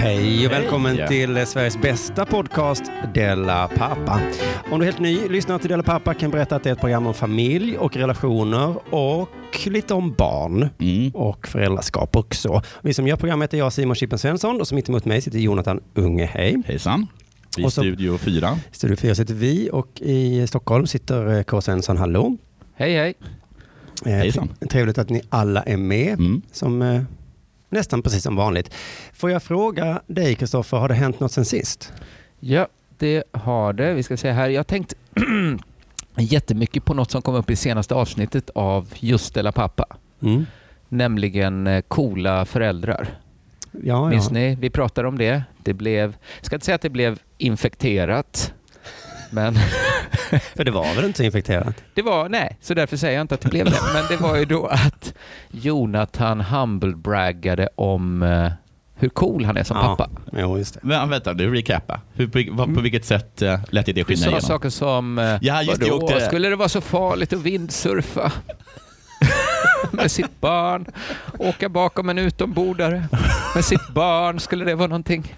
Hej 0.00 0.46
och 0.46 0.52
välkommen 0.52 0.96
Hej. 0.98 1.08
till 1.08 1.46
Sveriges 1.46 1.80
bästa 1.80 2.26
podcast 2.26 2.82
Della 3.14 3.68
Pappa. 3.68 4.20
Om 4.70 4.78
du 4.80 4.84
är 4.86 4.90
helt 4.92 4.98
ny 5.00 5.28
lyssnare 5.28 5.58
till 5.58 5.68
Della 5.70 5.82
Pappa 5.82 6.14
kan 6.14 6.22
jag 6.22 6.30
berätta 6.32 6.56
att 6.56 6.62
det 6.62 6.68
är 6.70 6.72
ett 6.72 6.80
program 6.80 7.06
om 7.06 7.14
familj 7.14 7.76
och 7.78 7.96
relationer 7.96 8.94
och 8.94 9.28
lite 9.66 9.94
om 9.94 10.12
barn 10.18 10.68
Mm. 10.80 11.10
och 11.14 11.48
föräldraskap 11.48 12.16
också. 12.16 12.62
Vi 12.82 12.94
som 12.94 13.06
gör 13.06 13.16
programmet 13.16 13.54
är 13.54 13.58
jag 13.58 13.72
Simon 13.72 13.94
Chippen 13.94 14.18
Svensson 14.18 14.60
och 14.60 14.68
som 14.68 14.76
mitt 14.76 14.88
emot 14.88 15.04
mig 15.04 15.20
sitter 15.20 15.38
Jonathan 15.38 15.80
Unge. 15.94 16.26
Hej. 16.26 16.56
Hejsan. 16.66 17.06
I 17.58 17.62
så- 17.62 17.70
Studio 17.70 18.18
4. 18.18 18.58
I 18.72 18.74
Studio 18.74 18.96
4 18.96 19.14
sitter 19.14 19.34
vi 19.34 19.70
och 19.72 20.00
i 20.00 20.46
Stockholm 20.46 20.86
sitter 20.86 21.36
eh, 21.36 21.42
K. 21.42 21.60
Svensson. 21.60 21.96
Hallå. 21.96 22.36
Hej 22.74 22.94
hej. 22.96 23.14
Eh, 24.06 24.12
Hejsan. 24.12 24.48
tre- 24.60 24.68
Trevligt 24.68 24.98
att 24.98 25.08
ni 25.10 25.22
alla 25.28 25.62
är 25.62 25.76
med. 25.76 26.12
Mm. 26.12 26.42
Som, 26.52 26.82
eh, 26.82 27.02
nästan 27.70 28.02
precis 28.02 28.22
som 28.22 28.36
vanligt. 28.36 28.74
Får 29.12 29.30
jag 29.30 29.42
fråga 29.42 30.02
dig 30.06 30.34
Kristoffer, 30.34 30.76
har 30.76 30.88
det 30.88 30.94
hänt 30.94 31.20
något 31.20 31.32
sen 31.32 31.44
sist? 31.44 31.92
Ja, 32.40 32.68
det 32.98 33.24
har 33.32 33.72
det. 33.72 33.94
Vi 33.94 34.02
ska 34.02 34.16
se 34.16 34.30
här. 34.30 34.48
Jag 34.48 34.58
har 34.58 34.64
tänkt 34.64 34.94
jättemycket 36.16 36.84
på 36.84 36.94
något 36.94 37.10
som 37.10 37.22
kom 37.22 37.34
upp 37.34 37.50
i 37.50 37.56
senaste 37.56 37.94
avsnittet 37.94 38.50
av 38.54 38.88
Just 38.98 39.36
eller 39.36 39.52
pappa. 39.52 39.86
Mm. 40.22 40.46
Nämligen 40.88 41.66
eh, 41.66 41.80
coola 41.80 42.44
föräldrar. 42.44 43.08
Ja, 43.84 44.08
Minns 44.08 44.26
ja. 44.26 44.32
ni? 44.32 44.54
Vi 44.60 44.70
pratade 44.70 45.08
om 45.08 45.18
det. 45.18 45.42
Det 45.62 45.74
blev, 45.74 46.16
jag 46.36 46.46
ska 46.46 46.56
inte 46.56 46.66
säga 46.66 46.74
att 46.74 46.82
det 46.82 46.90
blev 46.90 47.18
infekterat. 47.38 48.54
Men 49.30 49.54
För 50.56 50.64
det 50.64 50.70
var 50.70 50.94
väl 50.94 51.04
inte 51.04 51.16
så 51.16 51.22
infekterat? 51.22 51.74
det 51.94 52.02
var, 52.02 52.28
nej, 52.28 52.56
så 52.60 52.74
därför 52.74 52.96
säger 52.96 53.14
jag 53.14 53.20
inte 53.24 53.34
att 53.34 53.40
det 53.40 53.48
blev 53.48 53.64
det. 53.64 53.78
Men 53.94 54.04
det 54.08 54.16
var 54.16 54.36
ju 54.36 54.44
då 54.44 54.66
att 54.66 55.14
Jonathan 55.50 56.40
humble-braggade 56.40 57.68
om 57.76 58.22
eh, 58.22 58.52
hur 58.94 59.08
cool 59.08 59.44
han 59.44 59.56
är 59.56 59.64
som 59.64 59.76
Ja. 59.76 59.82
pappa. 59.96 60.10
Jo, 60.32 60.58
just 60.58 60.74
det. 60.74 60.80
Men, 60.82 61.08
vänta, 61.10 61.34
du 61.34 61.54
recappa. 61.54 62.00
Hur, 62.14 62.26
på, 62.28 62.38
vad, 62.50 62.66
på 62.66 62.70
Mm. 62.70 62.82
vilket 62.82 63.04
sätt 63.04 63.42
uh, 63.42 63.58
lät 63.70 63.86
det 63.86 63.92
Du 63.92 64.04
skina 64.04 64.16
sa 64.18 64.24
igenom? 64.26 64.40
saker 64.40 64.68
som, 64.68 65.18
eh, 65.18 65.38
Ja, 65.42 65.62
just 65.62 65.80
det, 65.80 65.90
vadå, 65.90 66.04
åkte- 66.04 66.20
skulle 66.26 66.48
det 66.48 66.56
vara 66.56 66.68
så 66.68 66.80
farligt 66.80 67.32
att 67.32 67.42
vindsurfa? 67.42 68.32
med 69.90 70.10
sitt 70.10 70.40
barn, 70.40 70.86
åka 71.38 71.68
bakom 71.68 72.08
en 72.08 72.18
utombordare 72.18 73.08
med 73.54 73.64
sitt 73.64 73.88
barn, 73.88 74.40
skulle 74.40 74.64
det 74.64 74.74
vara 74.74 74.88
någonting? 74.88 75.34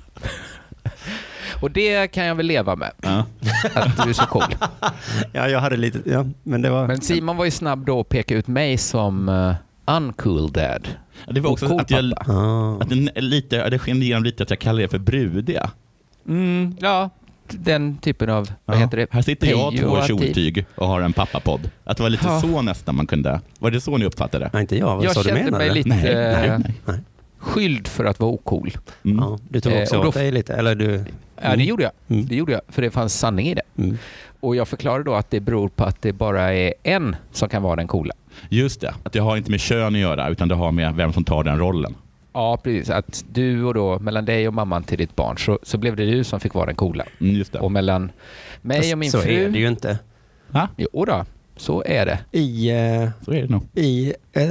Och 1.63 1.71
det 1.71 2.09
kan 2.09 2.25
jag 2.25 2.35
väl 2.35 2.47
leva 2.47 2.77
med, 2.77 2.91
Ja. 3.03 3.25
att 3.75 3.97
du 4.05 4.09
är 4.11 4.13
så 4.13 4.27
cool. 4.27 4.43
Ja, 5.33 5.49
jag 5.49 5.61
hade 5.61 5.77
lite, 5.77 6.11
ja, 6.11 6.25
men 6.43 6.63
det 6.63 6.71
var... 6.71 6.87
Men 6.87 7.01
Simon 7.01 7.37
var 7.37 7.45
ju 7.45 7.51
snabb 7.51 7.87
då 7.87 8.01
att 8.01 8.09
peka 8.09 8.35
ut 8.35 8.47
mig 8.47 8.79
som 8.79 9.29
uh, 9.29 9.55
uncool 9.97 10.53
dad. 10.53 10.89
Det 11.31 11.41
var 11.41 11.51
också 11.51 11.69
cool 11.69 11.81
att, 11.81 11.91
jag. 11.91 12.13
Ah. 12.27 12.77
att 12.81 12.89
den, 12.89 13.11
lite, 13.17 13.71
det 13.71 13.79
sken 13.79 14.03
igenom 14.03 14.25
lite 14.25 14.43
att 14.43 14.51
jag 14.51 14.59
kallar 14.59 14.83
det 14.83 14.89
för 14.89 14.99
brudiga. 14.99 15.71
Mm, 16.29 16.77
ja, 16.81 17.11
den 17.49 17.99
typen 17.99 18.31
av, 18.31 18.51
vad 18.65 18.79
heter 18.79 18.97
det? 18.97 19.07
Här 19.11 19.23
sitter 19.23 19.47
jag, 19.47 19.77
två 19.79 20.03
kjoltyg 20.03 20.67
och 20.75 20.87
har 20.89 21.01
en 21.01 21.13
pappapodd. 21.13 21.71
Att 21.85 21.97
det 21.97 22.03
var 22.03 22.11
lite 22.11 22.27
Ja. 22.27 22.41
så 22.41 22.63
nästan 22.63 22.97
man 22.97 23.07
kunde. 23.07 23.41
Var 23.59 23.71
det 23.71 23.81
så 23.81 23.97
ni 23.97 24.05
uppfattade? 24.05 24.51
Nej, 24.53 24.61
inte 24.63 24.77
jag. 24.79 24.97
Vad 24.97 25.05
Jag 25.05 25.13
sa 25.15 25.23
du 25.23 25.29
kände 25.29 25.45
menade? 25.45 25.65
mig 25.65 25.75
lite 25.75 25.89
Nej, 25.89 26.15
nej, 26.15 26.49
eh, 26.49 26.59
nej. 26.87 27.01
Skyld 27.43 27.89
för 27.89 28.05
att 28.05 28.21
vara 28.21 28.31
ocool. 28.31 28.71
Mm. 29.05 29.19
Ja, 29.19 29.39
du 29.49 29.61
tog 29.61 29.73
Eh, 29.73 29.83
också 29.83 29.97
och 29.97 30.03
då- 30.03 30.09
åt 30.09 30.15
dig 30.15 30.31
lite, 30.33 30.55
eller 30.55 30.75
du... 30.75 30.91
Ja, 30.95 31.49
det 31.49 31.55
Mm. 31.55 31.67
gjorde 31.67 31.83
jag. 31.83 31.93
Mm. 32.09 32.27
Det 32.27 32.37
gjorde 32.37 32.53
jag, 32.53 32.61
för 32.69 32.83
det 32.83 32.91
fanns 32.91 33.15
sanning 33.19 33.47
i 33.47 33.55
det. 33.55 33.63
Mm. 33.83 33.99
Och 34.41 34.57
jag 34.57 34.69
förklarade 34.69 35.05
då 35.05 35.15
att 35.15 35.31
det 35.31 35.41
beror 35.41 35.69
på 35.69 35.85
att 35.85 36.03
det 36.03 36.13
bara 36.13 36.55
är 36.55 36.75
en 36.83 37.17
som 37.33 37.49
kan 37.49 37.63
vara 37.63 37.77
den 37.77 37.87
coola. 37.87 38.15
Just 38.49 38.81
det, 38.81 38.95
att 39.03 39.13
det 39.13 39.19
har 39.19 39.37
inte 39.37 39.51
med 39.51 39.61
kön 39.61 39.95
att 39.95 40.01
göra 40.01 40.29
utan 40.29 40.49
det 40.49 40.55
har 40.55 40.73
med 40.73 40.95
vem 40.95 41.13
som 41.13 41.25
tar 41.25 41.45
den 41.45 41.59
rollen. 41.59 41.95
Ja, 42.33 42.57
precis. 42.65 42.91
Att 42.91 43.25
du 43.33 43.65
och 43.65 43.75
då, 43.75 43.99
mellan 43.99 44.25
dig 44.25 44.49
och 44.49 44.55
mamman 44.55 44.83
till 44.85 44.99
ditt 44.99 45.17
barn, 45.17 45.39
så, 45.39 45.59
så 45.63 45.79
blev 45.79 45.97
det 45.97 46.05
du 46.07 46.25
som 46.25 46.41
fick 46.41 46.55
vara 46.55 46.67
den 46.67 46.75
coola. 46.75 47.05
Mm, 47.21 47.35
just 47.37 47.53
det. 47.53 47.59
Och 47.59 47.73
mellan 47.73 48.13
mig 48.63 48.93
och 48.93 48.99
min 48.99 49.11
så 49.11 49.21
fru... 49.21 49.33
är 49.45 49.49
det 49.49 49.59
ju 49.59 49.69
inte. 49.69 49.99
Ja, 50.53 50.69
Jo 50.77 51.05
då, 51.05 51.25
så 51.57 51.83
är 51.87 52.07
det. 52.07 52.19
I, 52.39 52.71
eh, 52.71 53.09
så 53.25 53.33
är 53.33 53.43
det 53.43 53.49
nog. 53.49 53.63
i 53.75 54.15
eh, 54.33 54.49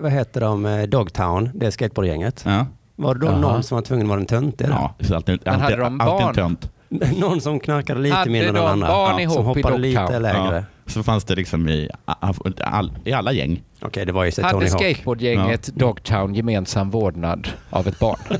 vad 0.00 0.12
heter 0.12 0.40
de, 0.40 0.66
eh, 0.66 0.82
Dogtown, 0.82 1.50
det 1.54 1.70
skateboardgänget. 1.70 2.42
Ja. 2.46 2.66
Var 2.96 3.14
det 3.14 3.20
då 3.20 3.26
Jaha. 3.26 3.40
någon 3.40 3.62
som 3.62 3.74
var 3.76 3.82
tvungen 3.82 4.06
att 4.06 4.08
vara 4.08 4.18
den 4.18 4.26
töntiga? 4.26 4.68
där? 4.68 4.74
Ja, 4.74 4.94
det 4.98 5.10
är 5.10 5.14
alltid, 5.16 5.40
Men 5.44 5.60
hade 5.60 5.64
alltid, 5.64 5.78
de 5.78 6.00
alltid 6.00 6.26
en 6.26 6.26
barn? 6.26 6.34
tönt. 6.34 6.70
Någon 7.18 7.40
som 7.40 7.60
knarkade 7.60 8.00
lite 8.00 8.16
Hade 8.16 8.30
mindre 8.30 8.48
än 8.48 8.54
de 8.54 8.66
andra. 8.66 8.88
barn 8.88 9.10
som 9.12 9.20
ihop 9.20 9.56
i 9.56 9.60
hoppade 9.60 9.78
lite 9.78 10.18
lägre. 10.18 10.64
Så 10.86 11.02
fanns 11.02 11.24
det 11.24 11.34
liksom 11.34 11.68
i, 11.68 11.88
all, 12.60 12.92
i 13.04 13.12
alla 13.12 13.32
gäng. 13.32 13.62
Okej, 13.82 14.06
det 14.06 14.12
var 14.12 14.24
ju 14.24 14.30
Hade 14.42 14.52
Tony 14.54 14.68
skateboardgänget 14.68 15.66
Dogtown 15.74 16.34
gemensam 16.34 16.90
vårdnad 16.90 17.48
av 17.70 17.88
ett 17.88 17.98
barn? 17.98 18.18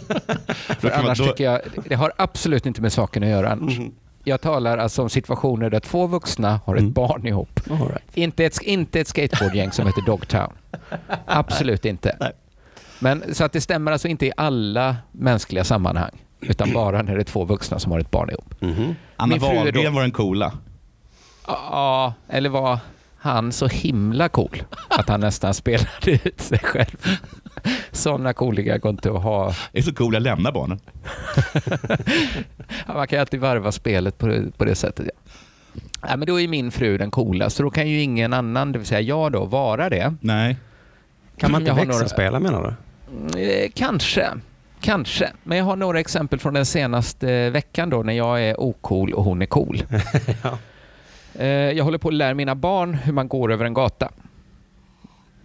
För 0.79 0.91
annars 0.91 1.19
då- 1.19 1.25
tycker 1.27 1.45
jag, 1.45 1.61
det 1.89 1.95
har 1.95 2.12
absolut 2.17 2.67
inte 2.67 2.83
med 2.83 2.93
saken 2.93 3.23
att 3.23 3.29
göra 3.29 3.53
annars. 3.53 3.79
Mhm. 3.79 3.93
Jag 4.25 4.41
talar 4.41 4.79
alltså 4.79 5.03
om 5.03 5.11
situationer 5.11 5.71
där 5.71 5.81
två 5.81 6.07
vuxna 6.07 6.61
har 6.65 6.75
ett 6.75 6.81
Mm. 6.81 6.93
barn 6.93 7.27
ihop. 7.27 7.61
All 7.71 7.79
right. 7.89 8.03
Inte 8.15 8.45
ett, 8.45 8.62
inte 8.62 9.01
ett 9.01 9.09
skateboardgäng 9.09 9.73
som 9.73 9.87
heter 9.87 10.03
Dogtown. 10.03 10.53
Absolut 11.27 11.85
inte. 11.85 12.17
Nej. 12.21 12.33
Men, 12.99 13.35
så 13.35 13.45
att 13.45 13.53
det 13.53 13.61
stämmer 13.61 13.93
alltså 13.93 14.09
inte 14.09 14.27
i 14.27 14.33
alla 14.37 14.97
mänskliga 15.12 15.65
sammanhang, 15.65 16.11
utan 16.41 16.73
bara 16.73 17.03
när 17.03 17.15
det 17.15 17.21
är 17.23 17.25
två 17.25 17.45
vuxna 17.45 17.79
som 17.79 17.93
har 17.93 17.99
ett 18.01 18.11
barn 18.11 18.31
ihop. 18.31 18.55
Anna 19.17 19.27
Min 19.27 19.41
fru 19.41 19.49
är 19.49 19.55
Wahlgren 19.57 19.85
då- 19.85 19.91
var 19.91 20.01
den 20.03 20.11
coola. 20.11 20.53
Ja, 21.47 22.15
eller 22.29 22.51
var 22.51 22.79
han 23.17 23.53
så 23.53 23.67
himla 23.67 24.29
cool 24.29 24.62
att 24.89 25.09
han 25.09 25.21
nästan 25.21 25.55
spelade 25.65 26.11
ut 26.25 26.41
sig 26.41 26.59
själv? 26.59 27.06
Sådana 27.93 28.33
cooliga 28.33 28.79
går 28.79 28.91
inte 28.91 29.11
att 29.11 29.23
ha. 29.23 29.55
Det 29.73 29.79
är 29.79 29.83
så 29.83 29.95
cool, 29.95 30.15
jag 30.15 30.23
lämnar 30.23 30.53
barnen. 30.53 30.81
Ja, 32.87 32.95
Man 32.95 33.07
kan 33.09 33.17
ju 33.17 33.21
alltid 33.21 33.41
varva 33.41 33.73
spelet 33.73 34.19
på 34.19 34.27
det, 34.27 34.59
på 34.59 34.65
det 34.65 34.75
sättet. 34.75 35.07
Ja. 35.07 35.31
Ja, 36.09 36.17
men 36.17 36.27
då 36.27 36.41
är 36.41 36.49
min 36.49 36.71
fru 36.71 36.99
den 36.99 37.11
coola, 37.11 37.51
så 37.51 37.63
då 37.63 37.71
kan 37.71 37.89
ju 37.89 38.01
ingen 38.01 38.33
annan, 38.33 38.73
det 38.73 38.79
vill 38.79 38.87
säga 38.89 39.01
jag 39.01 39.33
då, 39.33 39.45
vara 39.45 39.89
det. 39.91 40.15
Nej. 40.21 40.57
Kan 41.37 41.53
man 41.53 41.61
inte 41.61 41.73
har 41.73 41.79
några- 41.79 41.89
växelspela 41.99 42.41
menar 42.41 42.77
du? 43.33 43.41
Eh, 43.43 43.71
kanske. 43.75 44.29
Kanske. 44.81 45.31
Men 45.43 45.59
jag 45.59 45.65
har 45.65 45.77
några 45.77 46.01
exempel 46.01 46.39
från 46.39 46.55
den 46.55 46.67
senaste 46.67 47.51
veckan 47.51 47.91
då 47.91 48.03
när 48.03 48.13
jag 48.13 48.43
är 48.43 48.61
ocool 48.61 49.13
och 49.13 49.25
hon 49.25 49.43
är 49.43 49.47
cool. 49.47 49.83
Ja. 50.43 50.59
Eh, 51.39 51.47
jag 51.49 51.85
håller 51.85 51.99
på 51.99 52.09
att 52.09 52.15
lära 52.15 52.35
mina 52.35 52.55
barn 52.55 52.95
hur 52.95 53.13
man 53.13 53.29
går 53.29 53.53
över 53.53 53.65
en 53.65 53.75
gata. 53.75 54.09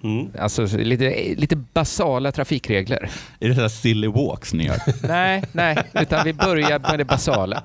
Mm. 0.04 0.32
Alltså 0.40 0.68
så 0.68 0.78
lite, 0.78 1.34
lite 1.38 1.56
basala 1.56 2.32
trafikregler. 2.32 3.10
Är 3.40 3.50
det 3.50 3.56
sådär 3.56 3.68
silly 3.70 4.08
walks 4.08 4.54
ni 4.54 4.66
gör? 4.66 4.78
Nej, 5.08 5.44
nej, 5.52 5.78
utan 5.94 6.26
vi 6.26 6.34
börjar 6.34 6.80
med 6.80 7.00
det 7.00 7.06
basala. 7.06 7.64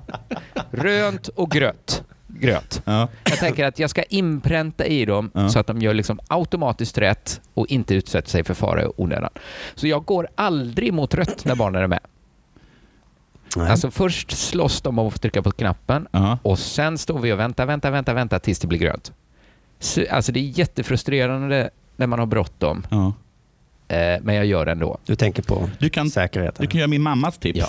Rönt 0.71 1.29
och 1.29 1.51
gröt. 1.51 2.03
Gröt. 2.27 2.83
Ja. 2.85 3.09
Jag 3.25 3.39
tänker 3.39 3.65
att 3.65 3.79
jag 3.79 3.91
ska 3.91 4.03
inpränta 4.03 4.87
i 4.87 5.05
dem 5.05 5.31
Ja. 5.35 5.49
så 5.49 5.59
att 5.59 5.67
de 5.67 5.81
gör 5.83 5.95
liksom 5.95 6.21
automatiskt 6.29 6.99
rätt 6.99 7.41
och 7.55 7.67
inte 7.67 7.95
utsätter 7.95 8.31
sig 8.31 8.45
för 8.45 8.55
fara 8.55 8.83
i 8.83 8.87
onödan. 8.97 9.31
Så 9.75 9.87
jag 9.87 10.05
går 10.05 10.29
aldrig 10.35 10.93
mot 10.93 11.15
rött 11.15 11.45
när 11.45 11.55
barnen 11.55 11.83
är 11.83 11.87
med. 11.87 12.01
Nej. 13.57 13.71
Alltså 13.71 13.91
först 13.91 14.31
slåss 14.31 14.81
de 14.81 14.99
om 14.99 15.07
att 15.07 15.13
få 15.13 15.19
trycka 15.19 15.43
på 15.43 15.51
knappen 15.51 16.07
Ja. 16.13 16.39
och 16.43 16.59
sen 16.59 16.99
står 16.99 17.19
vi 17.19 17.33
och 17.33 17.39
väntar, 17.39 17.67
väntar, 17.67 17.91
väntar, 17.91 18.15
väntar 18.15 18.39
tills 18.39 18.59
det 18.59 18.67
blir 18.67 18.79
grönt. 18.79 19.13
Så, 19.79 20.05
alltså 20.11 20.33
det 20.33 20.41
är 20.41 20.59
jättefrustrerande 20.59 21.71
när 21.97 22.07
man 22.07 22.19
har 22.19 22.27
bråttom, 22.27 22.87
Ja. 22.91 23.13
eh, 23.97 24.21
men 24.23 24.35
jag 24.35 24.47
gör 24.47 24.67
det 24.67 24.73
ändå. 24.73 24.99
Du 25.07 25.17
tänker 25.17 25.43
på 25.43 25.71
Du, 25.79 25.89
kan, 25.91 26.11
säkerheten? 26.11 26.63
du 26.63 26.67
kan 26.71 26.79
göra 26.79 26.89
min 26.89 27.03
mammas 27.03 27.39
tips. 27.39 27.59
Ja. 27.59 27.67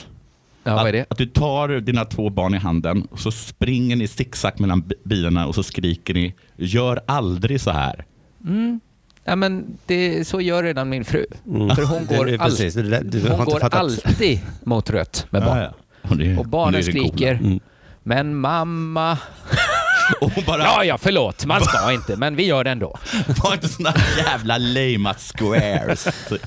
Ja, 0.68 0.76
vad 0.76 0.88
är 0.88 0.92
det? 0.92 1.02
Att, 1.02 1.12
att 1.12 1.18
du 1.18 1.26
tar 1.26 1.68
dina 1.70 2.06
två 2.06 2.30
barn 2.30 2.54
i 2.54 2.58
handen 2.58 3.08
och 3.12 3.20
så 3.20 3.32
springer 3.32 3.96
ni 3.96 4.08
zigzag 4.08 4.60
mellan 4.60 4.82
bi- 4.82 4.96
bilarna 5.04 5.48
och 5.48 5.56
så 5.56 5.64
skriker 5.64 6.14
ni 6.14 6.34
gör 6.56 7.00
aldrig 7.06 7.62
så 7.62 7.72
här. 7.72 8.06
Mm. 8.46 8.80
Ja, 9.24 9.36
men 9.36 9.78
det, 9.86 10.28
så 10.28 10.42
gör 10.42 10.64
redan 10.64 10.90
min 10.90 11.06
fru. 11.06 11.26
Mm. 11.48 11.76
För 11.76 11.84
hon 11.84 12.06
går, 12.18 12.26
det 12.26 12.32
är 12.34 12.40
all, 12.42 12.50
precis, 12.50 12.74
du 12.74 12.82
har 12.82 13.00
hon 13.38 13.40
inte 13.40 13.52
går 13.52 13.76
alltid 13.76 14.40
mot 14.64 14.90
rött 14.90 15.28
med 15.30 15.42
barn. 15.44 15.58
Ja, 15.58 15.64
ja. 16.02 16.10
Och, 16.10 16.18
det, 16.18 16.38
Och 16.38 16.46
barnen 16.48 16.74
det 16.74 16.80
är 16.80 16.84
det 16.86 17.00
coola. 17.00 17.08
skriker, 17.08 17.34
Mm. 17.34 17.60
men 18.04 18.36
mamma... 18.36 19.18
Och 20.22 20.32
hon 20.32 20.44
bara, 20.48 20.64
Ja, 20.64 20.84
ja, 20.84 20.98
förlåt, 20.98 21.46
man 21.46 21.62
ska 21.62 21.92
inte, 21.92 22.16
men 22.16 22.36
vi 22.36 22.46
gör 22.46 22.64
det 22.64 22.72
ändå. 22.72 22.98
var 23.44 23.54
inte 23.54 23.68
såna 23.70 23.94
jävla 24.18 24.58
lame 24.58 25.14
squares. 25.14 26.04
Så- 26.30 26.38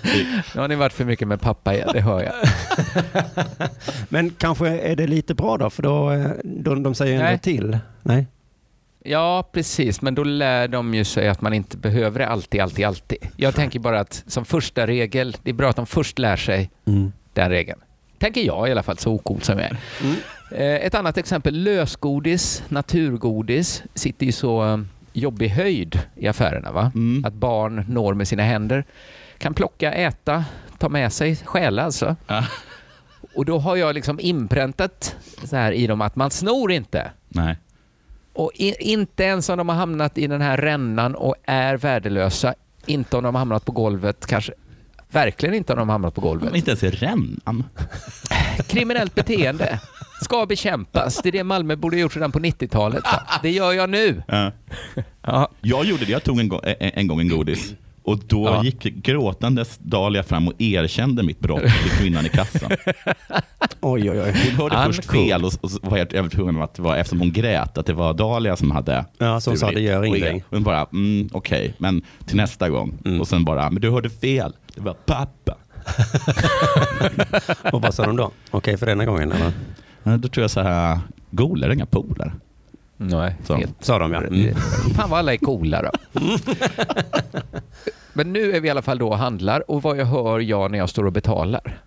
Nu 0.55 0.61
har 0.61 0.69
ni 0.69 0.75
varit 0.75 0.93
för 0.93 1.05
mycket 1.05 1.29
med 1.29 1.41
pappa 1.41 1.75
igen, 1.75 1.89
det 1.93 2.01
hör 2.01 2.23
jag. 2.23 2.35
Men 4.09 4.31
kanske 4.31 4.69
är 4.69 4.97
det 4.97 5.07
lite 5.07 5.35
bra 5.35 5.57
då, 5.57 5.71
för 5.71 5.83
då, 5.83 6.11
eh, 6.13 6.31
då 6.45 6.75
de 6.75 6.95
säger 6.95 7.25
ändå 7.25 7.39
till. 7.39 7.79
Nej. 8.03 8.27
Ja, 9.05 9.49
precis, 9.53 10.03
men 10.03 10.15
då 10.15 10.25
lär 10.25 10.69
de 10.69 10.95
ju 10.95 11.05
sig 11.05 11.29
att 11.29 11.41
man 11.41 11.55
inte 11.55 11.77
behöver 11.77 12.19
det 12.19 12.29
alltid, 12.29 12.61
alltid, 12.61 12.87
alltid. 12.87 13.19
Jag 13.37 13.55
tänker 13.55 13.79
bara 13.79 14.01
att 14.01 14.25
som 14.27 14.45
första 14.45 14.87
regel, 14.87 15.37
det 15.43 15.51
är 15.51 15.55
bra 15.55 15.71
att 15.71 15.77
de 15.77 15.87
först 15.87 16.19
lär 16.19 16.37
sig 16.37 16.71
Mm. 16.87 17.13
den 17.33 17.51
regeln. 17.51 17.81
Tänker 18.19 18.41
jag 18.41 18.69
i 18.69 18.73
alla 18.73 18.83
fall, 18.83 18.99
så 18.99 19.13
ocool 19.13 19.43
som 19.43 19.59
jag 19.59 19.67
är. 19.67 19.77
Mm. 20.03 20.17
Eh, 20.51 20.87
Ett 20.87 20.95
annat 20.95 21.19
exempel, 21.19 21.63
lösgodis, 21.63 22.63
naturgodis, 22.69 23.83
sitter 23.95 24.27
ju 24.27 24.33
så 24.33 24.65
eh, 24.67 24.79
jobbig 25.13 25.49
höjd 25.49 26.01
i 26.17 26.29
affärerna. 26.29 26.73
Va? 26.73 26.93
Mm. 26.95 27.25
Att 27.25 27.35
barn 27.35 27.85
når 27.89 28.15
med 28.15 28.29
sina 28.29 28.43
händer. 28.43 28.85
Kan 29.39 29.55
plocka, 29.55 29.93
äta, 29.93 30.45
ta 30.79 30.89
med 30.89 31.13
sig, 31.13 31.37
stjäla 31.37 31.83
alltså. 31.83 32.17
Ja. 32.27 32.45
Och 33.35 33.45
då 33.45 33.59
har 33.59 33.77
jag 33.77 33.95
liksom 33.95 34.21
inpräntat 34.21 35.17
så 35.45 35.57
här 35.57 35.73
i 35.73 35.87
dem 35.87 36.01
att 36.01 36.17
man 36.17 36.31
snor 36.31 36.73
inte. 36.73 37.11
Nej. 37.29 37.57
Och 38.33 38.53
i, 38.55 38.75
inte 38.93 39.25
ens 39.25 39.49
om 39.49 39.59
de 39.59 39.69
har 39.69 39.77
hamnat 39.77 40.19
i 40.19 40.27
den 40.27 40.41
här 40.41 40.57
rännan 40.57 41.15
och 41.15 41.35
är 41.45 41.77
värdelösa, 41.77 42.55
inte 42.87 43.17
om 43.17 43.25
de 43.25 43.35
har 43.35 43.39
hamnat 43.39 43.65
på 43.65 43.73
golvet, 43.73 44.27
kanske 44.27 44.53
verkligen 45.11 45.55
inte 45.55 45.73
om 45.73 45.79
de 45.79 45.89
har 45.89 45.95
hamnat 45.95 46.15
på 46.15 46.21
golvet. 46.21 46.49
Men 46.51 46.57
inte 46.57 46.71
ens 46.71 46.83
i 46.83 46.91
rännan. 46.91 47.65
Kriminellt 48.69 49.15
beteende 49.15 49.81
ska 50.21 50.47
bekämpas. 50.47 51.21
Det 51.23 51.29
är 51.29 51.33
det 51.33 51.45
Malmö 51.45 51.77
borde 51.77 51.97
ha 51.97 52.01
gjort 52.01 52.17
redan 52.17 52.33
på 52.33 52.39
90-talet. 52.39 53.05
va? 53.05 53.23
Det 53.43 53.51
gör 53.51 53.73
jag 53.73 53.91
nu. 53.91 54.23
Ja. 54.29 54.53
Ja. 55.23 55.49
Jag 55.61 55.85
gjorde 55.85 56.05
det, 56.05 56.13
jag 56.13 56.23
tog 56.25 56.41
en, 56.41 56.49
gång- 56.49 56.61
en, 56.65 56.91
en 56.95 57.07
gång 57.07 57.21
en 57.21 57.29
godis. 57.29 57.75
Och 58.03 58.19
då 58.19 58.45
Ja. 58.45 58.65
gick 58.65 58.83
gråtandes 58.83 59.79
Dahlia 59.79 60.23
fram 60.23 60.49
och 60.49 60.55
erkände 60.59 61.23
mitt 61.23 61.41
brott 61.41 61.61
till 61.61 61.91
kvinnan 61.91 62.27
i 62.27 62.29
kassan. 62.29 62.71
Oj, 63.81 64.11
oj, 64.11 64.21
oj. 64.21 64.35
Hon 64.47 64.55
hörde 64.61 64.77
Han 64.77 64.93
först 64.93 65.09
cool. 65.09 65.21
fel 65.29 65.45
och, 65.45 65.53
och 65.61 65.71
var 65.71 65.91
jag 65.91 65.97
helt 65.97 66.13
övertygad 66.13 66.49
om 66.49 66.63
att 66.63 66.75
det 66.75 66.83
var 66.83 66.97
eftersom 66.97 67.19
hon 67.21 67.33
grät, 67.33 67.79
att 67.79 67.87
det 67.87 67.93
var 67.93 68.15
Dahlia 68.15 68.57
som 68.57 68.71
hade 68.71 69.05
Ja, 69.19 69.41
hon 69.47 69.59
sa, 69.59 69.71
det 69.71 69.81
gör 69.81 70.05
ingenting. 70.05 70.43
Hon 70.51 70.63
bara, 70.63 70.87
mm, 70.93 71.29
okej, 71.33 71.75
men 71.79 72.03
till 72.27 72.37
nästa 72.37 72.69
gång. 72.69 72.99
Mm. 73.05 73.21
Och 73.21 73.29
sen 73.29 73.45
bara, 73.45 73.71
men 73.71 73.83
du 73.83 73.91
hörde 73.91 74.11
fel. 74.11 74.53
Det 74.75 74.81
var 74.81 74.95
pappa. 74.95 75.55
Och 77.73 77.83
vad 77.83 77.95
sa 77.95 78.07
de 78.07 78.17
då? 78.17 78.31
Okej 78.51 78.77
för 78.77 78.87
denna 78.87 79.05
gången 79.05 79.33
eller? 79.33 79.53
Då 80.03 80.29
tror 80.29 80.43
jag 80.43 80.51
så 80.51 80.61
här, 80.61 80.99
golar 81.31 81.69
är 81.69 81.73
inga 81.73 81.87
polare. 81.87 82.33
Nej, 82.97 83.37
Så. 83.45 83.55
helt. 83.57 83.85
Sa 83.85 83.99
de 83.99 84.13
ja. 84.13 84.23
Mm. 84.23 84.55
Fan 84.95 85.11
vad 85.11 85.19
alla 85.19 85.33
är 85.33 85.37
coola 85.37 85.83
då. 85.83 86.21
Men 88.13 88.33
nu 88.33 88.53
är 88.57 88.61
vi 88.61 88.69
i 88.69 88.71
alla 88.71 88.83
fall 88.83 88.99
då 88.99 89.09
och 89.09 89.19
handlar 89.19 89.71
och 89.71 89.83
vad 89.83 89.97
jag 89.97 90.07
hör 90.07 90.39
jag 90.41 90.71
när 90.71 90.79
jag 90.79 90.89
står 90.89 91.07
och 91.07 91.13
betalar. 91.13 91.81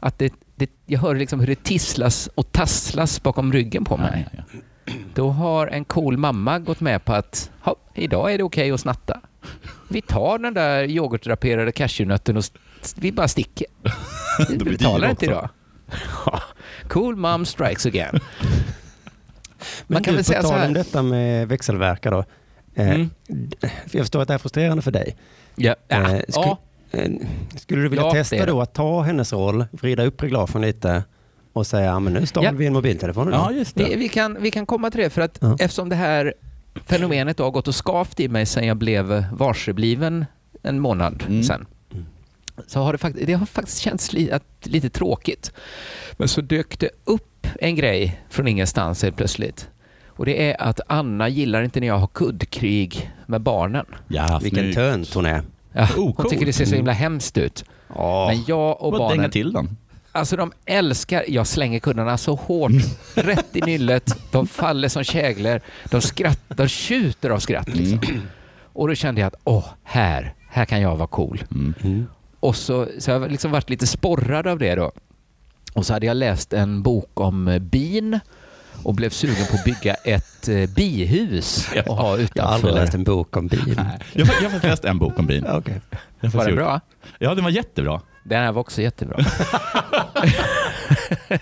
Att 0.00 0.18
det, 0.18 0.32
det, 0.56 0.70
jag 0.86 1.00
hör 1.00 1.14
liksom 1.14 1.40
hur 1.40 1.46
det 1.46 1.62
tisslas 1.62 2.28
och 2.34 2.52
tasslas 2.52 3.22
bakom 3.22 3.52
ryggen 3.52 3.84
på 3.84 3.96
mig. 3.96 4.26
Ja, 4.32 4.38
ja, 4.38 4.44
ja. 4.84 4.92
Då 5.14 5.30
har 5.30 5.66
en 5.66 5.84
cool 5.84 6.16
mamma 6.16 6.58
gått 6.58 6.80
med 6.80 7.04
på 7.04 7.12
att 7.12 7.50
"Ha, 7.60 7.76
idag 7.94 8.32
är 8.34 8.38
det 8.38 8.44
okej 8.44 8.70
att 8.70 8.80
snatta. 8.80 9.20
Vi 9.88 10.02
tar 10.02 10.38
den 10.38 10.54
där 10.54 10.84
yoghurtdraperade 10.84 11.72
cashewnötten 11.72 12.36
och 12.36 12.44
vi 12.96 13.12
bara 13.12 13.28
sticker. 13.28 13.66
Vi 14.48 14.58
betalar 14.58 15.10
inte 15.10 15.24
idag. 15.24 15.48
Cool 16.88 17.16
mom 17.16 17.44
strikes 17.46 17.86
again. 17.86 18.10
Men 19.86 19.94
Man 19.96 20.02
kan 20.04 20.12
du, 20.12 20.16
väl 20.16 20.24
på 20.24 20.28
säga 20.32 20.42
så 20.42 20.48
tal 20.48 20.66
om 20.66 20.72
detta 20.74 21.02
med 21.02 21.48
växelverkar 21.48 22.10
då. 22.10 22.24
Eh, 22.74 22.90
Mm. 22.90 23.10
jag 23.90 24.00
förstår 24.02 24.22
att 24.22 24.28
det 24.28 24.34
är 24.34 24.38
frustrerande 24.38 24.82
för 24.82 24.90
dig. 24.90 25.16
Ja, 25.56 25.74
Eh, 25.88 25.98
ja, 25.98 26.06
sku- 26.08 26.22
ja. 26.28 26.58
eh, 26.90 27.10
Skulle 27.56 27.82
du 27.82 27.88
vilja 27.88 28.04
Ja, 28.04 28.12
testa 28.12 28.46
då 28.46 28.60
att 28.60 28.74
ta 28.74 29.02
hennes 29.02 29.32
roll, 29.32 29.64
vrida 29.70 30.04
upp 30.04 30.22
reglagen 30.22 30.62
lite 30.62 31.04
och 31.52 31.66
säga 31.66 32.00
men 32.00 32.12
nu 32.12 32.26
stal 32.26 32.44
Ja. 32.44 32.50
vi 32.54 32.66
en 32.66 32.72
mobiltelefon 32.72 33.28
idag. 33.28 33.40
ja, 33.40 33.52
just 33.52 33.74
det. 33.76 33.84
Det, 33.84 33.96
vi, 33.96 34.08
kan, 34.08 34.36
vi 34.40 34.50
kan 34.50 34.66
komma 34.66 34.90
till 34.90 35.00
det 35.00 35.10
för 35.10 35.22
att 35.22 35.38
Ja. 35.40 35.56
eftersom 35.60 35.88
det 35.88 35.96
här 35.96 36.34
fenomenet 36.86 37.38
har 37.38 37.50
gått 37.50 37.68
och 37.68 37.74
skavt 37.74 38.20
i 38.20 38.28
mig 38.28 38.46
sedan 38.46 38.66
jag 38.66 38.76
blev 38.76 39.24
varsebliven 39.32 40.24
en 40.62 40.80
månad 40.80 41.24
Mm. 41.28 41.42
sedan. 41.42 41.66
Så 42.66 42.80
har 42.80 42.92
det, 42.92 42.98
fakt- 42.98 43.26
det 43.26 43.32
har 43.32 43.46
faktiskt 43.46 43.78
känts 43.78 44.12
li- 44.12 44.30
att, 44.32 44.44
lite 44.62 44.90
tråkigt. 44.90 45.52
Men 46.12 46.28
så 46.28 46.40
dök 46.40 46.78
det 46.78 46.90
upp 47.04 47.46
en 47.60 47.76
grej 47.76 48.22
från 48.30 48.48
ingenstans 48.48 49.02
helt 49.02 49.16
plötsligt. 49.16 49.68
Och 50.06 50.26
det 50.26 50.50
är 50.50 50.62
att 50.62 50.80
Anna 50.86 51.28
gillar 51.28 51.62
inte 51.62 51.80
när 51.80 51.86
jag 51.86 51.98
har 51.98 52.06
kuddkrig 52.06 53.10
med 53.26 53.40
barnen. 53.40 53.86
Ja, 54.08 54.40
Vilken 54.42 54.62
snyggt. 54.64 54.76
tönt 54.76 55.14
hon 55.14 55.26
är. 55.26 55.42
Ja, 55.72 55.88
Oh, 55.96 56.14
hon 56.16 56.30
tycker 56.30 56.46
det 56.46 56.52
ser 56.52 56.64
så 56.64 56.74
himla 56.74 56.92
hemskt 56.92 57.38
ut. 57.38 57.64
Ja. 57.94 58.26
Men 58.32 58.44
jag 58.46 58.82
och 58.82 58.92
dänga 58.92 59.08
barnen, 59.08 59.30
till 59.30 59.52
den. 59.52 59.76
alltså 60.12 60.36
de 60.36 60.52
älskar, 60.64 61.24
jag 61.28 61.46
slänger 61.46 61.78
kuddarna 61.78 62.18
så 62.18 62.34
hårt, 62.34 62.72
rätt 63.14 63.56
i 63.56 63.60
nyllet, 63.60 64.16
de 64.32 64.46
faller 64.46 64.88
som 64.88 65.04
käglor, 65.04 65.60
de 65.90 66.00
skrattar, 66.00 66.56
de 66.56 66.68
tjuter 66.68 67.30
av 67.30 67.38
skratt 67.38 67.68
liksom. 67.68 68.00
Och 68.72 68.88
då 68.88 68.94
kände 68.94 69.20
jag 69.20 69.28
att, 69.28 69.40
åh, 69.44 69.64
här, 69.82 70.34
här 70.48 70.64
kan 70.64 70.80
jag 70.80 70.96
vara 70.96 71.08
cool. 71.08 71.42
Mm. 71.50 72.06
Och 72.40 72.56
så, 72.56 72.86
så 72.98 73.10
jag 73.10 73.20
har 73.20 73.28
liksom 73.28 73.50
varit 73.50 73.70
lite 73.70 73.86
sporrad 73.86 74.46
av 74.46 74.58
det 74.58 74.74
då. 74.74 74.92
Och 75.74 75.86
så 75.86 75.92
hade 75.92 76.06
jag 76.06 76.16
läst 76.16 76.52
en 76.52 76.82
bok 76.82 77.20
om 77.20 77.48
eh, 77.48 77.58
bin 77.58 78.20
och 78.82 78.94
blev 78.94 79.10
sugen 79.10 79.46
på 79.50 79.54
att 79.56 79.64
bygga 79.64 79.94
ett 79.94 80.48
eh, 80.48 80.70
bihus 80.76 81.68
och 81.86 81.96
ha 81.96 82.04
Jag 82.04 82.04
har 82.04 82.08
aldrig 82.12 82.24
utanför. 82.24 82.72
läst 82.72 82.94
en 82.94 83.04
bok 83.04 83.36
om 83.36 83.46
bil. 83.46 83.74
Nej. 83.76 83.98
Jag 84.12 84.26
har 84.26 84.34
jag 84.34 84.42
har 84.42 84.50
faktiskt 84.50 84.64
läst 84.64 84.84
en 84.84 84.98
bok 84.98 85.18
om 85.18 85.26
bin. 85.26 85.44
Ja, 86.20 86.28
har 86.28 86.28
Var 86.38 86.48
gjort- 86.48 86.56
bra? 86.58 86.80
Ja, 87.18 87.34
den 87.34 87.44
var 87.44 87.50
jättebra. 87.50 88.00
Den 88.24 88.42
här 88.42 88.52
var 88.52 88.60
också 88.60 88.82
jättebra. 88.82 89.18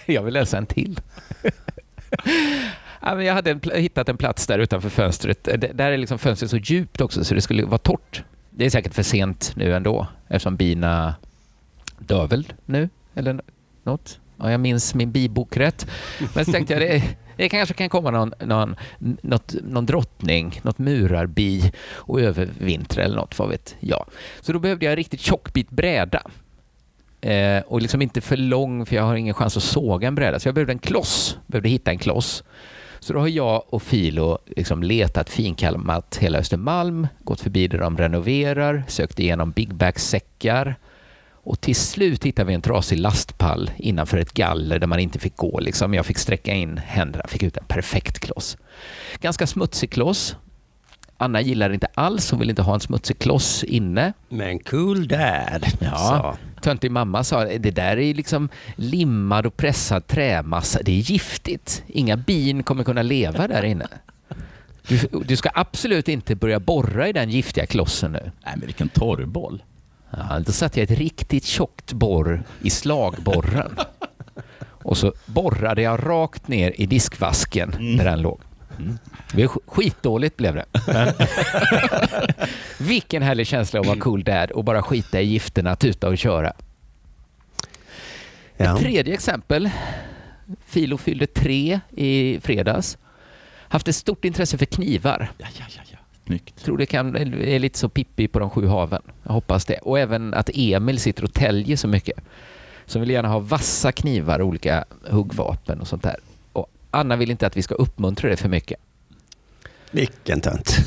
jag 0.06 0.22
vill 0.22 0.34
läsa 0.34 0.58
en 0.58 0.66
till. 0.66 1.00
ja, 3.02 3.14
men 3.14 3.25
jag 3.25 3.34
hade 3.34 3.50
en, 3.50 3.60
hittat 3.75 4.08
en 4.08 4.16
plats 4.16 4.46
där 4.46 4.58
utanför 4.58 4.88
fönstret. 4.88 5.49
Där 5.75 5.90
är 5.92 5.96
liksom 5.99 6.19
fönstret 6.19 6.50
så 6.50 6.56
djupt 6.56 7.00
också 7.00 7.25
så 7.25 7.34
det 7.34 7.40
skulle 7.40 7.64
vara 7.64 7.78
torrt. 7.78 8.22
Det 8.58 8.64
är 8.67 8.70
säkert 8.70 8.94
för 8.94 9.03
sent 9.03 9.53
nu 9.56 9.75
ändå 9.75 10.06
eftersom 10.29 10.56
bina 10.56 11.14
dör 11.99 12.26
väl 12.26 12.53
nu 12.64 12.88
eller 13.14 13.41
något. 13.82 14.20
Ja, 14.37 14.50
jag 14.50 14.61
minns 14.61 14.94
min 14.94 15.12
bibok 15.12 15.56
rätt. 15.56 15.87
Men 16.35 16.44
så 16.44 16.53
tänkte 16.53 16.75
jag 16.75 16.82
det, 16.82 17.03
det 17.37 17.49
kanske 17.49 17.75
kan 17.75 17.88
komma 17.88 18.11
någon, 18.11 18.32
någon, 18.41 18.76
något, 18.99 19.55
någon 19.62 19.87
drottning, 19.87 20.61
något 20.62 20.79
murarbi 20.79 21.73
och 21.88 22.20
övervintra 22.20 23.05
eller 23.05 23.17
något, 23.17 23.38
vad 23.38 23.49
vet 23.49 23.76
jag. 23.81 24.06
Så 24.41 24.53
då 24.53 24.59
behövde 24.59 24.85
jag 24.85 24.93
en 24.93 24.97
riktigt 24.97 25.20
tjock 25.20 25.52
bit 25.52 25.70
bräda. 25.70 26.23
Eh, 27.20 27.62
och 27.67 27.82
liksom 27.82 28.02
inte 28.02 28.20
för 28.20 28.37
lång, 28.37 28.87
för 28.87 28.97
jag 28.97 29.02
har 29.02 29.14
ingen 29.14 29.35
chans 29.35 29.56
att 29.56 29.62
såga 29.62 30.09
en 30.09 30.14
bräda. 30.14 30.41
Så 30.41 30.49
jag 30.49 30.55
behövde 30.55 30.73
en 30.73 30.79
kloss, 30.79 31.38
behövde 31.47 31.69
hitta 31.69 31.91
en 31.91 31.99
kloss. 31.99 32.44
Så 33.00 33.12
då 33.12 33.19
har 33.19 33.28
jag 33.28 33.62
och 33.69 33.82
Filo 33.82 34.38
liksom 34.46 34.82
letat 34.82 35.31
finkalmat 35.31 36.16
hela 36.20 36.38
Östermalm, 36.38 37.06
gått 37.25 37.40
förbi 37.40 37.69
där 37.69 37.78
de 37.78 37.98
renoverar, 37.98 38.84
sökt 38.88 39.19
igenom 39.19 39.50
Big 39.50 39.75
Bag-säckar 39.75 40.76
och 41.46 41.60
till 41.60 41.76
slut 41.76 42.25
hittade 42.25 42.48
vi 42.48 42.54
en 42.54 42.62
trasig 42.62 42.98
lastpall 42.98 43.70
innanför 43.76 44.19
ett 44.19 44.32
galler 44.32 44.78
där 44.78 44.87
man 44.87 44.98
inte 44.98 45.19
fick 45.19 45.37
gå. 45.37 45.60
Liksom. 45.60 45.94
Jag 45.94 46.06
fick 46.06 46.19
sträcka 46.19 46.52
in 46.52 46.78
händerna, 46.78 47.25
fick 47.28 47.43
ut 47.43 47.56
en 47.56 47.64
perfekt 47.64 48.19
kloss. 48.19 48.56
Ganska 49.20 49.46
smutsig 49.46 49.90
kloss. 49.90 50.37
Anna 51.18 51.40
gillar 51.40 51.68
det 51.68 51.74
inte 51.74 51.88
alls, 51.94 52.30
hon 52.30 52.40
vill 52.40 52.50
inte 52.50 52.62
ha 52.62 52.74
en 52.74 52.80
smutsig 52.80 53.18
kloss 53.18 53.64
inne. 53.64 54.12
Men 54.28 54.58
cool 54.58 55.08
dad. 55.08 55.66
Ja. 55.80 55.96
sa. 55.96 56.37
Töntig 56.62 56.90
mamma 56.90 57.25
sa, 57.25 57.44
det 57.44 57.70
där 57.70 57.96
är 57.96 58.14
liksom 58.14 58.49
limmad 58.76 59.46
och 59.46 59.56
pressad 59.56 60.06
trämassa, 60.06 60.82
det 60.82 60.92
är 60.92 61.00
giftigt. 61.00 61.82
Inga 61.87 62.16
bin 62.16 62.62
kommer 62.62 62.85
kunna 62.85 63.02
leva 63.02 63.49
där 63.49 63.62
inne. 63.62 63.87
Du, 64.88 65.08
du 65.26 65.37
ska 65.37 65.50
absolut 65.54 66.08
inte 66.08 66.35
börja 66.35 66.61
borra 66.61 67.08
i 67.08 67.12
den 67.12 67.30
giftiga 67.30 67.66
klossen 67.66 68.12
nu. 68.12 68.32
Nej, 68.44 68.54
men 68.56 68.66
vilken 68.66 68.88
torrboll. 68.88 69.62
Ja, 70.11 70.38
då 70.46 70.52
satte 70.52 70.80
jag 70.80 70.90
ett 70.90 70.99
riktigt 70.99 71.44
tjockt 71.44 71.92
borr 71.92 72.42
i 72.62 72.70
slagborren. 72.70 73.76
Och 74.61 74.99
så 74.99 75.12
borrade 75.26 75.82
jag 75.82 76.06
rakt 76.06 76.49
ner 76.49 76.73
i 76.76 76.87
diskvasken 76.87 77.70
där 77.99 78.04
den 78.04 78.23
låg. 78.23 78.40
Mm. 78.78 78.99
Det 79.33 79.49
skitdåligt 79.49 80.37
blev 80.37 80.54
det. 80.54 80.64
Men 80.87 81.12
Vilken 82.87 83.23
härlig 83.23 83.47
känsla 83.47 83.80
att 83.80 83.87
vara 83.87 83.99
cool 83.99 84.25
dad 84.25 84.50
och 84.50 84.64
bara 84.64 84.83
skita 84.83 85.21
i 85.21 85.25
gifterna, 85.25 85.76
tuta 85.76 86.09
och 86.09 86.18
köra. 86.18 86.52
Ja. 88.56 88.75
Ett 88.75 88.83
tredje 88.83 89.14
exempel. 89.14 89.71
Filo 90.66 90.99
fyllde 90.99 91.26
tre 91.26 91.80
i 91.90 92.40
fredags. 92.42 92.99
Haft 93.68 93.88
ett 93.88 93.97
stort 93.97 94.25
intresse 94.25 94.59
för 94.59 94.66
knivar. 94.66 95.30
Ja, 95.38 95.47
ja, 95.59 95.64
ja, 95.68 95.83
ja. 95.92 95.99
Snyggt. 96.26 96.64
Tror 96.64 96.78
det 96.78 96.87
kan, 96.87 97.16
är 97.16 97.59
lite 97.59 97.78
så 97.78 97.88
Pippi 97.88 98.28
på 98.28 98.38
de 98.38 98.50
sju 98.50 98.66
haven. 98.66 99.02
Jag 99.23 99.33
hoppas 99.33 99.64
det. 99.64 99.78
Och 99.78 99.99
även 99.99 100.35
att 100.35 100.50
Emil 100.54 101.00
sitter 101.00 101.25
och 101.25 101.33
täljer 101.33 101.76
så 101.76 101.88
mycket. 101.88 102.18
Så 102.87 102.99
vill 102.99 103.11
gärna 103.11 103.28
ha 103.28 103.38
vassa 103.38 103.92
knivar 103.92 104.38
och 104.38 104.47
olika 104.47 104.85
huggvapen 105.02 105.80
och 105.80 105.88
sånt 105.88 106.02
där. 106.02 106.16
Anna 106.97 107.17
vill 107.17 107.31
inte 107.31 107.47
att 107.47 107.57
vi 107.57 107.62
ska 107.62 107.75
uppmuntra 107.75 108.31
det 108.31 108.37
för 108.37 108.49
mycket. 108.49 108.81
Vilken 109.91 110.41
tönt. 110.41 110.79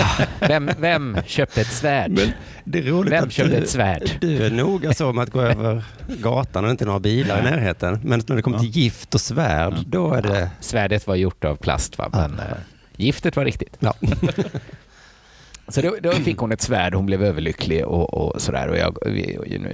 Vem, 0.40 0.70
vem 0.78 1.18
köpte 1.26 1.60
ett 1.60 1.72
svärd? 1.72 2.10
Men 2.10 2.32
det 2.64 2.78
är 2.78 2.82
roligt 2.82 3.12
Vem 3.12 3.30
köpte 3.30 3.56
du, 3.56 3.62
ett 3.62 3.70
svärd? 3.70 4.10
du 4.20 4.46
är 4.46 4.50
noga 4.50 4.94
så 4.94 5.12
med 5.12 5.22
att 5.22 5.30
gå 5.30 5.40
över 5.40 5.84
gatan 6.06 6.64
och 6.64 6.70
inte 6.70 6.84
några 6.84 7.00
bilar 7.00 7.40
i 7.40 7.42
närheten. 7.42 8.00
Men 8.04 8.20
när 8.26 8.36
det 8.36 8.42
kommer 8.42 8.58
till 8.58 8.70
gift 8.70 9.14
och 9.14 9.20
svärd, 9.20 9.74
då 9.86 10.14
är 10.14 10.22
det... 10.22 10.50
Svärdet 10.60 11.06
var 11.06 11.14
gjort 11.14 11.44
av 11.44 11.56
plast 11.56 11.98
va? 11.98 12.08
men 12.12 12.38
eh, 12.38 12.56
giftet 12.96 13.36
var 13.36 13.44
riktigt. 13.44 13.76
Ja. 13.78 13.94
Så 15.68 15.80
då, 15.80 15.96
då 16.02 16.12
fick 16.12 16.38
hon 16.38 16.52
ett 16.52 16.62
svärd, 16.62 16.94
hon 16.94 17.06
blev 17.06 17.24
överlycklig 17.24 17.86
och, 17.86 18.14
och 18.14 18.42
sådär. 18.42 18.68
Och 18.68 18.76
jag, 18.78 18.98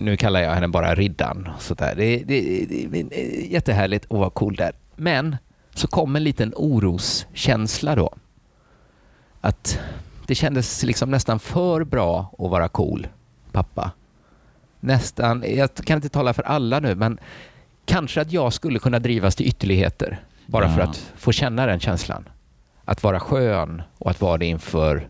nu 0.01 0.17
kallar 0.17 0.41
jag 0.41 0.55
henne 0.55 0.69
bara 0.69 0.95
Riddan. 0.95 1.49
Så 1.59 1.75
där. 1.75 1.95
Det, 1.97 2.17
det, 2.17 2.67
det, 2.69 2.87
det 2.91 3.21
är 3.21 3.53
jättehärligt 3.53 4.05
att 4.05 4.19
vara 4.19 4.31
cool 4.31 4.57
där. 4.57 4.73
Men 4.97 5.37
så 5.75 5.87
kom 5.87 6.17
en 6.17 6.25
liten 6.25 6.53
oroskänsla 6.57 7.95
då. 7.95 8.15
Att 9.41 9.79
det 10.27 10.35
kändes 10.35 10.83
liksom 10.83 11.11
nästan 11.11 11.39
för 11.39 11.85
bra 11.85 12.35
att 12.39 12.51
vara 12.51 12.69
cool, 12.69 13.07
pappa. 13.53 13.91
Nästan, 14.81 15.45
jag 15.49 15.75
kan 15.75 15.97
inte 15.97 16.09
tala 16.09 16.33
för 16.35 16.43
alla 16.43 16.81
nu, 16.81 16.95
men 16.95 17.19
kanske 17.85 18.21
att 18.21 18.33
jag 18.33 18.53
skulle 18.53 18.79
kunna 18.79 18.99
drivas 18.99 19.37
till 19.37 19.47
ytterligheter 19.47 20.21
bara 20.47 20.69
för 20.75 20.81
Ja. 20.81 20.87
att 20.87 21.13
få 21.17 21.33
känna 21.33 21.67
den 21.67 21.81
känslan. 21.81 22.29
Att 22.85 23.03
vara 23.03 23.21
skön 23.21 23.83
och 23.99 24.11
att 24.11 24.21
vara 24.21 24.39
det 24.39 24.47
inför 24.47 25.09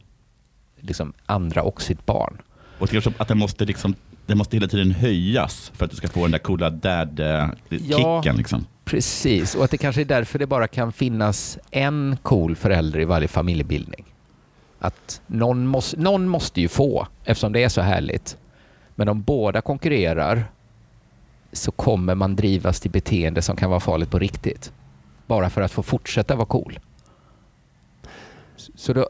liksom, 0.81 1.13
andra 1.27 1.63
och 1.63 1.83
sitt 1.83 2.07
barn. 2.07 2.39
Och 2.79 2.89
att 3.19 3.29
den 3.29 3.39
måste, 3.39 3.65
liksom, 3.65 3.95
den 4.27 4.39
måste 4.39 4.57
hela 4.57 4.69
tiden 4.69 4.91
höjas 4.91 5.73
för 5.75 5.85
att 5.85 5.91
du 5.91 5.97
ska 5.97 6.09
få 6.09 6.23
den 6.23 6.31
där 6.31 6.39
coola 6.39 6.71
dad-kicken. 6.71 7.89
Ja. 7.89 8.23
Liksom. 8.33 8.67
Precis, 8.85 9.55
och 9.55 9.65
att 9.65 9.71
det 9.71 9.79
kanske 9.79 10.01
är 10.01 10.05
därför 10.05 10.39
det 10.39 10.47
bara 10.47 10.69
kan 10.69 10.93
finnas 10.93 11.59
en 11.71 12.17
cool 12.23 12.57
förälder 12.57 13.01
i 13.01 13.05
varje 13.05 13.29
familjebildning. 13.29 14.05
Att 14.79 15.21
någon 15.27 15.67
måste, 15.67 16.01
någon 16.01 16.29
måste 16.29 16.61
ju 16.61 16.69
få, 16.69 17.07
eftersom 17.25 17.53
det 17.53 17.65
är 17.65 17.69
så 17.69 17.81
härligt. 17.81 18.37
Men 18.95 19.09
om 19.09 19.23
båda 19.23 19.61
konkurrerar 19.61 20.45
så 21.53 21.71
kommer 21.71 22.15
man 22.15 22.37
drivas 22.37 22.81
till 22.81 22.91
beteende 22.91 23.43
som 23.43 23.57
kan 23.57 23.71
vara 23.71 23.81
farligt 23.81 24.11
på 24.11 24.19
riktigt. 24.19 24.73
Bara 25.27 25.51
för 25.51 25.61
att 25.61 25.73
få 25.73 25.83
fortsätta 25.83 26.37
vara 26.37 26.47
cool. 26.47 26.79
Så 28.57 28.93
då 28.93 29.09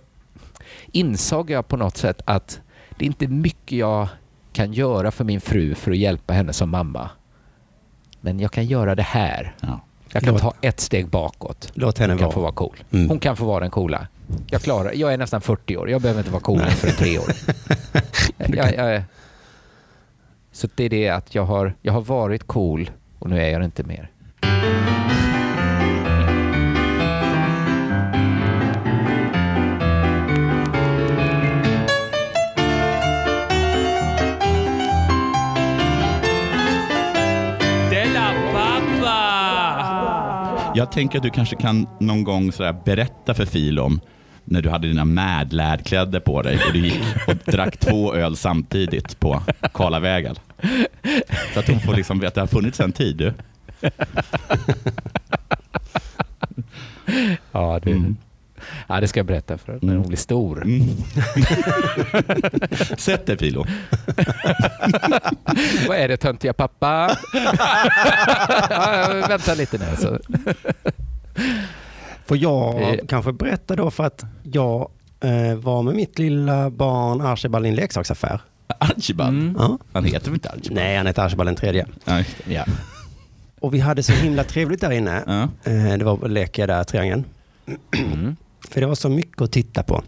insåg 0.92 1.50
jag 1.50 1.68
på 1.68 1.76
något 1.76 1.96
sätt 1.96 2.22
att 2.24 2.60
det 2.98 3.04
är 3.04 3.06
inte 3.06 3.26
mycket 3.28 3.78
jag 3.78 4.08
kan 4.52 4.72
göra 4.72 5.10
för 5.10 5.24
min 5.24 5.40
fru 5.40 5.74
för 5.74 5.90
att 5.90 5.96
hjälpa 5.96 6.32
henne 6.32 6.52
som 6.52 6.70
mamma. 6.70 7.10
Men 8.24 8.40
jag 8.40 8.50
kan 8.52 8.66
göra 8.66 8.94
det 8.94 9.02
här. 9.02 9.54
Ja. 9.60 9.80
Jag 10.12 10.22
kan 10.22 10.32
Låt- 10.32 10.42
ta 10.42 10.54
ett 10.60 10.80
steg 10.80 11.08
bakåt. 11.08 11.70
Låt 11.74 11.98
henne 11.98 12.12
Hon 12.12 12.18
kan 12.18 12.24
vara. 12.26 12.34
få 12.34 12.40
vara 12.40 12.52
cool. 12.52 12.76
Mm. 12.92 13.08
Hon 13.08 13.18
kan 13.18 13.36
få 13.36 13.44
vara 13.44 13.60
den 13.60 13.70
coola. 13.70 14.06
Jag 14.46 14.62
klarar 14.62 14.92
Jag 14.94 15.12
är 15.12 15.18
nästan 15.18 15.40
40 15.40 15.76
år. 15.76 15.90
Jag 15.90 16.02
behöver 16.02 16.20
inte 16.20 16.30
vara 16.30 16.42
coolare 16.42 16.70
för 16.70 16.88
en 16.88 16.94
treåring. 16.94 17.36
jag, 18.56 18.74
jag, 18.74 18.94
är- 18.94 19.04
så 20.52 20.68
det 20.74 20.84
är 20.84 20.88
det 20.88 21.08
att 21.08 21.34
jag 21.34 21.44
har, 21.44 21.74
jag 21.82 21.92
har 21.92 22.00
varit 22.00 22.46
cool 22.46 22.90
och 23.18 23.30
nu 23.30 23.42
är 23.42 23.48
jag 23.50 23.60
det 23.60 23.64
inte 23.64 23.82
mer. 23.82 24.10
Jag 40.74 40.92
tänker 40.92 41.18
att 41.18 41.22
du 41.22 41.30
kanske 41.30 41.56
kan 41.56 41.86
någon 42.00 42.24
gång 42.24 42.52
sådär 42.52 42.76
berätta 42.84 43.34
för 43.34 43.46
Fil 43.46 43.78
om 43.78 44.00
när 44.44 44.62
du 44.62 44.68
hade 44.68 44.88
dina 44.88 45.04
Mad-kläder 45.04 46.20
på 46.20 46.42
dig 46.42 46.58
och 46.66 46.72
du 46.72 46.78
gick 46.78 47.00
och 47.26 47.52
drack 47.52 47.76
två 47.76 48.14
öl 48.14 48.36
samtidigt 48.36 49.20
på 49.20 49.42
Karlavägen. 49.72 50.36
Så 51.54 51.60
att 51.60 51.68
hon 51.68 51.80
får 51.80 51.94
liksom 51.94 52.20
veta 52.20 52.28
att 52.28 52.34
det 52.34 52.40
har 52.40 52.46
funnits 52.60 52.80
en 52.80 52.92
tid. 52.92 53.16
Du. 53.16 53.32
Ja, 57.52 57.80
det, 57.82 57.90
Mm. 57.90 58.16
Ja, 58.88 59.00
det 59.00 59.08
ska 59.08 59.18
jag 59.20 59.26
berätta 59.26 59.58
för 59.58 59.78
när 59.82 59.96
hon 59.96 60.08
blir 60.08 60.18
stor. 60.18 60.62
Mm. 60.62 60.88
Sätt 62.98 63.26
dig 63.26 63.38
Filo. 63.38 63.66
Vad 65.88 65.96
är 65.96 66.08
det 66.08 66.16
töntiga 66.16 66.52
pappa? 66.52 67.16
ja, 68.70 69.14
jag 69.14 69.28
väntar 69.28 69.56
lite 69.56 69.78
nu. 69.78 69.84
Så. 69.98 70.18
Får 72.26 72.36
jag 72.36 72.82
Eh. 72.82 72.94
kanske 73.08 73.32
berätta 73.32 73.76
då 73.76 73.90
för 73.90 74.04
att 74.04 74.24
jag 74.42 74.90
eh, 75.20 75.54
var 75.54 75.82
med 75.82 75.94
mitt 75.94 76.18
lilla 76.18 76.70
barn 76.70 77.20
Archibald 77.20 77.66
i 77.66 77.68
en 77.68 77.74
leksaksaffär. 77.74 78.40
Archibald. 78.80 79.28
Mm. 79.42 79.56
Ja. 79.58 79.78
Han 79.92 80.04
heter 80.04 80.26
väl 80.26 80.34
inte 80.34 80.48
Archibald? 80.48 80.74
Nej, 80.74 80.96
han 80.96 81.06
heter 81.06 81.22
Archibald 81.22 81.48
den 81.48 81.56
tredje. 81.56 81.86
Ja. 82.46 82.64
Och 83.60 83.74
vi 83.74 83.80
hade 83.80 84.02
så 84.02 84.12
himla 84.12 84.44
trevligt 84.44 84.80
där 84.80 84.90
inne. 84.90 85.22
Ja. 85.26 85.42
Eh, 85.72 85.98
det 85.98 86.04
var 86.04 86.28
leka 86.28 86.66
där, 86.66 86.84
triangeln. 86.84 87.24
Mm. 87.96 88.36
För 88.68 88.80
det 88.80 88.86
var 88.86 88.94
så 88.94 89.08
mycket 89.08 89.42
att 89.42 89.52
titta 89.52 89.82
på. 89.82 90.02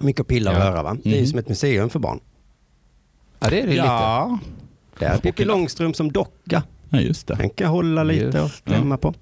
Mycket 0.00 0.20
att 0.20 0.26
pilla 0.28 0.50
och 0.50 0.56
Ja. 0.56 0.60
röra 0.70 0.82
va. 0.82 0.96
Det 1.02 1.08
är 1.08 1.12
ju 1.12 1.18
Mm. 1.18 1.26
som 1.30 1.38
ett 1.38 1.48
museum 1.48 1.90
för 1.90 1.98
barn. 1.98 2.20
ja, 3.40 3.48
det 3.50 3.58
är 3.60 3.62
det 3.62 3.68
lite. 3.72 3.82
ja. 3.84 4.38
Det 4.98 5.04
är 5.04 5.18
Pippi 5.18 5.44
Långstrump 5.44 5.96
som 5.96 6.12
docka. 6.12 6.62
ja, 6.90 7.00
just 7.00 7.26
det. 7.26 7.34
Den 7.34 7.50
kan 7.50 7.68
hålla 7.68 8.02
lite 8.02 8.40
och 8.40 8.50
klämma 8.64 8.96
på. 8.96 9.14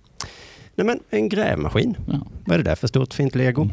Nej 0.74 0.86
men 0.86 1.00
en 1.10 1.28
grävmaskin. 1.28 1.96
Ja, 2.12 2.20
Vad 2.44 2.54
är 2.54 2.58
det 2.58 2.70
där 2.70 2.74
för 2.74 2.86
stort 2.88 3.14
fint 3.14 3.34
lego? 3.34 3.68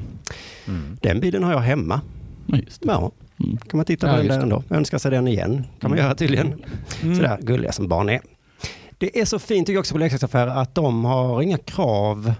Mm. 0.67 0.97
Den 1.01 1.19
bilen 1.19 1.43
har 1.43 1.51
jag 1.51 1.59
hemma. 1.59 2.01
ja, 2.47 2.57
just 2.57 2.81
det. 2.81 2.87
Ja, 2.87 3.11
Mm. 3.43 3.57
kan 3.57 3.77
man 3.77 3.85
titta 3.85 4.07
på 4.07 4.13
Ja, 4.13 4.17
den 4.17 4.27
där 4.27 4.37
det. 4.37 4.43
ändå. 4.43 4.63
Önska 4.69 4.99
sig 4.99 5.11
den 5.11 5.27
igen. 5.27 5.53
kan 5.79 5.89
man 5.89 5.97
Mm. 5.99 6.05
göra 6.05 6.15
tydligen. 6.15 6.63
Mm. 7.03 7.15
Sådär 7.15 7.37
gulliga 7.41 7.71
som 7.71 7.87
barn 7.87 8.09
är. 8.09 8.21
Det 8.97 9.19
är 9.19 9.25
så 9.25 9.39
fint 9.39 9.67
tycker 9.67 9.73
jag 9.75 9.79
också 9.79 9.93
på 9.93 9.97
leksaksaffärer 9.99 10.47
att 10.61 10.75
de 10.75 11.05
har 11.05 11.41
inga 11.41 11.57
krav 11.57 12.33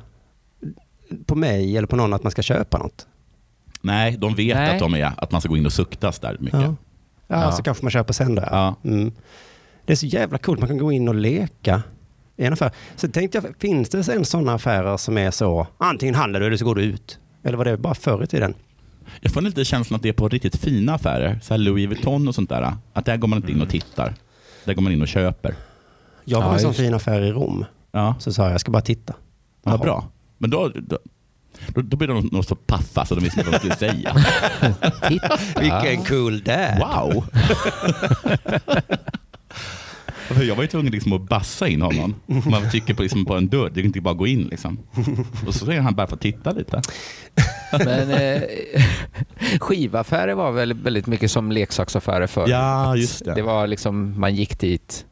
på 1.26 1.36
mig 1.36 1.78
eller 1.78 1.88
på 1.88 1.96
någon 1.96 2.14
att 2.14 2.24
man 2.24 2.32
ska 2.32 2.42
köpa 2.42 2.78
något. 2.78 3.08
Nej, 3.82 4.18
de 4.18 4.36
vet 4.36 4.56
Nej. 4.58 4.74
att, 4.74 4.80
de 4.80 4.94
är, 4.94 5.12
att 5.18 5.32
man 5.32 5.42
ska 5.42 5.50
gå 5.50 5.58
in 5.58 5.66
och 5.66 5.74
suktas 5.74 6.20
där 6.20 6.38
mycket. 6.40 6.62
Ja. 6.62 6.76
Ja, 7.28 7.42
Ja. 7.44 7.52
så 7.52 7.64
kanske 7.64 7.84
man 7.86 7.92
köper 7.92 8.14
sen 8.14 8.36
där. 8.36 8.48
Ja. 8.52 8.76
Mm. 8.84 9.12
Det 9.86 9.94
är 9.94 9.98
så 9.98 10.06
jävla 10.06 10.38
coolt, 10.38 10.60
man 10.60 10.70
kan 10.70 10.78
gå 10.78 10.92
in 10.92 11.08
och 11.08 11.16
leka 11.16 11.84
i 12.38 12.46
en 12.46 12.54
affär. 12.54 12.72
Så 12.96 13.08
tänkte 13.08 13.38
jag, 13.38 13.46
finns 13.60 13.90
det 13.90 14.04
sen 14.04 14.26
sådana 14.26 14.54
affärer 14.54 14.98
som 14.98 15.18
är 15.18 15.32
så, 15.32 15.68
antingen 15.78 16.16
handlar 16.16 16.40
du 16.40 16.46
eller 16.48 16.58
så 16.58 16.66
går 16.66 16.76
du 16.76 16.82
ut? 16.84 17.20
Eller 17.44 17.58
var 17.58 17.66
det 17.66 17.78
bara 17.78 17.94
förr 17.94 18.24
i 18.24 18.28
tiden? 18.28 18.54
Jag 19.22 19.32
får 19.34 19.42
lite 19.42 19.66
känslan 19.66 19.96
att 19.96 20.04
det 20.04 20.10
är 20.10 20.14
på 20.14 20.28
riktigt 20.30 20.56
fina 20.56 20.94
affärer, 20.94 21.40
så 21.44 21.54
här 21.54 21.58
Louis 21.58 21.90
Vuitton 21.90 22.28
och 22.28 22.36
sånt 22.36 22.50
där. 22.50 22.74
Att 22.94 23.06
där 23.06 23.18
går 23.18 23.28
man 23.28 23.38
inte 23.38 23.52
in 23.52 23.62
och 23.62 23.70
tittar. 23.70 24.14
Där 24.66 24.74
går 24.74 24.82
man 24.82 24.92
in 24.94 25.02
och 25.02 25.08
köper. 25.08 25.56
Jag 26.26 26.40
var 26.42 26.46
Ja, 26.48 26.52
i 26.52 26.56
en 26.56 26.60
sån 26.60 26.74
fin 26.74 26.94
affär 26.94 27.22
i 27.22 27.32
Rom, 27.32 27.66
Ja, 27.92 28.16
så 28.20 28.34
sa 28.34 28.44
jag, 28.44 28.54
jag 28.54 28.62
ska 28.62 28.72
bara 28.72 28.82
titta. 28.82 29.14
vad 29.64 29.74
Jaha. 29.74 29.84
bra. 29.84 30.08
Men 30.44 30.50
då, 30.50 30.70
då, 30.70 30.98
då, 31.68 31.82
då 31.82 31.98
blir 31.98 32.08
de 32.08 32.30
nog 32.32 32.46
så 32.46 32.56
paffa 32.56 33.06
så 33.06 33.16
de 33.16 33.22
visste 33.24 33.40
inte 33.40 33.52
vad 33.52 33.62
de 33.62 33.70
skulle 33.70 33.92
säga. 33.92 34.16
Titta. 35.08 35.38
Vilken 35.60 36.06
cool 36.06 36.44
dad! 36.44 36.80
Wow! 36.80 37.26
För 40.28 40.44
jag 40.44 40.56
var 40.56 40.64
ju 40.64 40.68
tvungen 40.68 40.92
liksom 40.92 41.14
att 41.14 41.22
bassa 41.22 41.68
in 41.68 41.82
honom. 41.82 42.16
Man 42.26 42.70
trycker 42.70 42.94
på, 42.94 43.04
liksom 43.04 43.26
på 43.26 43.36
en 43.36 43.48
dörr, 43.48 43.72
det 43.74 43.80
är 43.80 43.86
inte 43.86 44.02
bara 44.02 44.12
att 44.12 44.18
gå 44.18 44.28
in. 44.28 44.44
Liksom. 44.48 44.80
Och 45.48 45.56
så 45.56 45.66
säger 45.66 45.82
han 45.82 45.96
bara 45.96 46.08
för 46.08 46.16
att 46.16 46.22
titta 46.22 46.52
lite. 46.52 46.82
Men 47.72 48.12
eh, 48.12 48.42
skivaffärer 49.60 50.34
var 50.36 50.52
väl 50.52 50.74
väldigt 50.74 51.08
mycket 51.08 51.32
som 51.32 51.52
leksaksaffärer 51.52 52.28
förr. 52.28 52.48
Ja, 52.48 52.96
just 52.96 53.26
det. 53.26 53.34
Det 53.34 53.42
var 53.42 53.68
liksom, 53.68 54.20
man 54.20 54.36
gick 54.36 54.60
dit 54.60 55.06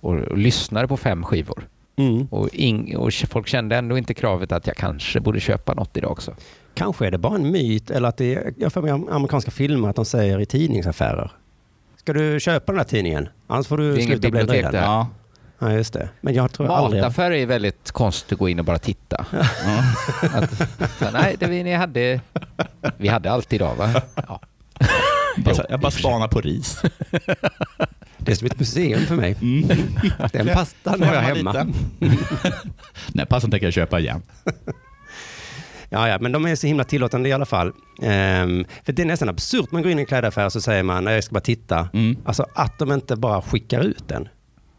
och, 0.00 0.14
och 0.14 0.38
lyssnade 0.38 0.88
på 0.88 0.96
fem 0.96 1.24
skivor. 1.24 1.68
Mm. 1.96 2.26
Och, 2.30 2.48
ing, 2.52 2.96
och 2.96 3.12
folk 3.12 3.46
kände 3.46 3.76
ändå 3.76 3.98
inte 3.98 4.14
kravet 4.14 4.52
att 4.52 4.66
jag 4.66 4.76
kanske 4.76 5.20
borde 5.20 5.40
köpa 5.40 5.74
något 5.74 5.96
idag 5.96 6.10
också. 6.10 6.34
Kanske 6.74 7.06
är 7.06 7.10
det 7.10 7.18
bara 7.18 7.34
en 7.34 7.50
myt, 7.50 7.90
eller 7.90 8.08
att 8.08 8.16
det 8.16 8.34
är, 8.34 8.54
jag 8.58 8.82
mig 8.82 8.90
i 8.90 9.10
amerikanska 9.10 9.50
filmer 9.50 9.88
att 9.88 9.96
de 9.96 10.04
säger 10.04 10.40
i 10.40 10.46
tidningsaffärer. 10.46 11.30
Ska 11.96 12.12
du 12.12 12.40
köpa 12.40 12.72
den 12.72 12.78
här 12.78 12.84
tidningen? 12.84 13.28
Annars 13.46 13.66
får 13.66 13.78
du 13.78 14.02
sluta 14.02 14.30
bläddra 14.30 14.56
i 14.56 14.62
den. 14.62 14.74
Ja. 14.74 15.08
Ja, 15.58 15.72
just 15.72 15.92
det. 15.92 16.08
Men 16.20 16.34
jag 16.34 16.52
tror 16.52 16.72
aldrig... 16.72 17.02
Mataffärer 17.02 17.34
är 17.34 17.46
väldigt 17.46 17.90
konstigt 17.90 18.32
att 18.32 18.38
gå 18.38 18.48
in 18.48 18.58
och 18.58 18.64
bara 18.64 18.78
titta. 18.78 19.26
Ja. 19.32 19.82
Att, 20.32 20.54
så, 20.98 21.10
nej, 21.12 21.36
det 21.38 21.46
vi, 21.46 21.62
ni 21.62 21.74
hade, 21.74 22.20
vi 22.96 23.08
hade 23.08 23.30
allt 23.30 23.52
idag 23.52 23.74
va? 23.76 24.02
Ja. 24.28 24.40
Bara, 25.36 25.66
jag 25.68 25.80
bara 25.80 25.90
spanar 25.90 26.28
på 26.28 26.40
ris. 26.40 26.82
Det 28.24 28.32
är 28.32 28.36
som 28.36 28.46
ett 28.46 28.58
museum 28.58 29.00
för 29.06 29.16
mig. 29.16 29.36
Mm. 29.42 29.68
Den 30.32 30.46
pastan 30.46 31.02
har 31.02 31.14
jag 31.14 31.20
hemma. 31.22 31.66
Nej, 33.12 33.26
passan 33.26 33.50
tänker 33.50 33.66
jag 33.66 33.74
köpa 33.74 34.00
igen. 34.00 34.22
Ja, 35.88 36.08
ja, 36.08 36.18
men 36.20 36.32
de 36.32 36.44
är 36.46 36.54
så 36.56 36.66
himla 36.66 36.84
tillåtande 36.84 37.28
i 37.28 37.32
alla 37.32 37.44
fall. 37.46 37.72
Ehm, 38.02 38.64
för 38.84 38.92
det 38.92 39.02
är 39.02 39.06
nästan 39.06 39.28
absurt. 39.28 39.72
Man 39.72 39.82
går 39.82 39.92
in 39.92 39.98
i 39.98 40.02
en 40.02 40.06
klädaffär 40.06 40.48
så 40.48 40.60
säger 40.60 40.82
man, 40.82 41.04
"Nej, 41.04 41.14
jag 41.14 41.24
ska 41.24 41.32
bara 41.32 41.40
titta. 41.40 41.88
Mm. 41.92 42.16
Alltså 42.24 42.46
att 42.54 42.78
de 42.78 42.92
inte 42.92 43.16
bara 43.16 43.42
skickar 43.42 43.80
ut 43.80 44.08
den. 44.08 44.28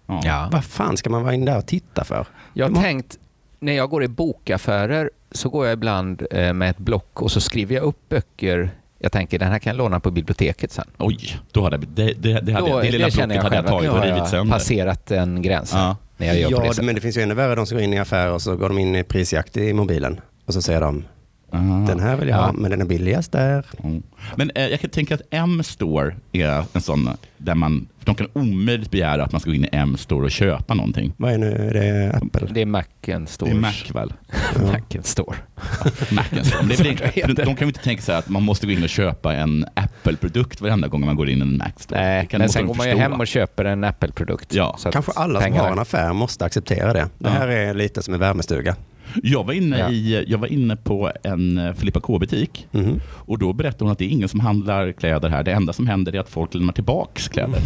Ja. 0.08 0.50
Vad 0.52 0.66
fan 0.66 0.98
ska 0.98 1.10
man 1.10 1.24
vara 1.24 1.34
in 1.34 1.46
där 1.46 1.58
och 1.58 1.66
titta 1.68 2.04
för? 2.04 2.28
Jag 2.54 2.70
har- 2.70 2.82
tänkt, 2.84 3.18
när 3.60 3.74
jag 3.74 3.90
går 3.90 4.04
i 4.04 4.08
bokaffärer 4.08 5.10
så 5.32 5.50
går 5.50 5.66
jag 5.66 5.74
ibland 5.74 6.24
eh, 6.32 6.54
med 6.54 6.70
ett 6.70 6.78
block 6.78 7.22
och 7.22 7.32
så 7.32 7.42
skriver 7.42 7.76
jag 7.76 7.84
upp 7.84 8.10
böcker. 8.10 8.70
Jag 9.00 9.12
tänker 9.12 9.40
den 9.40 9.52
här 9.52 9.60
kan 9.60 9.72
jag 9.72 9.78
låna 9.78 10.00
på 10.00 10.12
biblioteket 10.12 10.72
sen. 10.72 10.86
Oj, 10.98 11.38
då 11.52 11.64
hade 11.64 11.78
det, 11.78 11.86
det, 11.96 12.14
det, 12.14 12.42
det, 12.42 12.54
hade, 12.54 12.70
Då, 12.72 12.80
det 12.82 12.92
lilla 12.92 13.10
känner 13.10 13.28
blocket 13.36 13.44
hade 13.44 13.56
jag 13.56 13.66
själv 13.66 13.66
att 13.66 13.72
tagit 13.72 13.92
och 13.92 14.02
rivit 14.04 14.18
jag 14.18 14.28
sönder. 14.28 14.54
passerat 14.54 15.06
den 15.06 15.42
gränsen 15.42 15.80
Ja. 15.80 15.98
när 16.18 16.28
jag 16.28 16.38
gör 16.40 16.50
på 16.60 16.66
Ja, 16.66 16.74
det 16.76 16.82
men 16.82 16.96
det 16.96 17.02
finns 17.02 17.18
ju 17.18 17.22
ännu 17.22 17.34
värre 17.34 17.56
de 17.56 17.66
som 17.66 17.78
går 17.78 17.84
in 17.84 17.94
i 17.94 18.00
affärer 18.00 18.32
och 18.32 18.42
så 18.42 18.56
går 18.56 18.70
de 18.70 18.78
in 18.78 18.96
i 18.96 19.04
prisjakt 19.04 19.58
i 19.58 19.74
mobilen. 19.74 20.20
Och 20.46 20.54
så 20.54 20.62
säger 20.62 20.82
de, 20.82 21.04
Ah. 21.52 21.58
Den 21.88 22.00
här 22.00 22.16
vill 22.18 22.28
jag 22.30 22.38
Ja. 22.38 22.42
ha, 22.46 22.52
men 22.54 22.72
den 22.72 22.82
är 22.82 22.86
billigast 22.86 23.32
där. 23.32 23.66
Mm. 23.84 24.04
Men 24.36 24.52
eh, 24.56 24.68
jag 24.68 24.80
kan 24.80 24.90
tänka 24.90 25.16
att 25.16 25.22
M-store 25.32 26.16
är 26.32 26.64
en 26.74 26.82
sån 26.82 27.10
där 27.38 27.56
man, 27.56 27.88
för 28.00 28.06
de 28.06 28.16
kan 28.16 28.28
omöjligt 28.34 28.92
begära 28.92 29.24
att 29.24 29.32
man 29.32 29.42
ska 29.42 29.50
gå 29.50 29.56
in 29.56 29.66
i 29.66 29.70
M-store 29.72 30.26
och 30.26 30.32
köpa 30.32 30.74
någonting. 30.74 31.14
Vad 31.18 31.34
är 31.34 31.38
nu? 31.38 31.52
Är 31.52 31.74
det 31.74 32.14
Apple? 32.18 32.48
Det 32.54 32.62
är 32.62 32.66
Macen 32.66 33.24
Det 33.26 33.28
Stores. 33.32 33.54
är 33.54 33.58
Mac 33.58 33.74
väl? 33.94 34.14
Macen 34.72 35.04
Store. 35.04 35.36
Macen 36.12 36.46
store. 36.46 36.66
Det 36.68 37.22
är 37.22 37.28
det 37.36 37.44
de 37.44 37.56
kan 37.56 37.58
ju 37.60 37.66
inte 37.66 37.84
tänka 37.84 38.02
sig 38.02 38.16
att 38.16 38.30
man 38.30 38.44
måste 38.44 38.66
gå 38.66 38.72
in 38.72 38.84
och 38.84 38.90
köpa 38.90 39.34
en 39.34 39.66
Apple-produkt 39.74 40.62
varenda 40.62 40.88
gång 40.88 41.06
man 41.06 41.16
går 41.16 41.30
in 41.30 41.38
i 41.38 41.42
en 41.42 41.58
Mac 41.58 41.70
store. 41.78 42.00
Nej, 42.02 42.22
Det 42.22 42.28
kan- 42.28 42.40
men 42.40 42.50
sen 42.50 42.68
går 42.68 42.76
man 42.76 42.90
ju 42.90 42.96
hem 42.96 43.14
och 43.14 43.28
köper 43.28 43.66
en 43.66 43.84
Apple-produkt. 43.84 44.54
Ja. 44.54 44.78
Kanske 44.92 45.12
alla 45.16 45.42
som 45.42 45.54
har 45.54 45.72
en 45.72 45.80
affär 45.80 46.14
måste 46.14 46.46
acceptera 46.46 46.94
det. 46.94 47.00
Det 47.18 47.30
Ja. 47.30 47.30
här 47.30 47.48
är 47.48 47.74
lite 47.74 48.02
som 48.02 48.14
en 48.14 48.20
värmestuga. 48.20 48.76
Jag 49.24 49.44
var 49.44 49.54
inne, 49.54 49.80
Ja. 49.80 49.90
i, 49.90 50.26
jag 50.28 50.38
var 50.38 50.48
inne 50.48 50.76
på 50.76 51.12
en 51.24 51.58
eh, 51.58 51.74
Filippa 51.74 52.00
K-butik 52.00 52.68
Mhm. 52.72 53.00
och 53.08 53.40
då 53.40 53.54
berättade 53.54 53.84
hon 53.84 53.92
att 53.92 53.98
det 54.00 54.06
är 54.06 54.10
ingen 54.10 54.30
som 54.30 54.40
handlar 54.40 54.92
kläder 54.92 55.30
här. 55.30 55.44
Det 55.44 55.52
enda 55.52 55.74
som 55.74 55.88
händer 55.88 56.16
är 56.16 56.20
att 56.20 56.30
folk 56.30 56.54
lämnar 56.54 56.74
tillbaks 56.74 57.28
kläder. 57.28 57.60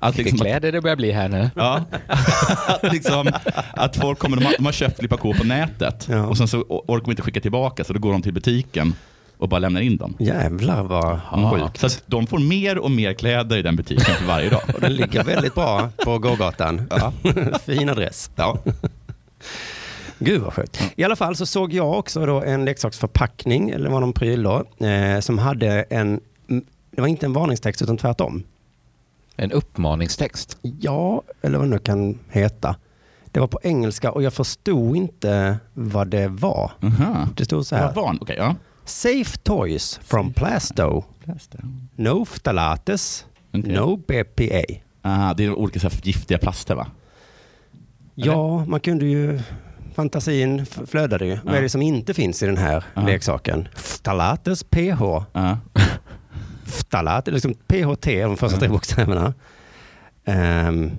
att, 0.00 0.18
Vilka 0.18 0.22
liksom, 0.22 0.36
att, 0.36 0.40
kläder 0.46 0.72
det 0.72 0.80
börjar 0.80 0.96
bli 0.96 1.12
här 1.12 1.28
nu. 1.28 1.50
ja, 1.56 1.84
att, 2.66 2.92
liksom, 2.92 3.30
att 3.72 3.96
folk 3.96 4.18
kommer, 4.18 4.36
de 4.36 4.44
har, 4.44 4.54
de 4.58 4.64
har 4.64 4.72
köpt 4.72 4.96
Filippa 4.96 5.16
K 5.16 5.34
på 5.38 5.44
nätet 5.44 6.06
Ja. 6.10 6.26
och 6.26 6.36
sen 6.38 6.48
så 6.48 6.58
or- 6.62 6.82
orkar 6.88 7.04
de 7.04 7.10
inte 7.10 7.22
skicka 7.22 7.40
tillbaka 7.40 7.84
så 7.84 7.92
då 7.92 7.98
går 7.98 8.12
de 8.12 8.22
till 8.22 8.32
butiken 8.32 8.94
och 9.38 9.48
bara 9.48 9.58
lämnar 9.58 9.80
in 9.80 9.96
dem. 9.96 10.14
Jävlar 10.18 10.82
vad 10.82 11.20
Mm. 11.32 11.50
sjukt. 11.50 11.80
Så 11.80 11.86
att 11.86 12.02
de 12.06 12.26
får 12.26 12.38
mer 12.38 12.78
och 12.78 12.90
mer 12.90 13.12
kläder 13.14 13.56
i 13.56 13.62
den 13.62 13.76
butiken 13.76 14.14
för 14.14 14.24
varje 14.26 14.50
dag. 14.50 14.60
Och 14.74 14.80
den 14.80 14.94
ligger 14.94 15.24
väldigt 15.24 15.54
bra 15.54 15.88
på 16.04 16.18
gågatan. 16.18 16.82
Ja. 16.90 17.12
fin 17.66 17.88
adress. 17.88 18.30
Ja. 18.36 18.58
Gud 20.18 20.40
vad 20.42 20.54
sjukt. 20.54 20.92
I 20.96 21.04
alla 21.04 21.16
fall 21.16 21.36
så 21.36 21.46
såg 21.46 21.72
jag 21.72 21.98
också 21.98 22.26
då 22.26 22.42
en 22.42 22.64
leksaksförpackning, 22.64 23.70
eller 23.70 23.90
var 23.90 24.00
någon 24.00 24.12
pryl 24.12 24.42
då, 24.42 24.64
eh, 24.86 25.20
som 25.20 25.38
hade 25.38 25.82
en, 25.82 26.20
det 26.90 27.00
var 27.00 27.08
inte 27.08 27.26
en 27.26 27.32
varningstext 27.32 27.82
utan 27.82 27.96
tvärtom. 27.96 28.42
En 29.36 29.52
uppmaningstext. 29.52 30.58
Ja, 30.62 31.22
eller 31.42 31.58
vad 31.58 31.66
det 31.66 31.70
nu 31.70 31.78
kan 31.78 32.18
heta. 32.30 32.76
Det 33.24 33.40
var 33.40 33.46
på 33.46 33.60
engelska 33.62 34.10
och 34.12 34.22
jag 34.22 34.32
förstod 34.32 34.96
inte 34.96 35.56
vad 35.74 36.08
det 36.08 36.28
var. 36.28 36.70
Aha. 36.82 37.28
Det 37.36 37.44
stod 37.44 37.66
så 37.66 37.76
här. 37.76 37.92
van? 37.92 38.18
Okej, 38.20 38.36
ja. 38.38 38.54
Safe 38.86 39.36
toys 39.42 40.00
from 40.04 40.32
Plasto. 40.32 41.04
No 41.96 42.24
ftalates. 42.24 43.26
Okej. 43.54 43.72
No 43.74 43.96
BPA. 43.96 44.62
Ah, 45.02 45.34
det 45.34 45.44
är 45.44 45.52
olika 45.54 45.80
så 45.80 45.88
här 45.88 46.00
giftiga 46.02 46.38
plaster 46.38 46.74
va? 46.74 46.86
Ja, 48.14 48.64
man 48.64 48.80
kunde 48.80 49.06
ju... 49.06 49.40
Fantasin 49.94 50.66
flödade 50.66 51.26
ju. 51.26 51.38
Vad 51.44 51.54
är 51.54 51.62
det 51.62 51.68
som 51.68 51.82
inte 51.82 52.14
finns 52.14 52.42
i 52.42 52.46
den 52.46 52.56
här 52.56 52.84
Ja. 52.94 53.02
leksaken? 53.06 53.68
Ftalates 53.74 54.64
PH. 54.64 55.00
Ja. 55.32 55.58
Ftalat, 56.64 57.26
liksom 57.28 57.54
PHT, 57.54 58.04
de 58.06 58.36
första 58.36 58.58
tre 58.58 58.68
bokstäverna. 58.68 59.34
Ehm, 60.24 60.90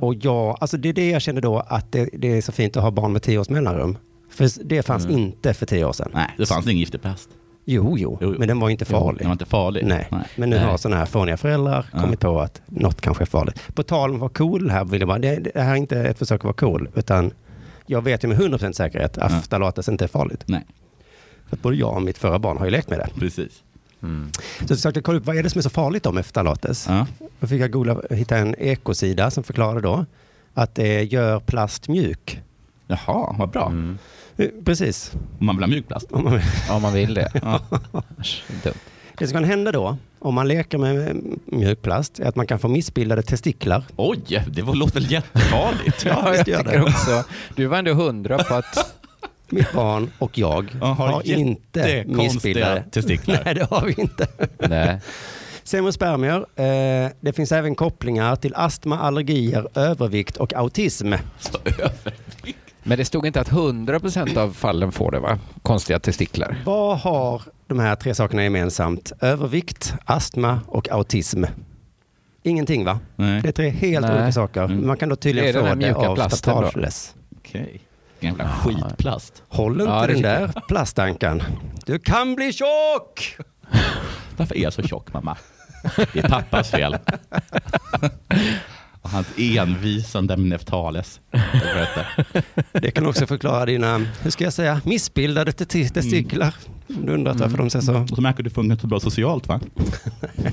och 0.00 0.14
ja, 0.14 0.56
alltså 0.60 0.76
det 0.76 0.88
är 0.88 0.92
det 0.92 1.10
jag 1.10 1.22
kände 1.22 1.40
då 1.40 1.58
att 1.58 1.92
det, 1.92 2.08
det 2.12 2.36
är 2.38 2.42
så 2.42 2.52
fint 2.52 2.76
att 2.76 2.82
ha 2.82 2.90
barn 2.90 3.12
med 3.12 3.22
tio 3.22 3.38
års 3.38 3.48
mellanrum. 3.48 3.98
För 4.28 4.50
det 4.64 4.82
fanns 4.82 5.04
Mm. 5.04 5.18
inte 5.18 5.54
för 5.54 5.66
tio 5.66 5.84
år 5.84 5.92
sedan. 5.92 6.10
Nej, 6.14 6.34
det 6.38 6.46
fanns 6.46 6.66
ingen 6.66 6.78
giftig 6.78 7.02
plast. 7.02 7.28
Jo, 7.64 7.98
jo, 7.98 8.18
Jo, 8.20 8.34
men 8.38 8.48
den 8.48 8.60
var 8.60 8.70
inte 8.70 8.84
farlig. 8.84 9.18
Den 9.18 9.28
var 9.28 9.32
inte 9.32 9.46
farlig. 9.46 9.84
Nej. 9.86 10.08
Men 10.36 10.50
nu 10.50 10.56
Nej. 10.56 10.64
har 10.64 10.76
sådana 10.76 10.96
här 10.98 11.06
fåniga 11.06 11.36
föräldrar 11.36 11.86
Ja. 11.92 12.00
kommit 12.00 12.20
på 12.20 12.40
att 12.40 12.62
något 12.66 13.00
kanske 13.00 13.24
är 13.24 13.26
farligt. 13.26 13.60
På 13.74 13.82
tal 13.82 14.10
om 14.10 14.16
att 14.16 14.20
vara 14.20 14.30
cool 14.30 14.70
här, 14.70 14.84
vill 14.84 15.00
jag 15.00 15.08
bara, 15.08 15.18
det, 15.18 15.36
det 15.54 15.60
här 15.60 15.70
är 15.72 15.76
inte 15.76 16.00
ett 16.00 16.18
försök 16.18 16.40
att 16.40 16.44
vara 16.44 16.54
cool, 16.54 16.88
utan 16.94 17.30
jag 17.86 18.02
vet 18.02 18.24
ju 18.24 18.28
med 18.28 18.38
100% 18.38 18.72
säkerhet 18.72 19.18
att 19.18 19.32
Ja. 19.32 19.40
ftalates 19.40 19.88
inte 19.88 20.04
är 20.04 20.08
farligt. 20.08 20.42
Nej, 20.46 20.66
För 21.48 21.56
att 21.56 21.62
både 21.62 21.76
jag 21.76 21.94
och 21.96 22.02
mitt 22.02 22.18
förra 22.18 22.38
barn 22.38 22.58
har 22.58 22.64
ju 22.64 22.70
lekt 22.70 22.90
med 22.90 22.98
det. 22.98 23.08
precis. 23.20 23.62
Mm. 24.02 24.30
Så 24.58 24.62
jag 24.62 24.68
försökte 24.68 25.00
kolla 25.00 25.18
upp, 25.18 25.26
vad 25.26 25.36
är 25.36 25.42
det 25.42 25.50
som 25.50 25.58
är 25.58 25.62
så 25.62 25.70
farligt 25.70 26.02
då 26.02 26.12
med 26.12 26.26
ftalates? 26.26 26.86
Ja. 26.88 27.06
Då 27.40 27.46
fick 27.46 27.60
jag 27.62 27.70
googla, 27.70 27.96
hitta 28.10 28.36
en 28.36 28.54
ekosida 28.58 29.30
som 29.30 29.44
förklarade 29.44 29.80
då 29.80 30.06
att 30.54 30.74
det 30.74 31.02
gör 31.02 31.40
plast 31.40 31.88
mjuk. 31.88 32.40
Jaha, 32.86 33.34
vad 33.38 33.50
bra. 33.50 33.66
Mm. 33.66 33.98
Precis. 34.64 35.12
Om 35.40 35.46
man 35.46 35.56
vill 35.56 35.62
ha 35.62 35.68
mjuk 35.68 35.88
plast. 35.88 36.12
Om 36.12 36.24
man- 36.24 36.40
Om 36.70 36.82
man 36.82 36.92
vill 36.92 37.14
det. 37.14 37.30
Ja. 37.42 37.60
Dumt. 38.62 38.74
Det 39.18 39.26
som 39.26 39.34
kan 39.34 39.44
hända 39.44 39.72
då, 39.72 39.96
om 40.18 40.34
man 40.34 40.48
leker 40.48 40.78
med 40.78 41.22
mjukplast, 41.46 42.18
är 42.20 42.24
att 42.26 42.36
man 42.36 42.46
kan 42.46 42.58
få 42.58 42.68
missbildade 42.68 43.22
testiklar. 43.22 43.84
Oj, 43.96 44.44
det 44.50 44.62
var, 44.62 44.74
låter 44.74 44.94
väl 44.94 45.10
jättefarligt. 45.12 46.04
Ja, 46.04 46.34
gör 46.36 46.44
tycker 46.44 46.62
det. 46.64 46.82
också. 46.82 47.24
Du 47.56 47.66
var 47.66 47.78
ändå 47.78 47.92
hundra 47.94 48.38
på 48.44 48.54
att... 48.54 48.94
Mitt 49.50 49.72
barn 49.72 50.10
och 50.18 50.38
jag 50.38 50.76
Ja, 50.80 50.86
har 50.86 51.08
har 51.08 51.28
inte 51.28 52.04
missbildade 52.06 52.84
testiklar. 52.92 53.42
Nej, 53.44 53.54
det 53.54 53.64
har 53.70 53.86
vi 53.86 53.94
inte. 53.98 54.26
Nej. 54.68 55.00
Semospermier. 55.64 56.36
Eh, 56.56 57.10
det 57.20 57.32
finns 57.32 57.52
även 57.52 57.74
kopplingar 57.74 58.36
till 58.36 58.54
astma, 58.54 58.98
allergier, 58.98 59.66
övervikt 59.74 60.36
och 60.36 60.54
autism. 60.54 61.12
Så 61.38 61.58
över. 61.64 62.14
Men 62.88 62.98
det 62.98 63.04
stod 63.04 63.26
inte 63.26 63.40
att 63.40 63.50
100% 63.50 64.38
av 64.38 64.52
fallen 64.52 64.92
får 64.92 65.10
det 65.10 65.20
va? 65.20 65.38
Konstiga 65.62 65.98
testiklar. 65.98 66.62
Vad 66.64 66.98
har 66.98 67.42
de 67.66 67.78
här 67.78 67.96
tre 67.96 68.14
sakerna 68.14 68.42
gemensamt? 68.42 69.12
Övervikt, 69.20 69.94
astma 70.04 70.60
och 70.66 70.88
autism. 70.90 71.44
Ingenting 72.42 72.84
va? 72.84 73.00
Nej, 73.16 73.42
Det 73.42 73.48
är 73.48 73.52
tre 73.52 73.68
helt 73.70 74.06
Nej. 74.06 74.14
olika 74.16 74.32
saker. 74.32 74.62
Mm. 74.64 74.86
Man 74.86 74.96
kan 74.96 75.08
då 75.08 75.16
tydligen 75.16 75.54
få 75.54 75.74
det 75.74 75.94
av 75.94 76.28
staffageless. 76.28 77.14
okej. 77.38 77.80
Jävla 78.20 78.48
skitplast. 78.48 79.42
Håll 79.48 79.80
inte 79.80 79.92
Ja, 79.92 80.06
den 80.06 80.22
där 80.22 80.52
plastankan. 80.68 81.42
Du 81.86 81.98
kan 81.98 82.34
bli 82.34 82.52
tjock! 82.52 83.36
Varför 84.36 84.56
är 84.56 84.62
jag 84.62 84.72
så 84.72 84.82
tjock 84.82 85.12
mamma? 85.12 85.36
Det 86.12 86.18
är 86.18 86.28
pappas 86.28 86.70
fel. 86.70 86.96
Och 89.02 89.10
hans 89.10 89.26
envisande 89.36 90.36
Neftales. 90.36 91.20
Det 92.72 92.90
kan 92.90 93.06
också 93.06 93.26
förklara 93.26 93.66
dina, 93.66 93.98
hur 93.98 94.30
ska 94.30 94.44
jag 94.44 94.52
säga, 94.52 94.80
missbildade 94.84 95.52
te- 95.52 95.88
testiklar. 95.88 96.54
Om 96.88 97.06
du 97.06 97.12
undrat 97.12 97.40
varför 97.40 97.58
de 97.58 97.70
ser 97.70 97.80
så... 97.80 97.96
Och 98.00 98.08
så 98.08 98.20
märker 98.20 98.42
du 98.42 98.48
att 98.48 98.54
du 98.54 98.54
funkar 98.54 98.76
så 98.76 98.86
bra 98.86 99.00
socialt 99.00 99.48
va? 99.48 99.60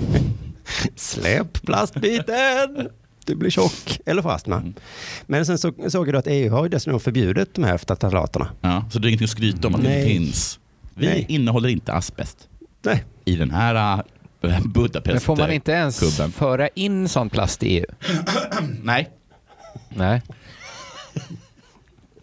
Släpp 0.94 1.62
plastbiten! 1.62 2.88
Du 3.24 3.34
blir 3.34 3.50
tjock, 3.50 4.00
eller 4.06 4.22
får 4.22 4.32
astma. 4.32 4.56
Mm. 4.56 4.74
Men 5.26 5.46
sen 5.46 5.58
så, 5.58 5.72
såg 5.88 6.12
då 6.12 6.18
att 6.18 6.26
EU 6.26 6.50
har 6.52 6.62
ju 6.64 6.68
dessutom 6.68 7.00
förbjudit 7.00 7.54
de 7.54 7.64
här 7.64 7.78
ftalaterna. 7.78 8.48
Ja, 8.60 8.84
så 8.90 8.98
det 8.98 9.06
är 9.06 9.08
ingenting 9.08 9.24
att 9.24 9.30
skryta 9.30 9.68
om 9.68 9.74
att 9.74 9.82
det 9.82 9.88
Nej. 9.88 9.98
inte 9.98 10.08
finns. 10.08 10.58
Vi 10.94 11.06
Nej. 11.06 11.26
innehåller 11.28 11.68
inte 11.68 11.92
asbest 11.92 12.48
Nej, 12.82 13.04
i 13.24 13.36
den 13.36 13.50
här 13.50 14.02
Budapest. 14.64 15.12
Men 15.12 15.20
får 15.20 15.36
man 15.36 15.52
inte 15.52 15.72
ens 15.72 16.00
kubben. 16.00 16.32
föra 16.32 16.68
in 16.68 17.08
sån 17.08 17.30
plast 17.30 17.62
i 17.62 17.78
EU? 17.78 17.84
Nej. 18.82 19.10
Nej. 19.88 20.22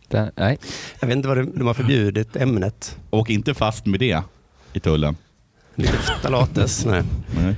Den, 0.07 0.31
nej. 0.35 0.57
jag 0.99 1.07
vet 1.07 1.15
inte 1.17 1.27
vad 1.27 1.37
de, 1.37 1.57
de 1.57 1.67
har 1.67 1.73
förbjudit 1.73 2.35
ämnet. 2.35 2.97
Åk 3.09 3.29
inte 3.29 3.53
fast 3.53 3.85
med 3.85 3.99
det 3.99 4.21
i 4.73 4.79
tullen. 4.79 5.17
Lite 5.75 5.93
ftalates. 5.97 6.85
Nej. 6.85 7.03
Nej. 7.35 7.55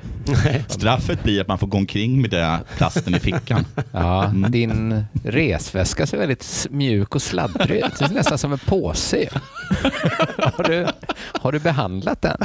Straffet 0.68 1.24
blir 1.24 1.42
att 1.42 1.48
man 1.48 1.58
får 1.58 1.68
gå 1.68 1.78
omkring 1.78 2.22
med 2.22 2.30
den 2.30 2.60
plasten 2.78 3.16
i 3.16 3.20
fickan. 3.20 3.66
Ja, 3.92 4.26
Mm. 4.26 4.52
din 4.52 5.06
resväska 5.24 6.06
ser 6.08 6.18
väldigt 6.18 6.68
mjuk 6.70 7.16
och 7.16 7.22
sladdrig 7.22 7.78
ut. 7.86 8.00
Det 8.00 8.06
är 8.06 8.10
nästan 8.10 8.38
som 8.38 8.52
en 8.52 8.58
påse. 8.60 9.30
Har 10.38 10.64
du, 10.64 10.88
har 11.42 11.52
du 11.52 11.60
behandlat 11.60 12.22
den? 12.22 12.38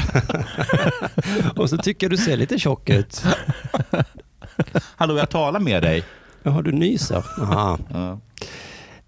Och 1.57 1.71
så 1.71 1.77
tycker 1.77 2.07
jag 2.07 2.11
du 2.11 2.17
ser 2.17 2.37
lite 2.37 2.59
tjock 2.59 2.91
ut. 2.91 3.25
Hallå, 4.97 5.19
jag 5.19 5.31
talar 5.31 5.61
med 5.61 5.83
dig. 5.83 6.05
Jaha, 6.43 6.63
du 6.63 6.73
nyser. 6.73 7.25
Aha. 7.43 7.79
Ja. 7.93 8.19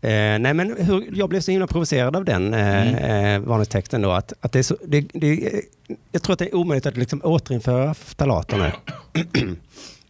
Eh, 0.05 0.38
nej 0.38 0.55
men 0.55 0.77
hur, 0.79 1.09
jag 1.12 1.29
blev 1.29 1.41
så 1.41 1.51
himla 1.51 1.67
provocerad 1.67 2.17
av 2.17 2.25
den 2.25 2.55
eh, 2.55 2.88
Mm. 2.88 3.43
eh, 3.43 3.49
varningstexten 3.49 4.03
då. 4.03 4.11
Att, 4.11 4.33
att 4.41 4.53
det 4.53 4.59
är 4.59 4.62
så, 4.62 4.77
det, 4.87 5.01
det, 5.12 5.51
jag 6.12 6.23
tror 6.23 6.33
att 6.33 6.38
det 6.38 6.47
är 6.49 6.55
omöjligt 6.55 6.87
att 6.87 6.97
liksom 6.97 7.21
återinföra 7.25 7.95
ftalater 7.95 8.57
nu. 8.59 8.73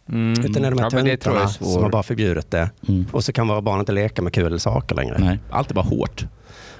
Mm. 0.09 0.31
Utan 0.45 0.61
det 0.61 0.67
är 0.67 0.71
de 0.71 0.77
här 0.79 0.85
Ja, 0.85 0.89
töntarna 0.89 1.47
som 1.47 1.83
har 1.83 1.89
bara 1.89 2.03
förbjudit 2.03 2.51
det. 2.51 2.69
Mm. 2.87 3.05
Och 3.11 3.23
så 3.23 3.31
kan 3.33 3.47
våra 3.47 3.61
barn 3.61 3.79
inte 3.79 3.91
leka 3.91 4.21
med 4.21 4.33
kul 4.33 4.59
saker 4.59 4.95
längre. 4.95 5.17
Nej, 5.19 5.39
allt 5.49 5.69
är 5.71 5.75
bara 5.75 5.85
hårt. 5.85 6.25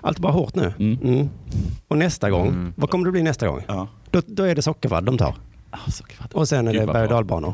Allt 0.01 0.17
är 0.17 0.21
bara 0.21 0.33
hårt 0.33 0.55
nu. 0.55 0.73
Mm. 0.79 0.97
Mm. 1.03 1.29
Och 1.87 1.97
nästa 1.97 2.29
gång, 2.29 2.47
Mm. 2.47 2.73
vad 2.75 2.89
kommer 2.89 3.05
det 3.05 3.11
bli 3.11 3.23
nästa 3.23 3.47
gång? 3.47 3.61
Ja. 3.67 3.87
Då, 4.11 4.21
då 4.27 4.43
är 4.43 4.55
det 4.55 4.61
sockervadd 4.61 5.03
de 5.03 5.17
tar. 5.17 5.35
Vad- 5.71 6.33
Och 6.33 6.49
sen 6.49 6.67
är 6.67 6.73
det 6.73 6.85
berg 6.87 7.03
och 7.03 7.09
dalbanor. 7.09 7.53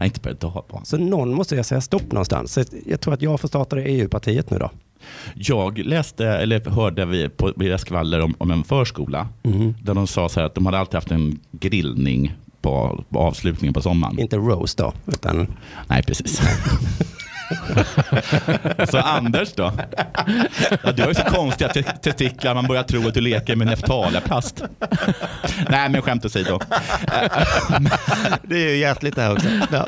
Nej, 0.00 0.06
inte 0.06 0.20
berg 0.20 0.36
och. 0.42 0.80
Så 0.86 0.96
någon 0.96 1.34
måste 1.34 1.56
jag 1.56 1.66
säga 1.66 1.80
stopp 1.80 2.12
någonstans. 2.12 2.52
Så 2.52 2.64
jag 2.86 3.00
tror 3.00 3.14
att 3.14 3.22
jag 3.22 3.40
får 3.40 3.48
starta 3.48 3.76
det 3.76 3.82
EU-partiet 3.82 4.50
nu 4.50 4.58
då. 4.58 4.70
Jag 5.34 5.78
läste, 5.78 6.26
eller 6.26 6.70
hörde 6.70 7.04
vi 7.04 7.28
på 7.28 7.52
via 7.56 7.78
skvaller 7.78 8.20
om, 8.20 8.34
om 8.38 8.50
en 8.50 8.64
förskola. 8.64 9.28
Mhm. 9.42 9.74
Där 9.82 9.94
de 9.94 10.06
sa 10.06 10.28
så 10.28 10.40
här 10.40 10.46
att 10.46 10.54
de 10.54 10.66
hade 10.66 10.78
alltid 10.78 10.94
haft 10.94 11.10
en 11.10 11.38
grillning 11.52 12.34
på, 12.62 13.04
på 13.08 13.18
avslutningen 13.18 13.74
på 13.74 13.82
sommaren. 13.82 14.18
Inte 14.18 14.36
roast 14.36 14.78
då, 14.78 14.92
utan 15.06 15.46
Nej, 15.86 16.02
precis. 16.02 16.42
Så 18.90 18.98
Anders 18.98 19.52
då? 19.52 19.72
Ja, 20.82 20.92
du 20.92 21.02
har 21.02 21.08
ju 21.08 21.14
så 21.14 21.22
konstiga 21.22 21.68
te- 21.72 21.82
testiklar, 21.82 22.54
man 22.54 22.66
börjar 22.66 22.82
tro 22.82 23.08
att 23.08 23.14
du 23.14 23.20
leker 23.20 23.56
med 23.56 23.66
neftalaplast. 23.66 24.62
Nej, 25.70 25.88
men 25.88 26.02
skämt 26.02 26.24
åsido. 26.24 26.58
Det 28.42 28.54
är 28.64 28.68
ju 28.70 28.76
hjärtligt 28.76 29.14
det 29.16 29.22
här 29.22 29.32
också. 29.32 29.48
Ja. 29.72 29.86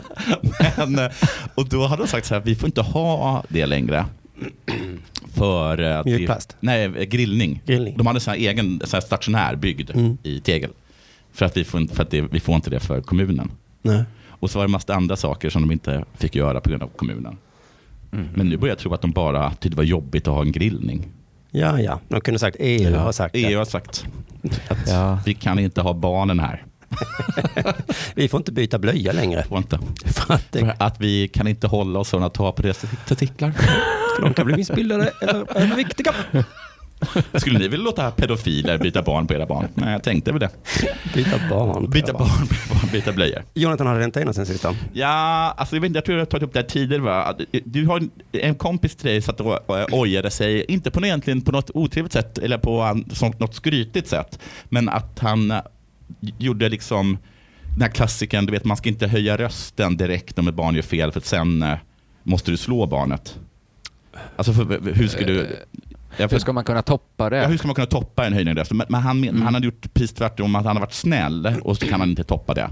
Men, 0.87 1.11
och 1.55 1.69
då 1.69 1.87
hade 1.87 2.03
de 2.03 2.09
sagt 2.09 2.27
så 2.27 2.35
här, 2.35 2.43
vi 2.45 2.55
får 2.55 2.67
inte 2.67 2.81
ha 2.83 3.45
det 3.49 3.67
längre. 3.67 4.07
För 5.35 5.79
att 5.79 6.07
Mjukplast? 6.07 6.57
Nej, 6.61 7.07
grillning. 7.07 7.63
Grillning. 7.67 7.95
De 7.97 8.07
hade 8.07 8.21
här 8.27 8.35
egen 8.37 8.81
så 8.85 8.97
här 8.97 9.01
stationär 9.01 9.57
byggd 9.57 9.91
Mm. 9.95 10.19
i 10.23 10.41
tegel. 10.41 10.71
För 11.33 11.47
att, 11.47 11.57
vi 11.57 11.65
får, 11.65 11.81
inte- 11.81 11.95
för 11.95 12.03
att 12.03 12.11
det, 12.11 12.21
vi 12.21 12.41
får 12.41 12.55
inte 12.55 12.71
det 12.71 12.81
för 12.81 13.01
kommunen. 13.01 13.51
Nej. 13.83 14.05
Och 14.29 14.51
så 14.51 14.59
var 14.59 14.65
det 14.65 14.69
en 14.69 14.73
massa 14.73 14.95
andra 14.95 15.17
saker 15.17 15.51
som 15.51 15.63
de 15.63 15.71
inte 15.73 16.05
fick 16.15 16.37
göra 16.37 16.61
på 16.61 16.71
grund 16.71 16.83
av 16.83 16.89
kommunen. 16.97 17.37
Men 18.35 18.49
nu 18.49 18.57
börjar 18.57 18.73
jag 18.73 18.79
tro 18.79 18.95
att 18.95 19.03
de 19.03 19.11
bara 19.13 19.51
tyckte 19.51 19.69
det 19.69 19.77
var 19.77 19.85
jobbigt 19.85 20.29
att 20.29 20.35
ha 20.35 20.43
en 20.43 20.53
grillning. 20.53 21.07
Ja, 21.51 21.81
ja. 21.81 22.01
De 22.09 22.21
kunde 22.21 22.39
sagt 22.39 22.57
EU 22.61 22.97
har 22.97 23.13
sagt 23.13 23.35
EU 23.37 23.49
det. 23.49 23.55
har 23.55 23.65
sagt 23.65 24.07
att 24.69 24.79
Ja. 24.89 25.19
vi 25.27 25.35
kan 25.35 25.59
inte 25.59 25.81
ha 25.81 25.93
barnen 25.95 26.41
här. 26.41 26.65
Vi 28.15 28.29
får 28.29 28.39
inte 28.39 28.53
byta 28.53 28.79
blöja 28.79 29.13
längre. 29.13 29.45
Får 29.49 29.59
inte. 29.59 29.79
För 30.05 30.35
att 30.35 30.47
För 30.53 30.75
att 30.79 31.01
vi 31.01 31.29
kan 31.29 31.49
inte 31.49 31.67
hålla 31.67 31.99
oss 31.99 32.11
från 32.11 32.23
att 32.23 32.35
ta 32.35 32.53
på 32.53 32.63
deras 32.63 32.85
testiklar. 33.07 33.53
för 34.17 34.23
de 34.23 34.35
kan 34.35 34.47
bli 34.47 34.57
missbildade 34.57 35.13
eller 35.21 35.57
överviktiga. 35.57 36.15
Skulle 37.35 37.59
ni 37.59 37.69
vilja 37.69 37.85
låta 37.85 38.11
pedofiler 38.11 38.79
byta 38.79 39.03
barn 39.03 39.27
på 39.27 39.35
era 39.35 39.47
barn? 39.47 39.69
Nej, 39.75 39.93
jag 39.93 40.03
tänkte 40.03 40.33
väl 40.33 40.41
det. 40.41 40.51
Byta 41.15 41.41
barn. 41.51 41.91
Byta 41.91 42.13
barn, 42.13 42.29
byta 42.51 42.75
barn, 42.75 42.89
byta 42.93 43.13
blöjor. 43.13 43.43
Jonathan 43.55 43.87
hade 43.87 44.05
inte 44.05 44.21
innan 44.21 44.35
sen 44.35 44.47
sist? 44.47 44.67
Ja, 44.93 45.55
alltså 45.57 45.77
jag, 45.77 45.81
vet, 45.81 45.95
jag 45.95 46.05
tror 46.05 46.19
jag 46.19 46.25
har 46.25 46.31
tagit 46.31 46.43
upp 46.43 46.53
det 46.53 46.61
här 46.61 46.67
tidigare. 46.67 47.03
Va? 47.03 47.35
Du 47.65 47.87
har 47.87 47.97
en, 48.01 48.11
en 48.33 48.55
kompis 48.55 48.97
till 48.97 49.07
dig 49.07 49.23
satt 49.23 49.41
och 49.41 49.59
ojade 49.93 50.31
sig, 50.31 50.65
inte 50.65 50.91
på, 50.91 51.05
egentligen 51.05 51.41
på 51.41 51.53
något 51.53 51.71
otrevligt 51.75 52.13
sätt 52.13 52.39
eller 52.39 52.59
på 52.59 53.03
något 53.39 53.55
skrytigt 53.55 54.09
sätt, 54.09 54.39
men 54.69 54.89
att 54.89 55.19
han 55.19 55.53
gjorde 56.39 56.69
liksom 56.69 57.19
den 57.73 57.83
här 57.83 57.89
klassikern, 57.89 58.47
du 58.47 58.53
vet 58.53 58.65
man 58.65 58.77
ska 58.77 58.89
inte 58.89 59.07
höja 59.07 59.37
rösten 59.37 59.97
direkt 59.97 60.39
om 60.39 60.49
ett 60.49 60.55
barn 60.55 60.75
gör 60.75 60.83
fel 60.83 61.13
för 61.13 61.21
att 61.21 61.27
sen 61.27 61.63
eh, 61.63 61.77
måste 62.23 62.51
du 62.51 62.57
slå 62.57 62.87
barnet. 62.87 63.39
Alltså 64.37 64.53
för, 64.53 64.93
hur 64.95 65.09
ska 65.09 65.25
du... 65.27 65.57
Ja, 66.17 66.29
för- 66.29 66.35
Hur 66.35 66.41
ska 66.41 66.53
man 66.53 66.65
kunna 66.65 66.83
toppa 66.83 67.31
det? 67.31 67.37
Ja, 67.37 67.47
hur 67.49 67.57
ska 67.59 67.67
man 67.69 67.75
kunna 67.75 67.87
toppa 67.87 68.27
en 68.27 68.33
höjning 68.33 68.53
av 68.53 68.59
rösten? 68.59 68.77
Men, 68.77 68.87
men 68.91 69.01
han, 69.01 69.21
men 69.21 69.43
han 69.43 69.55
hade 69.55 69.67
gjort 69.67 69.95
precis 69.95 70.13
tvärtom, 70.15 70.55
att 70.55 70.65
han 70.65 70.77
har 70.77 70.81
varit 70.81 70.93
snäll 70.93 71.55
och 71.63 71.77
så 71.77 71.87
kan 71.87 72.01
han 72.01 72.11
inte 72.11 72.25
toppa 72.25 72.55
det. 72.55 72.71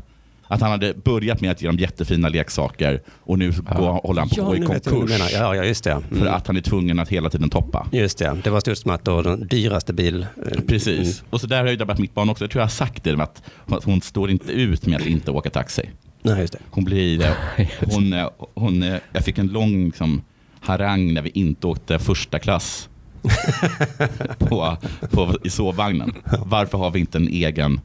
Att 0.52 0.60
han 0.60 0.70
hade 0.70 0.94
börjat 0.94 1.40
med 1.40 1.50
att 1.50 1.62
ge 1.62 1.68
dem 1.68 1.78
jättefina 1.78 2.28
leksaker 2.28 3.02
och 3.20 3.38
nu 3.38 3.50
går, 3.52 4.06
håller 4.06 4.20
han 4.20 4.28
på 4.28 4.34
Ja, 4.38 4.54
i 4.54 4.58
jag 4.58 4.68
vad 4.68 4.82
du 4.82 4.90
konkurs. 4.90 5.30
Ja, 5.32 5.54
ja, 5.56 5.64
just 5.64 5.84
det. 5.84 5.90
Mm. 5.90 6.18
För 6.18 6.26
att 6.26 6.46
han 6.46 6.56
är 6.56 6.60
tvungen 6.60 6.98
att 6.98 7.08
hela 7.08 7.30
tiden 7.30 7.50
toppa. 7.50 7.86
Just 7.92 8.18
det. 8.18 8.38
Det 8.44 8.50
var 8.50 8.60
stort 8.60 8.78
som 8.78 8.90
att 8.90 9.04
då 9.04 9.22
den 9.22 9.46
dyraste 9.48 9.92
bil... 9.92 10.26
eh, 10.52 10.60
Precis. 10.68 11.24
Och 11.30 11.40
så 11.40 11.46
där 11.46 11.60
har 11.64 11.70
ju 11.70 11.76
drabbat 11.76 11.98
mitt 11.98 12.14
barn 12.14 12.30
också. 12.30 12.44
Jag 12.44 12.50
tror 12.50 12.60
jag 12.60 12.64
har 12.66 12.70
sagt 12.70 13.04
det, 13.04 13.20
att 13.20 13.42
hon, 13.84 14.00
står 14.00 14.30
inte 14.30 14.52
ut 14.52 14.86
med 14.86 15.00
att 15.00 15.06
inte 15.06 15.30
åka 15.30 15.50
taxi. 15.50 15.82
Mm. 15.82 15.94
Nej, 16.22 16.40
just 16.40 16.52
det. 16.52 16.58
Hon 16.70 16.84
blir... 16.84 17.22
eh, 17.56 17.66
Hon, 17.92 18.12
eh, 18.12 18.28
hon, 18.54 18.82
jag 19.12 19.24
fick 19.24 19.38
en 19.38 19.46
lång 19.48 19.84
liksom, 19.86 20.22
harang 20.60 21.14
när 21.14 21.22
vi 21.22 21.30
inte 21.34 21.66
åkte 21.66 21.98
första 21.98 22.38
klass 22.38 22.88
på, 24.38 24.76
på, 25.10 25.34
i 25.44 25.50
sovvagnen. 25.50 26.12
Varför 26.44 26.78
har 26.78 26.90
vi 26.90 27.00
inte 27.00 27.18
en 27.18 27.28
egen 27.28 27.80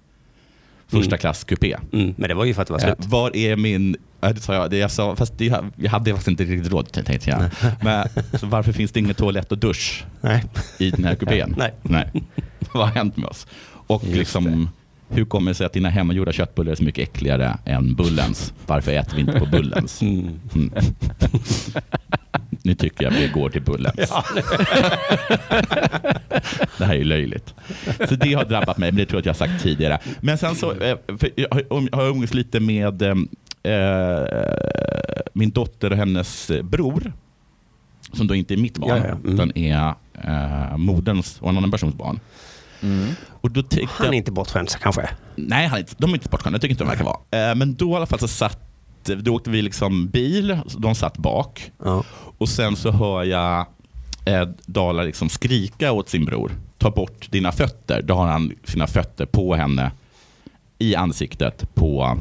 första 0.87 1.17
klass 1.17 1.43
kupé? 1.43 1.75
Mm. 1.93 2.13
Men 2.17 2.29
det 2.29 2.35
var 2.35 2.45
ju 2.45 2.53
för 2.53 2.61
att 2.61 2.67
det 2.67 2.73
var 2.73 2.79
Eh, 2.79 2.85
slut. 2.95 3.05
var 3.09 3.35
är 3.35 3.55
min... 3.55 3.95
Ja, 4.21 4.33
det 4.33 4.39
sa 4.41 4.53
jag. 4.53 4.69
Det 4.69 4.77
jag 4.77 4.91
sa, 4.91 5.15
fast 5.15 5.37
det, 5.37 5.45
jag 5.75 5.89
hade 5.89 6.11
faktiskt 6.11 6.27
inte 6.27 6.43
riktigt 6.43 6.71
råd, 6.71 6.91
tänkte 6.91 7.29
jag. 7.29 7.43
Men 7.83 8.07
så 8.39 8.45
varför 8.47 8.71
finns 8.71 8.91
det 8.91 8.99
ingen 8.99 9.15
toalett 9.15 9.51
och 9.51 9.57
dusch 9.57 10.05
Nej. 10.21 10.43
i 10.77 10.89
den 10.91 11.03
här 11.03 11.15
kupén? 11.19 11.55
Nej. 11.57 11.73
Nej. 11.81 12.11
Vad 12.73 12.87
har 12.87 12.95
hänt 12.95 13.17
med 13.17 13.25
oss? 13.29 13.47
Och 13.87 14.03
Just 14.03 14.17
liksom, 14.17 14.69
hur 15.09 15.25
kommer 15.25 15.51
det 15.51 15.55
sig 15.55 15.65
att 15.65 15.73
dina 15.73 15.89
hemmagjorda 15.89 16.31
köttbullar 16.31 16.71
är 16.71 16.75
så 16.75 16.83
mycket 16.83 17.09
äckligare 17.09 17.57
än 17.65 17.95
Bullens? 17.95 18.53
Varför 18.65 18.91
äter 18.91 19.15
vi 19.15 19.21
inte 19.21 19.39
på 19.39 19.45
Bullens? 19.45 20.01
Mm. 20.01 20.39
Nu 22.63 22.75
tycker 22.75 23.03
jag 23.03 23.11
vi 23.11 23.27
går 23.27 23.49
till 23.49 23.61
Bullens. 23.61 23.95
det 26.77 26.85
här 26.85 26.93
är 26.93 26.97
ju 26.97 27.03
löjligt. 27.03 27.53
Så 28.09 28.15
det 28.15 28.33
har 28.33 28.45
drabbat 28.45 28.77
mig, 28.77 28.91
men 28.91 28.97
det 28.97 29.05
tror 29.05 29.15
jag 29.17 29.19
att 29.31 29.39
jag 29.39 29.45
har 29.45 29.51
sagt 29.53 29.63
tidigare. 29.63 29.99
Men 30.21 30.37
sen 30.37 30.55
så 30.55 30.71
eh, 30.71 30.97
jag 31.35 31.47
har 31.51 31.63
jag 31.69 31.97
har 31.97 32.07
umgåtts 32.09 32.33
lite 32.33 32.59
med 32.59 33.01
eh, 33.01 33.15
min 35.33 35.51
dotter 35.51 35.91
och 35.91 35.97
hennes 35.97 36.49
eh, 36.49 36.63
bror, 36.63 37.13
som 38.13 38.27
då 38.27 38.35
inte 38.35 38.53
är 38.53 38.57
mitt 38.57 38.77
barn, 38.77 38.89
Ja, 38.89 38.97
ja, 38.97 39.03
mm. 39.15 39.33
utan 39.33 39.57
är 39.57 39.93
eh, 40.23 40.77
moderns 40.77 41.41
och 41.41 41.49
en 41.49 41.57
annan 41.57 41.71
persons 41.71 41.95
barn. 41.95 42.19
Mm. 42.81 43.07
Och 43.41 43.51
då 43.51 43.63
Han 43.71 43.79
är 43.99 44.05
jag, 44.05 44.13
inte 44.13 44.31
bortskämd 44.31 44.69
kanske. 44.81 45.09
nej, 45.35 45.67
han 45.67 45.75
är 45.75 45.79
inte, 45.79 45.93
de 45.97 46.09
är 46.09 46.13
inte 46.13 46.25
sportsköna, 46.27 46.53
jag 46.55 46.61
tycker 46.61 46.71
inte 46.73 46.83
de 46.83 46.87
verkar 46.89 47.03
vara. 47.05 47.49
Eh, 47.49 47.55
men 47.55 47.75
då 47.75 47.91
i 47.91 47.95
alla 47.95 48.05
fall 48.05 48.19
så 48.19 48.27
satt, 48.27 48.59
då 49.15 49.35
åkte 49.35 49.49
vi 49.49 49.61
liksom 49.61 50.07
bil, 50.07 50.59
de 50.77 50.95
satt 50.95 51.17
bak. 51.17 51.71
Ja. 51.83 52.03
Och 52.37 52.49
sen 52.49 52.75
så 52.75 52.91
hör 52.91 53.23
jag 53.23 53.65
eh, 54.25 54.47
Dala 54.65 55.03
liksom 55.03 55.29
skrika 55.29 55.91
åt 55.91 56.09
sin 56.09 56.25
bror. 56.25 56.51
Ta 56.77 56.91
bort 56.91 57.31
dina 57.31 57.51
fötter. 57.51 58.01
Då 58.01 58.13
har 58.13 58.27
han 58.27 58.53
sina 58.63 58.87
fötter 58.87 59.25
på 59.25 59.55
henne 59.55 59.91
i 60.77 60.95
ansiktet 60.95 61.75
på, 61.75 62.17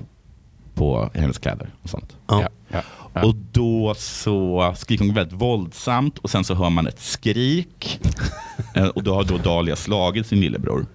på 0.75 1.11
hennes 1.14 1.38
kläder 1.38 1.70
och 1.83 1.90
sånt. 1.90 2.16
Ja. 2.27 2.49
Ja. 2.68 3.22
Och 3.22 3.35
då 3.53 3.94
så 3.96 4.75
skriker 4.77 5.05
hon 5.05 5.14
väldigt 5.14 5.40
våldsamt 5.40 6.18
och 6.18 6.31
sen 6.31 6.44
så 6.44 6.55
hör 6.55 6.70
man 6.70 6.87
ett 6.87 7.01
skrik. 7.01 8.01
Eh, 8.75 8.87
och 8.87 9.03
då 9.03 9.14
har 9.14 9.25
då 9.25 9.37
Dahlia 9.37 9.77
slagit 9.77 10.27
sin 10.27 10.40
lillebror. 10.40 10.87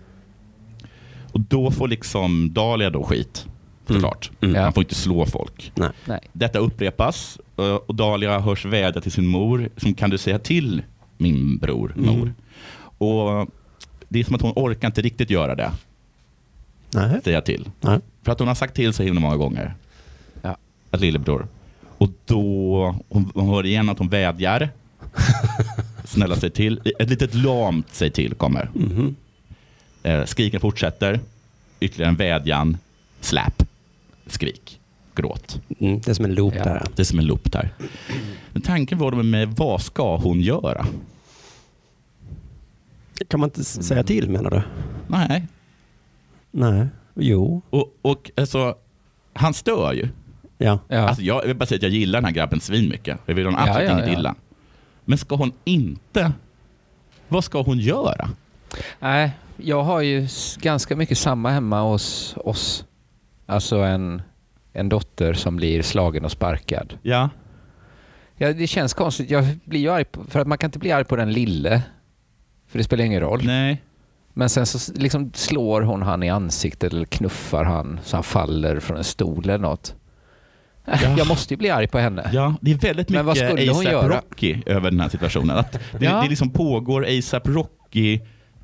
Och 1.32 1.40
då 1.40 1.72
får 1.72 1.88
liksom 1.88 2.54
Dahlia 2.54 2.90
då 2.90 3.04
skit, 3.04 3.48
såklart. 3.88 4.32
Mm. 4.42 4.56
Ja. 4.56 4.62
Han 4.62 4.74
får 4.74 4.84
inte 4.84 4.96
slå 4.96 5.26
folk. 5.26 5.72
Nej. 5.76 5.90
Nej. 6.06 6.20
Detta 6.34 6.60
upprepas 6.60 7.40
eh, 7.58 7.64
och 7.76 7.96
Dahlia 7.96 8.40
hörs 8.40 8.66
vädja 8.66 9.02
till 9.02 9.12
sin 9.12 9.28
mor, 9.28 9.70
som 9.78 9.94
kan 9.94 10.10
du 10.10 10.18
säga 10.18 10.40
till 10.40 10.82
min 11.18 11.58
bror, 11.58 11.94
Mm. 11.98 12.20
mor. 12.20 12.34
Och 12.98 13.50
det 14.10 14.20
är 14.20 14.24
som 14.24 14.36
att 14.36 14.42
hon 14.42 14.54
orkar 14.56 14.88
inte 14.88 15.02
riktigt 15.02 15.30
göra 15.30 15.56
det, 15.56 15.72
Nej. 16.94 17.22
säga 17.24 17.42
till. 17.42 17.70
Nej. 17.82 18.00
För 18.24 18.32
att 18.32 18.40
hon 18.40 18.48
har 18.48 18.56
sagt 18.56 18.76
till 18.76 18.94
så 18.94 19.04
himla 19.04 19.20
många 19.20 19.38
gånger. 19.38 19.74
Ja. 20.42 20.58
Att 20.92 21.02
lillebror. 21.02 21.48
Och 21.98 22.10
då, 22.26 22.96
hon, 23.10 23.32
hon 23.36 23.50
hör 23.50 23.66
igen 23.66 23.90
att 23.90 24.00
hon 24.00 24.10
vädjar. 24.10 24.70
Snälla 26.06 26.36
säg 26.36 26.50
till. 26.50 26.94
Ett 27.00 27.10
litet 27.10 27.34
lamt 27.34 27.88
säg 27.92 28.10
till 28.12 28.34
kommer. 28.34 28.70
Mhm. 28.74 29.16
Eh, 30.04 30.26
skriken 30.26 30.60
fortsätter. 30.60 31.20
Ytterligare 31.80 32.10
en 32.10 32.16
vädjan. 32.16 32.78
Släp. 33.22 33.64
Skrik. 34.32 34.80
Gråt. 35.16 35.62
Mm. 35.80 36.00
Det 36.02 36.08
är 36.12 36.14
som 36.14 36.26
en 36.26 36.34
loop 36.36 36.54
Ja. 36.58 36.64
där. 36.64 36.84
Det 36.96 37.02
är 37.02 37.04
som 37.04 37.20
en 37.20 37.26
loop 37.26 37.52
där. 37.52 37.74
Men 38.52 38.62
tanken 38.62 38.98
var 38.98 39.12
då 39.12 39.24
med 39.24 39.48
vad 39.58 39.82
ska 39.82 40.16
hon 40.18 40.42
göra? 40.42 40.86
Kan 43.28 43.40
man 43.40 43.48
inte 43.50 43.64
säga 43.64 44.04
till 44.04 44.30
menar 44.30 44.50
du? 44.50 44.62
Nej. 45.08 45.48
Nej. 46.52 46.88
Jo. 47.16 47.62
Och, 47.70 47.96
och 48.02 48.32
alltså, 48.38 48.76
han 49.34 49.54
stör 49.54 49.94
ju. 49.94 50.10
Ja. 50.58 50.80
Ja. 50.88 50.98
Alltså, 51.00 51.24
jag 51.24 51.46
vill 51.48 51.56
bara 51.56 51.66
säga 51.66 51.76
att 51.76 51.84
jag 51.84 51.92
gillar 51.92 52.20
den 52.22 52.26
här 52.26 52.34
grabben 52.34 52.60
svin 52.60 52.90
mycket. 52.90 53.18
Jag 53.26 53.36
vill 53.36 53.46
honom 53.46 53.62
Ja, 53.66 53.70
absolut 53.72 53.90
ja, 53.90 53.96
inget 53.98 54.12
ja. 54.14 54.20
illa. 54.20 54.36
Men 55.06 55.18
ska 55.18 55.36
hon 55.36 55.52
inte? 55.64 56.32
Vad 57.28 57.44
ska 57.44 57.62
hon 57.62 57.80
göra? 57.80 58.30
Nej, 59.00 59.32
jag 59.58 59.84
har 59.84 60.02
ju 60.02 60.28
ganska 60.60 60.96
mycket 60.96 61.18
samma 61.18 61.50
hemma 61.50 61.82
hos 61.82 62.36
oss. 62.38 62.86
Alltså 63.52 63.78
en, 63.78 64.22
en 64.74 64.90
dotter 64.90 65.34
som 65.34 65.56
blir 65.56 65.82
slagen 65.82 66.26
och 66.26 66.32
sparkad. 66.32 66.98
Ja. 67.02 67.30
Ja, 68.36 68.54
det 68.54 68.68
känns 68.68 68.94
konstigt. 68.94 69.30
Jag 69.30 69.46
blir 69.66 69.80
ju 69.80 69.90
arg 69.90 70.04
på, 70.06 70.24
för 70.24 70.40
att 70.40 70.48
man 70.48 70.58
kan 70.58 70.68
inte 70.68 70.80
bli 70.80 70.92
arg 70.92 71.04
på 71.06 71.16
den 71.16 71.34
lille. 71.34 71.82
För 72.68 72.78
det 72.78 72.84
spelar 72.84 73.04
ingen 73.06 73.22
roll. 73.22 73.42
Nej. 73.44 73.82
Men 74.34 74.50
sen 74.50 74.66
så 74.66 74.94
liksom 74.94 75.32
slår 75.34 75.82
hon 75.82 76.02
han 76.02 76.24
i 76.24 76.30
ansiktet 76.30 76.94
eller 76.94 77.06
knuffar 77.06 77.64
han 77.64 78.00
så 78.04 78.18
han 78.18 78.24
faller 78.24 78.80
från 78.80 78.98
en 78.98 79.04
stol 79.04 79.44
eller 79.44 79.58
något. 79.58 79.96
Äh, 80.86 81.04
Ja. 81.04 81.16
Jag 81.18 81.28
måste 81.28 81.54
ju 81.54 81.58
bli 81.58 81.70
arg 81.70 81.88
på 81.88 81.98
henne. 82.00 82.30
Ja, 82.34 82.56
det 82.62 82.72
är 82.72 82.78
väldigt 82.78 83.10
mycket 83.10 83.28
ASAP? 83.28 84.10
Rocky 84.10 84.62
över 84.66 84.92
den 84.92 85.00
här 85.00 85.10
situationen. 85.10 85.58
Att 85.58 85.72
det, 85.72 86.06
Ja. 86.06 86.22
det 86.22 86.30
liksom 86.30 86.50
pågår 86.50 87.06
ASAP 87.18 87.48
Rocky 87.48 88.20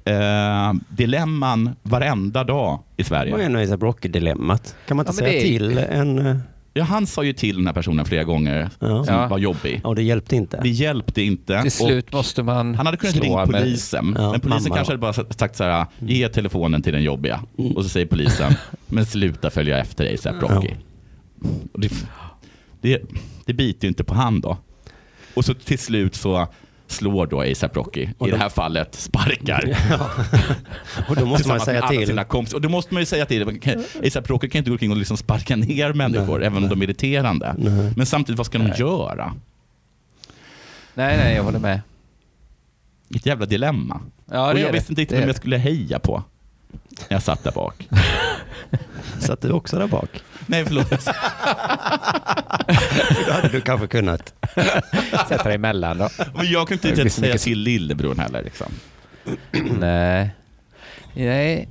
eh, 0.07 0.73
dilemman 0.89 1.75
varenda 1.83 2.43
dag 2.43 2.79
i 2.97 3.03
Sverige. 3.03 3.31
Vad 3.31 3.41
är 3.41 3.49
nu 3.49 3.63
ASAP 3.63 3.81
Rocky-dilemmat? 3.83 4.75
Kan 4.87 4.97
man 4.97 5.03
inte 5.07 5.23
Ja, 5.23 5.27
säga 5.27 5.41
det 5.41 5.55
är- 5.55 5.59
till 5.59 5.77
en... 5.77 6.27
eh, 6.27 6.37
Ja, 6.73 6.83
han 6.83 7.07
sa 7.07 7.23
ju 7.23 7.33
till 7.33 7.55
den 7.55 7.67
här 7.67 7.73
personen 7.73 8.05
flera 8.05 8.23
gånger 8.23 8.69
Ja. 8.79 9.03
som 9.03 9.15
Ja. 9.15 9.27
var 9.27 9.37
jobbig. 9.37 9.81
Och 9.83 9.95
det 9.95 10.03
hjälpte 10.03 10.35
inte. 10.35 10.59
Det 10.63 10.69
hjälpte 10.69 11.21
inte. 11.21 11.61
Till 11.61 11.71
slut 11.71 12.13
måste 12.13 12.43
man 12.43 12.75
han 12.75 12.85
hade 12.85 12.97
kunnat 12.97 13.15
ringa 13.15 13.45
polisen, 13.45 14.15
Ja, 14.19 14.31
men 14.31 14.39
polisen 14.39 14.71
kanske 14.71 14.93
hade 14.93 15.01
bara 15.01 15.13
sagt 15.13 15.55
så 15.55 15.63
här, 15.63 15.85
ge 15.99 16.29
telefonen 16.29 16.81
till 16.81 16.93
den 16.93 17.03
jobbiga. 17.03 17.43
Mm. 17.57 17.71
Och 17.71 17.83
så 17.83 17.89
säger 17.89 18.05
polisen, 18.05 18.53
men 18.87 19.05
sluta 19.05 19.49
följa 19.49 19.79
efter 19.79 20.03
dig 20.03 20.13
ASAP 20.13 20.41
Rocky. 20.41 20.69
Det, 21.73 21.91
det, 22.81 23.01
det 23.45 23.53
biter 23.53 23.85
ju 23.85 23.89
inte 23.89 24.03
på 24.03 24.13
han 24.15 24.41
då. 24.41 24.57
Och 25.33 25.45
så 25.45 25.53
till 25.53 25.79
slut 25.79 26.15
så 26.15 26.47
slår 26.87 27.27
då 27.27 27.41
ASAP 27.41 27.75
Rocky, 27.75 28.01
i 28.01 28.31
det 28.31 28.37
här 28.37 28.49
fallet 28.49 28.95
sparkar. 28.95 29.63
Ja. 29.89 30.09
Och 31.09 31.15
då 31.15 31.25
måste 31.25 31.47
man 31.47 31.59
säga 31.59 31.87
till. 31.87 32.07
Sina. 32.07 32.25
Och 32.53 32.61
då 32.61 32.69
måste 32.69 32.93
man 32.93 33.01
ju 33.01 33.05
säga 33.05 33.25
till. 33.25 33.59
ASAP 34.05 34.29
Rocky 34.29 34.49
kan 34.49 34.59
inte 34.59 34.69
gå 34.69 34.73
omkring 34.73 34.91
och 34.91 34.97
liksom 34.97 35.17
sparka 35.17 35.55
ner 35.55 35.93
människor, 35.93 36.37
Nej, 36.39 36.47
även 36.47 36.63
om 36.63 36.69
de 36.69 36.81
är 36.81 36.85
irriterande. 36.85 37.55
Nej. 37.57 37.93
Men 37.97 38.05
samtidigt, 38.05 38.37
vad 38.37 38.45
ska 38.45 38.57
de 38.57 38.71
göra? 38.77 39.33
Nej, 40.93 41.17
nej, 41.17 41.35
jag 41.35 41.43
håller 41.43 41.59
med. 41.59 41.81
Ett 43.15 43.25
jävla 43.25 43.45
dilemma. 43.45 44.01
Ja, 44.31 44.51
och 44.53 44.59
jag 44.59 44.71
visste 44.71 44.91
inte 44.91 45.01
riktigt 45.01 45.19
vem 45.19 45.27
jag 45.27 45.35
skulle 45.35 45.57
heja 45.57 45.99
på. 45.99 46.23
Jag 47.09 47.21
satt 47.23 47.43
där 47.43 47.51
bak. 47.51 47.87
Satt 49.19 49.41
du 49.41 49.51
också 49.51 49.77
där 49.79 49.87
bak? 49.87 50.23
Nej, 50.45 50.65
förlåt. 50.65 50.89
Då 53.27 53.31
hade 53.33 53.47
du 53.51 53.61
kanske 53.61 53.87
kunnat. 53.87 54.33
Sätta 55.29 55.43
dig 55.43 55.55
emellan 55.55 55.97
då. 55.97 56.09
Men 56.35 56.45
jag 56.51 56.67
kan 56.67 56.77
Det 56.81 56.89
inte 56.89 57.09
säga 57.09 57.27
mycket- 57.27 57.41
till 57.41 57.59
lillebror 57.59 58.15
heller. 58.15 58.43
Liksom. 58.43 58.67
nej. 59.79 60.29
nej. 61.13 61.69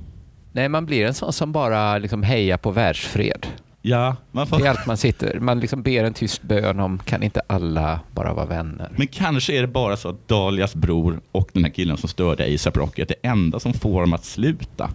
Nej, 0.51 0.69
man 0.69 0.85
blir 0.85 1.05
en 1.05 1.13
sån 1.13 1.33
som 1.33 1.51
bara 1.51 1.97
liksom 1.97 2.23
hejar 2.23 2.57
på 2.57 2.71
världsfred. 2.71 3.47
Ja, 3.81 4.15
man 4.31 4.47
Det 4.49 4.55
är 4.55 4.59
får... 4.59 4.67
allt 4.67 4.85
man 4.85 4.97
sitter. 4.97 5.39
Man 5.39 5.59
liksom 5.59 5.81
ber 5.81 6.03
en 6.03 6.13
tyst 6.13 6.41
bön 6.43 6.79
om, 6.79 6.99
kan 6.99 7.23
inte 7.23 7.41
alla 7.47 7.99
bara 8.11 8.33
vara 8.33 8.45
vänner? 8.45 8.89
Men 8.97 9.07
kanske 9.07 9.53
är 9.57 9.61
det 9.61 9.67
bara 9.67 9.97
så 9.97 10.09
att 10.09 10.27
Dalias 10.27 10.75
bror 10.75 11.19
och 11.31 11.49
den 11.53 11.63
här 11.63 11.71
killen 11.71 11.97
som 11.97 12.09
störde 12.09 12.55
ASAP 12.55 12.77
Rocky 12.77 13.01
är 13.01 13.05
det 13.05 13.15
enda 13.27 13.59
som 13.59 13.73
får 13.73 14.01
dem 14.01 14.13
att 14.13 14.25
sluta. 14.25 14.89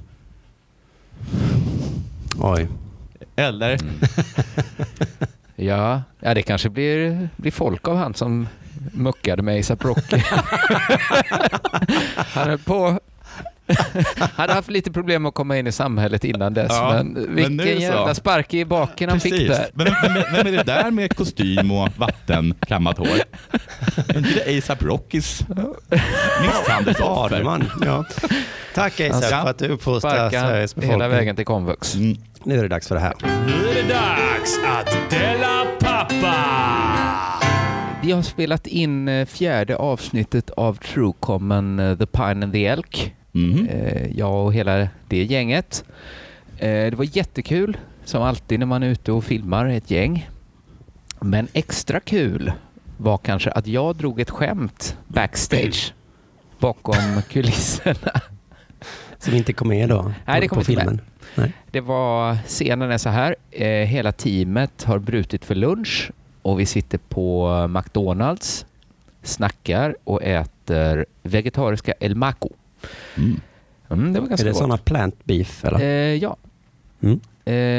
Oj. 2.40 2.68
Eller? 3.37 3.79
Ja, 5.57 6.03
ja 6.21 6.35
det 6.35 6.42
kanske 6.42 6.68
blir, 6.71 7.29
blir 7.37 7.51
folk 7.51 7.88
av 7.88 7.97
han 7.97 8.14
som 8.14 8.49
muckade 8.92 9.42
med 9.42 9.61
ASAP 9.61 9.85
Rocky. 9.85 10.23
han 12.16 12.49
höll 12.49 12.59
på... 12.59 13.01
hade 14.37 14.53
haft 14.53 14.70
lite 14.70 14.92
problem 14.92 15.27
att 15.27 15.35
komma 15.35 15.59
in 15.59 15.66
i 15.66 15.72
samhället 15.72 16.25
innan 16.25 16.55
dess, 16.55 16.72
Ja, 16.72 16.92
men 16.92 17.07
men 17.12 17.35
vilken 17.35 17.57
nu 17.57 17.62
så. 17.77 17.81
jävla 17.83 18.14
spark 18.14 18.55
i 18.55 18.64
baken 18.64 19.09
han 19.11 19.20
fick 19.20 19.48
där. 19.48 19.66
Men 19.75 19.85
vem, 19.87 19.94
vem, 20.14 20.22
vem 20.33 20.46
är 20.46 20.53
det 20.53 20.62
där 20.62 20.90
med 20.90 21.16
kostym 21.16 21.70
och 21.70 21.88
vattenkammat 21.96 22.98
hår? 22.98 23.09
Är 24.09 24.18
inte 24.18 24.44
det 24.44 24.59
ASAP 24.59 24.83
Rockys 24.83 25.44
misshandelsoffer? 26.42 27.64
Ja. 27.85 28.05
Tack 28.75 29.01
ASAP 29.01 29.25
för 29.42 29.51
att 29.51 29.59
du 29.59 29.68
uppfostrar 29.68 30.31
Sveriges 30.31 30.75
befolkning. 30.75 31.01
hela 31.01 31.09
vägen 31.09 31.37
till 31.37 31.44
komvux. 31.44 31.94
Mm. 31.94 32.16
Nu 32.44 32.59
är 32.59 32.62
det 32.62 32.68
dags 32.68 32.88
för 32.88 32.94
det 32.94 33.01
här. 33.01 33.14
Nu 33.46 33.68
är 33.68 33.75
det 33.83 33.88
dags 33.94 34.59
att 34.66 35.11
dela 35.11 35.64
pappa! 35.81 36.35
Vi 38.03 38.12
har 38.12 38.22
spelat 38.22 38.66
in 38.66 39.09
eh, 39.09 39.27
fjärde 39.27 39.77
avsnittet 39.77 40.51
av 40.51 40.75
True 40.75 41.12
Common 41.20 41.79
eh, 41.79 41.98
The 41.98 42.07
Pine 42.07 42.44
and 42.44 42.53
the 42.53 42.66
Elk. 42.66 43.14
Mhm. 43.33 43.68
Eh, 43.68 44.07
Jag 44.18 44.45
och 44.47 44.55
hela 44.55 44.88
det 45.09 45.25
gänget. 45.25 45.85
Eh, 46.59 46.68
Det 46.90 46.95
var 46.97 47.16
jättekul, 47.16 47.77
som 48.05 48.23
alltid 48.23 48.59
när 48.59 48.66
man 48.66 48.83
är 48.83 48.88
ute 48.88 49.12
och 49.12 49.25
filmar 49.25 49.66
ett 49.66 49.90
gäng. 49.90 50.29
Men 51.21 51.49
extra 51.53 52.01
kul 52.01 52.53
var 52.97 53.18
kanske 53.18 53.51
att 53.51 53.66
jag 53.66 53.97
drog 53.97 54.21
ett 54.21 54.31
skämt 54.31 54.97
backstage 55.09 55.95
bakom 56.59 57.23
kulisserna. 57.29 58.21
Som 59.18 59.35
inte 59.35 59.53
kom 59.53 59.68
med 59.68 59.88
då? 59.88 60.12
Nej, 60.27 60.40
det 60.40 60.49
på 60.49 60.55
kom 60.55 60.59
med. 60.59 60.66
filmen. 60.66 61.01
Nej. 61.35 61.53
Det 61.71 61.81
var, 61.81 62.37
scenen 62.47 62.90
är 62.90 62.99
så 62.99 63.09
här, 63.09 63.37
eh, 63.51 63.66
hela 63.87 64.12
teamet 64.12 64.83
har 64.85 64.99
brutit 64.99 65.45
för 65.45 65.55
lunch 65.55 66.11
och 66.42 66.61
vi 66.61 66.66
sitter 66.66 66.99
på 66.99 67.49
McDonalds, 67.68 68.66
snackar 69.23 69.97
och 70.05 70.23
äter 70.23 71.07
vegetariska 71.23 71.95
El 72.01 72.14
Maco. 72.14 72.49
Mm. 73.16 73.40
Mm, 73.90 74.12
det 74.12 74.21
var 74.21 74.27
Är 74.27 74.29
ganska 74.29 74.45
det 74.45 74.51
gott. 74.51 74.59
sådana 74.59 74.77
plant 74.77 75.25
beef 75.25 75.64
eller? 75.64 75.81
Eh, 75.81 75.87
ja. 76.14 76.37
Mm. 77.01 77.21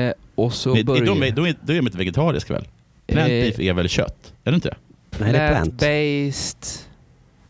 Eh, 0.10 0.14
och 0.36 0.54
så 0.54 0.74
Nej, 0.74 0.84
börjar... 0.84 1.06
de, 1.06 1.24
är, 1.24 1.32
de, 1.32 1.46
är, 1.46 1.56
de 1.62 1.74
är 1.74 1.80
inte 1.82 1.98
vegetariska 1.98 2.54
väl? 2.54 2.68
Plant 3.08 3.30
Eh, 3.30 3.34
beef 3.42 3.60
är 3.60 3.74
väl 3.74 3.90
kött? 3.90 4.34
Är 4.44 4.52
det 4.52 4.56
inte 4.56 4.70
det? 4.70 4.76
Nej, 5.20 5.32
det 5.32 5.38
är 5.40 5.50
plant. 5.52 5.74
Plant-based... 5.82 6.86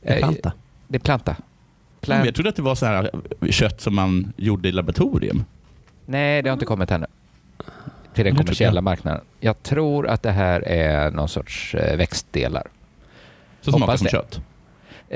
Det 0.02 0.10
är 0.10 0.14
Eh, 0.16 0.20
planta. 0.20 0.54
Det 0.88 0.96
är 0.98 1.00
planta. 1.00 1.36
Men 1.38 1.46
Plant... 2.02 2.26
jag 2.26 2.36
trodde 2.36 2.50
att 2.50 2.56
det 2.56 2.62
var 2.62 2.76
så 2.76 2.86
här 2.86 3.10
eh, 3.42 3.50
kött 3.50 3.82
som 3.82 3.96
man 3.96 4.34
gjorde 4.38 4.70
i 4.70 4.72
laboratorium. 4.72 5.46
Nej, 6.06 6.42
det 6.42 6.50
har 6.50 6.54
inte 6.54 6.66
kommit 6.66 6.92
ännu. 6.92 7.06
Till 8.14 8.26
den 8.26 8.36
kommersiella 8.36 8.82
marknaden. 8.82 9.22
Jag 9.40 9.64
tror 9.64 10.08
att 10.08 10.24
det 10.24 10.32
här 10.32 10.62
är 10.68 11.12
någon 11.12 11.30
sorts 11.30 11.76
eh, 11.76 11.98
växtdelar. 11.98 12.64
Så 13.62 13.72
smakar 13.72 13.98
som 13.98 14.06
det. 14.06 14.12
kött. 14.12 14.42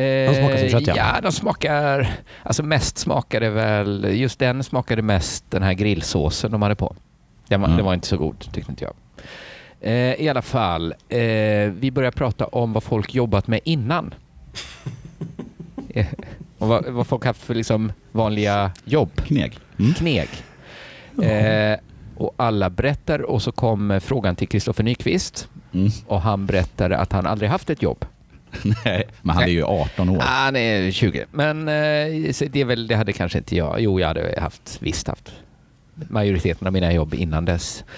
Eh, 0.03 0.33
smakar 0.33 0.57
som 0.57 0.69
kött, 0.69 0.88
ja. 0.88 0.95
ja. 0.95 1.21
de 1.21 1.31
smakar... 1.31 2.10
Alltså 2.43 2.63
mest 2.63 2.97
smakade 2.97 3.49
väl... 3.49 4.05
Just 4.13 4.39
den 4.39 4.63
smakade 4.63 5.01
mest 5.01 5.51
den 5.51 5.63
här 5.63 5.73
grillsåsen 5.73 6.51
de 6.51 6.62
hade 6.62 6.75
på. 6.75 6.95
Den 7.47 7.62
var, 7.62 7.67
Mm. 7.67 7.77
den 7.77 7.86
var 7.86 7.93
inte 7.93 8.07
så 8.07 8.17
god, 8.17 8.39
tyckte 8.53 8.71
inte 8.71 8.83
jag. 8.83 8.93
Eh, 9.81 10.13
I 10.25 10.29
alla 10.29 10.41
fall, 10.41 10.93
eh, 11.10 11.19
vi 11.79 11.91
börjar 11.93 12.12
prata 12.12 12.45
om 12.45 12.73
vad 12.73 12.83
folk 12.83 13.13
jobbat 13.15 13.47
med 13.47 13.60
innan. 13.63 14.13
Eh, 15.89 16.07
och 16.57 16.67
vad, 16.67 16.86
vad 16.86 17.07
folk 17.07 17.25
haft 17.25 17.41
för 17.41 17.55
liksom 17.55 17.91
vanliga 18.12 18.71
jobb. 18.86 19.12
Kneg. 19.25 19.57
Mm. 19.79 19.93
Kneg. 19.93 20.29
Eh, 21.23 21.77
och 22.17 22.33
alla 22.38 22.69
berättar 22.69 23.21
och 23.21 23.41
så 23.41 23.51
kom 23.51 23.91
eh, 23.91 23.99
frågan 23.99 24.36
till 24.36 24.47
Kristoffer 24.47 24.83
Nyqvist 24.83 25.49
Mm. 25.73 25.89
och 26.07 26.21
han 26.21 26.45
berättade 26.45 26.97
att 26.97 27.12
han 27.12 27.25
aldrig 27.27 27.49
haft 27.49 27.69
ett 27.69 27.81
jobb. 27.81 28.05
Nej, 28.86 29.07
men 29.21 29.36
han 29.36 29.43
är 29.43 29.47
ju 29.47 29.63
18 29.63 30.10
år. 30.10 30.23
Ah, 30.25 30.51
nej, 30.51 30.91
20. 30.91 31.25
Men 31.31 31.60
eh, 31.67 31.73
det, 32.49 32.55
är 32.55 32.65
väl, 32.65 32.88
det 32.88 32.95
hade 32.95 33.13
kanske 33.13 33.38
inte 33.38 33.55
jag. 33.55 33.79
Jo, 33.79 33.99
jag 33.99 34.07
hade 34.07 34.39
haft, 34.41 34.77
visst 34.81 35.07
haft 35.07 35.31
majoriteten 35.93 36.67
av 36.67 36.73
mina 36.73 36.93
jobb 36.93 37.13
innan 37.13 37.45
dess. 37.45 37.83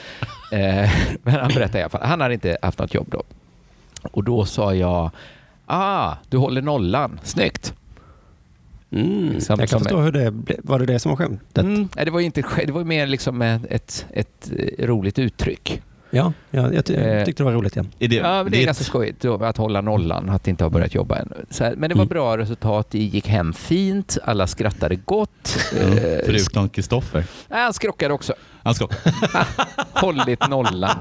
Eh, 0.51 0.91
men 1.23 1.33
han 1.33 1.47
berättade 1.47 1.79
i 1.79 1.81
alla 1.81 1.89
fall. 1.89 2.01
Han 2.03 2.21
hade 2.21 2.33
inte 2.33 2.57
haft 2.61 2.79
något 2.79 2.93
jobb 2.93 3.07
då. 3.11 3.23
Och 4.11 4.23
då 4.23 4.45
sa 4.45 4.73
jag, 4.73 5.11
ah, 5.65 6.15
du 6.29 6.37
håller 6.37 6.61
nollan. 6.61 7.19
Snyggt. 7.23 7.73
Mm. 8.91 9.41
Som- 9.41 9.59
jag 9.59 9.69
kan 9.69 9.79
som- 9.79 9.79
förstå 9.79 10.01
hur 10.01 10.11
det 10.11 10.31
blev. 10.31 10.59
Var 10.63 10.79
det 10.79 10.85
det 10.85 10.99
som 10.99 11.09
var 11.09 11.15
skämtet? 11.17 11.63
Mm, 11.63 11.89
nej, 11.95 12.05
det 12.05 12.11
var 12.11 12.19
ju 12.19 12.25
inte, 12.25 12.43
det 12.65 12.71
var 12.71 12.83
mer 12.83 13.07
liksom 13.07 13.41
ett, 13.41 13.65
ett, 13.69 14.05
ett 14.13 14.51
eh, 14.79 14.87
roligt 14.87 15.19
uttryck. 15.19 15.81
Ja, 16.11 16.33
ja, 16.51 16.73
jag 16.73 16.85
ty- 16.85 16.93
Eh, 16.95 17.25
tyckte 17.25 17.43
det 17.43 17.45
var 17.45 17.53
roligt. 17.53 17.75
Ja. 17.75 17.83
Ja, 17.97 18.05
Är 18.05 18.09
men 18.09 18.19
det 18.19 18.25
är 18.25 18.47
ett- 18.47 18.53
Mm. 18.53 18.65
ganska 18.65 18.83
skojigt 18.83 19.21
då, 19.21 19.43
att 19.43 19.57
hålla 19.57 19.81
nollan, 19.81 20.29
att 20.29 20.47
inte 20.47 20.63
ha 20.63 20.69
börjat 20.69 20.95
jobba 20.95 21.15
än. 21.17 21.33
Så 21.49 21.63
här, 21.63 21.75
men 21.75 21.89
det 21.89 21.95
var 21.95 22.01
Mm. 22.01 22.07
bra 22.09 22.37
resultat, 22.37 22.87
det 22.91 22.99
gick 22.99 23.27
hem 23.27 23.53
fint, 23.53 24.17
alla 24.23 24.47
skrattade 24.47 24.95
gott. 24.95 25.57
Mm, 25.81 25.97
Eh, 25.97 26.03
Förutom 26.25 26.69
Kristoffer. 26.69 27.23
Nej, 27.47 27.61
han 27.63 27.73
skrockade 27.73 28.13
också. 28.13 28.33
Han 28.69 28.75
ska... 28.75 28.87
Hållit 29.93 30.49
nollan. 30.49 30.95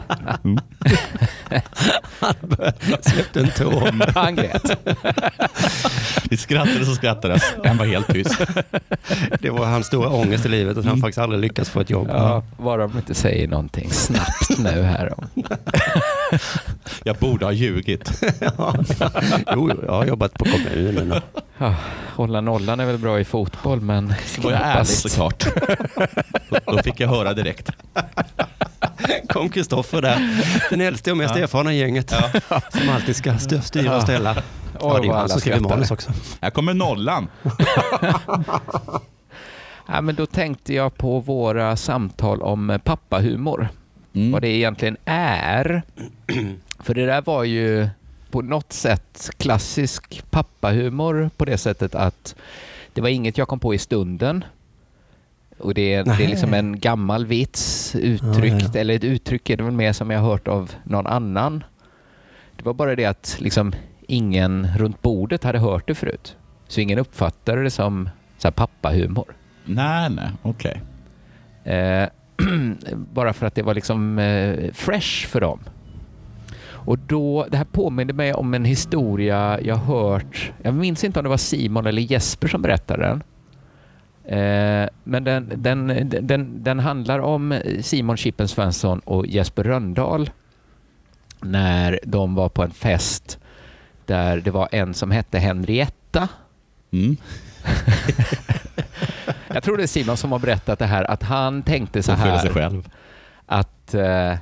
Släppte 3.01 3.41
en 3.41 3.51
tår. 3.51 4.13
Han 4.15 4.37
grät. 4.37 4.79
Vi 6.31 6.37
skrattade 6.37 6.85
så 6.85 6.95
skrattades. 6.95 7.43
Han 7.65 7.77
var 7.77 7.87
helt 7.87 8.07
tyst. 8.07 8.41
Det 9.41 9.51
var 9.51 9.67
hans 9.67 9.87
stora 9.87 10.09
ångest 10.09 10.47
i 10.47 10.49
livet 10.49 10.79
att 10.79 10.85
han 10.85 11.01
faktiskt 11.01 11.19
aldrig 11.19 11.41
lyckats 11.41 11.71
få 11.71 11.81
ett 11.81 11.91
jobb. 11.91 12.09
Ja, 12.11 12.43
bara 12.57 12.87
de 12.87 12.97
inte 12.97 13.15
säger 13.15 13.49
någonting 13.49 13.91
snabbt 13.91 14.59
nu 14.59 14.83
här. 14.83 15.13
Jag 17.05 17.17
borde 17.17 17.45
ha 17.45 17.53
ljugit. 17.53 18.13
Ja. 18.41 18.75
Jo, 19.55 19.71
jag 19.87 19.93
har 19.93 20.05
jobbat 20.07 20.35
på 20.35 20.45
kommunen. 20.45 21.21
Ja, 21.59 21.75
hålla 22.17 22.41
nollan 22.41 22.81
är 22.81 22.87
väl 22.87 22.99
bra 22.99 23.21
i 23.21 23.25
fotboll, 23.25 23.81
men 23.81 24.15
Så 24.27 24.41
var 24.41 24.51
jag 24.53 24.61
ärlig 24.61 24.87
såklart. 24.87 25.47
Då 26.67 26.79
fick 26.79 27.01
jag 27.01 27.09
höra 27.09 27.35
direkt. 27.35 27.58
kom 29.29 29.49
Kristoffer 29.49 30.03
där, 30.03 30.43
den 30.71 30.81
äldste 30.81 31.11
och 31.11 31.17
mest 31.17 31.37
erfarna 31.37 31.73
i 31.73 31.79
gänget. 31.79 32.11
Som 32.73 32.89
alltid 32.95 33.17
ska 33.17 33.31
st- 33.31 33.63
styra 33.63 33.97
och 33.97 34.03
ställa. 34.03 34.35
Oj, 34.35 34.43
Ja, 34.81 34.99
det 35.03 35.09
är 35.09 35.13
han 35.13 35.29
som 35.29 35.41
skriver 35.41 35.61
manus 35.61 35.91
också. 35.91 36.11
Här 36.41 36.51
kommer 36.51 36.75
nollan. 36.75 37.29
Ja, 39.91 40.01
men 40.01 40.15
då 40.15 40.27
tänkte 40.27 40.75
jag 40.75 40.97
på 40.97 41.21
våra 41.21 41.77
samtal 41.77 42.43
om 42.43 42.71
eh, 42.71 42.79
pappahumor. 42.79 43.69
Mm. 44.15 44.33
Vad 44.33 44.43
det 44.43 44.49
egentligen 44.49 44.97
är. 45.05 45.83
För 46.81 46.95
det 46.95 47.07
där 47.07 47.23
var 47.23 47.45
ju 47.45 47.89
på 48.31 48.43
något 48.43 48.73
sätt 48.73 49.31
klassisk 49.39 50.23
pappahumor 50.31 51.31
på 51.37 51.45
det 51.45 51.59
sättet 51.59 51.95
att 51.95 52.35
det 52.93 53.01
var 53.01 53.09
inget 53.09 53.39
jag 53.39 53.49
kom 53.49 53.61
på 53.61 53.75
i 53.75 53.79
stunden. 53.79 54.45
Och 55.59 55.75
det 55.75 55.95
är, 55.95 56.05
det 56.05 56.25
är 56.25 56.29
liksom 56.29 56.55
en 56.55 56.81
gammal 56.81 57.27
vits 57.27 57.95
uttryckt, 57.97 58.63
Ja, 58.63 58.71
ja. 58.75 58.81
eller 58.81 58.95
ett 58.95 59.05
uttryck 59.05 59.51
är 59.51 59.57
det 59.57 59.63
väl 59.63 59.73
mer 59.73 59.93
som 59.93 60.11
jag 60.11 60.21
har 60.21 60.31
hört 60.31 60.49
av 60.49 60.73
någon 60.85 61.07
annan. 61.07 61.65
Det 62.57 62.65
var 62.65 62.75
bara 62.75 62.95
det 62.97 63.05
att 63.05 63.37
liksom 63.41 63.73
ingen 64.09 64.69
runt 64.77 65.03
bordet 65.03 65.45
hade 65.45 65.59
hört 65.59 65.87
det 65.89 65.95
förut. 65.95 66.37
Så 66.69 66.81
ingen 66.81 66.99
uppfattade 66.99 67.63
det 67.63 67.71
som 67.71 68.09
så 68.39 68.49
här 68.49 68.53
pappahumor. 68.53 69.37
Nej, 69.65 70.11
nej, 70.11 70.31
okej. 70.43 70.81
Eh, 71.65 72.09
bara 73.13 73.33
för 73.33 73.47
att 73.47 73.55
det 73.55 73.63
var 73.63 73.75
liksom 73.75 74.19
eh, 74.19 74.73
fresh 74.73 75.27
för 75.27 75.41
dem. 75.41 75.61
Och 76.89 76.99
då, 76.99 77.47
det 77.51 77.57
här 77.57 77.65
påminner 77.65 78.15
mig 78.15 78.35
om 78.35 78.55
en 78.55 78.65
historia 78.65 79.61
jag 79.61 79.77
hört. 79.77 80.53
Jag 80.63 80.75
minns 80.75 81.05
inte 81.05 81.19
om 81.19 81.23
det 81.23 81.29
var 81.29 81.37
Simon 81.37 81.87
eller 81.87 82.03
Jesper 82.03 82.49
som 82.49 82.63
berättade 82.63 83.03
den. 83.03 83.23
Eh, 84.29 84.89
men 85.05 85.25
den, 85.25 85.53
den, 85.57 86.11
den, 86.23 86.63
den 86.65 86.79
handlar 86.79 87.19
om 87.19 87.61
Simon 87.81 88.17
Chippen 88.17 88.49
Svensson 88.49 88.99
och 88.99 89.27
Jesper 89.27 89.65
Röndahl 89.65 90.31
när 91.41 92.01
de 92.03 92.35
var 92.35 92.49
på 92.49 92.63
en 92.63 92.71
fest 92.71 93.39
där 94.07 94.37
det 94.37 94.51
var 94.51 94.69
en 94.73 94.95
som 94.95 95.11
hette 95.11 95.39
Henrietta. 95.39 96.29
Mm. 96.91 97.17
Jag 99.49 99.63
tror 99.63 99.77
det 99.77 99.83
är 99.83 99.87
Simon 99.87 100.17
som 100.17 100.33
har 100.33 100.39
berättat 100.39 100.79
det 100.79 100.87
här 100.87 101.11
att 101.11 101.23
han 101.23 101.63
tänkte 101.63 102.03
så 102.03 102.13
här 102.13 102.49
själv. 102.49 102.89
att 103.47 103.95
eh, 103.95 104.35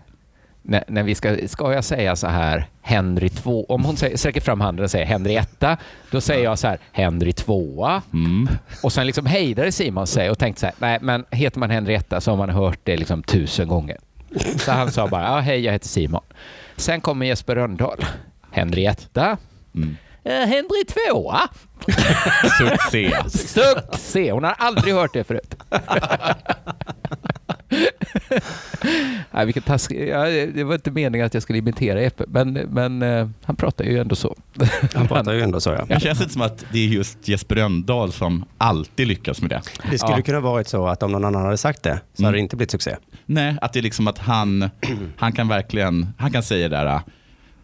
när, 0.68 0.84
när 0.88 1.02
vi 1.02 1.14
ska, 1.14 1.36
ska 1.48 1.72
jag 1.72 1.84
säga 1.84 2.16
så 2.16 2.26
här 2.26 2.66
Henry 2.82 3.28
2, 3.28 3.64
om 3.68 3.84
hon 3.84 3.96
säger, 3.96 4.16
sträcker 4.16 4.40
fram 4.40 4.60
handen 4.60 4.84
och 4.84 4.90
säger 4.90 5.06
Henry 5.06 5.36
1, 5.36 5.64
då 6.10 6.20
säger 6.20 6.44
jag 6.44 6.58
så 6.58 6.66
här 6.68 6.78
Henry 6.92 7.32
2 7.32 8.00
Mm. 8.12 8.48
och 8.82 8.92
sen 8.92 9.06
liksom 9.06 9.26
hejdade 9.26 9.72
Simon 9.72 10.06
sig 10.06 10.30
och 10.30 10.38
tänkte 10.38 10.60
så 10.60 10.66
här, 10.66 10.74
nej 10.78 10.98
men 11.02 11.24
heter 11.30 11.58
man 11.60 11.70
Henry 11.70 11.94
1 11.94 12.12
så 12.18 12.30
har 12.30 12.36
man 12.36 12.50
hört 12.50 12.78
det 12.84 12.96
liksom 12.96 13.22
tusen 13.22 13.68
gånger. 13.68 13.96
Så 14.56 14.72
han 14.72 14.92
sa 14.92 15.08
bara, 15.08 15.22
ja 15.22 15.38
hej 15.40 15.60
jag 15.60 15.72
heter 15.72 15.88
Simon. 15.88 16.22
Sen 16.76 17.00
kommer 17.00 17.26
Jesper 17.26 17.54
Rönndahl, 17.54 18.04
Henry 18.50 18.84
1, 18.86 19.10
Mm. 19.74 19.96
eh, 20.24 20.32
Henry 20.32 20.84
2 21.12 21.32
Succé. 22.58 23.12
Succé! 23.28 24.32
Hon 24.32 24.44
har 24.44 24.54
aldrig 24.58 24.94
hört 24.94 25.12
det 25.12 25.24
förut. 25.24 25.54
Nej, 29.30 29.44
vilket 29.46 29.64
task... 29.64 29.92
ja, 29.92 30.24
det 30.54 30.64
var 30.64 30.74
inte 30.74 30.90
meningen 30.90 31.26
att 31.26 31.34
jag 31.34 31.42
skulle 31.42 31.58
imitera 31.58 32.00
Epe, 32.00 32.24
men, 32.28 32.52
men 32.52 33.02
eh, 33.02 33.28
han 33.42 33.56
pratar 33.56 33.84
ju 33.84 33.98
ändå 33.98 34.14
så. 34.16 34.36
Han 34.94 35.08
pratar 35.08 35.32
ju 35.32 35.40
ändå 35.40 35.60
så 35.60 35.70
ja. 35.70 35.84
Det 35.88 36.00
känns 36.00 36.20
inte 36.20 36.32
som 36.32 36.42
att 36.42 36.64
det 36.72 36.78
är 36.78 36.86
just 36.86 37.28
Jesper 37.28 37.54
Rönndahl 37.54 38.12
som 38.12 38.44
alltid 38.58 39.06
lyckas 39.08 39.40
med 39.40 39.50
det. 39.50 39.60
Det 39.90 39.98
skulle 39.98 40.16
Ja. 40.16 40.22
kunna 40.22 40.40
varit 40.40 40.68
så 40.68 40.86
att 40.86 41.02
om 41.02 41.12
någon 41.12 41.24
annan 41.24 41.42
hade 41.44 41.56
sagt 41.56 41.82
det 41.82 42.00
så 42.14 42.22
Mm. 42.22 42.26
hade 42.26 42.36
det 42.38 42.40
inte 42.40 42.56
blivit 42.56 42.70
succé. 42.70 42.96
Nej, 43.26 43.56
att 43.60 43.72
det 43.72 43.80
är 43.80 43.82
liksom 43.82 44.08
att 44.08 44.18
han, 44.18 44.70
han 45.16 45.32
kan 45.32 45.48
verkligen, 45.48 46.08
han 46.18 46.30
kan 46.32 46.42
säga 46.42 46.68
det 46.68 46.76
där. 46.76 47.00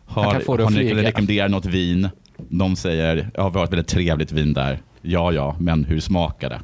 Har, 0.06 0.22
Han 0.22 0.32
kan 0.32 0.40
få 0.40 0.56
det 0.56 0.62
har 0.62 0.70
att 0.70 0.76
ni 0.76 0.90
flyga. 0.90 1.08
rekommenderat 1.08 1.50
något 1.50 1.64
vin? 1.66 2.08
De 2.36 2.76
säger, 2.76 3.30
ja 3.34 3.48
vi 3.48 3.58
har 3.58 3.64
ett 3.64 3.72
väldigt 3.72 3.88
trevligt 3.88 4.32
vin 4.32 4.52
där. 4.52 4.78
Ja, 5.04 5.32
ja, 5.32 5.56
men 5.60 5.84
hur 5.84 6.00
smakar 6.00 6.50
det? 6.50 6.60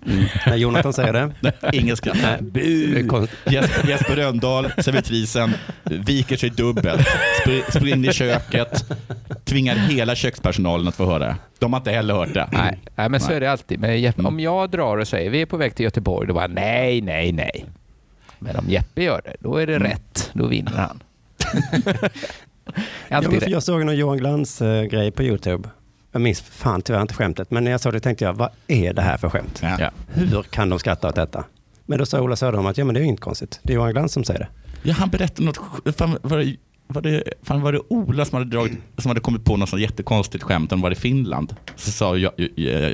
När 0.46 0.56
Jonathan 0.56 0.92
säger 0.92 1.12
det. 1.12 1.52
Ingen 1.72 1.96
skratt. 1.96 2.16
Jesper, 3.50 3.88
Jesper 3.88 4.16
Rönndahl, 4.16 4.68
servitrisen, 4.78 5.54
viker 5.84 6.36
sig 6.36 6.50
dubbelt, 6.50 7.06
spr- 7.44 7.70
springer 7.70 7.96
in 7.96 8.04
i 8.04 8.12
köket, 8.12 8.84
tvingar 9.44 9.74
hela 9.74 10.14
kökspersonalen 10.14 10.88
att 10.88 10.94
få 10.96 11.06
höra 11.06 11.18
det. 11.18 11.36
De 11.58 11.72
har 11.72 11.80
inte 11.80 11.90
heller 11.90 12.14
hört 12.14 12.34
det. 12.34 12.48
Nej, 12.52 12.78
nej 12.96 13.08
men 13.08 13.20
så 13.20 13.32
är 13.32 13.40
det 13.40 13.50
alltid. 13.50 13.80
Men 13.80 14.00
Jeppe, 14.00 14.20
Mm. 14.20 14.26
om 14.34 14.40
jag 14.40 14.70
drar 14.70 14.96
och 14.98 15.08
säger 15.08 15.30
vi 15.30 15.42
är 15.42 15.46
på 15.46 15.56
väg 15.56 15.74
till 15.74 15.84
Göteborg, 15.84 16.28
då 16.28 16.34
bara 16.34 16.46
nej, 16.46 17.00
nej, 17.00 17.32
nej. 17.32 17.64
Men 18.38 18.56
om 18.56 18.64
Jeppe 18.68 19.02
gör 19.02 19.20
det, 19.24 19.36
då 19.40 19.56
är 19.56 19.66
det 19.66 19.76
Mm. 19.76 19.88
rätt. 19.88 20.30
Då 20.32 20.46
vinner 20.46 20.72
han. 20.72 21.02
Ja, 23.08 23.16
alltid 23.16 23.48
jag 23.48 23.62
såg 23.62 23.84
någon 23.84 23.96
Johan 23.96 24.18
Glans-grej 24.18 25.10
på 25.10 25.22
YouTube. 25.22 25.68
Jag 26.18 26.22
minns 26.22 26.40
fan 26.40 26.82
tyvärr 26.82 27.02
inte 27.02 27.14
skämtet, 27.14 27.50
men 27.50 27.64
när 27.64 27.70
jag 27.70 27.80
såg 27.80 27.92
det 27.92 28.00
tänkte 28.00 28.24
jag, 28.24 28.32
vad 28.32 28.48
är 28.68 28.92
det 28.92 29.02
här 29.02 29.16
för 29.16 29.28
skämt? 29.30 29.62
Ja. 29.78 29.90
Hur 30.08 30.42
kan 30.42 30.68
de 30.68 30.78
skratta 30.78 31.08
åt 31.08 31.14
detta? 31.14 31.44
Men 31.86 31.98
då 31.98 32.06
sa 32.06 32.20
Ola 32.20 32.36
Söderholm 32.36 32.66
att 32.66 32.78
ja, 32.78 32.84
men 32.84 32.94
det 32.94 33.00
är 33.00 33.02
ju 33.02 33.08
inte 33.08 33.22
konstigt. 33.22 33.60
Det 33.62 33.72
är 33.72 33.74
Johan 33.74 33.90
Glans 33.92 34.12
som 34.12 34.24
säger 34.24 34.40
det. 34.40 34.48
Ja, 34.82 34.94
han 34.94 35.10
berättade 35.10 35.42
något, 35.46 35.58
fan, 35.96 36.18
var, 36.22 36.38
det, 36.38 36.56
var, 36.86 37.02
det, 37.02 37.22
fan, 37.42 37.60
var 37.62 37.72
det 37.72 37.80
Ola 37.88 38.24
som 38.24 38.38
hade, 38.38 38.50
dragit, 38.50 38.72
som 38.98 39.08
hade 39.08 39.20
kommit 39.20 39.44
på 39.44 39.56
något 39.56 39.68
sånt 39.68 39.82
jättekonstigt 39.82 40.44
skämt 40.44 40.72
om 40.72 40.80
var 40.80 40.90
det 40.90 40.96
Finland? 40.96 41.54
Så 41.76 41.90
sa 41.90 42.16
jag, 42.16 42.32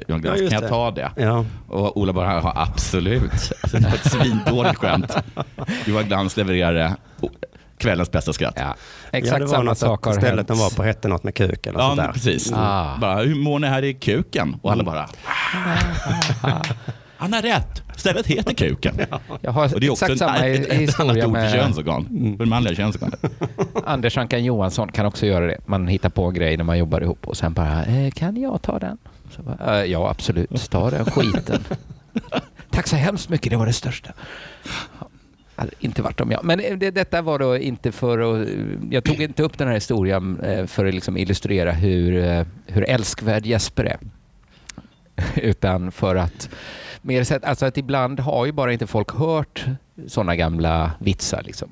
Jan 0.08 0.22
Glans, 0.22 0.40
Ja, 0.40 0.48
kan 0.48 0.52
jag 0.52 0.62
det. 0.62 0.68
ta 0.68 0.90
det? 0.90 1.10
Ja, 1.16 1.44
Och 1.68 1.96
Ola 1.96 2.12
bara, 2.12 2.32
ja, 2.32 2.52
absolut. 2.56 3.32
Så 3.40 3.54
det 3.76 3.84
var 3.84 3.94
ett 3.94 4.10
svindåligt 4.12 4.76
skämt. 4.76 5.16
Johan 5.86 6.04
Glans 6.04 6.36
levererade 6.36 6.96
kvällens 7.84 8.10
bästa 8.10 8.32
skratt. 8.32 8.54
Ja, 8.56 8.62
ja 9.10 9.18
exakt 9.18 9.40
var 9.40 9.46
samma 9.48 9.74
sak 9.74 10.04
har 10.04 10.12
stället 10.12 10.36
hänt. 10.36 10.48
de 10.48 10.58
var 10.58 10.70
på 10.70 10.82
hette 10.82 11.08
något 11.08 11.24
med 11.24 11.34
kuk 11.34 11.66
eller 11.66 11.78
Ja, 11.78 11.86
sånt 11.86 12.00
där. 12.00 12.12
precis. 12.12 12.52
Ah. 12.54 12.96
Bara, 13.00 13.16
hur 13.22 13.34
mår 13.34 13.58
ni 13.58 13.66
här 13.66 13.82
i 13.84 13.94
kuken? 13.94 14.56
Och 14.62 14.72
alla 14.72 14.84
bara, 14.84 15.08
han 17.16 17.32
har 17.32 17.42
rätt. 17.42 17.82
Stället 17.96 18.26
heter 18.26 18.54
kuken. 18.54 18.94
Jag 19.40 19.52
har 19.52 19.74
Och 19.74 19.80
det 19.80 19.86
är 19.86 19.90
också 19.90 20.04
exakt 20.04 20.22
en, 20.22 20.28
samma 20.36 20.46
ett, 20.48 20.66
ett 20.90 21.00
annat 21.00 21.16
ord 21.24 21.36
för 21.36 21.50
könsorgan. 21.52 22.34
För 22.38 22.44
manliga 22.46 22.74
könsorgan. 22.74 23.12
Anders 23.86 24.18
Ankan 24.18 24.44
Johansson 24.44 24.92
kan 24.92 25.06
också 25.06 25.26
göra 25.26 25.46
det. 25.46 25.56
Man 25.66 25.88
hittar 25.88 26.08
på 26.08 26.24
en 26.24 26.34
grej 26.34 26.56
när 26.56 26.64
man 26.64 26.78
jobbar 26.78 27.00
ihop 27.00 27.28
och 27.28 27.36
sen 27.36 27.52
bara, 27.52 27.84
eh, 27.84 28.10
kan 28.10 28.36
jag 28.36 28.62
ta 28.62 28.78
den? 28.78 28.98
Så 29.36 29.42
bara, 29.42 29.78
"Eh, 29.82 29.84
ja, 29.90 30.10
absolut. 30.10 30.70
Ta 30.70 30.90
den 30.90 31.04
skiten. 31.04 31.64
Tack 32.70 32.86
så 32.86 32.96
hemskt 32.96 33.28
mycket, 33.28 33.50
det 33.50 33.56
var 33.56 33.66
det 33.66 33.72
största. 33.72 34.12
Hade 35.56 35.72
inte 35.78 36.02
varit 36.02 36.20
om 36.20 36.30
jag. 36.30 36.44
Men 36.44 36.58
det, 36.58 36.90
detta 36.90 37.22
var 37.22 37.38
då 37.38 37.56
inte 37.56 37.92
för 37.92 38.18
att... 38.18 38.48
Jag 38.90 39.04
tog 39.04 39.20
inte 39.20 39.42
upp 39.42 39.58
den 39.58 39.68
här 39.68 39.74
historien 39.74 40.40
eh, 40.40 40.66
för 40.66 40.86
att 40.86 40.94
liksom 40.94 41.16
illustrera 41.16 41.72
hur, 41.72 42.24
eh, 42.24 42.46
hur 42.66 42.90
älskvärd 42.90 43.46
Jesper 43.46 43.84
är. 43.84 43.98
Utan 45.36 45.92
för 45.92 46.16
att 46.16 46.48
mer 47.02 47.24
sett, 47.24 47.44
alltså 47.44 47.66
att 47.66 47.76
ibland 47.76 48.20
har 48.20 48.46
ju 48.46 48.52
bara 48.52 48.72
inte 48.72 48.86
folk 48.86 49.10
hört 49.10 49.64
sådana 50.06 50.36
gamla 50.36 50.90
vitsar 50.98 51.42
liksom. 51.42 51.68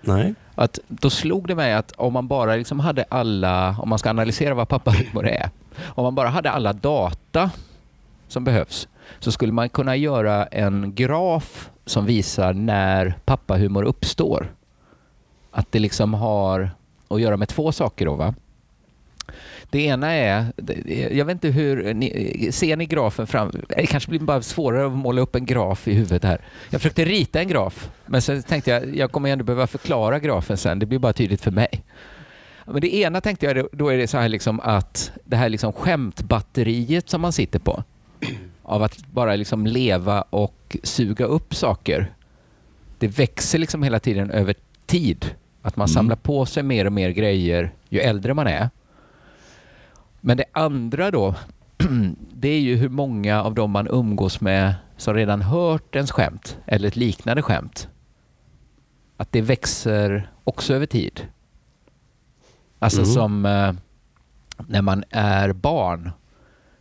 Nej. 0.00 0.34
Att 0.54 0.78
då 0.88 1.10
slog 1.10 1.48
det 1.48 1.54
mig 1.54 1.72
att 1.72 1.92
om 1.92 2.12
man 2.12 2.28
bara 2.28 2.56
liksom 2.56 2.80
hade 2.80 3.04
alla, 3.08 3.76
om 3.78 3.88
man 3.88 3.98
ska 3.98 4.10
analysera 4.10 4.54
vad 4.54 4.68
pappahumor 4.68 5.26
är, 5.26 5.50
om 5.80 6.04
man 6.04 6.14
bara 6.14 6.28
hade 6.28 6.50
alla 6.50 6.72
data 6.72 7.50
som 8.28 8.44
behövs, 8.44 8.88
så 9.18 9.32
skulle 9.32 9.52
man 9.52 9.68
kunna 9.68 9.96
göra 9.96 10.46
en 10.46 10.94
graf 10.94 11.70
som 11.84 12.06
visar 12.06 12.52
när 12.52 13.14
pappahumor 13.24 13.82
uppstår. 13.82 14.54
Att 15.50 15.72
det 15.72 15.78
liksom 15.78 16.14
har 16.14 16.70
att 17.08 17.20
göra 17.20 17.36
med 17.36 17.48
två 17.48 17.72
saker 17.72 18.06
då 18.06 18.14
va? 18.14 18.34
Det 19.70 19.84
ena 19.84 20.12
är, 20.12 20.52
jag 21.10 21.24
vet 21.24 21.34
inte 21.34 21.48
hur, 21.48 21.94
ni, 21.94 22.48
ser 22.52 22.76
ni 22.76 22.86
grafen 22.86 23.26
fram? 23.26 23.50
Det 23.68 23.86
kanske 23.86 24.10
blir 24.10 24.20
bara 24.20 24.42
svårare 24.42 24.86
att 24.86 24.92
måla 24.92 25.20
upp 25.20 25.34
en 25.34 25.46
graf 25.46 25.88
i 25.88 25.94
huvudet 25.94 26.24
här. 26.24 26.40
Jag 26.70 26.80
försökte 26.80 27.04
rita 27.04 27.40
en 27.40 27.48
graf, 27.48 27.90
men 28.06 28.22
sen 28.22 28.42
tänkte 28.42 28.70
jag, 28.70 28.96
jag 28.96 29.12
kommer 29.12 29.30
ändå 29.30 29.44
behöva 29.44 29.66
förklara 29.66 30.18
grafen 30.18 30.56
sen, 30.56 30.78
det 30.78 30.86
blir 30.86 30.98
bara 30.98 31.12
tydligt 31.12 31.40
för 31.40 31.50
mig. 31.50 31.84
Men 32.66 32.80
det 32.80 32.94
ena 32.94 33.20
tänkte 33.20 33.46
jag, 33.46 33.66
då 33.72 33.88
är 33.88 33.96
det 33.96 34.06
så 34.06 34.18
här 34.18 34.28
liksom 34.28 34.60
att 34.60 35.12
det 35.24 35.36
här 35.36 35.48
liksom 35.48 35.72
skämtbatteriet 35.72 37.08
som 37.08 37.20
man 37.20 37.32
sitter 37.32 37.58
på, 37.58 37.84
av 38.72 38.82
att 38.82 39.06
bara 39.06 39.36
liksom 39.36 39.66
leva 39.66 40.22
och 40.22 40.76
suga 40.82 41.24
upp 41.24 41.54
saker, 41.54 42.14
det 42.98 43.08
växer 43.08 43.58
liksom 43.58 43.82
hela 43.82 43.98
tiden 43.98 44.30
över 44.30 44.54
tid. 44.86 45.34
Att 45.62 45.76
man 45.76 45.84
Mm. 45.86 45.94
samlar 45.94 46.16
på 46.16 46.46
sig 46.46 46.62
mer 46.62 46.84
och 46.86 46.92
mer 46.92 47.10
grejer 47.10 47.72
ju 47.88 48.00
äldre 48.00 48.34
man 48.34 48.46
är. 48.46 48.70
Men 50.20 50.36
det 50.36 50.44
andra 50.52 51.10
då, 51.10 51.34
det 52.34 52.48
är 52.48 52.60
ju 52.60 52.76
hur 52.76 52.88
många 52.88 53.42
av 53.42 53.54
dem 53.54 53.70
man 53.70 53.88
umgås 53.90 54.40
med 54.40 54.74
som 54.96 55.14
redan 55.14 55.42
hört 55.42 55.94
ens 55.94 56.10
skämt 56.10 56.58
eller 56.66 56.88
ett 56.88 56.96
liknande 56.96 57.42
skämt. 57.42 57.88
Att 59.16 59.32
det 59.32 59.40
växer 59.40 60.30
också 60.44 60.74
över 60.74 60.86
tid. 60.86 61.26
Alltså 62.78 63.00
Mm. 63.00 63.12
som 63.14 63.46
eh, 63.46 63.72
när 64.66 64.82
man 64.82 65.04
är 65.10 65.52
barn 65.52 66.10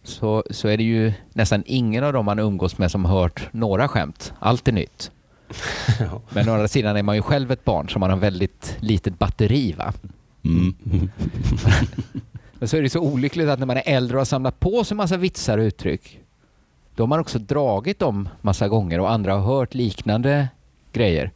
så, 0.03 0.43
så 0.49 0.67
är 0.67 0.77
det 0.77 0.83
ju 0.83 1.13
nästan 1.33 1.63
ingen 1.65 2.03
av 2.03 2.13
dem 2.13 2.25
man 2.25 2.39
umgås 2.39 2.77
med 2.77 2.91
som 2.91 3.05
hört 3.05 3.49
några 3.51 3.87
skämt. 3.87 4.33
Allt 4.39 4.67
är 4.67 4.71
nytt. 4.71 5.11
Ja. 5.99 6.21
Men 6.29 6.49
å 6.49 6.53
andra 6.53 6.67
sidan 6.67 6.97
är 6.97 7.03
man 7.03 7.15
ju 7.15 7.21
själv 7.21 7.51
ett 7.51 7.65
barn 7.65 7.89
så 7.89 7.99
man 7.99 8.09
har 8.09 8.17
väldigt 8.17 8.77
litet 8.79 9.19
batteri. 9.19 9.73
Va? 9.73 9.93
Mm. 10.45 10.75
Men 12.53 12.67
så 12.67 12.77
är 12.77 12.81
det 12.81 12.89
så 12.89 12.99
olyckligt 12.99 13.49
att 13.49 13.59
när 13.59 13.65
man 13.65 13.77
är 13.77 13.83
äldre 13.85 14.17
och 14.17 14.19
har 14.19 14.25
samlat 14.25 14.59
på 14.59 14.83
sig 14.83 14.97
massa 14.97 15.17
vitsar 15.17 15.57
och 15.57 15.61
uttryck, 15.61 16.19
då 16.95 17.03
har 17.03 17.07
man 17.07 17.19
också 17.19 17.39
dragit 17.39 17.99
dem 17.99 18.29
massa 18.41 18.67
gånger 18.67 18.99
och 18.99 19.11
andra 19.11 19.33
har 19.33 19.55
hört 19.55 19.73
liknande 19.73 20.47
grejer. 20.93 21.31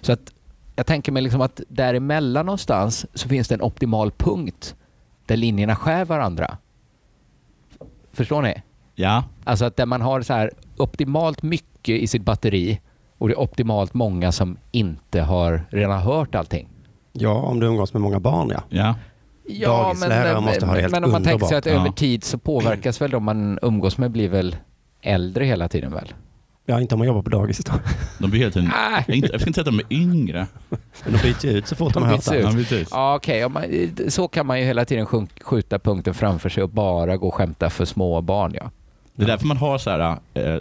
Så 0.00 0.12
att 0.12 0.32
jag 0.76 0.86
tänker 0.86 1.12
mig 1.12 1.22
liksom 1.22 1.40
att 1.40 1.60
däremellan 1.68 2.46
någonstans 2.46 3.06
så 3.14 3.28
finns 3.28 3.48
det 3.48 3.54
en 3.54 3.62
optimal 3.62 4.10
punkt 4.10 4.74
där 5.26 5.36
linjerna 5.36 5.76
skär 5.76 6.04
varandra. 6.04 6.56
Förstår 8.12 8.42
ni? 8.42 8.54
Ja, 8.94 9.24
Alltså 9.44 9.64
att 9.64 9.76
där 9.76 9.86
man 9.86 10.00
har 10.00 10.22
så 10.22 10.32
här 10.32 10.50
optimalt 10.76 11.42
mycket 11.42 12.00
i 12.02 12.06
sitt 12.06 12.22
batteri 12.22 12.80
och 13.18 13.28
det 13.28 13.34
är 13.34 13.40
optimalt 13.40 13.94
många 13.94 14.32
som 14.32 14.56
inte 14.72 15.20
har 15.20 15.66
redan 15.70 16.00
hört 16.00 16.34
allting. 16.34 16.68
ja, 17.12 17.32
om 17.32 17.60
du 17.60 17.66
umgås 17.66 17.92
med 17.92 18.02
många 18.02 18.20
barn 18.20 18.50
ja. 18.50 18.62
ja. 18.68 18.94
Dagislärare 19.66 20.40
måste 20.40 20.66
ha 20.66 20.74
det 20.74 20.80
helt 20.80 20.92
men 20.92 21.04
om 21.04 21.12
man 21.12 21.24
tänker 21.24 21.46
sig 21.46 21.58
att 21.58 21.66
underbart. 21.66 21.80
över 21.80 21.88
Ja. 21.88 21.92
tid 21.92 22.24
så 22.24 22.38
påverkas 22.38 23.00
väl 23.00 23.10
de 23.10 23.24
man 23.24 23.58
umgås 23.62 23.98
med 23.98 24.10
blir 24.10 24.28
väl 24.28 24.56
äldre 25.02 25.44
hela 25.44 25.68
tiden 25.68 25.92
väl? 25.92 26.12
Ja, 26.70 26.80
inte 26.80 26.94
om 26.94 26.98
man 26.98 27.06
jobbar 27.06 27.22
på 27.22 27.30
dagis. 27.30 27.58
då. 27.58 27.72
De 28.18 28.30
blir 28.30 28.40
hela 28.40 28.52
tiden, 28.52 28.72
Nej. 28.92 29.04
jag, 29.08 29.16
inte, 29.16 29.28
jag 29.32 29.40
ska 29.40 29.48
inte 29.50 29.64
säga 29.64 29.70
att 29.70 29.88
de 29.88 29.94
är 29.96 30.00
yngre. 30.02 30.46
Men 31.04 31.12
de 31.12 31.18
byts 31.18 31.44
ut 31.44 31.66
så 31.68 31.76
fort 31.76 31.94
de, 31.94 32.02
De 32.02 32.08
har 32.08 32.52
hört 32.52 32.72
ut. 32.72 32.88
Ja, 32.90 33.14
okej. 33.16 33.44
Om 33.44 33.52
man- 33.52 33.64
Så 34.08 34.28
kan 34.28 34.46
man 34.46 34.58
ju 34.60 34.64
hela 34.64 34.84
tiden 34.84 35.06
skjuta 35.42 35.78
punkten 35.78 36.14
framför 36.14 36.48
sig 36.48 36.62
och 36.62 36.70
bara 36.70 37.16
gå 37.16 37.28
och 37.28 37.34
skämta 37.34 37.70
för 37.70 37.84
små 37.84 38.20
barn. 38.20 38.52
Ja. 38.60 38.70
Det 39.14 39.22
är 39.22 39.26
därför 39.26 39.46
man 39.46 39.56
har 39.56 39.78
så 39.78 39.90
här, 39.90 40.00
eh, 40.34 40.56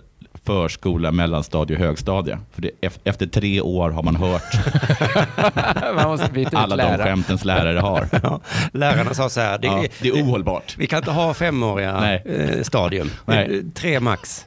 förskola, 0.45 1.12
mellanstadie 1.12 1.76
och 1.78 1.84
högstadie. 1.84 2.38
För 2.51 2.62
det, 2.62 2.72
ef- 2.82 2.99
efter 3.03 3.28
tre 3.28 3.62
år 3.62 3.89
har 3.89 4.03
man 4.03 4.16
hört 4.16 4.43
Man 5.95 6.07
måste 6.10 6.32
byta 6.32 6.49
ut 6.49 6.53
alla 6.55 6.76
de 6.76 6.97
skämtens 7.03 7.45
lärare 7.45 7.80
har. 7.80 8.07
Ja, 8.24 8.39
lärarna 8.74 9.14
sa 9.14 9.30
så 9.30 9.39
här, 9.41 9.57
det, 9.57 9.68
Ja, 9.68 9.84
det 10.01 10.10
är 10.10 10.24
ohållbart. 10.24 10.76
vi 10.78 10.88
kan 10.88 10.97
inte 10.97 11.12
ha 11.12 11.34
femåriga 11.34 11.99
Nej. 11.99 12.24
eh, 12.26 12.62
stadium. 12.64 13.10
Nej. 13.26 13.57
Eh, 13.57 13.62
Tre 13.74 13.99
max. 13.99 14.45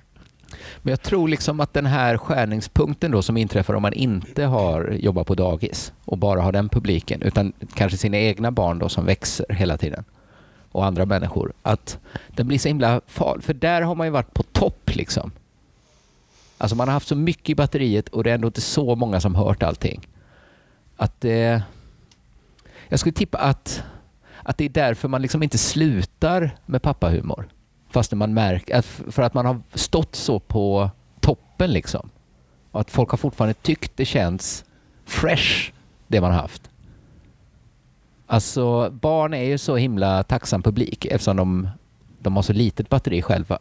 Men 0.79 0.93
jag 0.93 1.03
tror 1.03 1.29
liksom 1.29 1.61
att 1.61 1.75
den 1.75 1.87
här 1.87 2.19
skärningspunkten 2.19 3.11
då 3.11 3.23
som 3.23 3.37
inträffar 3.37 3.75
om 3.75 3.83
man 3.83 3.93
inte 3.93 4.45
har 4.45 4.97
jobbat 5.01 5.27
på 5.27 5.35
dagis 5.35 5.93
och 6.05 6.19
bara 6.19 6.43
har 6.43 6.53
den 6.53 6.69
publiken, 6.69 7.23
utan 7.23 7.53
kanske 7.75 7.99
sina 7.99 8.19
egna 8.19 8.51
barn 8.51 8.79
då 8.79 8.89
som 8.89 9.07
växer 9.07 9.47
hela 9.49 9.79
tiden 9.79 10.05
och 10.73 10.85
andra 10.87 11.07
människor, 11.07 11.53
att 11.63 11.99
den 12.29 12.49
blir 12.49 12.59
så 12.59 12.69
himla 12.69 13.01
farlig. 13.07 13.45
För 13.45 13.55
där 13.55 13.83
har 13.83 13.95
man 13.95 14.07
ju 14.07 14.11
varit 14.11 14.35
på 14.35 14.43
topp 14.43 14.91
liksom. 14.95 15.31
Alltså 16.59 16.77
man 16.77 16.89
har 16.89 16.93
haft 16.93 17.09
så 17.09 17.15
mycket 17.17 17.51
i 17.51 17.55
batteriet 17.55 18.09
och 18.09 18.25
det 18.25 18.31
är 18.31 18.35
ändå 18.35 18.49
inte 18.49 18.61
så 18.61 18.95
många 18.97 19.21
som 19.21 19.35
hört 19.35 19.63
allting. 19.63 20.09
Att 20.97 21.25
eh, 21.25 21.61
Jag 22.89 22.99
skulle 22.99 23.13
tippa 23.13 23.39
att, 23.39 23.83
att 24.43 24.59
det 24.59 24.65
är 24.65 24.69
därför 24.69 25.09
man 25.09 25.23
liksom 25.23 25.43
inte 25.43 25.59
slutar 25.59 26.51
med 26.67 26.83
pappahumor. 26.83 27.49
Fast 27.93 28.13
man 28.13 28.35
märker, 28.35 28.83
för 29.11 29.23
att 29.23 29.35
man 29.35 29.47
har 29.47 29.61
stått 29.75 30.15
så 30.17 30.41
på 30.41 30.91
toppen 31.21 31.73
liksom. 31.73 32.11
Och 32.71 32.81
att 32.81 32.91
folk 32.91 33.11
har 33.11 33.19
fortfarande 33.19 33.55
tyckt 33.55 33.93
det 33.97 34.05
känns 34.05 34.65
fresh, 35.05 35.73
det 36.09 36.21
man 36.21 36.33
har 36.33 36.41
haft. 36.41 36.71
Alltså 38.27 38.91
barn 38.91 39.35
är 39.35 39.43
ju 39.43 39.59
så 39.59 39.77
himla 39.77 40.23
tacksam 40.23 40.63
publik 40.63 41.05
eftersom 41.05 41.37
de, 41.37 41.69
de 42.19 42.37
har 42.37 42.43
så 42.43 42.53
litet 42.53 42.89
batteri 42.89 43.23
själva. 43.23 43.59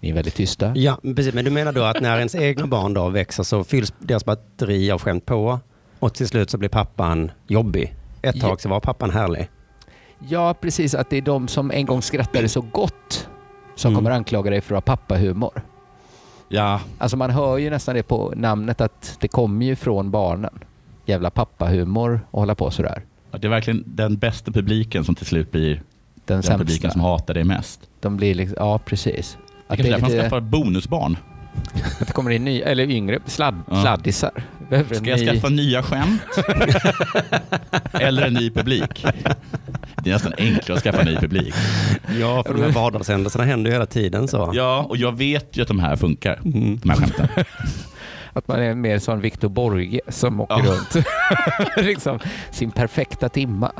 Ni 0.00 0.10
är 0.10 0.14
väldigt 0.14 0.34
tysta. 0.34 0.72
Ja, 0.76 0.98
precis. 1.16 1.34
Men 1.34 1.44
du 1.44 1.50
menar 1.50 1.72
då 1.72 1.82
att 1.82 2.00
när 2.00 2.18
ens 2.18 2.34
egna 2.34 2.66
barn 2.66 2.94
då 2.94 3.08
växer 3.08 3.42
så 3.42 3.64
fylls 3.64 3.92
deras 3.98 4.24
batteri 4.24 4.90
av 4.90 5.00
skämt 5.00 5.26
på 5.26 5.60
och 5.98 6.14
till 6.14 6.28
slut 6.28 6.50
så 6.50 6.58
blir 6.58 6.68
pappan 6.68 7.30
jobbig. 7.46 7.94
Ett 8.22 8.40
tag 8.40 8.60
så 8.60 8.68
var 8.68 8.80
pappan 8.80 9.10
härlig. 9.10 9.48
Ja, 10.18 10.54
precis. 10.60 10.94
Att 10.94 11.10
det 11.10 11.16
är 11.16 11.22
de 11.22 11.48
som 11.48 11.70
en 11.70 11.86
gång 11.86 12.02
skrattade 12.02 12.48
så 12.48 12.60
gott 12.60 13.28
som 13.74 13.88
Mm. 13.88 13.98
kommer 13.98 14.10
anklaga 14.10 14.50
dig 14.50 14.60
för 14.60 14.74
att 14.74 14.88
ha 14.88 14.96
pappahumor. 14.96 15.62
Ja, 16.48 16.80
Alltså 16.98 17.16
man 17.16 17.30
hör 17.30 17.58
ju 17.58 17.70
nästan 17.70 17.94
det 17.94 18.02
på 18.02 18.32
namnet 18.36 18.80
att 18.80 19.16
det 19.20 19.28
kommer 19.28 19.66
ju 19.66 19.76
från 19.76 20.10
barnen. 20.10 20.58
Jävla 21.06 21.30
pappahumor 21.30 22.20
och 22.30 22.40
hålla 22.40 22.54
på 22.54 22.70
sådär. 22.70 23.02
det 23.30 23.46
är 23.46 23.48
verkligen 23.48 23.82
den 23.86 24.16
bästa 24.16 24.52
publiken 24.52 25.04
som 25.04 25.14
till 25.14 25.26
slut 25.26 25.50
blir 25.52 25.82
Den, 26.24 26.40
den 26.40 26.58
publiken 26.58 26.90
som 26.90 27.00
hatar 27.00 27.34
dig 27.34 27.44
mest. 27.44 27.80
De 28.00 28.16
blir 28.16 28.34
liksom, 28.34 28.56
ja 28.60 28.78
precis. 28.78 29.38
Det 29.68 29.76
kanske 29.76 29.84
är 29.84 29.86
är 29.86 30.00
därför 30.00 30.14
man 30.16 30.22
skaffar 30.22 30.40
bonusbarn. 30.40 31.16
Att 32.00 32.06
det 32.06 32.12
kommer 32.12 32.30
in 32.30 32.44
nya, 32.44 32.66
eller 32.66 32.90
yngre 32.90 33.18
sladd, 33.26 33.62
Ja. 33.70 33.82
sladdisar. 33.82 34.30
Vi 34.58 34.66
Behöver 34.70 34.94
Ska 34.94 35.10
jag 35.10 35.20
ny- 35.20 35.26
skaffa 35.26 35.48
nya 35.48 35.82
skämt? 35.82 36.22
Eller 37.92 38.26
en 38.26 38.34
ny 38.34 38.50
publik? 38.50 39.06
Det 40.04 40.10
är 40.10 40.14
nästan 40.14 40.32
enklare 40.38 40.76
att 40.76 40.82
skaffa 40.82 41.02
ny 41.02 41.16
publik. 41.16 41.54
Ja, 42.20 42.44
för 42.46 42.54
de 42.54 42.62
här 42.62 42.70
vardagshändelserna 42.72 43.44
händer 43.44 43.70
ju 43.70 43.74
hela 43.74 43.86
tiden 43.86 44.28
så. 44.28 44.50
Ja, 44.54 44.86
och 44.88 44.96
jag 44.96 45.16
vet 45.16 45.56
ju 45.56 45.62
att 45.62 45.68
de 45.68 45.78
här 45.80 45.96
funkar. 45.96 46.40
Mm. 46.44 46.78
De 46.78 46.90
här 46.90 46.96
skämten. 46.96 47.28
Att 48.32 48.48
man 48.48 48.60
är 48.62 48.74
mer 48.74 48.98
som 48.98 49.20
Victor 49.20 49.48
Borge 49.48 50.00
som 50.08 50.40
åker 50.40 50.54
Ja. 50.64 50.72
runt. 50.72 51.06
liksom 51.86 52.18
sin 52.50 52.70
perfekta 52.70 53.28
timma. 53.28 53.72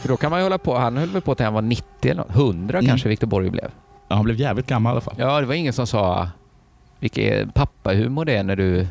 För 0.00 0.08
då 0.08 0.16
kan 0.16 0.30
man 0.30 0.40
ju 0.40 0.44
hålla 0.44 0.58
på, 0.58 0.76
han 0.78 0.96
höll 0.96 1.08
väl 1.08 1.22
på 1.22 1.34
till 1.34 1.44
han 1.44 1.54
var 1.54 1.62
90 1.62 2.10
eller 2.10 2.14
något, 2.22 2.30
100 2.36 2.78
Mm. 2.78 2.88
kanske 2.88 3.08
Victor 3.08 3.26
Borge 3.26 3.50
blev. 3.50 3.70
Ja, 4.08 4.14
han 4.16 4.24
blev 4.24 4.36
jävligt 4.40 4.66
gammal 4.66 4.90
i 4.90 4.92
alla 4.92 5.00
fall. 5.00 5.14
Ja, 5.18 5.40
det 5.40 5.46
var 5.46 5.54
ingen 5.54 5.72
som 5.72 5.86
sa 5.86 6.28
vilken 7.00 7.50
pappahumor 7.50 8.24
det 8.24 8.36
är 8.36 8.42
när 8.44 8.56
du 8.56 8.86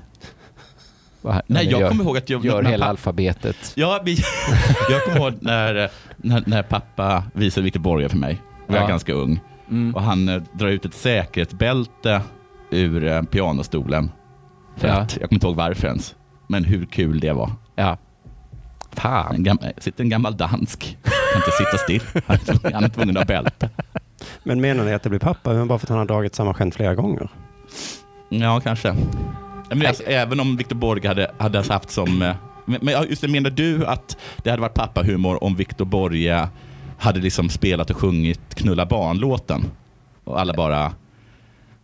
vad- 1.22 1.42
Nej, 1.48 1.66
jag 1.70 1.82
gör, 1.82 1.90
kommer 1.90 2.04
ihåg 2.04 2.18
att 2.18 2.30
jag... 2.30 2.46
gör 2.46 2.64
hela 2.64 2.86
alfabetet. 2.86 3.74
Ja, 3.76 4.02
vi, 4.06 4.18
jag 4.90 5.04
kommer 5.04 5.18
ihåg 5.18 5.34
när, 5.42 5.90
när, 6.18 6.44
när 6.46 6.64
pappa 6.64 7.24
visade 7.34 7.64
Victor 7.64 7.80
Borge 7.80 8.10
för 8.10 8.18
mig. 8.18 8.42
Jag 8.68 8.74
var 8.74 8.82
Ja. 8.82 8.88
ganska 8.88 9.14
ung. 9.14 9.40
Mm. 9.70 9.96
Och 9.96 10.02
han 10.02 10.30
eh, 10.30 10.42
drar 10.54 10.68
ut 10.68 10.86
ett 10.86 10.94
säkerhetsbälte 10.94 12.22
ur 12.70 13.08
eh, 13.08 13.22
pianostolen. 13.22 14.12
För 14.78 14.88
Ja. 14.88 14.94
att, 14.94 15.18
jag 15.18 15.30
kommer 15.30 15.34
inte 15.38 15.48
ihåg 15.48 15.56
varför 15.56 15.88
ens. 15.88 16.16
Men 16.48 16.64
hur 16.64 16.86
kul 16.86 17.20
det 17.20 17.34
var. 17.34 17.52
Ja. 17.76 17.98
Fan. 18.92 19.36
En 19.36 19.44
gam, 19.44 19.60
sitter 19.78 20.04
en 20.04 20.10
gammal 20.10 20.38
dansk. 20.38 20.98
Kan 21.04 21.42
inte 21.42 21.52
sitta 21.52 21.78
still. 21.78 22.22
Han 22.28 22.36
är 22.36 22.40
tvungen- 22.40 22.74
han 22.74 22.84
är 22.84 22.90
tvungen 22.90 23.18
att 23.18 23.30
ha 23.30 23.42
bälte. 23.42 23.70
Men 24.44 24.62
menar 24.62 24.84
ni 24.86 24.94
att 24.94 25.04
det 25.04 25.10
blir 25.10 25.20
pappa 25.20 25.54
men 25.54 25.68
bara 25.68 25.80
för 25.80 25.86
att 25.86 25.90
han 25.90 25.98
har 25.98 26.06
dragit 26.06 26.36
samma 26.36 26.54
skämt 26.54 26.76
flera 26.76 26.96
gånger? 26.96 27.30
Ja, 28.30 28.60
kanske. 28.60 28.96
Men 29.70 29.86
alltså, 29.88 30.04
även 30.04 30.40
om 30.40 30.58
Victor 30.58 30.76
Borge 30.76 31.08
hade, 31.08 31.32
hade 31.38 31.74
haft 31.74 31.92
som... 31.92 32.22
eh, 32.22 32.36
Men, 32.66 33.06
just 33.10 33.22
det, 33.22 33.28
menar 33.28 33.50
du 33.50 33.86
att 33.86 34.18
det 34.44 34.50
hade 34.50 34.62
varit 34.62 34.74
pappahumor 34.74 35.44
om 35.44 35.56
Victor 35.56 35.86
Borge 35.86 36.48
hade 36.98 37.20
liksom 37.20 37.50
spelat 37.50 37.90
och 37.90 37.98
sjungit 37.98 38.56
Knulla 38.56 38.86
barn-låten? 38.86 39.66
Och 40.24 40.40
alla 40.40 40.54
bara... 40.54 40.94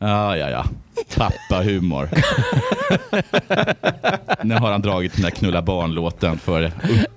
Ja, 0.02 0.38
ja, 0.38 0.50
ja. 0.50 0.66
Pappahumor. 1.18 2.10
nu 4.44 4.56
har 4.56 4.72
han 4.72 4.82
dragit 4.82 5.14
den 5.14 5.22
där 5.22 5.30
Knulla 5.30 5.62
barn-låten 5.62 6.38
för 6.38 6.72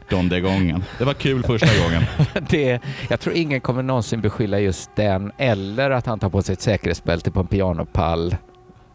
åttonde 0.07 0.41
gången. 0.41 0.85
Det 0.99 1.05
var 1.05 1.15
kul 1.15 1.43
första 1.43 1.85
gången. 1.85 2.03
Det, 2.51 2.81
jag 3.09 3.21
tror 3.21 3.35
ingen 3.35 3.61
kommer 3.61 3.83
någonsin 3.83 4.21
beskylla 4.21 4.59
just 4.59 4.91
den 4.97 5.33
eller 5.39 5.91
att 5.91 6.07
han 6.07 6.19
tar 6.19 6.31
på 6.31 6.43
sig 6.43 6.53
ett 6.53 6.61
säkerhetsbälte 6.61 7.31
på 7.31 7.41
en 7.41 7.47
pianopall 7.47 8.37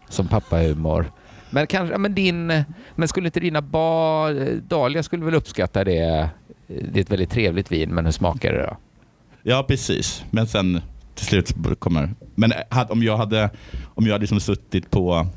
som 0.09 0.27
pappahumor. 0.27 1.11
Men 1.49 1.67
kanske, 1.67 1.97
men 1.97 2.15
din, 2.15 2.63
men 2.95 3.07
skulle 3.07 3.27
inte 3.27 3.39
dina 3.39 3.61
barn, 3.61 4.61
Dahlia 4.67 5.03
skulle 5.03 5.25
väl 5.25 5.35
uppskatta 5.35 5.83
det, 5.83 6.29
det 6.67 6.99
är 6.99 7.01
ett 7.01 7.11
väldigt 7.11 7.31
trevligt 7.31 7.71
vin, 7.71 7.89
men 7.89 8.05
hur 8.05 8.11
smakar 8.11 8.53
det 8.53 8.61
då? 8.61 8.77
Ja, 9.43 9.65
precis. 9.67 10.23
Men 10.31 10.47
sen 10.47 10.81
till 11.19 11.27
slut 11.27 11.79
kommer... 11.79 12.09
Men 12.35 12.53
hade- 12.69 12.93
om 12.93 13.03
jag 13.03 13.17
hade, 13.17 13.49
om 13.95 14.05
jag 14.05 14.11
hade 14.13 14.21
liksom 14.21 14.39
suttit 14.39 14.91
på, 14.91 15.27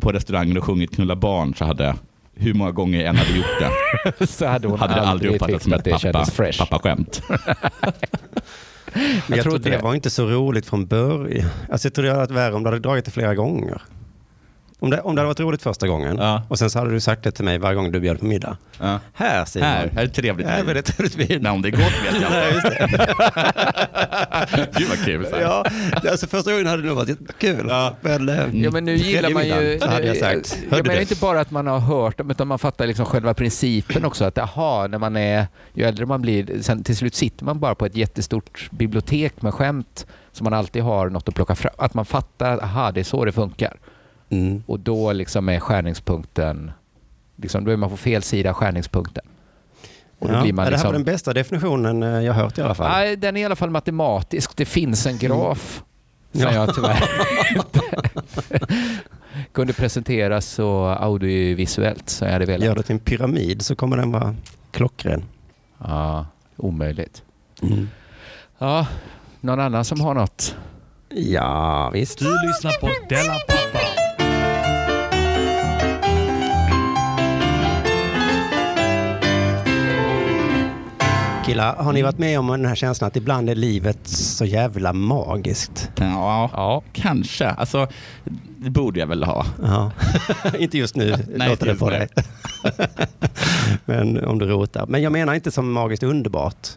på 0.00 0.12
restaurangen 0.12 0.56
och 0.56 0.64
sjungit 0.64 0.94
Knulla 0.94 1.16
barn 1.16 1.54
så 1.54 1.64
hade 1.64 1.94
hur 2.34 2.54
många 2.54 2.70
gånger 2.70 2.98
jag 2.98 3.08
än 3.08 3.16
hade 3.16 3.36
gjort 3.36 3.46
det, 4.18 4.26
Så 4.26 4.46
hade 4.46 4.68
hon 4.68 4.78
hade 4.78 4.94
det 4.94 5.00
aldrig 5.02 5.32
uppfattats 5.32 5.64
som 5.64 5.72
att 5.72 5.86
ett 5.86 6.02
det 6.02 6.12
pappa, 6.22 6.52
pappaskämt. 6.58 7.22
Men 9.26 9.36
jag, 9.36 9.42
tror 9.42 9.58
det 9.58 9.70
det. 9.70 9.78
var 9.78 9.94
inte 9.94 10.10
så 10.10 10.26
roligt 10.26 10.66
från 10.66 10.86
början. 10.86 11.48
Alltså 11.70 11.86
jag 11.86 11.94
tror 11.94 12.04
det 12.04 12.10
hade 12.10 12.20
varit 12.20 12.30
värre 12.30 12.54
om 12.54 12.62
du 12.62 12.68
hade 12.68 12.80
dragit 12.80 13.04
det 13.04 13.10
flera 13.10 13.34
gånger. 13.34 13.82
Om 14.80 14.90
det, 14.90 15.00
om 15.00 15.14
det 15.14 15.20
hade 15.20 15.26
varit 15.28 15.40
roligt 15.40 15.62
första 15.62 15.88
gången 15.88 16.16
Ja. 16.18 16.42
och 16.48 16.58
sen 16.58 16.70
så 16.70 16.78
hade 16.78 16.90
du 16.90 17.00
sagt 17.00 17.22
det 17.22 17.30
till 17.30 17.44
mig 17.44 17.58
varje 17.58 17.74
gång 17.76 17.92
du 17.92 18.00
bjöd 18.00 18.18
på 18.20 18.24
middag. 18.26 18.56
Ja. 18.80 18.98
Här 19.14 19.44
Simon. 19.44 19.68
Här, 19.68 19.90
här 19.94 20.02
är 20.02 20.06
ett 20.06 20.14
trevligt 20.14 20.46
Här 20.46 20.60
är 20.60 20.64
väldigt 20.64 20.86
trevligt 20.86 21.16
vin. 21.16 21.42
Nej, 21.42 21.52
om 21.52 21.62
det 21.62 21.68
är 21.68 21.70
gott 21.70 21.80
vet 21.80 22.22
jag 22.22 22.54
inte. 22.54 22.68
det. 22.68 23.06
Gud 24.78 24.88
vad 24.88 25.04
kul. 25.04 25.26
Så 25.26 25.34
här. 25.36 25.42
Ja, 25.42 25.64
alltså 26.10 26.26
första 26.26 26.50
gången 26.52 26.66
hade 26.66 26.82
det 26.82 26.88
nog 26.88 26.96
varit 26.96 27.08
jättekul. 27.08 27.66
Ja. 27.68 27.94
Men, 28.00 28.28
eh, 28.28 28.36
Ja 28.52 28.70
men 28.70 28.84
nu 28.84 28.94
gillar 28.96 29.30
man 29.30 29.46
ju... 29.46 29.54
middagen 29.54 29.80
Så 29.80 29.88
hade 29.88 30.06
jag 30.06 30.16
sagt. 30.16 30.58
Jag 30.70 30.86
menar 30.86 31.00
inte 31.00 31.16
bara 31.20 31.40
att 31.40 31.50
man 31.50 31.66
har 31.66 31.78
hört 31.78 32.18
dem 32.18 32.30
utan 32.30 32.48
man 32.48 32.58
fattar 32.58 32.86
liksom 32.86 33.06
själva 33.06 33.34
principen 33.34 34.04
också. 34.04 34.24
Att 34.24 34.38
aha, 34.38 34.86
när 34.86 34.98
man 34.98 35.16
är, 35.16 35.46
ju 35.74 35.84
äldre 35.84 36.06
man 36.06 36.22
blir, 36.22 36.62
sen 36.62 36.84
till 36.84 36.96
slut 36.96 37.14
sitter 37.14 37.44
man 37.44 37.60
bara 37.60 37.74
på 37.74 37.86
ett 37.86 37.96
jättestort 37.96 38.68
bibliotek 38.70 39.42
med 39.42 39.54
skämt 39.54 40.06
som 40.32 40.44
man 40.44 40.54
alltid 40.54 40.82
har 40.82 41.08
något 41.10 41.28
att 41.28 41.34
plocka 41.34 41.54
fram. 41.54 41.72
Att 41.78 41.94
man 41.94 42.04
fattar 42.04 42.52
att 42.56 42.62
aha, 42.62 42.92
det 42.92 43.00
är 43.00 43.04
så 43.04 43.24
det 43.24 43.32
funkar. 43.32 43.76
Mm. 44.30 44.62
Och 44.66 44.80
då 44.80 45.12
liksom 45.12 45.48
är 45.48 45.60
skärningspunkten, 45.60 46.70
liksom, 47.36 47.64
då 47.64 47.70
är 47.70 47.76
man 47.76 47.90
på 47.90 47.96
fel 47.96 48.22
sida 48.22 48.50
av 48.50 48.54
skärningspunkten. 48.56 49.24
Och 50.18 50.28
då 50.28 50.34
Ja, 50.34 50.42
blir 50.42 50.52
man 50.52 50.64
Det 50.64 50.70
här 50.70 50.70
var 50.70 50.76
liksom... 50.76 50.92
den 50.92 51.04
bästa 51.04 51.32
definitionen 51.32 52.02
eh, 52.02 52.08
jag 52.08 52.32
hört 52.34 52.58
i 52.58 52.62
alla 52.62 52.74
fall. 52.74 52.90
Nej, 52.90 53.16
den 53.16 53.36
är 53.36 53.40
i 53.40 53.44
alla 53.44 53.56
fall 53.56 53.70
matematisk. 53.70 54.56
Det 54.56 54.64
finns 54.64 55.06
en 55.06 55.18
graf 55.18 55.82
som 56.32 56.40
Ja. 56.40 56.52
jag 56.54 56.74
tyvärr 56.74 57.04
inte 57.56 57.80
kunde 59.52 59.72
presentera 59.72 60.40
så 60.40 60.84
audiovisuellt 60.86 62.08
som 62.10 62.26
jag 62.26 62.32
hade 62.32 62.46
velat. 62.46 62.64
Gör 62.66 62.74
det 62.74 62.82
till 62.82 62.92
en 62.94 62.98
pyramid 62.98 63.62
så 63.62 63.76
kommer 63.76 63.96
den 63.96 64.12
vara 64.12 64.34
klockren. 64.70 65.22
Ja, 65.78 66.26
omöjligt. 66.56 67.22
Mm. 67.62 67.88
Ja, 68.58 68.86
någon 69.40 69.60
annan 69.60 69.84
som 69.84 70.00
har 70.00 70.14
något? 70.14 70.56
Ja, 71.08 71.90
visst. 71.90 72.18
Du 72.18 72.24
lyssnar 72.48 72.72
på 72.80 72.88
Della 73.08 73.34
Pappa. 73.34 73.86
Killar, 81.50 81.76
har 81.76 81.92
ni 81.92 82.02
varit 82.02 82.18
med 82.18 82.38
om 82.38 82.46
den 82.46 82.64
här 82.66 82.74
känslan 82.74 83.08
att 83.08 83.16
ibland 83.16 83.50
är 83.50 83.54
livet 83.54 83.98
så 84.08 84.44
jävla 84.44 84.92
magiskt? 84.92 85.90
Ja, 85.96 86.50
Ja. 86.52 86.82
kanske. 86.92 87.48
Alltså, 87.48 87.86
det 88.56 88.70
borde 88.70 89.00
jag 89.00 89.06
väl 89.06 89.22
ha. 89.24 89.46
Ja. 89.62 89.90
inte 90.58 90.78
just 90.78 90.96
nu, 90.96 91.16
Nej, 91.36 91.48
låter 91.48 91.66
det 91.66 91.72
inte 91.72 91.84
på 91.84 91.90
dig. 91.90 92.08
Men 93.84 94.24
om 94.24 94.38
du 94.38 94.46
rotar. 94.46 94.86
Men 94.86 95.02
jag 95.02 95.12
menar 95.12 95.34
inte 95.34 95.50
som 95.50 95.72
magiskt 95.72 96.02
underbart. 96.02 96.68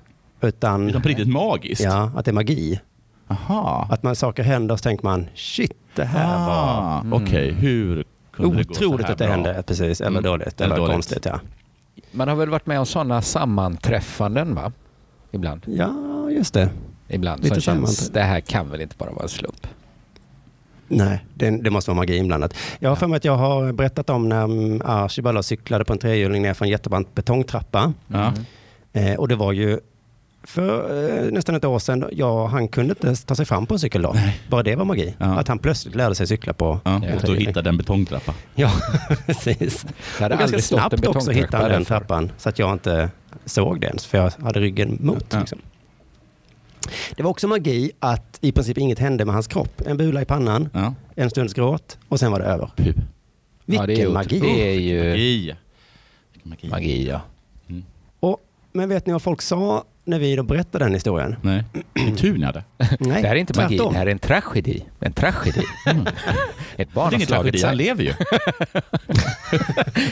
Utan, 0.41 0.89
Utan 0.89 1.01
på 1.01 1.07
riktigt 1.07 1.27
magiskt. 1.27 1.83
ja, 1.83 2.11
att 2.15 2.25
det 2.25 2.31
är 2.31 2.33
magi. 2.33 2.79
Aha. 3.27 3.87
Att 3.91 4.03
man 4.03 4.15
saker 4.15 4.43
händer 4.43 4.73
och 4.73 4.79
så 4.79 4.83
tänker 4.83 5.03
man, 5.03 5.27
shit, 5.35 5.71
det 5.95 6.05
här 6.05 6.45
var 6.47 6.53
Ah, 6.53 7.03
Okej, 7.11 7.51
hur 7.51 8.03
kunde 8.33 8.57
det 8.57 8.63
gå 8.63 8.73
så 8.73 8.85
otroligt 8.85 9.05
här 9.05 9.11
att 9.13 9.17
det 9.19 9.25
bra? 9.25 9.33
hände. 9.33 9.63
Precis, 9.67 10.01
eller 10.01 10.09
Mm. 10.19 10.23
dåligt, 10.23 10.61
Eller 10.61 10.65
eller, 10.65 10.75
dåligt. 10.75 10.93
konstigt. 10.93 11.25
Ja. 11.25 11.39
Man 12.15 12.27
har 12.27 12.35
väl 12.35 12.49
varit 12.49 12.65
med 12.65 12.79
om 12.79 12.85
sådana 12.85 13.21
sammanträffanden 13.21 14.55
va? 14.55 14.71
Ibland. 15.31 15.61
ja, 15.65 16.29
just 16.31 16.53
det. 16.53 16.69
Ibland 17.07 17.43
Lite 17.43 17.61
som 17.61 17.61
känns, 17.61 18.09
det 18.09 18.21
här 18.21 18.39
kan 18.39 18.69
väl 18.69 18.81
inte 18.81 18.95
bara 18.97 19.11
vara 19.11 19.23
en 19.23 19.29
slump. 19.29 19.67
Nej, 20.87 21.25
det, 21.33 21.49
det 21.49 21.69
måste 21.69 21.91
vara 21.91 21.95
magi 21.95 22.17
inblandat. 22.17 22.55
Jag 22.79 22.89
har 22.89 22.95
för 22.95 23.07
mig 23.07 23.17
att 23.17 23.25
jag 23.25 23.35
har 23.37 23.71
berättat 23.71 24.09
om 24.09 24.29
när 24.29 24.43
mm, 24.43 24.81
Archibald 24.85 25.45
cyklade 25.45 25.85
på 25.85 25.93
en 25.93 25.99
trehjuling 25.99 26.41
ner 26.41 26.53
för 26.53 26.65
en 26.65 26.71
jättebrant 26.71 27.15
betongtrappa. 27.15 27.93
Ja. 28.07 28.33
Eh, 28.93 29.15
och 29.15 29.27
det 29.27 29.35
var 29.35 29.51
ju 29.51 29.79
för 30.43 31.25
eh, 31.25 31.31
nästan 31.31 31.55
ett 31.55 31.65
år 31.65 31.79
sedan, 31.79 32.09
ja, 32.11 32.47
han 32.47 32.67
kunde 32.67 32.89
inte 32.91 33.25
ta 33.25 33.35
sig 33.35 33.45
fram 33.45 33.65
på 33.65 33.73
en 33.73 33.79
cykel 33.79 34.01
då. 34.01 34.15
Bara 34.49 34.63
det 34.63 34.75
var 34.75 34.85
magi. 34.85 35.15
Ja. 35.17 35.25
Att 35.25 35.47
han 35.47 35.59
plötsligt 35.59 35.95
lärde 35.95 36.15
sig 36.15 36.27
cykla 36.27 36.53
på 36.53 36.79
Ja, 36.83 36.91
en 36.91 37.17
och 37.17 37.23
då 37.25 37.33
hittade 37.33 37.69
en 37.69 37.77
betongtrappa. 37.77 38.33
Ja, 38.55 38.71
precis. 39.25 39.85
Och 40.21 40.29
ganska 40.29 40.59
snabbt 40.61 41.07
också 41.07 41.31
hittade 41.31 41.63
han 41.63 41.71
den 41.71 41.85
trappan 41.85 42.31
så 42.37 42.49
att 42.49 42.59
jag 42.59 42.73
inte 42.73 43.09
såg 43.45 43.81
det 43.81 43.87
ens 43.87 44.05
för 44.05 44.17
jag 44.17 44.31
hade 44.43 44.59
ryggen 44.59 44.97
mot. 45.01 45.25
Ja. 45.29 45.39
Liksom. 45.39 45.59
Det 47.15 47.23
var 47.23 47.29
också 47.29 47.47
magi 47.47 47.91
att 47.99 48.37
i 48.41 48.51
princip 48.51 48.77
inget 48.77 48.99
hände 48.99 49.25
med 49.25 49.33
hans 49.33 49.47
kropp. 49.47 49.81
En 49.85 49.97
bula 49.97 50.21
i 50.21 50.25
pannan, 50.25 50.69
Ja. 50.73 50.93
en 51.15 51.29
stunds 51.29 51.53
gråt 51.53 51.97
och 52.09 52.19
sen 52.19 52.31
var 52.31 52.39
det 52.39 52.45
över. 52.45 52.71
Puh. 52.75 52.93
Vilken 53.65 53.89
ja, 53.89 53.95
det 53.95 54.01
är, 54.01 54.09
magi! 54.09 54.39
Det 54.39 54.73
är 54.75 54.79
ju 54.79 55.55
Magi. 56.43 56.69
Magi. 56.69 57.07
ja. 57.07 57.21
Och, 58.19 58.37
men 58.71 58.89
vet 58.89 59.05
ni 59.05 59.13
vad 59.13 59.21
folk 59.21 59.41
sa 59.41 59.83
när 60.05 60.19
vi 60.19 60.35
då 60.35 60.43
berättade 60.43 60.85
den 60.85 60.93
historien? 60.93 61.35
Nej, 61.41 61.63
vilken 61.93 62.15
tur 62.15 62.37
ni 62.37 62.45
hade. 62.45 62.63
Nej, 62.77 63.21
det 63.21 63.27
här 63.27 63.35
är 63.35 63.39
inte 63.39 63.59
magi, 63.61 63.77
tvärtom. 63.77 63.93
det 63.93 63.99
här 63.99 64.05
är 64.07 64.11
en 64.11 64.19
tragedi. 64.19 64.85
En 64.99 65.13
tragedi. 65.13 65.61
Ett 66.77 66.93
barn 66.93 67.09
Det 67.09 67.13
är 67.15 67.17
ingen 67.17 67.27
tragedi, 67.27 67.63
han 67.63 67.77
lever 67.77 68.03
ju. 68.03 68.13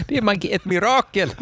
Det 0.07 0.17
är 0.17 0.21
magi, 0.21 0.51
ett 0.53 0.65
mirakel. 0.65 1.29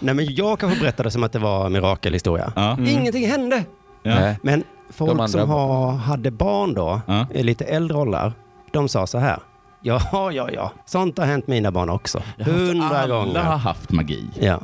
Nej, 0.00 0.14
men 0.14 0.34
jag 0.34 0.58
kanske 0.60 0.80
berättade 0.80 1.10
som 1.10 1.22
att 1.24 1.32
det 1.32 1.38
var 1.38 1.66
en 1.66 1.72
mirakelhistoria. 1.72 2.52
Ja. 2.56 2.78
Ingenting 2.86 3.26
hände! 3.28 3.64
Ja. 4.02 4.34
Men 4.42 4.64
folk 4.90 5.10
andra 5.10 5.28
som 5.28 5.50
har, 5.50 5.92
hade 5.92 6.30
barn 6.30 6.74
då, 6.74 7.00
Ja. 7.06 7.26
i 7.34 7.42
lite 7.42 7.64
äldre 7.64 7.96
åldrar, 7.98 8.32
de 8.72 8.88
sa 8.88 9.06
så 9.06 9.18
här. 9.18 9.38
Ja, 9.82 10.00
ja, 10.32 10.50
ja, 10.52 10.72
sånt 10.86 11.18
har 11.18 11.26
hänt 11.26 11.46
mina 11.46 11.70
barn 11.70 11.90
också. 11.90 12.22
Hundra 12.38 12.86
Alla 12.86 13.14
har 13.14 13.24
gånger. 13.24 13.40
haft 13.40 13.92
magi. 13.92 14.24
Ja. 14.40 14.60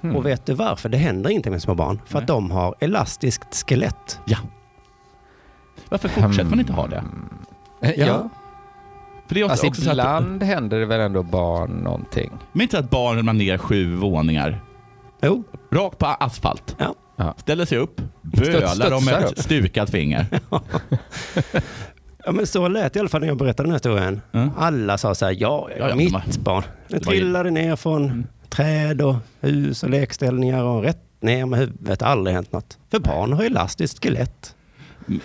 Hmm. 0.00 0.16
Och 0.16 0.26
vet 0.26 0.46
du 0.46 0.54
varför? 0.54 0.88
Det 0.88 0.96
händer 0.98 1.30
inte 1.30 1.50
med 1.50 1.62
små 1.62 1.74
barn. 1.74 2.00
För 2.06 2.18
att 2.18 2.22
Nej. 2.22 2.26
de 2.26 2.50
har 2.50 2.74
elastiskt 2.80 3.68
skelett. 3.68 4.20
Ja. 4.26 4.38
Varför 5.88 6.08
fortsätter 6.08 6.50
man 6.50 6.60
inte 6.60 6.72
ha 6.72 6.86
det? 6.86 7.04
Ja. 7.96 8.28
För 9.26 9.34
det 9.34 9.40
är 9.40 9.44
också, 9.44 9.52
Alltså 9.52 9.66
också 9.66 9.82
så 9.82 9.88
att, 9.90 9.94
ibland 9.94 10.42
händer 10.42 10.78
det 10.78 10.86
väl 10.86 11.00
ändå 11.00 11.22
barn 11.22 11.70
någonting. 11.70 12.30
men 12.52 12.62
inte 12.62 12.78
att 12.78 12.90
barn 12.90 13.16
ramlar 13.16 13.32
ner 13.32 13.58
sju 13.58 13.94
våningar, 13.96 14.60
Jo, 15.22 15.44
rakt 15.72 15.98
på 15.98 16.06
asfalt, 16.06 16.76
ja. 16.78 16.94
Ja. 17.16 17.34
ställer 17.36 17.64
sig 17.64 17.78
upp, 17.78 18.00
bölar 18.22 18.92
om 18.92 19.08
ett 19.08 19.38
stukat 19.38 19.90
finger. 19.90 20.26
Ja 22.24 22.32
men 22.32 22.46
så 22.46 22.68
lät 22.68 22.92
det 22.92 22.96
i 22.96 23.00
alla 23.00 23.08
fall 23.08 23.20
när 23.20 23.28
jag 23.28 23.36
berättade 23.36 23.66
den 23.66 23.70
här 23.70 23.76
historien. 23.76 24.20
Ja. 24.30 24.48
Alla 24.58 24.98
sa 24.98 25.14
så 25.14 25.24
här, 25.24 25.32
ja, 25.38 25.68
ja, 25.70 25.76
Ja, 25.78 25.88
ja, 25.88 25.94
mitt 25.96 26.12
de 26.34 26.38
barn. 26.42 26.62
Ju- 26.88 26.98
trillade 26.98 27.50
ner 27.50 27.76
från 27.76 28.26
träd 28.50 29.02
och 29.02 29.16
hus 29.40 29.82
och 29.82 29.90
lekställningar 29.90 30.62
och 30.64 30.82
rätt 30.82 30.98
ner 31.20 31.46
med 31.46 31.58
huvudet. 31.58 32.02
Aldrig 32.02 32.34
hänt 32.36 32.52
något. 32.52 32.78
För 32.90 32.98
barn 32.98 33.32
har 33.32 33.44
elastiskt 33.44 34.02
skelett. 34.04 34.54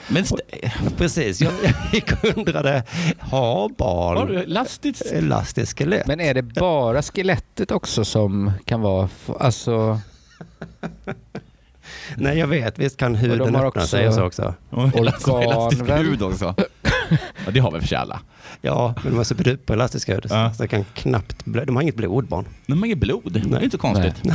Men 0.08 0.24
st- 0.24 0.70
Precis, 0.98 1.42
jag, 1.42 1.54
jag 1.94 2.38
undrade, 2.38 2.84
har 3.20 3.40
har 3.62 3.70
barn 3.70 4.28
du 4.28 4.40
elastiskt? 4.44 5.06
elastiskt 5.12 5.78
skelett? 5.80 6.08
Men 6.08 6.20
är 6.20 6.34
det 6.34 6.42
bara 6.42 7.02
skelettet 7.02 7.72
också 7.72 8.06
som 8.06 8.52
kan 8.66 8.82
vara, 8.82 9.10
alltså, 9.40 10.00
Nej, 12.18 12.38
jag 12.38 12.48
vet, 12.48 12.80
visst 12.80 12.98
kan 12.98 13.16
huden 13.16 13.42
öppna 13.42 13.68
också- 13.68 13.88
sig 13.88 14.08
och 14.08 14.14
så 14.14 14.24
också. 14.24 14.54
Och 14.70 14.96
elastisk, 14.98 15.28
Organ, 15.30 15.86
väl? 15.86 16.06
hud 16.06 16.22
också. 16.22 16.56
Ja, 17.46 17.52
det 17.52 17.60
har 17.60 17.72
vi 17.72 17.80
för 17.80 17.88
sig 17.88 17.98
alla. 17.98 18.20
Ja, 18.62 18.94
men 19.04 19.12
de 19.12 19.18
har 19.18 19.24
superduper 19.24 19.74
elastisk 19.74 20.10
hud. 20.10 20.26
Ja. 20.30 20.54
Så 20.54 20.64
det 20.64 20.68
kan 20.68 20.86
knappt 20.94 21.46
blö- 21.46 21.66
De 21.66 21.76
har 21.76 21.84
inget 21.84 21.96
blod, 21.96 22.28
barn. 22.28 22.46
Men 22.66 22.78
de 22.78 22.80
har 22.82 22.86
inget 22.86 22.98
blod. 22.98 23.32
Det 23.34 23.40
är 23.40 23.44
Nej. 23.46 23.64
inte 23.64 23.78
så 23.78 23.82
konstigt. 23.82 24.14
det 24.24 24.30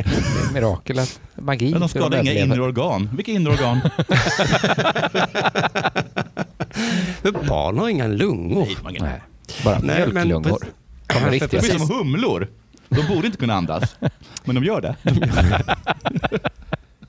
är 0.00 0.52
mirakel 0.54 0.98
att 0.98 1.20
magi. 1.34 1.70
Men 1.70 1.80
de 1.80 1.88
skadar 1.88 2.20
inga 2.20 2.32
inre 2.32 2.62
organ. 2.62 3.10
Vilka 3.16 3.32
inre 3.32 3.52
organ? 3.52 3.80
Barn 7.48 7.78
har 7.78 7.88
inga 7.88 8.06
lungor. 8.06 8.66
Nej, 8.66 8.76
inga- 8.90 9.02
Nej, 9.04 9.20
bara 9.64 9.78
Nej, 9.78 9.96
mjölklungor. 9.96 10.58
De 11.06 11.14
är 11.24 11.30
riktiga. 11.30 11.48
De 11.50 11.56
är 11.56 11.60
precis. 11.60 11.86
som 11.88 11.96
humlor. 11.98 12.48
De 12.88 13.06
borde 13.14 13.26
inte 13.26 13.38
kunna 13.38 13.54
andas. 13.54 13.96
Men 14.44 14.54
de 14.54 14.64
gör 14.64 14.80
det. 14.80 14.96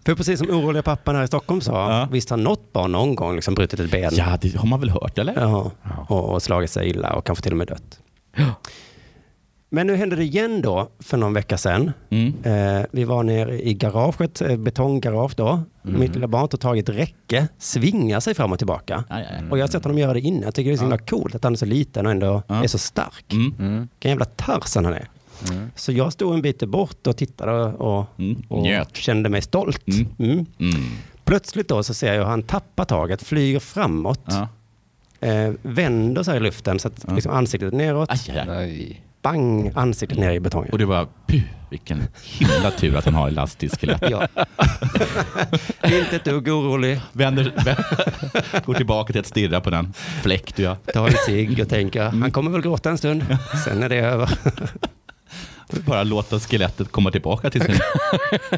För 0.05 0.15
precis 0.15 0.39
som 0.39 0.49
oroliga 0.49 0.83
pappan 0.83 1.15
här 1.15 1.23
i 1.23 1.27
Stockholm 1.27 1.61
sa, 1.61 1.71
Ja. 1.99 2.07
visst 2.11 2.29
har 2.29 2.37
något 2.37 2.73
barn 2.73 2.91
någon 2.91 3.15
gång 3.15 3.35
liksom 3.35 3.53
brutit 3.55 3.79
ett 3.79 3.91
ben 3.91 4.11
Ja, 4.13 4.37
det 4.41 4.55
har 4.55 4.67
man 4.67 4.79
väl 4.79 4.89
hört 4.89 5.17
eller? 5.17 5.33
Ja, 5.41 5.71
och, 6.07 6.29
och 6.29 6.41
slagit 6.43 6.69
sig 6.71 6.89
illa 6.89 7.13
och 7.13 7.25
kanske 7.25 7.43
till 7.43 7.51
och 7.51 7.57
med 7.57 7.67
dött. 7.67 7.99
Ja. 8.35 8.45
Men 9.73 9.87
nu 9.87 9.95
hände 9.95 10.15
det 10.15 10.23
igen 10.23 10.61
då 10.61 10.89
för 10.99 11.17
någon 11.17 11.33
vecka 11.33 11.57
sedan. 11.57 11.91
Mm. 12.09 12.33
Eh, 12.43 12.85
vi 12.91 13.03
var 13.03 13.23
nere 13.23 13.61
i 13.61 13.73
garaget, 13.73 14.41
eh, 14.41 14.57
betonggarage 14.57 15.33
då. 15.37 15.63
Mitt 15.81 16.15
lilla 16.15 16.27
barn 16.27 16.47
tog 16.47 16.59
tag 16.59 16.77
i 16.77 16.79
ett 16.79 16.89
räcke, 16.89 17.47
svingar 17.57 18.19
sig 18.19 18.33
fram 18.33 18.51
och 18.51 18.57
tillbaka. 18.57 19.03
Ja. 19.09 19.17
Och 19.51 19.57
jag 19.57 19.63
har 19.63 19.67
sett 19.67 19.83
honom 19.83 19.97
göra 19.97 20.13
det 20.13 20.19
innan. 20.19 20.41
Jag 20.41 20.55
tycker 20.55 20.69
det 20.69 20.75
är 20.75 20.77
så 20.77 20.83
himla 20.83 20.97
coolt 20.97 21.35
att 21.35 21.43
han 21.43 21.53
är 21.53 21.57
så 21.57 21.65
liten 21.65 22.05
och 22.05 22.11
ändå 22.11 22.43
är 22.47 22.67
så 22.67 22.77
stark. 22.77 23.33
Mm. 23.33 23.53
Mm. 23.59 23.79
Vilken 23.79 24.09
jävla 24.11 24.25
Tarzan 24.25 24.85
han 24.85 24.93
är. 24.93 25.07
Mm. 25.49 25.71
Så 25.75 25.91
jag 25.91 26.13
stod 26.13 26.33
en 26.33 26.41
bit 26.41 26.63
bort 26.63 27.07
och 27.07 27.17
tittade 27.17 27.51
och, 27.53 27.99
och, 27.99 28.05
Mm. 28.19 28.41
och 28.49 28.67
kände 28.93 29.29
mig 29.29 29.41
stolt. 29.41 29.87
Mm. 29.87 30.07
Mm. 30.19 30.45
Mm. 30.59 30.81
Plötsligt 31.25 31.67
då 31.67 31.83
så 31.83 31.93
ser 31.93 32.13
jag 32.13 32.19
hur 32.21 32.29
han 32.29 32.43
tappar 32.43 32.85
taget, 32.85 33.23
flyger 33.23 33.59
framåt, 33.59 34.21
Ja. 34.25 34.47
eh, 35.27 35.53
vänder 35.61 36.23
sig 36.23 36.37
i 36.37 36.39
luften 36.39 36.79
så 36.79 36.87
att 36.87 37.05
Ja. 37.07 37.13
liksom 37.15 37.31
ansiktet 37.31 37.73
neråt, 37.73 38.09
Aj, 38.11 38.39
aj, 38.49 39.01
bang, 39.21 39.71
ansiktet 39.75 40.17
ner 40.19 40.31
i 40.31 40.39
betongen. 40.39 40.69
Och 40.71 40.77
det 40.77 40.85
var, 40.85 41.07
puh, 41.27 41.41
vilken 41.69 42.03
himla 42.23 42.71
tur 42.71 42.95
att 42.95 43.05
han 43.05 43.13
har 43.13 43.27
elastisk 43.27 43.79
skelett. 43.81 44.03
Ja. 44.09 44.27
Inte 45.83 46.15
ett 46.15 46.23
dugg 46.25 46.47
orolig. 46.47 47.01
Vänder, 47.11 47.43
vänder, 47.55 48.65
går 48.65 48.73
tillbaka 48.73 49.11
till 49.13 49.19
att 49.19 49.27
stirra 49.27 49.61
på 49.61 49.69
den 49.69 49.93
fläkt 50.21 50.55
du 50.55 50.67
har. 50.67 50.75
Tar 50.75 51.07
en 51.07 51.13
cigg 51.25 51.59
och 51.61 51.69
tänker, 51.69 52.03
han 52.03 52.31
kommer 52.31 52.51
väl 52.51 52.61
gråta 52.61 52.89
en 52.89 52.97
stund, 52.97 53.25
sen 53.65 53.83
är 53.83 53.89
det 53.89 53.95
över. 53.95 54.29
Bara 55.85 56.03
låta 56.03 56.39
skelettet 56.39 56.91
komma 56.91 57.11
tillbaka 57.11 57.49
till 57.49 57.61
sin 57.61 57.75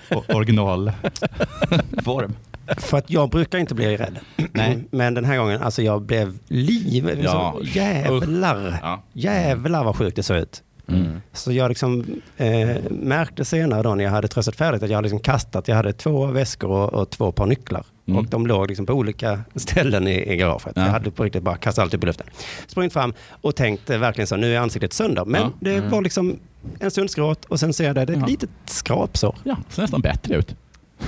originalform. 0.35 2.35
För 2.77 2.97
att 2.97 3.09
jag 3.09 3.29
brukar 3.29 3.57
inte 3.57 3.75
bli 3.75 3.97
rädd. 3.97 4.19
Nej. 4.51 4.77
Men 4.91 5.13
den 5.13 5.25
här 5.25 5.37
gången, 5.37 5.61
alltså 5.61 5.81
jag 5.81 6.01
blev 6.01 6.37
liv. 6.47 7.19
Ja. 7.23 7.55
Så 7.57 7.63
jävlar. 7.79 8.79
Ja. 8.81 9.03
Jävlar 9.13 9.83
vad 9.83 9.95
sjukt 9.95 10.15
det 10.15 10.23
såg 10.23 10.37
ut. 10.37 10.63
Mm. 10.87 11.21
Så 11.33 11.51
jag 11.51 11.69
liksom, 11.69 12.05
eh, 12.37 12.69
märkte 12.89 13.45
senare 13.45 13.83
då 13.83 13.95
när 13.95 14.03
jag 14.03 14.11
hade 14.11 14.27
tröstat 14.27 14.55
färdigt 14.55 14.83
att 14.83 14.89
jag 14.89 14.97
hade 14.97 15.05
liksom 15.05 15.19
kastat, 15.19 15.67
jag 15.67 15.75
hade 15.75 15.93
två 15.93 16.25
väskor 16.25 16.69
och, 16.69 16.93
och 16.93 17.09
två 17.09 17.31
par 17.31 17.45
nycklar. 17.45 17.85
Mm. 18.07 18.19
Och 18.19 18.25
de 18.25 18.47
låg 18.47 18.67
liksom 18.67 18.85
på 18.85 18.93
olika 18.93 19.39
ställen 19.55 20.07
i, 20.07 20.33
i 20.33 20.37
garaget. 20.37 20.73
Ja. 20.75 20.81
Jag 20.85 20.91
hade 20.91 21.11
på 21.11 21.23
riktigt 21.23 21.43
bara 21.43 21.57
kastat 21.57 21.83
allt 21.83 21.93
upp 21.93 22.03
i 22.03 22.05
luften. 22.05 22.27
Sprungit 22.67 22.93
fram 22.93 23.13
och 23.41 23.55
tänkt 23.55 23.89
eh, 23.89 23.97
verkligen 23.97 24.27
så, 24.27 24.35
nu 24.35 24.55
är 24.55 24.59
ansiktet 24.59 24.93
sönder. 24.93 25.25
Men 25.25 25.41
Ja. 25.41 25.51
det 25.59 25.75
Mm. 25.75 25.89
var 25.89 26.01
liksom 26.01 26.39
en 26.79 26.91
stunds 26.91 27.15
gråt 27.15 27.45
och 27.45 27.59
sen 27.59 27.73
ser 27.73 27.83
jag 27.85 27.95
det, 27.95 28.05
det 28.05 28.13
är 28.13 28.17
ett 28.17 28.21
Ja. 28.21 28.27
litet 28.27 28.49
skrapsår. 28.65 29.35
Ja, 29.43 29.57
ser 29.69 29.81
nästan 29.81 30.01
bättre 30.01 30.35
ut. 30.35 30.55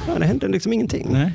Ja, 0.07 0.19
det 0.19 0.25
hände 0.25 0.47
liksom 0.47 0.73
ingenting. 0.73 1.07
Nej. 1.11 1.31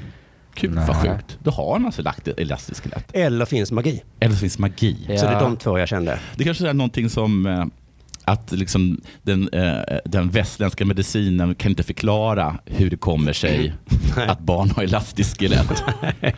Gud 0.54 0.74
vad 0.74 0.86
Nej. 0.86 0.96
sjukt. 1.16 1.38
Då 1.42 1.50
har 1.50 1.72
man 1.78 1.86
alltså 1.86 2.02
lagt 2.02 2.28
ett 2.28 2.38
elastiskt 2.38 2.82
skelett. 2.84 3.06
Eller 3.12 3.44
finns 3.44 3.72
magi. 3.72 4.02
Eller 4.20 4.34
finns 4.34 4.58
magi. 4.58 5.06
Ja. 5.08 5.18
Så 5.18 5.26
det 5.26 5.32
är 5.32 5.40
de 5.40 5.56
två 5.56 5.78
jag 5.78 5.88
kände. 5.88 6.18
Det 6.36 6.44
kanske 6.44 6.68
är 6.68 6.74
någonting 6.74 7.10
som 7.10 7.46
eh, 7.46 7.64
att 8.24 8.52
liksom 8.52 9.00
den, 9.22 9.48
eh, 9.52 9.78
den 10.04 10.30
västländska 10.30 10.84
medicinen 10.84 11.54
kan 11.54 11.70
inte 11.70 11.82
förklara 11.82 12.58
hur 12.66 12.90
det 12.90 12.96
kommer 12.96 13.32
sig 13.32 13.72
att 14.28 14.40
barn 14.40 14.70
har 14.70 14.82
elastiskt 14.82 15.38
skelett. 15.40 15.68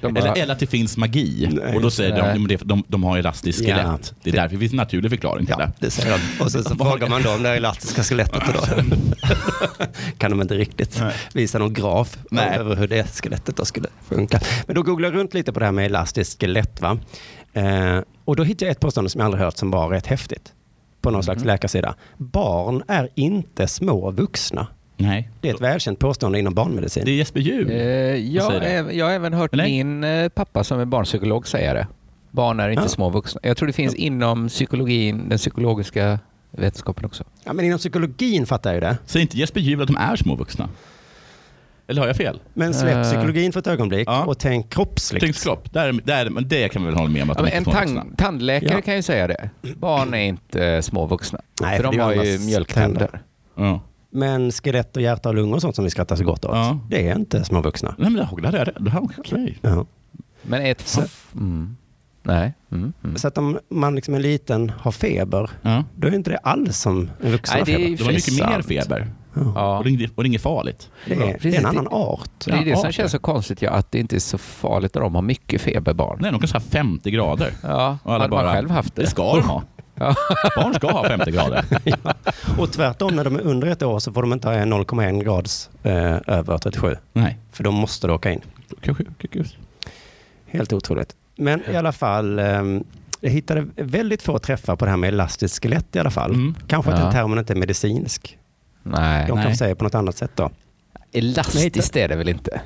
Bara- 0.02 0.18
eller, 0.18 0.36
eller 0.42 0.52
att 0.52 0.58
det 0.58 0.66
finns 0.66 0.96
magi. 0.96 1.48
Nej, 1.52 1.76
och 1.76 1.82
då 1.82 1.90
säger 1.90 2.10
de 2.16 2.42
att 2.44 2.48
de, 2.48 2.56
de, 2.64 2.84
de 2.88 3.04
har 3.04 3.18
elastiskt 3.18 3.62
Ja. 3.62 3.76
skelett. 3.76 4.14
Det 4.22 4.30
är 4.30 4.34
därför 4.34 4.54
det 4.56 4.60
finns 4.60 4.72
en 4.72 4.76
naturlig 4.76 5.10
förklaring 5.10 5.46
till 5.46 5.54
Ja, 5.58 5.66
det. 5.66 5.72
det 5.78 5.90
säger 5.90 6.18
de. 6.38 6.44
Och 6.44 6.52
sen 6.52 6.64
så 6.64 6.74
frågar 6.76 7.08
man 7.08 7.22
då 7.22 7.30
om 7.34 7.42
det 7.42 7.56
elastiska 7.56 8.02
skelettet. 8.02 8.42
Då. 8.54 8.60
kan 10.18 10.30
de 10.30 10.40
inte 10.42 10.54
riktigt 10.54 11.00
Nej. 11.00 11.14
visa 11.34 11.58
någon 11.58 11.72
graf 11.74 12.18
Nej. 12.30 12.56
över 12.58 12.76
hur 12.76 12.88
det 12.88 13.22
skelettet 13.22 13.56
då 13.56 13.64
skulle 13.64 13.88
funka. 14.08 14.40
Men 14.66 14.76
då 14.76 14.82
googlade 14.82 15.14
jag 15.14 15.20
runt 15.20 15.34
lite 15.34 15.52
på 15.52 15.58
det 15.60 15.64
här 15.66 15.72
med 15.72 15.86
elastiskt 15.86 16.40
skelett. 16.40 16.80
Va? 16.80 16.98
Eh, 17.52 17.98
och 18.24 18.36
då 18.36 18.44
hittade 18.44 18.64
jag 18.64 18.72
ett 18.72 18.80
påstående 18.80 19.10
som 19.10 19.18
jag 19.18 19.26
aldrig 19.26 19.44
hört 19.44 19.56
som 19.56 19.70
var 19.70 19.88
rätt 19.88 20.06
häftigt. 20.06 20.52
På 21.02 21.10
någon 21.10 21.22
slags 21.22 21.44
läkarsida. 21.44 21.94
Barn 22.16 22.82
är 22.88 23.08
inte 23.14 23.66
små 23.66 24.10
vuxna. 24.10 24.66
Nej. 24.96 25.30
Det 25.40 25.50
är 25.50 25.54
ett 25.54 25.60
välkänt 25.60 25.98
påstående 25.98 26.38
inom 26.38 26.54
barnmedicin. 26.54 27.04
Det 27.04 27.10
är 27.10 27.14
Jesper 27.14 27.40
Juhl. 27.40 27.70
Eh, 27.70 27.76
jag, 28.34 28.94
jag 28.94 29.06
har 29.06 29.12
även 29.12 29.32
hört 29.32 29.52
min 29.52 30.04
eh, 30.04 30.28
pappa 30.28 30.64
som 30.64 30.80
är 30.80 30.84
barnpsykolog 30.84 31.46
säga 31.48 31.74
det. 31.74 31.86
Barn 32.30 32.60
är 32.60 32.68
inte 32.68 32.82
Ja. 32.84 32.88
små 32.88 33.10
vuxna. 33.10 33.40
Jag 33.44 33.56
tror 33.56 33.66
det 33.66 33.72
finns 33.72 33.94
inom 33.94 34.48
psykologin, 34.48 35.28
den 35.28 35.38
psykologiska 35.38 36.18
vetenskapen 36.50 37.04
också. 37.04 37.24
Ja, 37.44 37.52
men 37.52 37.64
inom 37.64 37.78
psykologin 37.78 38.46
fattar 38.46 38.70
jag 38.70 38.74
ju 38.74 38.80
det. 38.80 38.96
Säger 39.06 39.22
inte 39.22 39.38
Jesper 39.38 39.60
Juhl 39.60 39.80
att 39.82 39.86
de 39.88 39.96
är 39.96 40.16
små 40.16 40.36
vuxna? 40.36 40.68
Eller 41.92 42.00
har 42.00 42.06
jag 42.08 42.16
fel? 42.16 42.40
Men 42.54 42.74
släpp 42.74 42.96
Eh. 42.96 43.02
psykologin 43.02 43.52
för 43.52 43.60
ett 43.60 43.66
ögonblick 43.66 44.08
Ja. 44.08 44.24
och 44.24 44.38
tänk 44.38 44.70
kroppsligt. 44.72 45.24
Tänk 45.24 45.36
kropp. 45.36 45.72
Där, 45.72 45.92
där, 46.04 46.30
men 46.30 46.48
det 46.48 46.68
kan 46.68 46.82
vi 46.82 46.86
väl 46.88 46.96
hålla 46.98 47.10
med 47.10 47.22
om 47.22 47.30
att 47.30 47.36
Ja, 47.38 47.42
men 47.42 47.52
en 47.52 47.66
är 47.66 47.70
tan- 47.70 48.16
tandläkare 48.16 48.72
Ja. 48.74 48.80
kan 48.80 48.96
ju 48.96 49.02
säga 49.02 49.26
det. 49.26 49.50
Barn 49.76 50.14
är 50.14 50.18
inte 50.22 50.64
eh, 50.66 50.80
små 50.80 51.06
vuxna. 51.06 51.40
Nej, 51.62 51.76
för 51.76 51.84
för 51.84 51.92
de 51.92 52.00
är 52.00 52.04
har 52.04 52.12
ju 52.24 52.38
mjölktänder. 52.38 52.98
tänder. 53.06 53.22
Ja. 53.56 53.80
Men 54.10 54.52
skelett 54.52 54.96
och 54.96 55.02
hjärta 55.02 55.28
och 55.28 55.34
lungor 55.34 55.54
och 55.54 55.60
sånt 55.62 55.74
som 55.76 55.84
vi 55.84 55.90
skrattar 55.90 56.16
så 56.16 56.24
gott 56.24 56.44
åt, 56.44 56.50
Ja. 56.56 56.78
det 56.88 57.08
är 57.08 57.16
inte 57.16 57.44
små 57.44 57.60
vuxna. 57.60 57.94
Nej, 57.98 58.10
men 58.10 58.20
det 58.20 58.28
jag 58.58 58.68
rätt. 58.68 58.76
Det 58.80 58.90
här- 58.90 59.02
Okej. 59.18 59.58
Ja. 59.62 59.86
Men 60.42 60.62
ett... 60.62 60.80
Så- 60.80 61.02
Mm. 61.34 61.76
Nej. 62.22 62.52
Mm. 62.72 62.92
Mm. 63.04 63.16
Så 63.16 63.28
att 63.28 63.38
om 63.38 63.58
man 63.70 63.94
liksom 63.94 64.14
är 64.14 64.18
liten 64.18 64.72
har 64.78 64.92
feber, 64.92 65.50
Ja. 65.62 65.84
då 65.96 66.08
är 66.08 66.14
inte 66.14 66.30
det 66.30 66.38
alls 66.38 66.78
som 66.78 67.10
en 67.22 67.32
vuxen 67.32 67.54
Nej, 67.54 67.60
har 67.60 67.66
det 67.66 67.72
är 67.84 67.86
feber. 67.86 67.96
Det 67.98 68.04
var 68.04 68.12
mycket 68.12 68.32
mer 68.34 68.52
sant. 68.52 68.66
feber. 68.66 69.08
Ja. 69.34 69.78
Och, 69.78 69.84
det 69.84 69.90
är, 69.90 70.10
och 70.14 70.22
det 70.22 70.26
är 70.26 70.28
inget 70.28 70.42
farligt. 70.42 70.90
Det, 71.06 71.14
är, 71.14 71.38
det 71.42 71.56
är 71.56 71.58
en 71.58 71.66
annan 71.66 71.88
art. 71.90 72.30
Det 72.44 72.50
är 72.50 72.64
det 72.64 72.76
som 72.76 72.92
känns 72.92 73.12
så 73.12 73.18
konstigt, 73.18 73.62
ja, 73.62 73.70
att 73.70 73.92
det 73.92 73.98
inte 73.98 74.16
är 74.16 74.20
så 74.20 74.38
farligt 74.38 74.94
när 74.94 75.02
de 75.02 75.14
har 75.14 75.22
mycket 75.22 75.60
feber, 75.60 75.92
barn. 75.94 76.18
Nej, 76.20 76.30
de 76.32 76.40
kan 76.40 76.50
ha 76.52 76.60
50 76.60 77.10
grader. 77.10 77.52
Ja, 77.62 77.98
Och 78.04 78.12
alla 78.14 78.24
hade 78.24 78.36
man 78.36 78.44
bara, 78.44 78.52
själv 78.54 78.70
haft 78.70 78.94
det. 78.96 79.02
Det 79.02 79.08
ska 79.10 79.36
de 79.36 79.42
ha. 79.48 79.62
Ja. 79.94 80.14
Barn 80.56 80.74
ska 80.74 80.90
ha 80.92 81.08
50 81.08 81.30
grader. 81.30 81.64
Ja. 81.84 81.96
Och 82.58 82.72
tvärtom, 82.72 83.16
när 83.16 83.24
de 83.24 83.36
är 83.36 83.40
under 83.40 83.68
ett 83.68 83.82
år 83.82 83.98
så 83.98 84.12
får 84.12 84.22
de 84.22 84.32
inte 84.32 84.48
ha 84.48 84.54
0,1 84.54 85.24
grads 85.24 85.70
eh, 85.82 86.16
över 86.26 86.58
37. 86.58 86.96
Nej. 87.12 87.38
För 87.52 87.64
de 87.64 87.74
måste 87.74 88.06
då 88.06 88.14
åka 88.14 88.30
in. 88.32 88.40
Helt 90.46 90.72
otroligt. 90.72 91.16
Men 91.36 91.62
i 91.70 91.76
alla 91.76 91.92
fall, 91.92 92.38
eh, 92.38 92.62
jag 93.20 93.30
hittade 93.30 93.66
väldigt 93.76 94.22
få 94.22 94.38
träffar 94.38 94.76
på 94.76 94.84
det 94.84 94.90
här 94.90 94.98
med 94.98 95.08
elastiskt 95.08 95.62
skelett 95.62 95.96
i 95.96 95.98
alla 95.98 96.10
fall. 96.10 96.30
Mm. 96.30 96.54
Kanske 96.66 96.90
att 96.92 96.98
Ja. 96.98 97.04
den 97.04 97.12
termen 97.12 97.38
inte 97.38 97.52
är 97.52 97.56
medicinsk. 97.56 98.38
Nej. 98.82 99.24
De 99.28 99.34
Nej. 99.36 99.44
kan 99.46 99.56
säga 99.56 99.74
på 99.74 99.84
något 99.84 99.94
annat 99.94 100.16
sätt 100.16 100.30
då. 100.34 100.50
Elastiskt 101.12 101.96
är 101.96 102.08
det 102.08 102.16
väl 102.16 102.28
inte? 102.28 102.60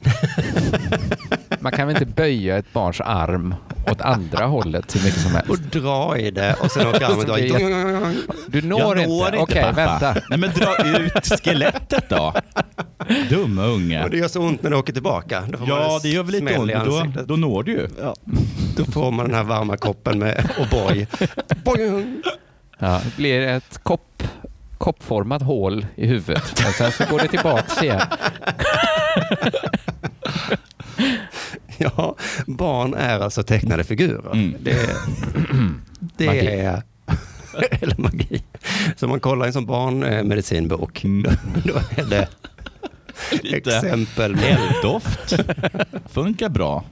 Man 1.60 1.72
kan 1.72 1.86
väl 1.86 1.96
inte 1.96 2.14
böja 2.14 2.56
ett 2.58 2.72
barns 2.72 3.00
arm 3.00 3.54
åt 3.90 4.00
andra 4.00 4.46
hållet 4.46 4.96
hur 4.96 5.04
mycket 5.04 5.20
som 5.20 5.30
helst? 5.32 5.50
Och 5.50 5.58
dra 5.58 6.18
i 6.18 6.30
det 6.30 6.54
och 6.60 6.70
sen 6.70 6.86
åker 6.86 7.04
armen 7.04 7.26
dra 7.26 7.38
i. 7.38 7.48
Du 8.46 8.62
når 8.62 8.80
Jag 8.80 8.98
inte? 8.98 9.08
når 9.08 9.26
Okej, 9.26 9.38
inte 9.40 9.60
pappa. 9.60 9.72
vänta. 9.72 10.20
Nej 10.30 10.38
men 10.38 10.50
dra 10.50 10.98
ut 10.98 11.26
skelettet 11.44 12.08
då. 12.08 12.34
Dumma 13.28 13.64
unge. 13.64 14.04
Och 14.04 14.10
det 14.10 14.16
gör 14.16 14.28
så 14.28 14.40
ont 14.42 14.62
när 14.62 14.70
du 14.70 14.76
åker 14.76 14.92
tillbaka. 14.92 15.40
Då 15.48 15.58
får 15.58 15.66
man 15.66 15.76
Ja, 15.78 15.94
en 15.96 16.00
det 16.02 16.08
gör 16.08 16.22
väl 16.22 16.32
lite 16.32 16.46
smäll 16.46 16.60
ont. 16.60 16.70
i 16.70 16.74
men 16.74 16.86
Då, 16.86 16.98
ansiktet. 16.98 17.28
då 17.28 17.36
når 17.36 17.62
du 17.62 17.72
ju. 17.72 17.88
Ja. 18.02 18.14
Då 18.76 18.84
får 18.84 19.10
man 19.10 19.26
den 19.26 19.34
här 19.34 19.44
varma 19.44 19.76
koppen 19.76 20.18
med 20.18 20.50
O'boy. 20.58 21.06
Boing. 21.64 22.22
Ja, 22.82 23.00
det 23.04 23.16
blir 23.16 23.40
ett 23.42 23.78
kopp, 23.82 24.22
koppformat 24.80 25.42
hål 25.42 25.86
i 25.94 26.06
huvudet. 26.06 26.52
Och 26.52 26.74
sen 26.74 26.92
så 26.92 27.04
går 27.10 27.18
det 27.18 27.28
tillbaks 27.28 27.82
igen. 27.82 28.00
Ja, 31.78 32.16
barn 32.46 32.94
är 32.94 33.20
alltså 33.20 33.42
tecknade 33.42 33.84
figurer. 33.84 34.32
Mm. 34.32 34.54
Det, 34.60 34.96
det 36.16 36.60
är... 36.60 36.82
Eller 37.80 37.94
magi. 37.98 38.42
Så 38.96 39.06
om 39.06 39.10
man 39.10 39.20
kollar 39.20 39.44
i 39.44 39.48
en 39.48 39.52
sån 39.52 39.66
barnmedicinbok, 39.66 41.04
Mm. 41.04 41.22
då 41.64 41.74
är 41.96 42.04
det 42.04 42.28
Lite 43.42 43.76
exempel 43.76 44.36
med, 44.36 44.58
Doft. 44.82 45.34
Funkar 46.12 46.48
bra. 46.48 46.84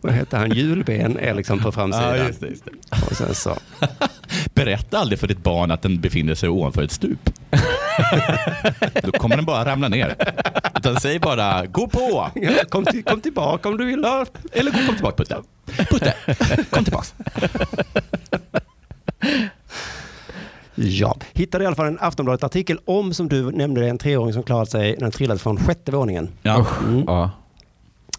vad 0.00 0.12
heter 0.12 0.38
han, 0.38 0.50
julben 0.50 1.18
är 1.18 1.34
liksom 1.34 1.58
på 1.62 1.72
framsidan. 1.72 2.18
Ja, 2.18 2.26
just 2.26 2.40
det, 2.40 2.46
just 2.46 2.64
det. 2.64 2.70
Och 3.10 3.16
sen 3.16 3.34
så, 3.34 3.56
Berätta 4.54 4.98
aldrig 4.98 5.18
för 5.18 5.26
ditt 5.26 5.42
barn 5.42 5.70
att 5.70 5.82
den 5.82 6.00
befinner 6.00 6.34
sig 6.34 6.48
ovanför 6.48 6.82
ett 6.82 6.92
stup. 6.92 7.30
Då 9.02 9.12
kommer 9.12 9.36
den 9.36 9.44
bara 9.44 9.64
ramla 9.64 9.88
ner. 9.88 10.14
Utan 10.76 11.00
säg 11.00 11.18
bara, 11.18 11.66
gå 11.66 11.88
på! 11.88 12.30
ja, 12.34 12.50
kom, 12.68 12.84
till, 12.84 13.04
kom 13.04 13.20
tillbaka 13.20 13.68
om 13.68 13.76
du 13.76 13.84
vill. 13.84 14.00
Ja, 14.02 14.26
eller 14.52 14.70
kom 14.70 14.94
tillbaka 14.94 15.16
Putte. 15.16 15.42
Putte, 15.90 16.14
kom 16.70 16.84
tillbaka. 16.84 17.06
Ja, 20.82 21.16
hittade 21.32 21.64
i 21.64 21.66
alla 21.66 21.76
fall 21.76 21.86
en 21.86 21.98
Aftonbladet-artikel 22.00 22.78
om, 22.84 23.14
som 23.14 23.28
du 23.28 23.50
nämnde, 23.50 23.88
en 23.88 23.98
treåring 23.98 24.32
som 24.32 24.42
klarat 24.42 24.70
sig 24.70 24.92
när 24.92 25.00
den 25.00 25.10
trillade 25.10 25.40
från 25.40 25.56
sjätte 25.56 25.92
våningen. 25.92 26.28
Ja. 26.42 26.66
Mm. 26.88 27.04
Ja. 27.06 27.30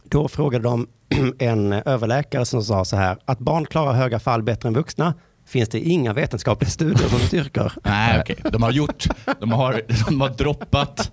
Då 0.04 0.28
frågade 0.28 0.64
de 0.64 0.88
en 1.40 1.74
överläkare 1.74 2.46
som 2.46 2.64
sa 2.64 2.86
så 2.86 2.96
här, 2.96 3.18
att 3.26 3.40
barn 3.40 3.66
klarar 3.66 3.94
höga 3.94 4.20
fall 4.20 4.44
bättre 4.44 4.68
än 4.68 4.74
vuxna 4.74 5.14
finns 5.48 5.70
det 5.70 5.80
inga 5.80 6.14
vetenskapliga 6.14 6.70
studier 6.70 7.08
som 7.10 7.20
styrker. 7.20 7.74
Nej, 7.84 8.20
okej. 8.22 8.38
De 8.52 8.64
har 8.64 8.72
gjort, 8.72 9.08
de 9.40 9.52
har, 9.52 9.82
de 10.10 10.22
har 10.22 10.30
droppat 10.30 11.12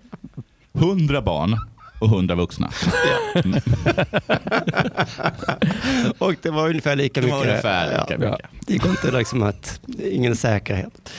100 0.74 1.22
barn 1.22 1.56
och 2.00 2.06
100 2.08 2.34
vuxna. 2.34 2.70
Och 6.18 6.34
det 6.42 6.50
var 6.50 6.68
ungefär 6.68 6.96
lika 6.96 7.20
Det 7.20 7.26
mycket. 7.26 7.38
var 7.38 7.46
ungefär 7.46 7.92
ja, 7.92 8.00
lika 8.08 8.18
mycket. 8.18 8.46
Det 8.66 8.72
gick 8.72 8.86
inte 8.86 9.10
liksom 9.10 9.42
att, 9.42 9.80
ingen 10.04 10.36
säkerhet. 10.36 11.10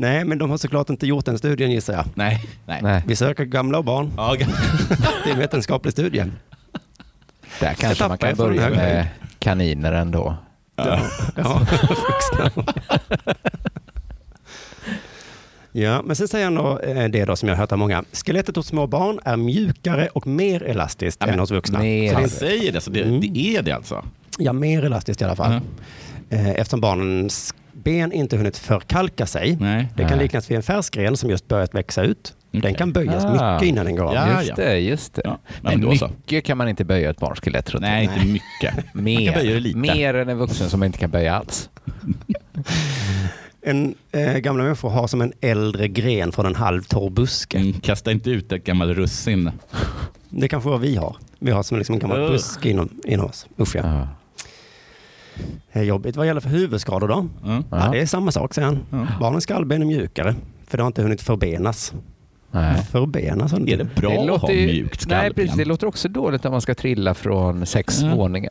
Nej, 0.00 0.24
men 0.24 0.38
de 0.38 0.50
har 0.50 0.56
såklart 0.58 0.90
inte 0.90 1.06
gjort 1.06 1.24
den 1.24 1.38
studien 1.38 1.70
gissar 1.70 1.92
jag. 1.92 2.04
Nej, 2.14 2.44
nej. 2.66 2.80
Nej, 2.82 3.02
Vi 3.06 3.16
söker 3.16 3.44
gamla 3.44 3.78
och 3.78 3.84
barn. 3.84 4.12
Ja, 4.16 4.36
Det 5.24 5.30
är 5.30 5.32
en 5.32 5.38
vetenskaplig 5.38 5.92
studie. 5.92 6.24
där 7.60 7.74
kanske 7.74 8.08
man 8.08 8.18
kan 8.18 8.36
börja 8.36 8.70
med 8.70 9.06
kaniner 9.38 9.92
ändå. 9.92 10.36
ja. 10.76 11.00
Ja. 11.36 11.66
Ja, 15.72 16.02
men 16.04 16.16
sen 16.16 16.28
säger 16.28 16.44
han 16.44 16.54
då 16.54 16.78
eh, 16.78 17.08
det 17.08 17.24
då 17.24 17.36
som 17.36 17.48
jag 17.48 17.56
har 17.56 17.60
hört 17.60 17.72
av 17.72 17.78
många. 17.78 18.04
Skelettet 18.12 18.56
hos 18.56 18.66
små 18.66 18.86
barn 18.86 19.20
är 19.24 19.36
mjukare 19.36 20.08
och 20.08 20.26
mer 20.26 20.62
elastiskt 20.62 21.22
Ja, 21.26 21.32
än 21.32 21.38
hos 21.38 21.50
vuxna. 21.50 21.78
mer. 21.78 22.08
Så 22.08 22.14
det 22.14 22.16
är 22.16 22.20
Han 22.20 22.28
säger 22.28 22.72
det, 22.72 22.80
så 22.80 22.90
det, 22.90 23.02
Mm. 23.02 23.20
det 23.20 23.38
är 23.56 23.62
det 23.62 23.72
alltså. 23.72 24.04
Ja, 24.38 24.52
mer 24.52 24.84
elastiskt 24.84 25.20
i 25.22 25.24
alla 25.24 25.36
fall. 25.36 25.60
Ja. 26.28 26.36
Eh, 26.36 26.50
Eftersom 26.50 26.80
barnens 26.80 27.54
ben 27.82 28.12
inte 28.12 28.36
hunnit 28.36 28.56
förkalka 28.56 29.26
sig. 29.26 29.56
Nej. 29.60 29.88
Det 29.96 30.04
kan 30.04 30.18
liknas 30.18 30.50
vid 30.50 30.56
en 30.56 30.62
färskgren 30.62 31.16
som 31.16 31.30
just 31.30 31.48
börjat 31.48 31.74
växa 31.74 32.02
ut. 32.02 32.34
Den 32.52 32.60
Okej. 32.60 32.74
kan 32.74 32.92
böjas 32.92 33.24
Ah. 33.24 33.54
mycket 33.54 33.68
innan 33.68 33.84
den 33.86 33.96
går 33.96 34.04
av. 34.04 34.14
Ja, 34.14 34.42
Just 34.42 34.56
det, 34.56 34.78
just 34.78 35.14
det. 35.14 35.22
Ja, 35.24 35.38
Men 35.62 35.80
men 35.80 35.88
mycket 35.90 36.44
kan 36.44 36.58
man 36.58 36.68
inte 36.68 36.84
böja 36.84 37.10
ett 37.10 37.18
barns 37.20 37.40
skelett 37.40 37.70
runt. 37.70 37.82
Nej, 37.82 38.04
inte 38.04 38.26
mycket. 38.26 38.94
Mer, 38.94 39.26
kan 39.32 39.34
böja 39.34 39.54
det 39.54 39.60
lite. 39.60 39.78
mer 39.78 40.14
än 40.14 40.28
en 40.28 40.38
vuxen 40.38 40.70
som 40.70 40.82
inte 40.82 40.98
kan 40.98 41.10
böja 41.10 41.34
alls. 41.34 41.70
En, 43.62 43.94
eh, 44.12 44.32
gamla 44.38 44.62
människor 44.64 44.90
har 44.90 45.06
som 45.06 45.20
en 45.20 45.32
äldre 45.40 45.88
gren 45.88 46.32
från 46.32 46.46
en 46.46 46.54
halvtorr 46.54 47.10
buske. 47.10 47.58
Mm, 47.58 47.72
kasta 47.80 48.10
inte 48.10 48.30
ut 48.30 48.52
ett 48.52 48.64
gammalt 48.64 48.96
russin. 48.96 49.50
Det 50.28 50.48
kanske 50.48 50.68
vad 50.70 50.80
vi 50.80 50.96
har. 50.96 51.16
Vi 51.38 51.50
har 51.50 51.62
som 51.62 51.78
liksom 51.78 51.94
en 51.94 51.98
gammal 51.98 52.18
Ugh. 52.20 52.32
buske 52.32 52.70
inom, 52.70 52.88
inom 53.04 53.26
oss. 53.26 53.46
Usch 53.58 53.76
ja. 53.76 53.82
Ja. 53.84 54.08
Det 55.72 55.78
är 55.78 55.82
jobbigt. 55.82 56.16
Vad 56.16 56.26
gäller 56.26 56.40
för 56.40 56.48
huvudskador 56.50 57.08
då? 57.08 57.26
Mm. 57.44 57.64
Ja. 57.70 57.88
det 57.92 58.00
är 58.00 58.06
samma 58.06 58.32
sak 58.32 58.54
säger 58.54 58.66
han. 58.68 58.78
Ja. 58.90 59.06
Barnens 59.20 59.44
skallben 59.44 59.82
är 59.82 59.86
mjukare. 59.86 60.34
För 60.66 60.76
det 60.76 60.82
har 60.82 60.86
inte 60.86 61.02
hunnit 61.02 61.22
förbenas. 61.22 61.92
Nej. 62.50 62.82
Förbenas? 62.90 63.52
Är 63.52 63.76
det 63.76 63.84
bra 63.94 64.10
det 64.24 64.34
att 64.34 64.40
ha 64.40 64.50
ju- 64.50 64.66
mjukt 64.66 65.06
Nej, 65.08 65.18
skallben? 65.18 65.34
precis. 65.34 65.56
Det 65.56 65.64
låter 65.64 65.86
också 65.86 66.08
dåligt 66.08 66.44
om 66.44 66.52
man 66.52 66.60
ska 66.60 66.74
trilla 66.74 67.14
från 67.14 67.66
sex 67.66 68.00
Ja. 68.00 68.14
våningar. 68.14 68.50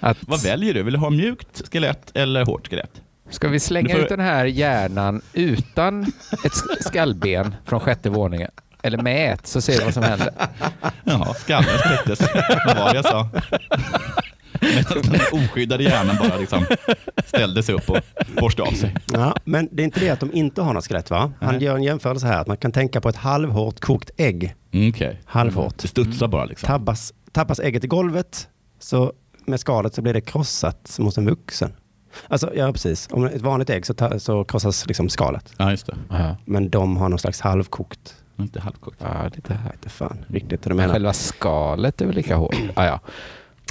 Att, 0.00 0.18
Vad 0.20 0.42
väljer 0.42 0.74
du? 0.74 0.82
Vill 0.82 0.92
du 0.94 0.98
ha 1.00 1.10
mjukt 1.10 1.62
skelett 1.72 2.10
eller 2.14 2.44
hårt 2.44 2.68
skelett? 2.68 2.90
ska 3.30 3.48
vi 3.48 3.60
slänga 3.60 3.94
får- 3.94 4.02
ut 4.02 4.08
den 4.08 4.20
här 4.20 4.44
hjärnan 4.44 5.20
utan 5.32 6.02
ett 6.44 6.52
sk- 6.52 6.82
skallben 6.88 7.54
från 7.64 7.80
sjätte 7.80 8.10
våningen? 8.10 8.50
Eller 8.82 8.98
med 9.02 9.32
ett, 9.34 9.46
så 9.46 9.60
ser 9.60 9.78
vi 9.78 9.84
vad 9.84 9.94
som 9.94 10.02
händer. 10.02 10.30
Ja, 11.04 11.34
skallen 11.38 11.78
spräcktes. 11.78 12.20
Vad 12.66 12.76
var 12.76 12.90
det 12.90 12.96
jag 12.96 13.04
sa? 13.04 13.28
Medan 14.62 15.02
den 15.12 15.20
oskyddade 15.32 15.82
hjärnan 15.84 16.16
bara 16.20 16.36
liksom 16.36 16.64
ställde 17.26 17.62
sig 17.62 17.74
upp 17.74 17.90
och 17.90 17.98
borstade 18.40 18.68
av 18.68 18.72
sig. 18.72 18.94
Ja, 19.12 19.36
men 19.44 19.68
det 19.72 19.82
är 19.82 19.84
inte 19.84 20.00
det 20.00 20.10
att 20.10 20.20
de 20.20 20.32
inte 20.32 20.62
har 20.62 20.74
något 20.74 20.86
skelett 20.86 21.10
va? 21.10 21.32
Han 21.40 21.54
Nej. 21.54 21.64
gör 21.64 21.76
en 21.76 21.82
jämförelse 21.82 22.26
här, 22.26 22.40
att 22.40 22.46
man 22.46 22.56
kan 22.56 22.72
tänka 22.72 23.00
på 23.00 23.08
ett 23.08 23.16
halvhårt 23.16 23.80
kokt 23.80 24.10
ägg. 24.16 24.54
Mm, 24.72 24.90
Okej. 24.90 25.20
Halvhårt. 25.24 25.78
Det 25.78 25.88
studsar 25.88 26.28
bara 26.28 26.44
liksom. 26.44 26.66
Tabbas, 26.66 27.12
tappas 27.32 27.60
ägget 27.60 27.84
i 27.84 27.86
golvet, 27.86 28.48
så 28.78 29.12
med 29.46 29.60
skalet 29.60 29.94
så 29.94 30.02
blir 30.02 30.14
det 30.14 30.20
krossat 30.20 30.80
som 30.88 31.04
hos 31.04 31.18
en 31.18 31.26
vuxen. 31.26 31.72
Alltså, 32.28 32.52
ja 32.56 32.72
precis. 32.72 33.08
Om 33.10 33.24
ett 33.24 33.40
vanligt 33.42 33.70
ägg 33.70 33.86
så, 33.86 33.94
ta, 33.94 34.18
så 34.18 34.44
krossas 34.44 34.86
liksom 34.86 35.08
skalet. 35.08 35.52
Ja, 35.56 35.70
just 35.70 35.86
det. 35.86 35.96
Ja, 36.10 36.36
Men 36.44 36.70
de 36.70 36.96
har 36.96 37.08
någon 37.08 37.18
slags 37.18 37.40
halvkokt. 37.40 38.14
Inte 38.38 38.60
halvkokt. 38.60 38.96
ja. 39.00 39.08
Jag 39.16 39.24
vet 39.24 39.36
inte 39.36 39.88
fan 39.88 40.24
riktigt 40.28 40.64
hur 40.66 40.68
de 40.70 40.74
menar. 40.74 40.92
Själva 40.94 41.12
skalet 41.12 42.00
är 42.00 42.06
väl 42.06 42.14
lika 42.14 42.36
hårt? 42.36 42.56
Ah, 42.74 42.84
ja. 42.86 43.00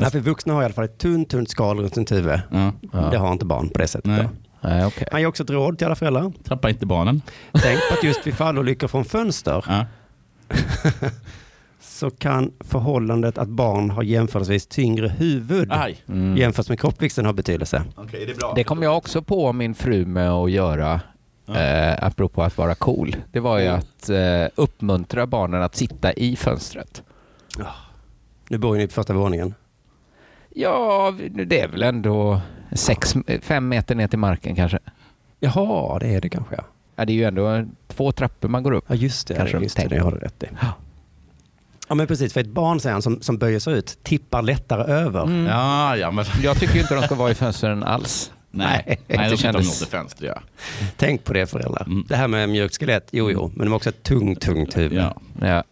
Ja, 0.01 0.09
för 0.09 0.19
vuxna 0.19 0.53
har 0.53 0.61
i 0.61 0.65
alla 0.65 0.73
fall 0.73 0.85
ett 0.85 0.97
tunt, 0.97 1.29
tunt 1.29 1.49
skal 1.49 1.79
runt 1.79 1.95
sitt 1.95 2.11
huvud. 2.11 2.41
Ja. 2.51 2.71
Ja. 2.93 2.99
Det 3.11 3.17
har 3.17 3.31
inte 3.31 3.45
barn 3.45 3.69
på 3.69 3.79
det 3.79 3.87
sättet. 3.87 4.11
Nej. 4.11 4.27
Nej, 4.61 4.85
okej. 4.85 5.07
Han 5.11 5.21
ger 5.21 5.27
också 5.27 5.43
ett 5.43 5.49
råd 5.49 5.77
till 5.77 5.85
alla 5.87 5.95
föräldrar. 5.95 6.31
Trappa 6.43 6.69
inte 6.69 6.85
barnen. 6.85 7.21
Tänk 7.51 7.79
på 7.89 7.93
att 7.93 8.03
just 8.03 8.27
vid 8.27 8.33
fallolyckor 8.33 8.87
från 8.87 9.05
fönster 9.05 9.65
Ja. 9.67 9.85
så 11.81 12.09
kan 12.09 12.51
förhållandet 12.59 13.37
att 13.37 13.47
barn 13.49 13.89
har 13.89 14.03
jämförelsevis 14.03 14.67
tyngre 14.67 15.07
huvud 15.07 15.67
Aj. 15.71 15.97
Mm. 16.07 16.37
jämfört 16.37 16.69
med 16.69 16.79
kroppsvikten 16.79 17.25
ha 17.25 17.33
betydelse. 17.33 17.83
Okej, 17.95 18.25
det 18.25 18.31
är 18.31 18.35
bra. 18.35 18.53
Det 18.55 18.63
kom 18.63 18.83
jag 18.83 18.97
också 18.97 19.21
på 19.21 19.53
min 19.53 19.75
fru 19.75 20.05
med 20.05 20.31
att 20.31 20.51
göra, 20.51 21.01
eh, 21.47 22.03
apropå 22.03 22.43
att 22.43 22.57
vara 22.57 22.75
cool. 22.75 23.15
Det 23.31 23.39
var 23.39 23.59
ju 23.59 23.67
att 23.67 24.09
eh, 24.09 24.47
uppmuntra 24.55 25.27
barnen 25.27 25.61
att 25.61 25.75
sitta 25.75 26.13
i 26.13 26.35
fönstret. 26.35 27.03
Nu 28.49 28.57
bor 28.57 28.75
ju 28.75 28.81
ni 28.81 28.87
på 28.87 28.93
första 28.93 29.13
våningen. 29.13 29.53
Ja, 30.55 31.13
det 31.45 31.59
är 31.61 31.67
väl 31.67 31.83
ändå 31.83 32.41
sex, 32.71 33.15
fem 33.41 33.67
meter 33.69 33.95
ner 33.95 34.07
till 34.07 34.19
marken 34.19 34.55
kanske. 34.55 34.79
Jaha, 35.39 35.99
det 35.99 36.07
är 36.07 36.21
det 36.21 36.29
kanske 36.29 36.55
ja. 36.55 36.63
Ja, 36.95 37.05
det 37.05 37.13
är 37.13 37.15
ju 37.15 37.23
ändå 37.23 37.65
två 37.87 38.11
trappor 38.11 38.49
man 38.49 38.63
går 38.63 38.71
upp. 38.71 38.85
Ja 38.87 38.95
just 38.95 39.27
det, 39.27 39.35
Kanske 39.35 39.57
just 39.57 39.89
det, 39.89 39.97
har 39.99 40.11
du 40.11 40.17
rätt 40.17 40.43
i. 40.43 40.47
Ja 41.89 41.95
men 41.95 42.07
precis, 42.07 42.33
för 42.33 42.41
ett 42.41 42.47
barn 42.47 42.79
säger 42.79 42.93
han, 42.93 43.01
som, 43.01 43.21
som 43.21 43.37
böjer 43.37 43.59
sig 43.59 43.73
ut 43.73 43.99
tippar 44.03 44.41
lättare 44.41 44.93
över. 44.93 45.23
Mm. 45.23 45.45
Ja, 45.45 45.97
ja, 45.97 46.11
men... 46.11 46.25
Jag 46.43 46.59
tycker 46.59 46.79
inte 46.79 46.95
de 46.95 47.03
ska 47.03 47.15
vara 47.15 47.31
i 47.31 47.35
fönstren 47.35 47.83
alls. 47.83 48.31
Nej, 48.51 48.83
Nej, 48.87 48.99
nej 49.07 49.17
det 49.17 49.35
de 49.35 49.37
kändes- 49.37 49.81
mot 49.81 49.89
fönster. 49.89 50.25
Ja. 50.25 50.41
Tänk 50.97 51.23
på 51.23 51.33
det 51.33 51.47
föräldrar. 51.47 51.83
Mm. 51.85 52.05
Det 52.07 52.15
här 52.15 52.27
med 52.27 52.49
mjukt 52.49 52.79
skelett, 52.79 53.07
jo 53.11 53.31
jo, 53.31 53.51
men 53.55 53.65
de 53.65 53.69
har 53.71 53.75
också 53.75 53.89
ett 53.89 54.03
tungt, 54.03 54.41
tungt 54.41 54.77
huvud. 54.77 54.99
Ja. 54.99 55.15
Ja. 55.41 55.63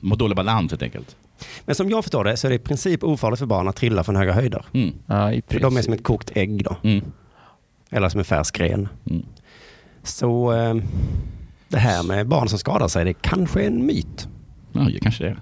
Mot 0.00 0.18
dålig 0.18 0.36
balans 0.36 0.72
helt 0.72 0.82
enkelt. 0.82 1.16
Men 1.64 1.74
som 1.74 1.90
jag 1.90 2.04
förstår 2.04 2.24
det 2.24 2.36
så 2.36 2.46
är 2.46 2.48
det 2.48 2.54
i 2.54 2.58
princip 2.58 3.04
ofarligt 3.04 3.38
för 3.38 3.46
barn 3.46 3.68
att 3.68 3.76
trilla 3.76 4.04
från 4.04 4.16
höga 4.16 4.32
höjder. 4.32 4.64
Mm. 4.72 4.94
Ja, 5.06 5.32
i 5.32 5.42
För 5.48 5.60
de 5.60 5.76
är 5.76 5.82
som 5.82 5.92
ett 5.92 6.04
kokt 6.04 6.30
ägg 6.36 6.64
då, 6.64 6.76
Mm. 6.82 7.04
eller 7.90 8.08
som 8.08 8.18
en 8.18 8.24
färsk 8.24 8.56
gren. 8.56 8.88
Mm. 9.10 9.22
Så 10.02 10.52
eh, 10.52 10.74
det 11.68 11.78
här 11.78 12.02
med 12.02 12.26
barn 12.28 12.48
som 12.48 12.58
skadar 12.58 12.88
sig, 12.88 13.04
det 13.04 13.14
kanske 13.14 13.62
är 13.62 13.66
en 13.66 13.86
myt. 13.86 14.28
Ja, 14.72 14.80
det 14.80 15.00
kanske 15.00 15.24
det 15.24 15.30
är. 15.30 15.38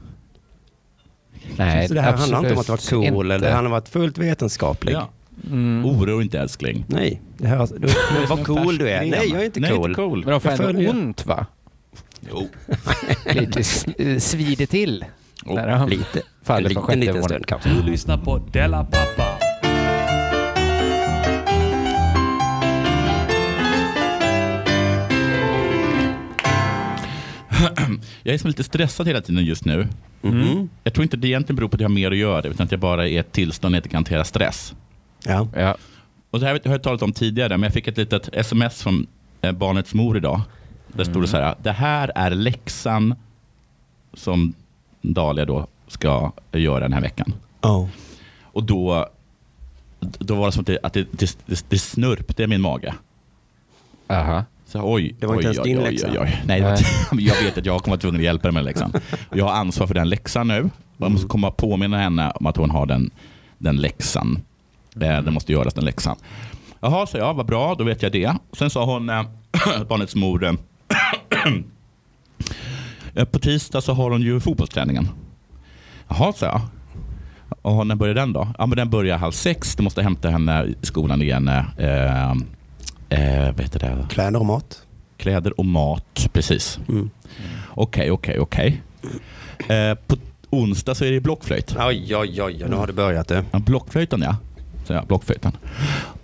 Nej, 1.56 1.88
så 1.88 1.94
det 1.94 2.00
här 2.00 2.12
handlar 2.16 2.38
inte 2.38 2.52
om 2.52 2.58
att 2.58 2.68
vara 2.68 2.78
cool, 2.90 3.04
inte. 3.04 3.18
eller 3.18 3.38
det 3.38 3.52
handlar 3.52 3.70
om 3.70 3.76
att 3.78 3.94
vara 3.94 4.02
fullt 4.02 4.18
vetenskaplig. 4.18 4.92
Ja. 4.92 5.08
Mm. 5.50 5.84
Oroa 5.86 6.22
inte 6.22 6.38
älskling. 6.40 6.84
Nej, 6.88 7.20
det 7.38 7.48
här, 7.48 7.68
du, 7.78 7.88
vad 8.28 8.46
cool 8.46 8.78
du 8.78 8.88
är. 8.90 9.00
Nej, 9.00 9.28
jag 9.32 9.40
är 9.40 9.44
inte 9.44 9.60
Nej, 9.60 9.70
cool. 9.70 9.90
Inte 9.90 9.94
cool. 10.02 10.24
Men 10.24 10.30
de 10.30 10.40
får 10.40 10.50
ändå 10.50 10.90
ont 10.90 11.26
va? 11.26 11.46
Jo. 12.30 12.48
Lite 13.32 13.60
eh, 13.98 14.18
svider 14.18 14.66
till. 14.66 15.04
Oh, 15.44 15.54
När 15.54 15.68
han 15.68 15.90
Lite. 15.90 16.18
En 16.18 16.24
faller 16.42 16.68
liten, 16.68 16.74
från 16.74 16.84
sjätte 16.84 17.00
liten 17.00 17.22
stund 17.22 17.46
kanske. 17.46 17.68
Du 17.68 17.82
lyssnar 17.82 18.18
på 18.18 18.38
Della 18.38 18.84
Pappa. 18.84 19.38
Jag 28.22 28.34
är 28.34 28.38
som 28.38 28.48
lite 28.48 28.64
stressad 28.64 29.06
hela 29.06 29.20
tiden 29.20 29.44
just 29.44 29.64
nu. 29.64 29.88
Mhm. 30.22 30.68
Jag 30.84 30.94
tror 30.94 31.02
inte 31.02 31.16
det 31.16 31.28
egentligen 31.28 31.56
beror 31.56 31.68
på 31.68 31.74
att 31.74 31.80
jag 31.80 31.88
har 31.88 31.94
mer 31.94 32.10
att 32.10 32.16
göra, 32.16 32.48
utan 32.48 32.64
att 32.64 32.70
jag 32.70 32.80
bara 32.80 33.04
är 33.04 33.10
i 33.10 33.16
ett 33.16 33.32
tillstånd 33.32 33.72
där 33.72 33.76
jag 33.76 33.80
inte 33.80 33.88
kan 33.88 33.96
hantera 33.98 34.24
stress. 34.24 34.74
Ja. 35.24 35.48
Ja. 35.56 35.76
Och 36.30 36.40
det 36.40 36.46
här 36.46 36.60
har 36.64 36.72
jag 36.72 36.82
talat 36.82 37.02
om 37.02 37.12
tidigare, 37.12 37.48
men 37.48 37.62
jag 37.62 37.72
fick 37.72 37.88
ett 37.88 37.96
litet 37.96 38.28
sms 38.32 38.82
från 38.82 39.06
eh, 39.40 39.52
barnets 39.52 39.94
mor 39.94 40.16
idag. 40.16 40.40
Där 40.88 41.04
stod 41.04 41.22
det 41.22 41.26
så 41.28 41.36
här, 41.36 41.54
det 41.62 41.72
här 41.72 42.12
är 42.14 42.30
läxan 42.30 43.14
som 44.14 44.54
Dahlia 45.12 45.44
då 45.44 45.66
ska 45.88 46.32
göra 46.52 46.80
den 46.80 46.92
här 46.92 47.00
veckan. 47.00 47.34
Oh. 47.62 47.86
Och 48.42 48.64
då, 48.64 49.06
då 50.00 50.34
var 50.34 50.46
det 50.46 50.52
som 50.52 50.60
att 50.60 50.66
det, 50.66 50.78
att 50.82 50.92
det, 50.92 51.06
det, 51.10 51.38
det, 51.46 51.64
det 51.68 51.78
snurpte 51.78 52.42
i 52.42 52.46
min 52.46 52.60
mage. 52.60 52.94
Aha. 54.08 54.44
Så, 54.66 54.80
oj, 54.94 55.14
Det 55.20 55.26
var 55.26 55.34
inte 55.34 55.48
oj, 55.48 55.54
ens 55.54 55.58
oj, 55.58 55.68
din 55.68 55.78
oj, 55.78 55.90
läxa. 55.90 56.08
Oj, 56.10 56.18
oj. 56.20 56.42
Nej, 56.46 56.60
det 56.60 56.66
Nej. 56.70 56.78
inte, 57.10 57.22
jag 57.30 57.42
vet 57.42 57.58
att 57.58 57.66
jag 57.66 57.82
kommer 57.82 57.96
vara 57.96 58.00
tvungen 58.00 58.20
att 58.20 58.24
hjälpa 58.24 58.48
henne 58.48 58.54
med 58.54 58.64
läxan. 58.64 58.92
Jag 59.32 59.44
har 59.44 59.52
ansvar 59.52 59.86
för 59.86 59.94
den 59.94 60.08
läxan 60.08 60.48
nu. 60.48 60.70
Jag 60.96 61.10
måste 61.10 61.26
komma 61.28 61.48
och 61.48 61.56
påminna 61.56 61.98
henne 61.98 62.30
om 62.30 62.46
att 62.46 62.56
hon 62.56 62.70
har 62.70 62.86
den, 62.86 63.10
den 63.58 63.76
läxan. 63.76 64.42
Den 64.94 65.34
måste 65.34 65.52
göras, 65.52 65.74
den 65.74 65.84
läxan. 65.84 66.16
Jaha, 66.80 67.06
sa 67.06 67.18
jag, 67.18 67.34
vad 67.34 67.46
bra, 67.46 67.74
då 67.74 67.84
vet 67.84 68.02
jag 68.02 68.12
det. 68.12 68.34
Sen 68.52 68.70
sa 68.70 68.84
hon, 68.84 69.08
eh, 69.10 69.24
barnets 69.88 70.14
mor, 70.14 70.44
eh, 70.44 70.52
på 73.32 73.38
tisdag 73.38 73.80
så 73.80 73.92
har 73.92 74.10
hon 74.10 74.22
ju 74.22 74.40
fotbollsträningen. 74.40 75.08
Jaha, 76.08 76.32
sa 76.32 76.46
jag. 76.46 76.60
Och 77.62 77.86
när 77.86 77.94
börjar 77.94 78.14
den 78.14 78.32
då? 78.32 78.48
Ja, 78.58 78.66
men 78.66 78.76
den 78.76 78.90
börjar 78.90 79.18
halv 79.18 79.32
sex. 79.32 79.76
Du 79.76 79.82
måste 79.82 80.02
hämta 80.02 80.30
henne 80.30 80.64
i 80.64 80.74
skolan 80.86 81.22
igen. 81.22 81.48
Eh, 81.48 82.30
eh, 83.08 83.46
vad 83.54 83.60
heter 83.60 83.78
det? 83.80 84.06
Kläder 84.10 84.40
och 84.40 84.46
mat. 84.46 84.82
Kläder 85.16 85.60
och 85.60 85.64
mat, 85.66 86.28
precis. 86.32 86.78
Mm. 86.88 87.10
Okej, 87.68 88.10
okej, 88.10 88.38
okej. 88.38 88.82
Eh, 89.68 89.94
På 90.06 90.16
onsdag 90.50 90.94
så 90.94 91.04
är 91.04 91.12
det 91.12 91.20
blockflöjt. 91.20 91.76
Oj, 91.78 92.16
oj, 92.16 92.42
oj, 92.42 92.64
nu 92.68 92.76
har 92.76 92.86
du 92.86 92.92
börjat 92.92 93.28
du. 93.28 93.44
Ja, 93.50 93.58
blockflöjten 93.58 94.22
ja. 94.22 94.36
Så 94.86 94.92
ja, 94.92 95.04
blockflöjten. 95.08 95.52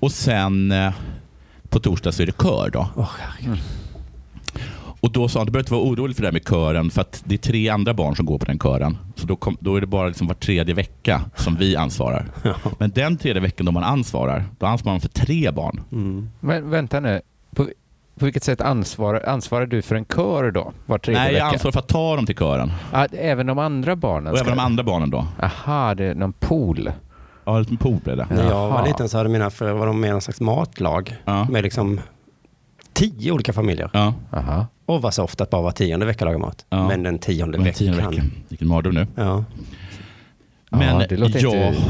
Och 0.01 0.13
sen 0.13 0.73
eh, 0.73 0.93
på 1.69 1.81
torsdag 1.81 2.13
så 2.13 2.23
är 2.23 2.27
det 2.27 2.43
kör 2.43 2.71
då. 2.73 2.89
Åh, 2.97 3.11
herregud. 3.19 3.59
Och 5.01 5.13
då 5.13 5.29
sa 5.29 5.39
han, 5.41 5.47
du 5.47 5.53
behöver 5.53 5.63
inte 5.65 5.73
vara 5.73 5.83
orolig 5.83 6.17
för 6.17 6.23
det 6.23 6.27
här 6.29 6.33
med 6.33 6.49
kören 6.49 6.91
för 6.91 7.01
att 7.01 7.23
det 7.27 7.35
är 7.35 7.39
tre 7.39 7.69
andra 7.69 7.95
barn 7.95 8.17
som 8.17 8.27
går 8.27 8.39
på 8.39 8.45
den 8.45 8.59
kören. 8.59 8.99
Så 9.15 9.27
då, 9.27 9.37
kom, 9.37 9.57
då 9.61 9.77
är 9.77 9.81
det 9.81 9.87
bara 9.87 10.09
liksom 10.09 10.27
var 10.27 10.35
tredje 10.35 10.75
vecka 10.75 11.23
som 11.35 11.57
vi 11.57 11.77
ansvarar. 11.77 12.27
Men 12.79 12.91
den 12.91 13.17
tredje 13.17 13.43
veckan 13.43 13.67
då 13.67 13.73
man 13.73 13.85
ansvarar, 13.85 14.45
då 14.59 14.67
ansvarar 14.67 14.95
man 14.95 15.01
för 15.01 15.09
tre 15.09 15.51
barn. 15.51 15.81
Mm. 15.93 16.31
Men 16.41 16.71
vänta 16.71 17.01
nu. 17.01 17.21
På, 17.57 17.65
på 18.19 18.25
vilket 18.25 18.45
sätt 18.45 18.61
ansvarar, 18.61 19.29
ansvarar 19.29 19.67
du 19.67 19.83
för 19.83 19.95
en 19.95 20.05
kör 20.05 20.51
då? 20.51 20.73
Var 20.87 20.99
tredje 20.99 21.23
Nej, 21.23 21.35
jag 21.35 21.49
ansvarar 21.53 21.73
för 21.73 21.81
att 21.81 21.89
ta 21.89 22.17
dem 22.17 22.27
till 22.27 22.37
kören. 22.37 22.73
Ah, 22.93 23.07
även 23.13 23.47
de 23.47 23.59
andra 23.59 23.97
barnen? 23.97 24.33
Och 24.33 24.39
även 24.39 24.57
de 24.57 24.63
andra 24.63 24.83
barnen 24.85 25.11
då. 25.11 25.27
Aha, 25.43 25.95
det 25.95 26.05
är 26.05 26.15
någon 26.15 26.33
pool. 26.33 26.91
Ja, 27.45 27.57
en 27.57 27.63
liten 27.63 27.77
pool 27.77 27.99
blev 28.05 28.17
det. 28.17 28.27
När 28.31 28.49
jag 28.49 28.69
var 28.71 28.87
liten 28.87 29.09
så 29.09 29.17
hade 29.19 29.29
mina 29.29 29.51
föräldrar 29.51 29.79
var 29.79 29.87
de 29.87 30.01
med 30.01 30.09
i 30.09 30.13
någon 30.13 30.21
slags 30.21 30.41
matlag 30.41 31.17
Ja. 31.25 31.47
med 31.51 31.63
liksom 31.63 32.01
tio 33.01 33.33
olika 33.33 33.53
familjer. 33.53 33.91
Ja. 33.93 34.15
Aha. 34.33 34.67
Och 34.87 35.03
var 35.03 35.11
så 35.11 35.25
ofta 35.25 35.45
att 35.45 35.51
bara 35.51 35.63
var 35.63 35.71
tionde 35.73 36.07
vecka 36.07 36.25
laga 36.25 36.39
mat. 36.39 36.67
Ja. 36.71 36.89
Men 36.89 37.03
den 37.03 37.19
tionde 37.19 37.59
veckan. 37.59 37.75
tionde 37.75 37.97
veckan. 38.09 38.31
Vilken 38.49 38.69
mardröm 38.69 38.95
nu. 38.95 39.07
Ja. 39.15 39.45
Men 40.71 41.01
ja, 41.01 41.07
det 41.09 41.17
låter 41.17 41.43
jag, 41.43 41.55
inte... 41.69 41.83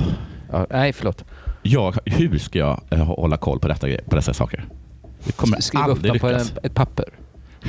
Ja, 0.53 0.67
nej, 0.71 0.93
förlåt. 0.93 1.25
jag, 1.63 1.95
hur 2.05 2.39
ska 2.39 2.59
jag 2.59 2.81
eh, 2.91 3.05
hålla 3.05 3.37
koll 3.37 3.59
på, 3.61 3.69
detta, 3.69 3.87
på 4.11 4.17
dessa 4.17 4.35
saker? 4.35 4.65
Det 5.25 5.33
kommer 5.33 5.61
Skriv 5.61 5.87
upp 5.89 6.03
dem 6.03 6.19
på 6.19 6.29
en, 6.29 6.47
ett 6.63 6.75
papper. 6.75 7.05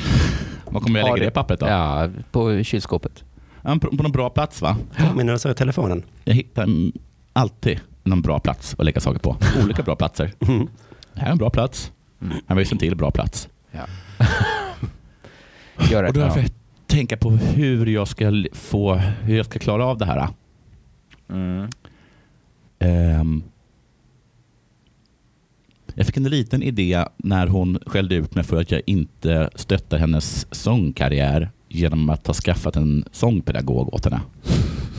Var 0.66 0.82
kommer 0.82 1.00
jag 1.00 1.06
lägga 1.06 1.16
det- 1.16 1.26
det 1.26 1.32
pappret 1.32 1.60
då? 1.60 1.66
Ja, 1.68 2.10
på 2.32 2.64
kylskåpet. 2.64 3.24
Ja, 3.62 3.78
På, 3.82 3.98
på 3.98 4.04
någon 4.04 4.12
bra 4.12 4.30
plats 4.30 4.62
va? 4.62 4.78
Påminner 4.98 5.38
så 5.38 5.50
i 5.52 5.54
telefonen. 5.54 6.04
Jag 6.24 6.34
hittar 6.34 6.68
alltid 7.34 7.80
någon 8.04 8.22
bra 8.22 8.40
plats 8.40 8.76
att 8.78 8.86
lägga 8.86 9.02
saker 9.02 9.20
på. 9.20 9.38
Olika 9.64 9.84
bra 9.84 9.96
platser. 9.96 10.34
Mm. 10.48 10.68
Här 11.16 11.28
är 11.28 11.32
en 11.32 11.38
bra 11.38 11.50
plats. 11.50 11.92
Mm. 12.22 12.38
Var 12.48 12.60
ju 12.60 12.66
en 12.72 12.78
till 12.78 12.96
bra 12.96 13.12
plats. 13.12 13.50
Ja. 13.72 13.86
Gör 15.92 16.04
det. 16.04 16.08
Och 16.08 16.14
då 16.14 16.20
har 16.20 16.28
jag 16.28 16.38
ja. 16.38 16.42
försökt 16.42 16.56
tänka 16.88 17.18
på 17.18 17.30
hur 17.30 17.86
jag 17.86 18.08
ska 18.08 18.44
få, 18.54 18.96
hur 18.96 19.38
jag 19.38 19.46
ska 19.46 19.60
klara 19.60 19.86
av 19.86 19.98
det 19.98 20.06
här. 20.06 20.28
Mm. 21.30 21.70
Ehm, 22.80 23.44
jag 25.94 26.06
fick 26.06 26.18
en 26.18 26.24
liten 26.24 26.64
idé 26.64 27.06
när 27.18 27.48
hon 27.48 27.80
skällde 27.86 28.16
ut 28.16 28.36
mig 28.36 28.44
för 28.44 28.62
att 28.62 28.72
jag 28.72 28.82
inte 28.86 29.50
stöttar 29.56 29.98
hennes 29.98 30.48
sångkarriär 30.52 31.50
genom 31.68 32.10
att 32.10 32.28
ha 32.28 32.34
skaffat 32.34 32.76
en 32.76 33.06
sångpedagog 33.12 33.94
åt 33.94 34.06
henne. 34.06 34.22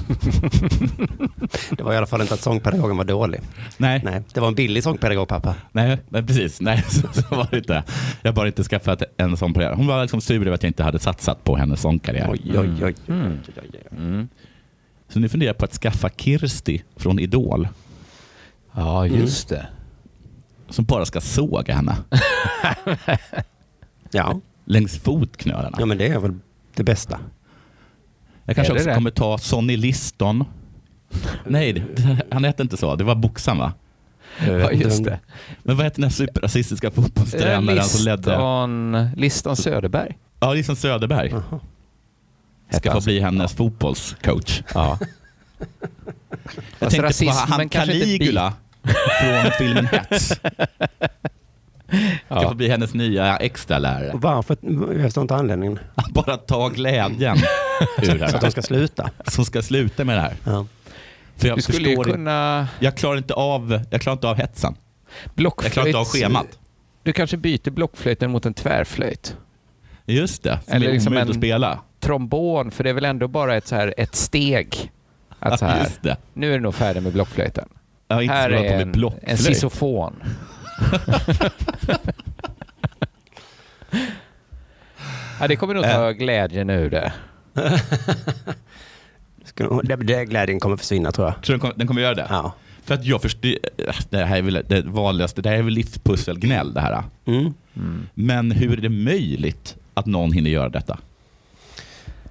Det 1.76 1.82
var 1.82 1.92
i 1.92 1.96
alla 1.96 2.07
fall 2.07 2.20
inte 2.20 2.34
att 2.34 2.40
sångpedagogen 2.40 2.96
var 2.96 3.05
dålig. 3.05 3.40
Nej, 3.76 4.00
Nej, 4.05 4.22
det 4.34 4.40
var 4.40 4.48
en 4.48 4.55
billig 4.55 4.82
sångpedagog 4.82 5.28
pappa. 5.28 5.55
nej, 5.72 5.98
nej 6.09 6.22
precis. 6.26 6.61
Nej, 6.61 6.82
så, 6.88 7.09
så 7.12 7.36
var 7.36 7.48
det 7.50 7.57
inte. 7.59 7.84
Jag 8.22 8.30
har 8.30 8.34
bara 8.36 8.46
inte 8.46 8.64
skaffat 8.64 9.03
en 9.16 9.36
sångkarriär. 9.36 9.74
Hon 9.74 9.86
var 9.86 10.03
liksom 10.03 10.20
sur 10.20 10.46
över 10.46 10.53
att 10.55 10.62
jag 10.62 10.70
inte 10.70 10.82
hade 10.82 10.98
satsat 10.98 11.44
på 11.44 11.57
hennes 11.57 11.80
sångkarriär. 11.80 12.28
Oj, 12.32 12.59
oj, 12.59 12.84
oj. 12.84 12.94
Mm. 13.09 13.38
Mm. 13.96 14.28
Så 15.09 15.18
nu 15.18 15.28
funderar 15.28 15.48
jag 15.48 15.59
på 15.59 15.64
att 15.64 15.74
skaffa 15.74 16.09
Kirsti 16.09 16.82
från 16.96 17.18
Idol. 17.18 17.68
Ja, 18.72 19.07
just 19.07 19.48
det. 19.48 19.66
som 20.68 20.84
bara 20.84 21.05
ska 21.07 21.20
såga 21.20 21.74
henne 21.74 21.96
Ja. 24.11 24.40
längs 24.64 24.98
fotknölarna. 24.98 25.76
ja, 25.80 25.86
men 25.86 25.98
det 25.98 26.09
är 26.09 26.18
väl 26.18 26.34
det 26.74 26.84
bästa. 26.84 27.18
Jag 28.45 28.57
kanske 28.57 28.72
också 28.72 28.84
det? 28.88 28.95
kommer 28.95 29.11
ta 29.11 29.38
Sonny 29.38 29.76
Liston. 29.76 30.45
Nej, 31.47 31.72
det- 31.72 32.16
han 32.30 32.45
hette 32.45 32.62
inte 32.62 32.76
så. 32.76 32.97
Det 32.97 33.05
var 33.05 33.14
boxaren 33.14 33.59
va? 33.59 33.72
Ja, 34.47 34.72
just 34.72 35.05
det. 35.05 35.18
Men 35.62 35.76
vad 35.76 35.84
hette 35.84 35.97
den 35.97 36.05
här 36.05 36.11
superrasistiska 36.11 36.90
fotbollstränaren 36.90 37.84
som 37.84 38.05
ledde? 38.05 38.30
Liston, 38.30 39.09
Liston 39.16 39.57
Söderberg. 39.57 40.18
Ja, 40.40 40.53
Liston 40.55 40.76
Söderberg. 40.76 41.28
Jaha. 41.30 41.61
hette 42.68 42.80
Ska 42.80 42.93
få 42.93 43.01
bli 43.01 43.20
hennes 43.20 43.53
fotbollscoach. 43.55 44.62
Ja. 44.74 44.99
Jag 46.78 46.90
tänkte 46.90 47.24
på 47.26 47.30
han 47.30 47.68
Caligula 47.68 48.53
från 49.20 49.51
filmen 49.59 49.86
Hets. 49.86 50.32
Ska 52.26 52.49
få 52.49 52.55
bli 52.55 52.68
hennes 52.68 52.95
nya 52.95 53.36
extralärare. 53.36 54.12
Och 54.12 54.20
varför? 54.22 54.57
Jag 54.95 55.03
förstår 55.03 55.22
inte 55.22 55.34
anledningen. 55.34 55.78
Bara 56.11 56.36
ta 56.36 56.68
glädjen 56.68 57.36
ur 58.03 58.18
det 58.18 58.28
Så 58.30 58.36
att 58.36 58.40
de 58.40 58.47
här. 58.47 58.51
ska 58.51 58.62
sluta. 58.62 59.11
Som 59.26 59.45
ska 59.45 59.62
sluta 59.62 60.05
med 60.05 60.16
det 60.16 60.20
här. 60.20 60.34
Ja. 60.45 60.66
För 61.36 61.49
jag 61.49 61.59
Du 61.59 61.62
skulle 61.62 61.88
ju 61.90 61.97
kunna 61.97 62.68
Jag 62.80 62.97
klarar 62.97 63.16
inte 63.16 63.34
av, 63.34 63.80
jag 63.90 64.01
klarar 64.01 64.16
inte 64.16 64.28
av 64.28 64.36
hetsen. 64.36 64.74
blockflöjt. 65.34 65.64
Jag 65.64 65.72
klarar 65.72 65.86
inte 65.86 65.99
av 65.99 66.05
schemat. 66.05 66.59
Du 67.03 67.12
kanske 67.12 67.36
byter 67.36 67.70
blockflöjten 67.70 68.30
mot 68.30 68.47
en 68.47 68.55
tvärflöjt. 68.55 69.36
Just 70.07 70.43
det, 70.43 70.59
som 70.64 70.74
Eller 70.74 70.88
är 70.88 70.93
liksom 70.93 71.16
en- 71.16 71.28
att 71.30 71.36
spela. 71.36 71.78
Trombon, 72.01 72.70
för 72.70 72.84
det 72.84 72.90
är 72.90 72.95
väl 72.95 73.05
ändå 73.05 73.28
bara 73.28 73.57
ett, 73.57 73.66
så 73.66 73.74
här, 73.74 73.95
ett 73.97 74.14
steg. 74.14 74.90
Att 75.38 75.59
så 75.59 75.64
Ja, 75.64 75.68
här, 75.68 75.84
just 75.84 76.03
det. 76.03 76.16
nu 76.32 76.49
är 76.55 76.59
du 76.59 76.61
nog 76.62 76.74
färdig 76.74 77.03
med 77.03 77.12
blockflöjten. 77.12 77.68
Jag 78.09 78.16
har 78.16 78.22
inte 78.22 78.34
Här 78.34 78.51
så 78.51 78.57
är 78.57 78.80
en, 78.82 78.93
blockflöjt. 78.93 79.28
en 79.30 79.36
xylofon. 79.55 80.22
ja, 85.41 85.49
det 85.49 85.57
kommer 85.57 85.75
nog 85.75 85.85
ta 85.85 86.11
glädjen 86.12 86.70
ur 86.70 86.91
det. 86.91 87.12
Det, 89.85 89.97
det, 89.97 90.25
glädjen 90.25 90.61
kommer 90.61 90.77
försvinna 90.77 91.12
tror 91.12 91.27
jag. 91.27 91.43
Tror 91.43 91.45
du 91.45 91.53
den 91.53 91.61
kommer, 91.61 91.75
den 91.75 91.87
kommer 91.87 92.01
göra 92.03 92.14
det? 92.14 92.27
Ja. 92.31 92.53
För 92.85 92.95
att 92.95 93.05
jag 93.05 93.23
förstår, 93.23 93.55
det 94.11 94.25
här 94.25 94.37
är 94.37 94.43
väl 94.43 94.64
det 94.68 94.83
vanligaste, 94.83 95.43
det 95.43 95.49
här 95.49 95.57
är 95.57 95.62
väl 95.62 95.73
livspusselgnäll 95.75 96.75
det 96.75 96.81
här. 96.81 97.03
Mm. 97.25 97.55
Men 98.14 98.51
hur 98.51 98.79
är 98.79 98.83
det 98.83 98.89
möjligt 98.89 99.77
att 99.95 100.07
någon 100.07 100.33
hinner 100.33 100.51
göra 100.51 100.68
detta? 100.68 100.99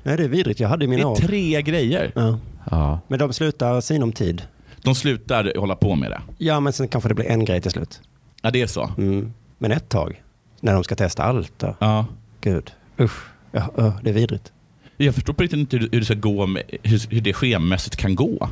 Nej, 0.04 0.18
det 0.18 0.24
är 0.24 0.28
vidrigt. 0.28 0.60
Jag 0.60 0.70
hade 0.70 0.86
i 0.86 0.88
Det 0.88 0.92
mina 0.92 1.02
är 1.02 1.06
år. 1.08 1.16
tre 1.16 1.62
grejer. 1.62 2.12
Ja. 2.16 2.39
Ja. 2.72 3.00
Men 3.08 3.20
de 3.20 3.34
slutar 3.34 3.82
sinom 3.82 4.12
tid. 4.12 4.42
De 4.82 4.96
slutar 4.96 5.54
hålla 5.60 5.76
på 5.76 5.96
med 5.96 6.12
det. 6.12 6.22
Ja, 6.38 6.60
men 6.60 6.74
sen 6.74 6.88
kanske 6.88 7.10
det 7.10 7.16
blir 7.16 7.30
en 7.32 7.46
grej 7.46 7.62
till 7.62 7.72
slut. 7.72 8.02
Ja, 8.42 8.52
det 8.52 8.62
är 8.62 8.68
så. 8.68 8.89
Mm. 8.98 9.34
Men 9.58 9.72
ett 9.72 9.89
tag, 9.89 10.22
när 10.60 10.74
de 10.74 10.84
ska 10.84 10.96
testa 10.96 11.24
allt. 11.24 11.54
Då. 11.60 11.76
Ja. 11.80 12.06
Gud, 12.42 12.72
usch. 13.00 13.24
Ja, 13.52 13.70
ö, 13.78 13.92
det 14.04 14.10
är 14.10 14.14
vidrigt. 14.14 14.52
Jag 14.98 15.16
förstår 15.16 15.34
på 15.34 15.44
riktigt 15.44 15.60
inte 15.60 15.78
hur 15.78 15.89
hur 15.92 16.00
det 16.00 16.06
ska 16.06 16.14
gå, 16.14 16.46
med, 16.46 16.64
hur, 16.84 17.10
hur 17.10 17.22
det 17.22 17.34
schemamässigt 17.34 17.96
kan 17.96 18.16
gå. 18.16 18.50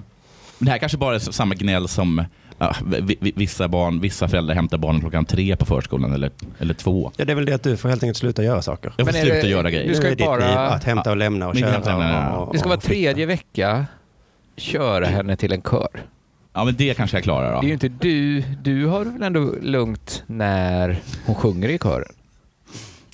Det 0.59 0.71
här 0.71 0.77
kanske 0.77 0.97
bara 0.97 1.15
är 1.15 1.19
samma 1.19 1.55
gnäll 1.55 1.87
som 1.87 2.23
ja, 2.57 2.75
vi- 2.85 3.17
vi- 3.21 3.33
vissa 3.35 3.67
barn, 3.67 3.99
vissa 4.01 4.27
föräldrar 4.27 4.55
hämtar 4.55 4.77
barnen 4.77 5.01
klockan 5.01 5.25
tre 5.25 5.55
på 5.55 5.65
förskolan 5.65 6.13
eller, 6.13 6.31
eller 6.59 6.73
två. 6.73 7.11
Ja, 7.17 7.25
det 7.25 7.31
är 7.31 7.35
väl 7.35 7.45
det 7.45 7.53
att 7.53 7.63
du 7.63 7.77
får 7.77 7.89
helt 7.89 8.03
enkelt 8.03 8.17
sluta 8.17 8.43
göra 8.43 8.61
saker. 8.61 8.93
Jag 8.97 9.07
får 9.07 9.13
Men 9.13 9.21
sluta 9.21 9.35
det- 9.41 9.47
göra 9.47 9.63
du 9.63 9.69
grejer. 9.71 9.87
Nu 9.87 9.95
ska 9.95 10.07
är 10.07 10.15
ditt 10.15 10.25
bara- 10.25 10.47
liv 10.47 10.57
att 10.57 10.83
hämta 10.83 11.09
och 11.11 11.17
lämna 11.17 11.47
och 11.47 11.55
köra. 11.55 11.71
hämta 11.71 11.95
och 11.95 12.41
och- 12.41 12.47
och- 12.47 12.53
Det 12.53 12.59
ska 12.59 12.69
vara 12.69 12.79
tredje 12.79 13.25
vecka, 13.25 13.85
köra 14.57 15.05
henne 15.05 15.35
till 15.35 15.51
en 15.53 15.61
kör. 15.61 15.87
Ja, 16.53 16.65
men 16.65 16.75
det 16.75 16.93
kanske 16.93 17.17
jag 17.17 17.23
klarar 17.23 17.51
Det 17.51 17.57
är 17.57 17.61
då. 17.61 17.67
ju 17.67 17.73
inte 17.73 17.87
du, 17.87 18.41
du 18.63 18.85
har 18.85 19.05
det 19.05 19.11
väl 19.11 19.23
ändå 19.23 19.55
lugnt 19.61 20.23
när 20.27 20.99
hon 21.25 21.35
sjunger 21.35 21.69
i 21.69 21.77
kören? 21.77 22.13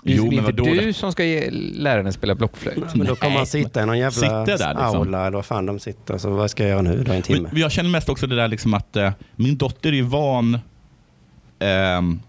Det 0.04 0.14
är 0.14 0.18
Jo, 0.18 0.32
inte 0.32 0.52
du 0.52 0.94
som 0.94 1.12
ska 1.12 1.24
ge, 1.26 1.50
lära 1.74 1.98
henne 1.98 2.12
spela 2.12 2.36
blockflöjt. 2.36 2.96
Men 2.96 3.08
då 3.08 3.16
kommer 3.16 3.38
han 3.38 3.46
sitta 3.48 3.84
i 3.84 3.86
någon 3.86 3.98
jävla 3.98 4.12
sitter 4.12 4.46
där 4.46 4.74
liksom. 4.74 5.02
aula 5.02 5.22
eller 5.28 5.36
vad 5.38 5.46
fan 5.46 5.66
de 5.66 5.80
sitter. 5.80 6.18
Så 6.18 6.30
vad 6.30 6.52
ska 6.52 6.64
jag 6.64 6.70
göra 6.70 6.82
nu 6.82 7.04
då? 7.04 7.12
En 7.12 7.22
timme? 7.22 7.50
Men 7.52 7.62
jag 7.62 7.72
känner 7.72 7.90
mest 7.90 8.10
också 8.10 8.28
det 8.28 8.36
där 8.36 8.48
liksom 8.48 8.74
att 8.74 8.96
eh, 8.96 9.12
min 9.36 9.58
dotter 9.58 9.90
är 9.90 9.94
ju 9.94 10.02
van 10.02 10.60
ehm, 11.60 12.20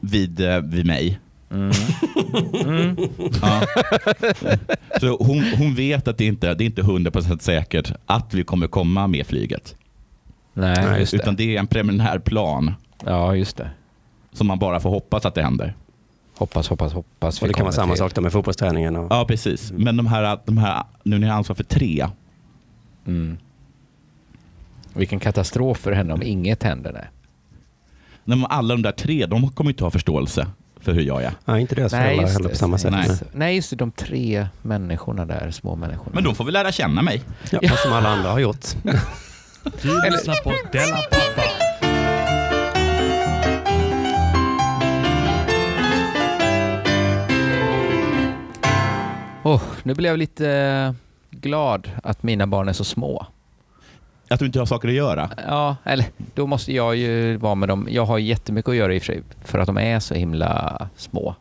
vid, 0.00 0.40
eh, 0.40 0.60
vid 0.60 0.86
mig. 0.86 1.18
Mm. 1.50 1.70
Ja. 3.42 3.62
Så 5.00 5.16
hon, 5.20 5.44
hon 5.58 5.74
vet 5.74 6.08
att 6.08 6.18
det 6.18 6.24
inte 6.24 6.54
det 6.54 6.64
är 6.64 6.66
inte 6.66 6.82
100% 6.82 7.38
säkert 7.38 7.92
att 8.06 8.34
vi 8.34 8.44
kommer 8.44 8.66
komma 8.66 9.06
med 9.06 9.26
flyget. 9.26 9.74
Nej, 10.60 10.76
Nej, 10.90 11.00
just 11.00 11.14
Utan 11.14 11.36
det. 11.36 11.44
det 11.44 11.56
är 11.56 11.60
en 11.60 11.66
preliminär 11.66 12.18
plan 12.18 12.74
Ja, 13.04 13.34
just 13.34 13.56
det. 13.56 13.70
som 14.32 14.46
man 14.46 14.58
bara 14.58 14.80
får 14.80 14.90
hoppas 14.90 15.26
att 15.26 15.34
det 15.34 15.42
händer. 15.42 15.74
Hoppas, 16.38 16.68
hoppas, 16.68 16.92
hoppas. 16.92 17.42
Och 17.42 17.48
det 17.48 17.54
kan 17.54 17.64
vara 17.64 17.72
samma 17.74 17.96
sak 17.96 18.16
med 18.18 18.32
fotbollsträningen. 18.32 18.96
Och... 18.96 19.06
Ja, 19.10 19.24
precis. 19.28 19.72
Men 19.76 19.96
de 19.96 20.06
här, 20.06 20.38
de 20.44 20.58
här, 20.58 20.82
nu 21.02 21.18
när 21.18 21.26
jag 21.26 21.36
ansvar 21.36 21.56
för 21.56 21.64
tre, 21.64 22.06
Mm. 23.06 23.38
Vilken 24.94 25.20
katastrof 25.20 25.78
för 25.78 25.92
henne 25.92 26.14
om 26.14 26.22
inget 26.22 26.62
händer. 26.62 26.92
Nej, 26.92 27.04
när 28.24 28.36
man- 28.36 28.50
alla 28.50 28.74
de 28.74 28.82
där 28.82 28.92
tre, 28.92 29.26
de 29.26 29.50
kommer 29.50 29.70
inte 29.70 29.84
ha 29.84 29.90
förståelse 29.90 30.46
för 30.80 30.92
hur 30.92 31.02
jag 31.02 31.22
är. 31.22 31.32
Ja, 31.44 31.58
inte 31.58 31.74
deras 31.74 31.92
föräldrar 31.92 32.26
heller 32.26 32.48
på 32.48 32.56
samma 32.56 32.78
sätt. 32.78 32.90
Nej. 32.92 33.08
Nej. 33.08 33.18
Nej, 33.32 33.56
just 33.56 33.70
det. 33.70 33.76
De 33.76 33.90
tre 33.90 34.46
människorna 34.62 35.26
där, 35.26 35.50
små 35.50 35.76
människorna. 35.76 36.10
Men 36.14 36.24
de 36.24 36.34
får 36.34 36.44
väl 36.44 36.52
lära 36.54 36.72
känna 36.72 37.02
mig. 37.02 37.22
Ja, 37.50 37.76
Som 37.76 37.92
alla 37.92 38.08
andra 38.08 38.30
har 38.30 38.38
gjort. 38.38 38.66
Du 39.82 39.90
Eller- 39.90 40.10
lyssnar 40.10 40.34
på 40.34 40.52
Della 40.72 40.96
Pappa. 40.96 41.42
Åh, 49.42 49.62
nu 49.82 49.94
blev 49.94 50.10
jag 50.12 50.18
lite 50.18 50.50
eh, 50.50 50.92
glad 51.30 51.90
att 52.02 52.22
mina 52.22 52.46
barn 52.46 52.68
är 52.68 52.72
så 52.72 52.84
små. 52.84 53.26
Att 54.28 54.38
du 54.38 54.46
inte 54.46 54.58
har 54.58 54.66
saker 54.66 54.88
att 54.88 54.94
göra. 54.94 55.30
Ja, 55.46 55.76
eller 55.84 56.06
då 56.34 56.46
måste 56.46 56.72
jag 56.72 56.96
ju 56.96 57.36
vara 57.36 57.54
med 57.54 57.68
dem. 57.68 57.88
Jag 57.90 58.04
har 58.06 58.18
jättemycket 58.18 58.68
att 58.68 58.76
göra 58.76 58.94
i 58.94 58.98
och 58.98 59.02
för 59.02 59.06
sig, 59.12 59.22
för 59.44 59.58
att 59.58 59.66
de 59.66 59.78
är 59.78 60.00
så 60.00 60.14
himla 60.14 60.88
små. 60.96 61.34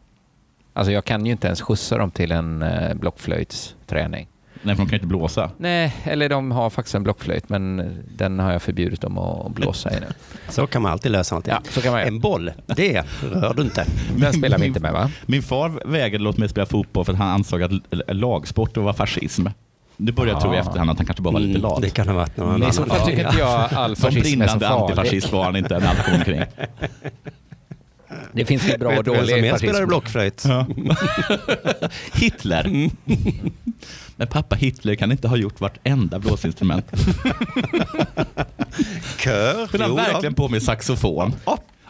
Alltså 0.74 0.91
jag 0.91 1.05
kan 1.05 1.26
ju 1.26 1.32
inte 1.32 1.47
ens 1.47 1.61
skjutsa 1.61 1.97
dem 1.97 2.11
till 2.11 2.32
en 2.32 2.61
eh, 2.61 2.93
blockflöjtsträning. 2.93 4.28
Nej, 4.62 4.76
för 4.76 4.84
de 4.84 4.89
kan 4.89 4.95
inte 4.95 5.07
blåsa. 5.07 5.51
Nej, 5.57 5.95
eller 6.03 6.30
de 6.30 6.51
har 6.51 6.70
faktiskt 6.70 6.95
en 6.95 7.03
blockflöjt, 7.03 7.49
men 7.49 7.93
den 8.18 8.39
har 8.39 8.51
jag 8.51 8.62
förbjudit 8.62 9.01
dem 9.01 9.18
att 9.18 9.51
blåsa 9.55 9.91
i 9.97 9.99
nu. 9.99 10.07
Så 10.49 10.68
kan 10.68 10.82
man 10.82 10.91
alltid 10.91 11.12
lösa 11.12 11.36
någonting. 11.36 11.53
Ja, 11.53 11.62
så 11.70 11.82
kan 11.82 11.91
man. 11.91 12.01
En 12.01 12.20
boll, 12.20 12.51
det 12.66 13.03
rör 13.34 13.53
du 13.53 13.62
inte. 13.62 13.86
Den 14.18 14.34
spelar 14.34 14.57
vi 14.57 14.66
inte 14.66 14.80
med 14.80 14.93
va? 14.93 15.12
Min 15.26 15.41
far 15.43 15.82
vägrade 15.86 16.24
låta 16.24 16.39
mig 16.39 16.49
spela 16.49 16.66
fotboll 16.66 17.05
för 17.05 17.14
att 17.14 17.20
han 17.20 17.30
ansåg 17.30 17.64
att 17.64 17.72
lagsport 18.07 18.78
var 18.78 18.93
fascism. 18.93 19.47
Nu 19.97 20.12
börjar 20.12 20.34
jag 20.34 20.41
tro 20.41 20.53
i 20.53 20.57
Ah. 20.57 20.60
efterhand 20.60 20.89
att 20.89 20.97
han 20.97 21.05
kanske 21.05 21.24
bara 21.24 21.32
var 21.34 21.39
lite 21.39 21.60
Mm, 21.60 21.62
lat. 21.72 21.82
det 21.82 21.89
kan 21.89 22.07
ha 22.07 22.16
varit 22.16 22.38
någon 22.38 22.49
i 22.51 22.55
annan. 22.55 22.74
så 22.74 22.86
fall 22.86 23.07
tycker 23.07 23.26
inte 23.26 23.39
jag 23.39 23.74
all 23.74 23.95
Som 23.95 24.03
fascism 24.12 24.41
är 24.41 24.47
så 24.47 24.57
brinnande 24.57 24.70
antifascist 24.70 25.32
var 25.32 25.43
han 25.43 25.55
inte 25.55 25.80
när 25.80 25.88
allt 25.88 26.03
kom 26.05 26.14
omkring. 26.16 26.41
Det 28.34 28.45
finns 28.45 28.68
ju 28.68 28.78
bra 28.78 28.89
och 28.89 28.95
Vet 28.95 29.05
du 29.05 29.12
vem 29.12 29.28
som 29.28 29.41
mer 29.41 29.57
spelar 29.57 29.74
fascism. 29.74 29.88
blockflöjt? 29.88 30.43
Hitler. 32.14 32.89
Men 34.16 34.28
pappa 34.28 34.55
Hitler 34.55 34.95
kan 34.95 35.12
inte 35.12 35.28
ha 35.28 35.38
gjort 35.38 35.62
vartenda 35.62 36.20
blåsinstrument. 36.20 36.91
Kör? 39.20 39.68
Men 39.72 39.82
han 39.82 39.95
verkligen 39.95 40.34
på 40.34 40.47
med 40.49 40.64
saxofon. 40.64 41.36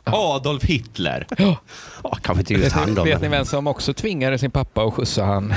Adolf 0.03 0.63
Hitler. 0.63 1.27
Ja, 1.37 2.17
kanske 2.21 2.39
inte 2.41 2.53
just 2.53 2.71
han 2.75 2.95
då. 2.95 3.03
vet 3.03 3.21
ni 3.21 3.27
vem 3.27 3.45
som 3.45 3.67
också 3.67 3.93
tvingade 3.93 4.37
sin 4.37 4.51
pappa 4.51 4.83
att 4.83 4.93
skjutsa 4.93 5.23
han 5.23 5.53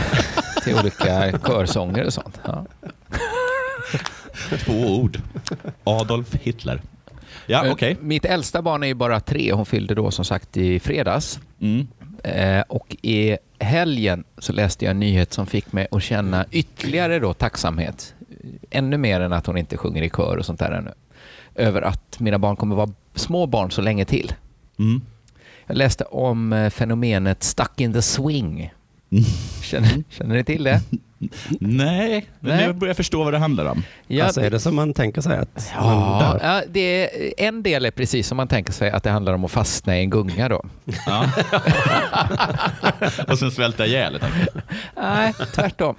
till 0.65 0.75
olika 0.75 1.39
körsånger 1.47 2.05
och 2.05 2.13
sånt? 2.13 2.41
Ja. 2.45 2.67
Två 4.65 4.73
ord. 4.97 5.21
Adolf 5.85 6.35
Hitler. 6.43 6.83
Ja, 7.47 7.67
Eh, 7.67 7.73
okej. 7.73 7.97
Mitt 8.01 8.25
äldsta 8.25 8.63
barn 8.63 8.83
är 8.83 8.87
ju 8.87 8.95
bara 8.95 9.21
tre. 9.21 9.53
Hon 9.53 9.67
fyllde 9.67 9.95
då 9.95 10.11
som 10.11 10.25
sagt 10.25 10.57
i 10.57 10.81
fredags. 10.81 11.41
Mm. 11.61 11.87
Eh, 12.25 12.65
och 12.69 12.97
i 13.03 13.37
helgen 13.59 14.25
så 14.39 14.53
läste 14.53 14.85
jag 14.85 14.91
en 14.91 15.01
nyhet 15.01 15.33
som 15.33 15.47
fick 15.47 15.73
mig 15.73 15.87
att 15.91 16.03
känna 16.03 16.45
ytterligare 16.51 17.19
då 17.19 17.35
tacksamhet. 17.35 18.15
Ännu 18.71 18.97
mer 18.97 19.21
än 19.21 19.33
att 19.33 19.47
hon 19.47 19.59
inte 19.59 19.77
sjunger 19.77 20.03
i 20.03 20.11
kör 20.11 20.37
och 20.37 20.47
sånt 20.47 20.59
där 20.59 20.71
ännu. 20.71 20.93
Över 21.55 21.83
att 21.83 22.21
mina 22.21 22.39
barn 22.39 22.57
kommer 22.57 22.77
vara 22.77 22.91
små 23.15 23.47
barn 23.47 23.71
så 23.71 23.83
länge 23.83 24.05
till. 24.05 24.33
Mm. 24.79 25.03
Jag 25.67 25.77
läste 25.77 26.05
om 26.05 26.53
eh, 26.53 26.71
fenomenet 26.71 27.43
stuck 27.43 27.81
in 27.81 27.93
the 27.93 28.03
swing. 28.03 28.73
Mm. 29.23 29.25
Känner, 29.63 30.05
känner 30.09 30.35
ni 30.35 30.45
till 30.45 30.65
det? 30.65 30.81
Nej, 31.61 32.27
men 32.41 32.57
Nej. 32.57 32.65
jag 32.65 32.77
börjar 32.77 32.95
förstå 32.95 33.25
vad 33.25 33.33
det 33.33 33.39
handlar 33.39 33.65
om. 33.67 33.83
Ja, 34.07 34.25
Alltså 34.25 34.41
är 34.41 34.51
det 34.51 34.61
som 34.61 34.75
man 34.75 34.95
tänker 34.95 35.21
sig 35.21 35.39
att 35.39 35.71
Ja, 35.75 36.39
ja, 36.43 36.63
det 36.71 36.81
är, 36.81 37.35
en 37.37 37.63
del 37.63 37.85
är 37.87 37.91
precis 37.91 38.27
som 38.29 38.37
man 38.37 38.49
tänker 38.49 38.73
sig 38.73 38.91
att 38.91 39.03
det 39.03 39.11
handlar 39.11 39.33
om 39.33 39.45
att 39.45 39.51
fastna 39.51 39.99
i 39.99 40.01
en 40.01 40.11
gunga 40.11 40.49
då. 40.49 40.65
Ja. 41.07 41.31
Och 43.29 43.39
sen 43.39 43.51
svälta 43.51 43.87
ihjäl. 43.87 44.19
jag. 44.23 44.63
Nej, 44.97 45.35
tvärtom. 45.55 45.95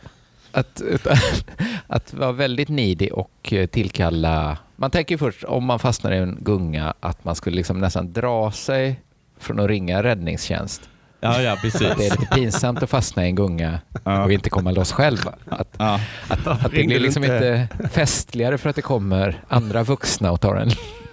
Att, 0.51 0.82
att, 0.82 1.45
att 1.88 2.14
vara 2.14 2.32
väldigt 2.32 2.70
needy 2.70 3.09
och 3.09 3.53
tillkalla 3.72 4.57
Man 4.76 4.91
tänker 4.91 5.18
först, 5.18 5.43
om 5.43 5.66
man 5.66 5.80
fastnar 5.80 6.11
i 6.11 6.18
en 6.18 6.38
gunga, 6.41 6.93
att 6.99 7.24
man 7.24 7.36
skulle 7.36 7.55
liksom 7.55 7.80
nästan 7.80 8.14
dra 8.14 8.51
sig 8.51 8.99
från 9.39 9.59
att 9.59 9.68
ringa 9.68 10.03
räddningstjänst. 10.03 10.89
Ja, 11.24 11.41
ja, 11.41 11.57
precis. 11.61 11.80
Det 11.80 11.88
är 11.88 11.97
lite 11.97 12.26
pinsamt 12.36 12.84
att 12.84 12.89
fastna 12.89 13.24
i 13.26 13.28
en 13.30 13.36
gunga 13.36 13.80
Ja. 14.03 14.24
och 14.24 14.32
inte 14.32 14.49
komma 14.49 14.71
loss 14.71 14.91
själv. 14.91 15.17
Att, 15.49 15.67
Ja. 15.78 15.99
att, 16.28 16.47
att 16.47 16.61
det 16.61 16.67
Ringde 16.78 16.88
blir 16.88 16.99
liksom 16.99 17.24
inte- 17.24 17.67
inte 17.78 17.89
festligare 17.89 18.57
för 18.57 18.69
att 18.69 18.76
det 18.76 18.82
kommer 18.82 19.43
andra 19.47 19.84
vuxna 19.84 20.32
och 20.32 20.41
tar 20.41 20.55
en 20.55 20.69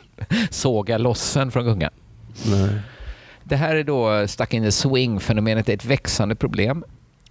såga 0.51 0.99
lossen 0.99 1.51
från 1.51 1.65
gungan. 1.65 1.91
Nej. 2.47 2.71
Det 3.45 3.57
här 3.57 3.77
är 3.77 3.85
då 3.85 4.29
stuck 4.29 4.55
in 4.55 4.63
the 4.63 4.71
swing-fenomenet 4.73 5.69
är 5.69 5.75
ett 5.75 5.85
växande 5.85 6.35
problem. 6.35 6.85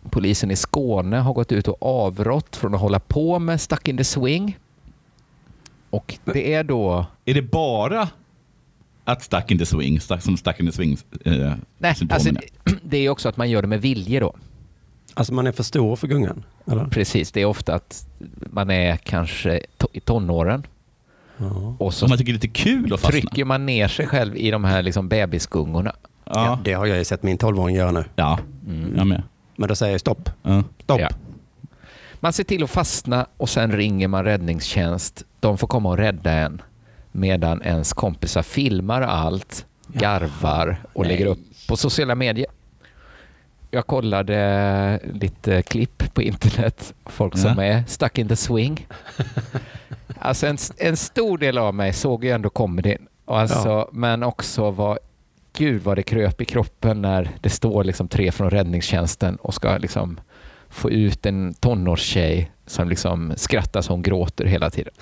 Polisen 0.10 0.52
i 0.52 0.56
Skåne 0.56 1.18
har 1.18 1.34
gått 1.34 1.52
ut 1.52 1.68
och 1.68 1.78
avrått 2.06 2.56
från 2.56 2.76
att 2.76 2.82
hålla 2.82 3.00
på 3.00 3.40
med 3.40 3.62
stuck 3.62 3.88
in 3.88 3.98
the 3.98 4.04
swing. 4.04 4.58
Och 5.90 6.18
det 6.24 6.54
är 6.54 6.64
då... 6.64 7.06
Är 7.26 7.34
det 7.34 7.42
bara 7.42 8.08
att 9.04 9.24
stuck 9.24 9.52
in 9.52 9.58
the 9.60 9.66
swing, 9.66 10.00
stuck, 10.00 10.22
som 10.22 10.38
stuck 10.38 10.60
in 10.60 10.66
the 10.66 10.72
swing 10.72 10.98
eh, 11.26 11.54
Nej, 11.78 11.96
alltså, 12.10 12.30
det 12.84 12.98
är 12.98 13.10
också 13.10 13.30
att 13.30 13.38
man 13.38 13.50
gör 13.50 13.62
det 13.62 13.68
med 13.68 13.82
vilje 13.82 14.20
då. 14.20 14.36
Alltså 15.14 15.34
man 15.34 15.48
är 15.48 15.52
för 15.52 15.64
stor 15.64 15.96
för 15.96 16.08
gungan? 16.08 16.44
Eller? 16.72 16.86
Precis, 16.86 17.32
det 17.32 17.42
är 17.42 17.46
ofta 17.46 17.74
att 17.76 18.08
man 18.52 18.70
är 18.70 18.96
kanske 18.98 19.60
to- 19.78 19.88
i 19.94 20.00
tonåren 20.00 20.68
Ja. 21.38 21.76
och 21.80 21.94
Så 21.94 22.08
man 22.08 22.18
tycker 22.18 22.32
det 22.34 22.36
är 22.36 22.42
lite 22.42 22.48
kul 22.48 22.94
att 22.94 23.00
fastna? 23.00 23.20
trycker 23.20 23.46
man 23.46 23.66
ner 23.66 23.88
sig 23.88 24.08
själv 24.08 24.36
i 24.38 24.52
de 24.52 24.64
här 24.64 24.84
liksom 24.84 25.10
bebisgungorna. 25.10 25.96
Ja. 26.26 26.32
Ja. 26.46 26.60
det 26.64 26.74
har 26.74 26.86
jag 26.86 26.98
ju 26.98 27.04
sett 27.06 27.24
min 27.24 27.38
12-åring 27.38 27.76
göra 27.76 27.92
nu. 27.92 28.04
Ja, 28.16 28.40
jag 28.96 29.08
med. 29.08 29.24
Men 29.56 29.70
då 29.70 29.76
säger 29.76 29.92
jag 29.92 30.00
stopp. 30.02 30.30
Ja. 30.44 30.64
Stopp. 30.84 31.00
Ja. 31.00 31.10
Man 32.20 32.34
ser 32.34 32.44
till 32.44 32.64
att 32.64 32.70
fastna 32.70 33.26
och 33.38 33.50
sen 33.50 33.72
ringer 33.72 34.08
man 34.08 34.24
räddningstjänst. 34.24 35.24
De 35.40 35.58
får 35.58 35.68
komma 35.68 35.90
och 35.90 35.98
rädda 35.98 36.32
en 36.32 36.62
medan 37.12 37.62
ens 37.62 37.94
kompisar 37.94 38.42
filmar 38.42 39.02
allt, 39.02 39.66
garvar 39.88 40.78
och 40.94 41.04
Nej. 41.06 41.12
lägger 41.12 41.26
upp 41.26 41.40
på 41.68 41.78
sociala 41.78 42.16
medier. 42.16 42.48
Jag 43.72 43.88
kollade 43.88 45.00
lite 45.14 45.62
klipp 45.62 46.14
på 46.14 46.22
internet, 46.22 46.94
folk 47.06 47.38
som 47.38 47.54
Ja. 47.58 47.64
är 47.64 47.84
stuck 47.88 48.18
in 48.18 48.28
the 48.28 48.36
swing. 48.36 48.88
Alltså 50.22 50.48
en, 50.48 50.58
en 50.78 50.98
stor 50.98 51.38
del 51.38 51.58
av 51.58 51.74
mig 51.74 51.94
såg 51.94 52.24
ju 52.24 52.32
ändå 52.32 52.50
comedyn, 52.50 53.08
Och 53.26 53.40
alltså, 53.40 53.90
men 53.92 54.24
också 54.24 54.72
vad, 54.72 54.98
gud 55.58 55.82
vad 55.84 55.98
det 55.98 56.04
kröp 56.04 56.42
i 56.42 56.46
kroppen 56.46 57.02
när 57.02 57.30
det 57.42 57.50
står 57.50 57.84
liksom 57.84 58.08
tre 58.08 58.32
från 58.32 58.50
räddningstjänsten 58.50 59.36
och 59.36 59.54
ska 59.54 59.78
liksom 59.78 60.20
få 60.70 60.90
ut 60.92 61.26
en 61.26 61.54
tonårstjej 61.54 62.52
som 62.66 62.90
liksom 62.90 63.34
skrattar 63.38 63.82
så 63.82 63.94
hon 63.94 64.02
gråter 64.02 64.46
hela 64.46 64.70
tiden. 64.70 64.94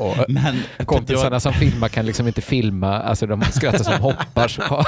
Och 0.00 0.16
Men 0.28 0.62
kompisarna 0.86 1.40
som 1.40 1.52
filmar 1.52 1.88
kan 1.88 2.06
liksom 2.06 2.26
inte 2.26 2.40
filma, 2.40 2.98
alltså 2.98 3.26
de 3.26 3.42
skrattar 3.42 3.84
som 3.84 4.00
hoppar. 4.00 4.48
Så. 4.48 4.62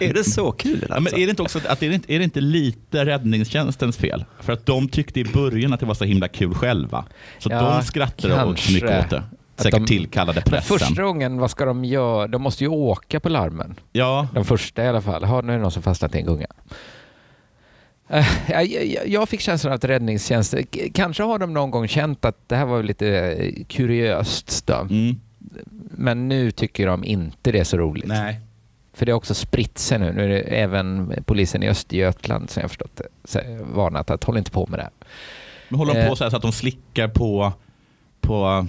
Är 0.00 0.12
det 0.14 0.24
så 0.24 0.52
kul? 0.52 0.86
Ja, 0.88 0.94
Alltså? 0.94 1.14
men 1.14 1.22
är 1.22 1.26
det 1.26 1.30
inte 1.30 1.42
också 1.42 1.58
att 1.68 1.82
är 1.82 1.88
det 1.88 1.94
inte, 1.94 2.12
är 2.14 2.18
det 2.18 2.24
inte 2.24 2.40
lite 2.40 3.04
räddningstjänstens 3.06 3.96
fel? 3.96 4.24
För 4.40 4.52
att 4.52 4.66
de 4.66 4.88
tyckte 4.88 5.20
i 5.20 5.24
början 5.24 5.72
att 5.72 5.80
det 5.80 5.86
var 5.86 5.94
så 5.94 6.04
himla 6.04 6.28
kul 6.28 6.54
själva. 6.54 7.04
Så 7.38 7.48
Ja, 7.52 7.60
de 7.78 7.82
skrattade 7.82 8.44
och 8.44 8.58
så 8.58 8.72
mycket 8.72 9.04
åt 9.04 9.10
det. 9.10 9.18
Att 9.18 9.62
Säkert 9.62 9.80
de- 9.80 9.86
tillkallade 9.86 10.40
pressen. 10.40 10.78
första 10.78 11.02
gången, 11.02 11.38
vad 11.38 11.50
ska 11.50 11.64
de 11.64 11.84
göra? 11.84 12.26
De 12.26 12.42
måste 12.42 12.64
ju 12.64 12.68
åka 12.68 13.20
på 13.20 13.28
larmen. 13.28 13.74
Ja, 13.92 14.28
De 14.34 14.44
första 14.44 14.84
i 14.84 14.88
alla 14.88 15.00
fall. 15.00 15.24
Har 15.24 15.42
nu 15.42 15.52
är 15.52 15.56
det 15.56 15.62
någon 15.62 15.70
som 15.72 15.82
fastnat 15.82 16.14
i 16.14 16.18
en 16.18 16.24
gunga. 16.26 16.46
Eh, 18.08 18.26
Jag, 18.50 18.66
jag, 18.66 19.08
jag 19.08 19.28
fick 19.28 19.40
känslan 19.40 19.72
att 19.72 19.84
räddningstjänsten, 19.84 20.64
kanske 20.94 21.22
har 21.22 21.38
de 21.38 21.52
någon 21.54 21.70
gång 21.70 21.88
känt 21.88 22.24
att 22.24 22.48
det 22.48 22.56
här 22.56 22.66
var 22.66 22.82
lite 22.82 23.08
eh, 23.08 23.64
kuriöst 23.64 24.66
då. 24.66 24.74
mm, 24.74 25.20
Men 25.90 26.28
nu 26.28 26.50
tycker 26.50 26.86
de 26.86 27.04
inte 27.04 27.52
det 27.52 27.58
är 27.58 27.64
så 27.64 27.76
roligt. 27.76 28.06
nej. 28.06 28.40
För 28.92 29.06
det 29.06 29.12
har 29.12 29.16
också 29.16 29.34
spritt 29.34 29.78
sig 29.78 29.98
nu. 29.98 30.12
Nu 30.12 30.24
är 30.24 30.28
det 30.28 30.40
även 30.40 31.14
polisen 31.26 31.62
i 31.62 31.68
Östergötland 31.68 32.50
som 32.50 32.60
jag 32.60 32.70
förstått 32.70 33.00
det, 33.32 33.58
varnat 33.72 34.10
att 34.10 34.24
håll 34.24 34.38
inte 34.38 34.50
på 34.50 34.66
med 34.66 34.78
det 34.78 34.82
här. 34.82 34.92
Men 35.68 35.78
håller 35.78 35.94
de 35.94 36.00
Eh. 36.00 36.08
på 36.08 36.16
så, 36.16 36.24
här 36.24 36.30
så 36.30 36.36
att 36.36 36.42
de 36.42 36.52
slickar 36.52 37.08
på, 37.08 37.52
på... 38.20 38.66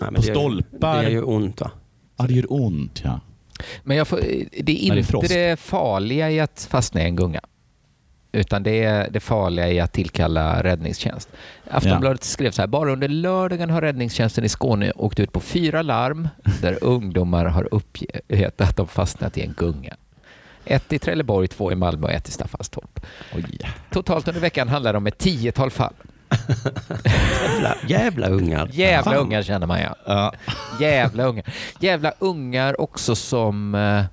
Nej, 0.00 0.10
men 0.10 0.14
på 0.14 0.20
det 0.20 0.26
gör- 0.26 0.34
stolpar. 0.34 0.96
Det 0.96 1.02
gör 1.02 1.10
ju 1.10 1.22
ont 1.22 1.60
va? 1.60 1.70
Ja, 2.16 2.24
det 2.26 2.34
gör 2.34 2.52
ont 2.52 3.00
ja. 3.04 3.20
Men 3.82 3.96
jag 3.96 4.08
får, 4.08 4.16
det 4.16 4.24
är 4.32 4.44
När 4.52 4.62
det 4.62 4.72
är 4.84 5.14
inte 5.16 5.34
det 5.34 5.60
farliga 5.60 6.30
i 6.30 6.40
att 6.40 6.66
fastna 6.70 7.00
i 7.02 7.04
en 7.04 7.16
gunga. 7.16 7.40
Utan 8.32 8.62
det 8.62 8.84
är 8.84 9.10
det 9.10 9.20
farliga 9.20 9.68
i 9.68 9.80
att 9.80 9.92
tillkalla 9.92 10.62
räddningstjänst. 10.62 11.28
Aftonbladet 11.70 12.24
skrev 12.24 12.50
så 12.50 12.62
här, 12.62 12.66
bara 12.66 12.92
under 12.92 13.08
lördagen 13.08 13.70
har 13.70 13.80
räddningstjänsten 13.80 14.44
i 14.44 14.48
Skåne 14.48 14.92
åkt 14.96 15.20
ut 15.20 15.32
på 15.32 15.40
fyra 15.40 15.82
larm 15.82 16.28
där 16.62 16.78
ungdomar 16.84 17.44
har 17.44 17.68
uppgett 17.74 18.60
att 18.60 18.76
de 18.76 18.86
fastnat 18.86 19.38
i 19.38 19.42
en 19.42 19.52
gunga. 19.56 19.96
Ett 20.64 20.92
i 20.92 20.98
Trelleborg, 20.98 21.48
två 21.48 21.72
i 21.72 21.74
Malmö 21.74 22.06
och 22.06 22.12
ett 22.12 22.28
i 22.28 22.32
Staffanstorp. 22.32 23.00
Totalt 23.90 24.28
under 24.28 24.40
veckan 24.40 24.68
handlar 24.68 24.92
det 24.92 24.96
om 24.96 25.06
ett 25.06 25.18
tiotal 25.18 25.70
fall. 25.70 25.94
Jävla, 27.04 27.76
jävla 27.88 28.28
ungar. 28.28 28.68
Jävla 28.72 29.12
Fan. 29.12 29.20
ungar 29.20 29.42
känner 29.42 29.66
man 29.66 29.80
ja. 29.80 29.94
Ja. 30.06 30.32
Jävla 30.80 31.24
ungar. 31.24 31.44
Jävla 31.80 32.12
ungar 32.18 32.80
också 32.80 33.14
som... 33.16 33.74
eh, 33.74 34.04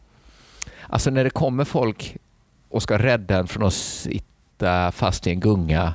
Alltså 0.90 1.10
när 1.10 1.24
det 1.24 1.30
kommer 1.30 1.64
folk 1.64 2.16
och 2.70 2.84
ska 2.84 2.98
rädda 2.98 3.38
en 3.38 3.48
från 3.48 3.68
att 3.68 3.74
sitta 3.74 4.92
fast 4.92 5.28
i 5.28 5.30
en 5.30 5.40
gunga. 5.40 5.94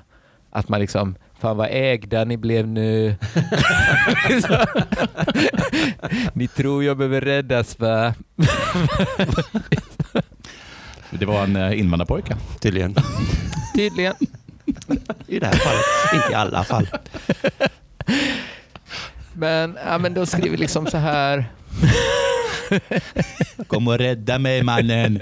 Att 0.51 0.68
man 0.68 0.81
liksom... 0.81 1.16
Fan 1.41 1.57
vad 1.57 1.68
ägda 1.70 2.25
ni 2.25 2.37
blev 2.37 2.68
nu. 2.68 3.14
ni 6.33 6.49
tror 6.49 6.85
jag 6.85 6.97
behöver 6.97 7.20
räddas 7.20 7.79
va? 7.79 8.14
Det 11.11 11.27
var 11.27 11.45
en 11.45 11.57
eh, 11.57 11.81
invandrarpojke. 11.81 12.37
Tydligen. 12.61 12.95
Tydligen. 13.77 14.14
I 15.27 15.39
det 15.39 15.47
här 15.47 15.53
fallet. 15.53 15.85
Inte 16.14 16.33
i 16.33 16.35
alla 16.35 16.64
fall. 16.64 16.89
Men, 19.33 19.79
ja, 19.87 19.99
men 19.99 20.14
de 20.14 20.27
skriver 20.27 20.57
liksom 20.57 20.87
så 20.87 20.97
här. 20.97 21.53
Kom 23.66 23.89
och 23.89 23.99
rädda 23.99 24.39
mig 24.39 24.62
mannen. 24.62 25.20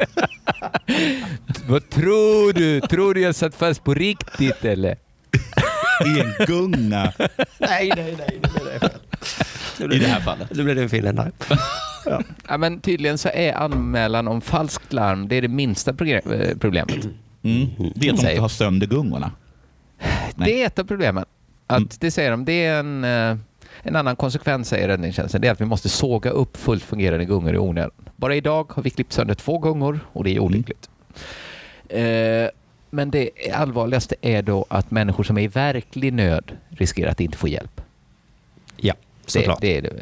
Vad 1.67 1.91
tror 1.91 2.53
du? 2.53 2.81
Tror 2.81 3.15
du 3.15 3.21
jag 3.21 3.35
satt 3.35 3.55
fast 3.55 3.85
på 3.85 3.95
riktigt 3.95 4.65
eller? 4.65 4.97
I 6.07 6.21
en 6.21 6.47
gunga. 6.47 7.13
Nej, 7.59 7.93
nej, 7.97 8.17
nej. 8.19 8.41
Nu 9.79 9.87
blev 9.89 9.99
I 9.99 10.01
det, 10.01 10.07
det 10.07 10.13
här 10.13 10.21
fallet. 10.21 10.55
nu 10.55 10.63
blev 10.65 10.77
det 10.77 10.83
en 10.83 10.89
finländare. 10.89 11.31
Ja, 12.49 12.57
men 12.59 12.81
tydligen 12.81 13.19
så 13.19 13.29
är 13.35 13.53
anmälan 13.55 14.29
om 14.29 14.41
falskt 14.41 14.93
larm 14.93 15.29
det 15.29 15.37
är 15.37 15.43
det 15.43 15.49
minsta 15.49 15.91
eh, 15.91 16.57
problemet. 16.61 17.05
Mm. 17.43 17.67
Det 17.95 18.09
är 18.09 18.13
att 18.13 18.17
de 18.17 18.23
Säg. 18.23 18.35
ska 18.35 18.41
ha 18.41 18.49
sönder 18.49 18.87
gungorna. 18.87 19.33
Nej. 20.35 20.49
Det 20.53 20.63
är 20.63 20.67
ett 20.67 20.79
av 20.79 20.85
problemen. 20.85 21.25
Att 21.67 21.77
Mm. 21.79 21.89
Det 22.01 22.11
säger 22.11 22.31
de, 22.31 22.45
det 22.45 22.65
är 22.67 22.79
en, 22.81 23.05
eh, 23.05 23.37
en 23.83 23.97
annan 23.97 24.17
konsekvens 24.17 24.69
säger 24.69 24.89
räddningstjänsten, 24.89 25.41
det 25.41 25.49
är 25.49 25.53
att 25.53 25.61
vi 25.61 25.65
måste 25.65 25.89
såga 25.89 26.31
upp 26.31 26.57
fullt 26.57 26.83
fungerande 26.85 27.25
gungor 27.25 27.55
i 27.55 27.59
onödan. 27.59 27.91
Bara 28.17 28.35
idag 28.35 28.73
har 28.75 28.83
vi 28.83 28.91
klippt 28.91 29.13
sönder 29.13 29.35
två 29.35 29.59
gungor 29.59 30.01
och 30.13 30.25
det 30.25 30.37
är 30.37 30.41
olyckligt. 30.41 30.91
Eh, 31.89 32.49
men 32.91 33.11
det 33.11 33.31
allvarligaste 33.55 34.15
är 34.21 34.43
då 34.43 34.67
att 34.69 34.91
människor 34.91 35.25
som 35.25 35.39
är 35.39 35.43
i 35.43 35.49
verklig 35.49 36.13
nöd 36.13 36.53
riskerar 36.69 37.11
att 37.11 37.21
inte 37.21 37.39
få 37.39 37.49
hjälp. 37.49 37.81
Ja, 38.77 38.95
Det, 39.25 39.31
såklart. 39.31 39.61
det 39.61 39.77
är 39.77 39.83
det. 39.83 39.93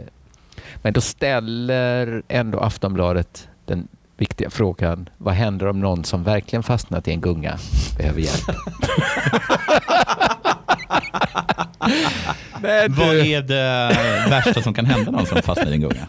Men 0.83 0.93
då 0.93 1.01
ställer 1.01 2.22
ändå 2.29 2.61
Aftonbladet 2.61 3.49
den 3.64 3.89
viktiga 4.16 4.51
frågan, 4.51 5.09
vad 5.16 5.35
händer 5.35 5.66
om 5.66 5.81
någon 5.81 6.05
som 6.05 6.24
verkligen 6.24 6.62
fastnat 6.62 7.09
i 7.09 7.11
en 7.11 7.20
gunga 7.20 7.59
behöver 7.99 8.20
hjälp? 8.20 8.45
Men 12.62 12.92
Vad 12.94 13.09
du, 13.11 13.26
är 13.32 13.42
det 13.42 13.94
värsta 14.30 14.62
som 14.62 14.74
kan 14.74 14.84
hända 14.86 15.11
någon 15.11 15.26
som 15.26 15.42
fastnar 15.42 15.66
i 15.70 15.74
en 15.74 15.80
gunga? 15.80 16.06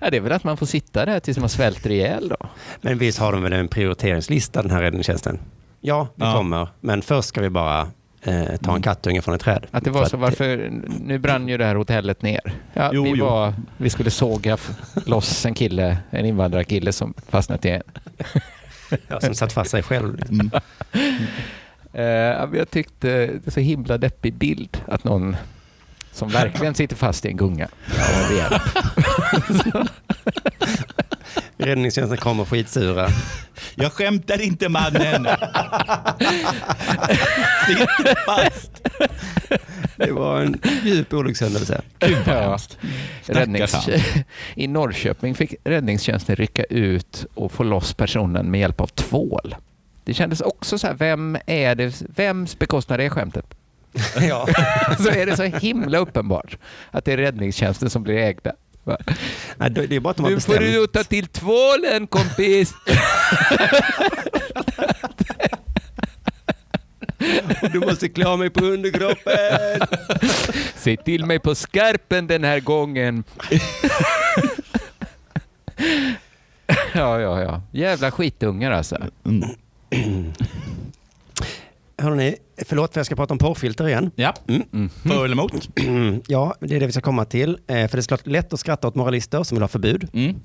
ja, 0.00 0.10
det 0.10 0.16
är 0.16 0.20
väl 0.20 0.32
att 0.32 0.44
man 0.44 0.56
får 0.56 0.66
sitta 0.66 1.04
där 1.06 1.20
tills 1.20 1.38
man 1.38 1.48
svälter 1.48 1.90
ihjäl 1.90 2.28
då. 2.28 2.36
Men 2.80 2.98
visst 2.98 3.18
har 3.18 3.32
de 3.32 3.42
väl 3.42 3.52
en 3.52 3.68
prioriteringslista 3.68 4.62
den 4.62 4.70
här 4.70 4.82
räddningstjänsten? 4.82 5.38
Ja, 5.80 6.08
vi 6.14 6.24
Ja. 6.24 6.32
kommer. 6.36 6.68
Men 6.80 7.02
först 7.02 7.28
ska 7.28 7.40
vi 7.40 7.50
bara 7.50 7.88
eh, 8.22 8.56
ta 8.62 8.76
en 8.76 8.82
kattunge 8.82 9.22
från 9.22 9.34
ett 9.34 9.40
träd. 9.40 9.66
Att 9.70 9.84
det 9.84 9.90
var 9.90 10.04
så, 10.04 10.16
varför, 10.16 10.70
nu 11.04 11.18
brann 11.18 11.48
ju 11.48 11.56
det 11.56 11.64
här 11.64 11.74
hotellet 11.74 12.22
ner. 12.22 12.40
Ja, 12.72 12.90
Jo, 12.92 13.02
vi, 13.04 13.10
jo. 13.10 13.24
var, 13.24 13.54
vi 13.76 13.90
skulle 13.90 14.10
såga 14.10 14.56
loss 15.06 15.46
en 15.46 15.54
kille, 15.54 15.98
en 16.10 16.26
invandrarkille 16.26 16.92
som 16.92 17.14
fastnat 17.28 17.64
i 17.64 17.70
en 17.70 17.82
Ja, 19.08 19.20
som 19.20 19.34
satt 19.34 19.52
fast 19.52 19.70
sig 19.70 19.82
själv. 19.82 20.22
Mm. 20.30 20.50
Eh, 21.98 22.04
ja, 22.04 22.48
jag 22.54 22.70
tyckte 22.70 23.08
det 23.26 23.46
är 23.46 23.50
så 23.50 23.60
himla 23.60 23.98
deppig 23.98 24.34
bild 24.34 24.82
att 24.88 25.04
någon 25.04 25.36
som 26.12 26.28
verkligen 26.28 26.74
sitter 26.74 26.96
fast 26.96 27.24
i 27.24 27.28
en 27.28 27.36
gunga 27.36 27.68
hjälp. 28.36 28.62
Räddningstjänsten 31.58 32.18
kommer 32.18 32.44
skitsura. 32.44 33.08
Jag 33.74 33.92
skämtar 33.92 34.40
inte 34.42 34.68
mannen. 34.68 35.26
Sitter 37.66 38.24
fast. 38.26 38.82
Det 39.96 40.12
var 40.12 40.40
en 40.40 40.60
djup 40.84 41.12
olyckshändelse. 41.14 41.80
Gud 41.98 42.18
vad 42.26 42.36
Ja. 42.36 42.40
hemskt. 42.50 42.78
Räddnings... 43.26 43.88
I 44.54 44.66
Norrköping 44.66 45.34
fick 45.34 45.54
räddningstjänsten 45.64 46.36
rycka 46.36 46.64
ut 46.64 47.26
och 47.34 47.52
få 47.52 47.62
loss 47.62 47.94
personen 47.94 48.50
med 48.50 48.60
hjälp 48.60 48.80
av 48.80 48.86
tvål. 48.86 49.54
Det 50.06 50.14
kändes 50.14 50.40
också 50.40 50.78
så 50.78 50.86
här, 50.86 50.94
vem 50.94 51.38
är 51.46 51.74
det, 51.74 52.02
vems 52.16 52.58
bekostnad 52.58 53.00
är 53.00 53.08
skämtet? 53.08 53.44
Ja. 54.20 54.46
Så 54.98 55.08
är 55.10 55.26
det 55.26 55.36
så 55.36 55.42
himla 55.42 55.98
uppenbart 55.98 56.58
att 56.90 57.04
det 57.04 57.12
är 57.12 57.16
räddningstjänsten 57.16 57.90
som 57.90 58.02
blir 58.02 58.18
ägda. 58.18 58.52
Nej, 59.56 59.70
det 59.70 59.96
är 59.96 60.00
bara 60.00 60.10
att 60.10 60.16
de 60.16 60.22
har 60.22 60.30
Nu 60.30 60.40
får 60.40 60.52
bestämt. 60.52 60.74
du 60.74 60.86
ta 60.86 61.04
till 61.04 61.26
tvålen 61.26 62.06
kompis! 62.06 62.74
Du 67.72 67.80
måste 67.80 68.08
klä 68.08 68.26
av 68.28 68.38
mig 68.38 68.50
på 68.50 68.64
underkroppen. 68.64 69.80
Se 70.76 70.96
till 70.96 71.24
mig 71.26 71.38
på 71.38 71.54
skarpen 71.54 72.26
den 72.26 72.44
här 72.44 72.60
gången. 72.60 73.24
ja, 76.94 77.20
ja, 77.20 77.42
ja. 77.42 77.62
Jävla 77.72 78.10
skitungar 78.10 78.70
alltså. 78.70 78.96
Mm. 79.24 79.48
Hörrni, 82.02 82.36
förlåt 82.66 82.92
för 82.92 83.00
jag 83.00 83.06
ska 83.06 83.16
prata 83.16 83.34
om 83.34 83.38
porrfilter 83.38 83.88
igen. 83.88 84.10
Ja, 84.16 84.34
Mm. 84.48 84.90
för 85.02 85.24
eller 85.24 85.32
emot? 85.34 85.68
Ja, 86.28 86.54
det 86.60 86.76
är 86.76 86.80
det 86.80 86.86
vi 86.86 86.92
ska 86.92 87.00
komma 87.00 87.24
till. 87.24 87.50
Eh, 87.50 87.56
För 87.66 87.72
det 87.72 87.96
är 87.96 88.00
såklart 88.00 88.26
lätt 88.26 88.52
att 88.52 88.60
skratta 88.60 88.88
åt 88.88 88.94
moralister 88.94 89.42
som 89.42 89.56
vill 89.56 89.62
ha 89.62 89.68
förbud. 89.68 90.08
Mm. 90.12 90.36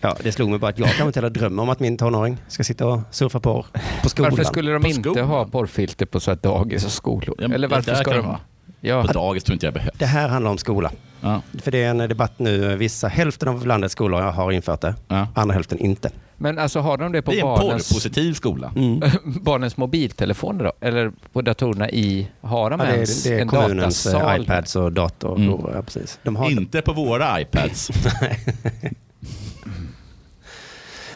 Ja, 0.00 0.16
det 0.22 0.32
slog 0.32 0.50
mig 0.50 0.58
bara 0.58 0.70
att 0.70 0.78
jag 0.78 0.88
kanske 0.88 1.04
inte 1.06 1.18
heller 1.20 1.30
drömmer 1.30 1.62
om 1.62 1.68
att 1.68 1.80
min 1.80 1.96
tonåring 1.98 2.36
ska 2.48 2.64
sitta 2.64 2.86
och 2.86 3.00
surfa 3.10 3.40
porr 3.40 3.66
på 4.02 4.08
skolan. 4.08 4.30
Varför 4.30 4.44
skulle 4.44 4.72
de 4.72 4.82
På 4.82 4.88
inte 4.88 5.02
skolan? 5.10 5.28
ha 5.28 5.44
porrfilter 5.44 6.06
på 6.06 6.20
så 6.20 6.30
här 6.30 6.38
dagis 6.42 6.84
och 6.84 6.90
skolor? 6.92 7.34
Ja, 7.38 7.54
Eller 7.54 7.68
varför 7.68 7.94
ska 7.94 8.04
kan 8.04 8.16
de... 8.16 8.26
vara. 8.26 8.40
Ja, 8.80 9.02
På 9.02 9.12
dagis 9.12 9.44
tror 9.44 9.52
inte 9.54 9.66
jag 9.66 9.74
behövs. 9.74 9.98
Det 9.98 10.06
här 10.06 10.28
handlar 10.28 10.50
om 10.50 10.58
skola. 10.58 10.90
Ja. 11.20 11.42
För 11.62 11.70
det 11.70 11.82
är 11.84 11.90
en 11.90 11.98
debatt 11.98 12.38
nu. 12.38 12.76
Vissa, 12.76 13.08
hälften 13.08 13.48
av 13.48 13.66
landets 13.66 13.92
skolor 13.92 14.20
har 14.20 14.52
infört 14.52 14.80
det. 14.80 14.94
Ja. 15.08 15.26
Andra 15.34 15.54
hälften 15.54 15.78
inte. 15.78 16.10
Men 16.38 16.58
alltså 16.58 16.80
har 16.80 16.96
de 16.96 17.12
det 17.12 17.22
på 17.22 17.30
Det 17.30 17.36
är 17.36 17.40
en 17.40 17.46
barnens, 17.46 17.88
porrpositiv 17.88 18.32
skola. 18.34 18.72
barnens 19.24 19.76
mobiltelefoner 19.76 20.64
då? 20.64 20.72
Eller 20.80 21.12
på 21.32 21.42
datorerna 21.42 21.90
i... 21.90 22.28
Har 22.40 22.70
de 22.70 22.80
Ja, 22.80 22.86
det, 22.86 22.94
ens 22.94 23.26
är, 23.26 23.30
det 23.30 23.36
är 23.36 23.40
en 23.42 23.48
kommunens 23.48 24.04
datasal? 24.04 24.42
iPads 24.42 24.76
och 24.76 24.92
dator. 24.92 25.36
Mm. 25.36 25.48
Ja, 25.74 25.82
precis. 25.82 26.18
De 26.22 26.36
har 26.36 26.50
Inte 26.50 26.82
på 26.82 26.92
våra 26.92 27.40
iPads. 27.40 27.90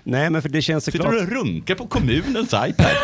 Nej, 0.05 0.31
men 0.31 0.43
för 0.43 0.49
det 0.49 0.63
känns 0.63 0.85
Sitter 0.85 0.99
såklart... 0.99 1.15
du 1.15 1.21
och 1.23 1.29
runkar 1.45 1.75
på 1.75 1.87
kommunens 1.87 2.55
iPad? 2.67 2.97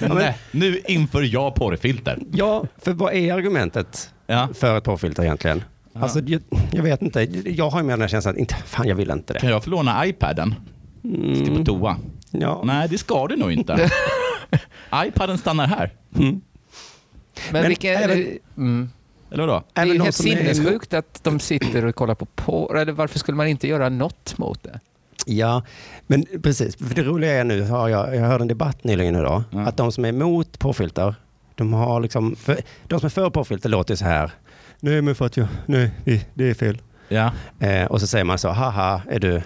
Nej, 0.14 0.38
nu 0.50 0.80
inför 0.88 1.22
jag 1.22 1.54
porrfilter. 1.54 2.18
Ja, 2.32 2.64
för 2.82 2.92
vad 2.92 3.14
är 3.14 3.34
argumentet 3.34 4.10
Ja. 4.26 4.48
för 4.54 4.78
ett 4.78 4.84
porrfilter 4.84 5.22
egentligen? 5.22 5.62
Ja. 5.92 6.00
Alltså, 6.00 6.20
jag, 6.20 6.42
jag 6.72 6.82
vet 6.82 7.02
inte. 7.02 7.22
Jag 7.50 7.70
har 7.70 7.78
ju 7.80 7.84
mer 7.86 7.92
den 7.92 8.00
här 8.00 8.08
känslan 8.08 8.34
att 8.34 8.38
inte, 8.40 8.54
fan 8.54 8.88
jag 8.88 8.96
vill 8.96 9.10
inte 9.10 9.32
det. 9.32 9.38
Kan 9.40 9.50
jag 9.50 9.64
få 9.64 9.70
låna 9.70 10.06
iPaden? 10.06 10.54
Ska 11.44 11.56
på 11.56 11.64
toa? 11.64 11.96
Ja. 12.30 12.62
Nej, 12.64 12.88
det 12.88 12.98
ska 12.98 13.26
du 13.26 13.36
nog 13.36 13.52
inte. 13.52 13.90
iPaden 15.06 15.38
stannar 15.38 15.66
här. 15.66 15.92
Mm. 16.16 16.30
Men, 16.30 16.40
Men 17.52 17.68
vilken... 17.68 17.94
även- 17.94 18.38
mm. 18.56 18.90
Eller 19.30 19.46
vadå? 19.46 19.62
Det 19.72 19.80
är 19.80 19.86
ju 19.86 19.92
helt 19.92 20.08
är- 20.08 20.12
sinnessjukt 20.12 20.94
att 20.94 21.20
de 21.24 21.40
sitter 21.40 21.84
och 21.84 21.94
kollar 21.94 22.14
på 22.14 22.24
porr. 22.26 22.78
Eller 22.78 22.92
varför 22.92 23.18
skulle 23.18 23.36
man 23.36 23.46
inte 23.48 23.68
göra 23.68 23.88
något 23.88 24.38
mot 24.38 24.62
det? 24.62 24.80
Ja, 25.26 25.62
men 26.06 26.24
precis. 26.42 26.76
För 26.76 26.94
det 26.94 27.02
roliga 27.02 27.32
är 27.32 27.44
nu, 27.44 27.62
har 27.62 27.88
jag, 27.88 28.16
jag 28.16 28.22
hörde 28.22 28.44
en 28.44 28.48
debatt 28.48 28.84
nyligen 28.84 29.16
idag, 29.16 29.42
Ja. 29.50 29.60
att 29.60 29.76
de 29.76 29.92
som 29.92 30.04
är 30.04 30.08
emot 30.08 30.58
porrfilter, 30.58 31.14
de 31.54 31.72
har 31.72 32.00
liksom, 32.00 32.36
för, 32.36 32.58
de 32.86 33.00
som 33.00 33.06
är 33.06 33.10
för 33.10 33.30
porrfilter 33.30 33.68
låter 33.68 33.96
så 33.96 34.04
här, 34.04 34.30
nej 34.80 35.02
men 35.02 35.14
för 35.14 35.26
att 35.26 35.36
jag, 35.36 35.46
nej, 35.66 35.90
det, 36.34 36.50
är 36.50 36.54
fel. 36.54 36.78
Ja. 37.08 37.30
Eh, 37.60 37.84
och 37.84 38.00
så 38.00 38.06
säger 38.06 38.24
man 38.24 38.38
så, 38.38 38.48
haha, 38.48 39.02
är, 39.10 39.18
du, 39.20 39.30
det, 39.30 39.42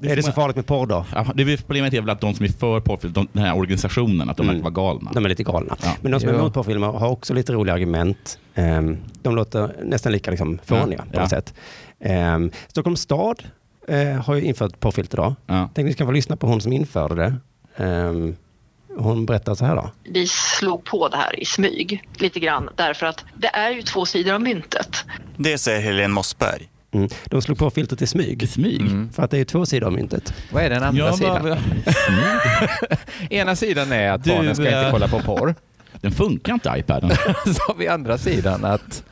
det, 0.00 0.10
är 0.12 0.16
det 0.16 0.22
så 0.22 0.32
farligt 0.32 0.56
med 0.56 0.66
porr 0.66 0.86
då? 0.86 1.06
Ja, 1.14 1.26
det 1.34 1.42
är 1.42 1.56
problemet 1.56 1.94
är 1.94 2.00
väl 2.00 2.10
att 2.10 2.20
de 2.20 2.34
som 2.34 2.44
är 2.44 2.48
för 2.50 2.80
porrfilm, 2.80 3.12
de- 3.12 3.28
den 3.32 3.42
här 3.42 3.56
organisationen, 3.56 4.30
att 4.30 4.36
de 4.36 4.42
Mm. 4.48 4.54
verkar 4.62 4.70
vara 4.70 4.92
galna. 4.94 5.10
De 5.14 5.24
är 5.24 5.28
lite 5.28 5.42
galna. 5.42 5.76
Ja. 5.82 5.92
Men 6.02 6.12
de 6.12 6.20
som 6.20 6.28
är 6.28 6.34
emot 6.34 6.54
porrfilmer 6.54 6.86
har 6.86 7.08
också 7.08 7.34
lite 7.34 7.52
roliga 7.52 7.74
argument. 7.74 8.38
Ehm, 8.54 8.96
de 9.22 9.36
låter 9.36 9.74
nästan 9.84 10.12
lika 10.12 10.30
liksom, 10.30 10.58
fåniga 10.64 11.04
Ja, 11.06 11.12
på 11.14 11.20
något 11.20 11.30
sätt. 11.30 11.54
Ehm, 12.00 12.50
Stockholms 12.68 13.00
stad 13.00 13.42
eh, 13.88 14.08
har 14.08 14.34
ju 14.34 14.42
infört 14.42 14.80
porrfilter 14.80 15.16
då. 15.16 15.34
Ja. 15.46 15.54
Tänkte 15.58 15.82
ni 15.82 15.92
ska 15.92 16.04
få 16.06 16.12
lyssna 16.12 16.36
på 16.36 16.46
hon 16.46 16.60
som 16.60 16.72
införde 16.72 17.14
det. 17.14 17.34
Ehm, 17.84 18.36
hon 18.96 19.26
berättar 19.26 19.54
så 19.54 19.64
här 19.64 19.76
då. 19.76 19.90
vi 20.04 20.26
slog 20.26 20.84
på 20.84 21.08
det 21.08 21.16
här 21.16 21.40
i 21.40 21.44
smyg 21.44 22.02
lite 22.16 22.40
grann 22.40 22.68
därför 22.76 23.06
att 23.06 23.24
det 23.34 23.48
är 23.48 23.70
ju 23.70 23.82
två 23.82 24.06
sidor 24.06 24.32
av 24.34 24.40
myntet. 24.40 25.04
Det 25.36 25.58
säger 25.58 25.80
Helene 25.80 26.08
Mossberg. 26.14 26.68
Mm. 26.92 27.08
De 27.24 27.42
slog 27.42 27.58
på 27.58 27.70
filtret 27.70 28.02
i 28.02 28.06
smyg. 28.06 28.42
I 28.42 28.46
smyg? 28.46 28.80
Mm. 28.80 29.12
För 29.12 29.22
att 29.22 29.30
det 29.30 29.38
är 29.38 29.44
två 29.44 29.66
sidor 29.66 29.86
av 29.86 29.92
myntet. 29.92 30.34
Vad 30.52 30.62
är 30.64 30.70
den 30.70 30.82
andra 30.82 31.04
Ja, 31.06 31.16
sidan? 31.16 31.42
smyg? 31.84 33.30
Ena 33.30 33.56
sidan 33.56 33.92
är 33.92 34.10
att 34.12 34.24
Du, 34.24 34.30
barnen 34.30 34.54
ska 34.54 34.64
inte 34.64 34.78
eh, 34.78 34.90
kolla 34.90 35.08
på 35.08 35.20
porr. 35.20 35.54
Den 36.00 36.12
funkar 36.12 36.52
inte 36.54 36.74
iPaden. 36.76 37.10
Så 37.44 37.62
har 37.68 37.74
vi 37.78 37.88
andra 37.88 38.18
sidan 38.18 38.64
att, 38.64 39.04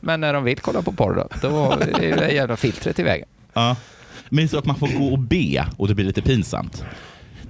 men 0.00 0.20
när 0.20 0.32
de 0.32 0.44
vill 0.44 0.58
kolla 0.58 0.82
på 0.82 0.92
porr 0.92 1.14
då, 1.14 1.48
då 1.48 1.72
är 1.72 2.16
det 2.16 2.30
jävla 2.32 2.56
filtret 2.56 2.98
i 2.98 3.02
vägen. 3.02 3.28
ja. 3.52 3.76
Men 4.32 4.48
så 4.48 4.58
att 4.58 4.64
man 4.64 4.76
får 4.76 4.88
gå 4.98 5.04
och 5.12 5.18
be 5.18 5.66
och 5.76 5.88
det 5.88 5.94
blir 5.94 6.04
lite 6.04 6.22
pinsamt. 6.22 6.84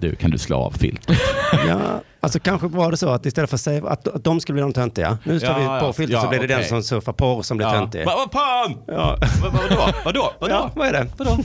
Du, 0.00 0.14
kan 0.16 0.30
du 0.30 0.38
slå 0.38 0.56
av 0.56 0.70
filtret? 0.78 1.18
Ja, 1.68 2.02
alltså 2.20 2.38
kanske 2.40 2.66
var 2.66 2.90
det 2.90 2.96
så 2.96 3.08
att 3.08 3.26
istället 3.26 3.50
för 3.50 3.56
att 3.56 3.60
säga 3.60 3.86
att, 3.88 4.08
att 4.08 4.24
de 4.24 4.40
skulle 4.40 4.54
bli 4.54 4.62
de 4.62 4.72
töntiga. 4.72 5.18
Nu 5.24 5.38
står 5.40 5.50
Ja, 5.50 5.58
vi 5.58 5.64
ja. 5.64 5.80
på 5.80 5.92
filter 5.92 6.14
Ja, 6.14 6.22
så 6.22 6.28
blir 6.28 6.38
det 6.40 6.46
den 6.46 6.56
okej. 6.56 6.68
som 6.68 6.82
surfar 6.82 7.12
porr 7.12 7.42
som 7.42 7.56
blir 7.56 7.70
töntig. 7.70 8.04
Vad 8.06 8.16
vad 8.16 8.32
fan? 8.32 8.78
Ja. 8.86 9.18
Vad- 9.42 9.52
Vadå? 9.52 9.92
Vadå? 10.04 10.32
Vadå? 10.40 10.54
ja, 10.54 10.70
vad 10.76 10.88
är 10.88 10.92
det? 10.92 11.06
Vadå? 11.16 11.38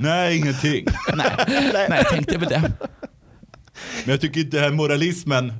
Nej, 0.00 0.38
ingenting. 0.38 0.86
Nej, 1.14 1.26
Nej 1.72 1.86
jag 1.88 2.08
tänkte 2.08 2.38
väl 2.38 2.48
det. 2.48 2.60
Men 4.04 4.10
jag 4.10 4.20
tycker 4.20 4.40
inte 4.40 4.56
det 4.56 4.62
här 4.62 4.70
moralismen. 4.70 5.52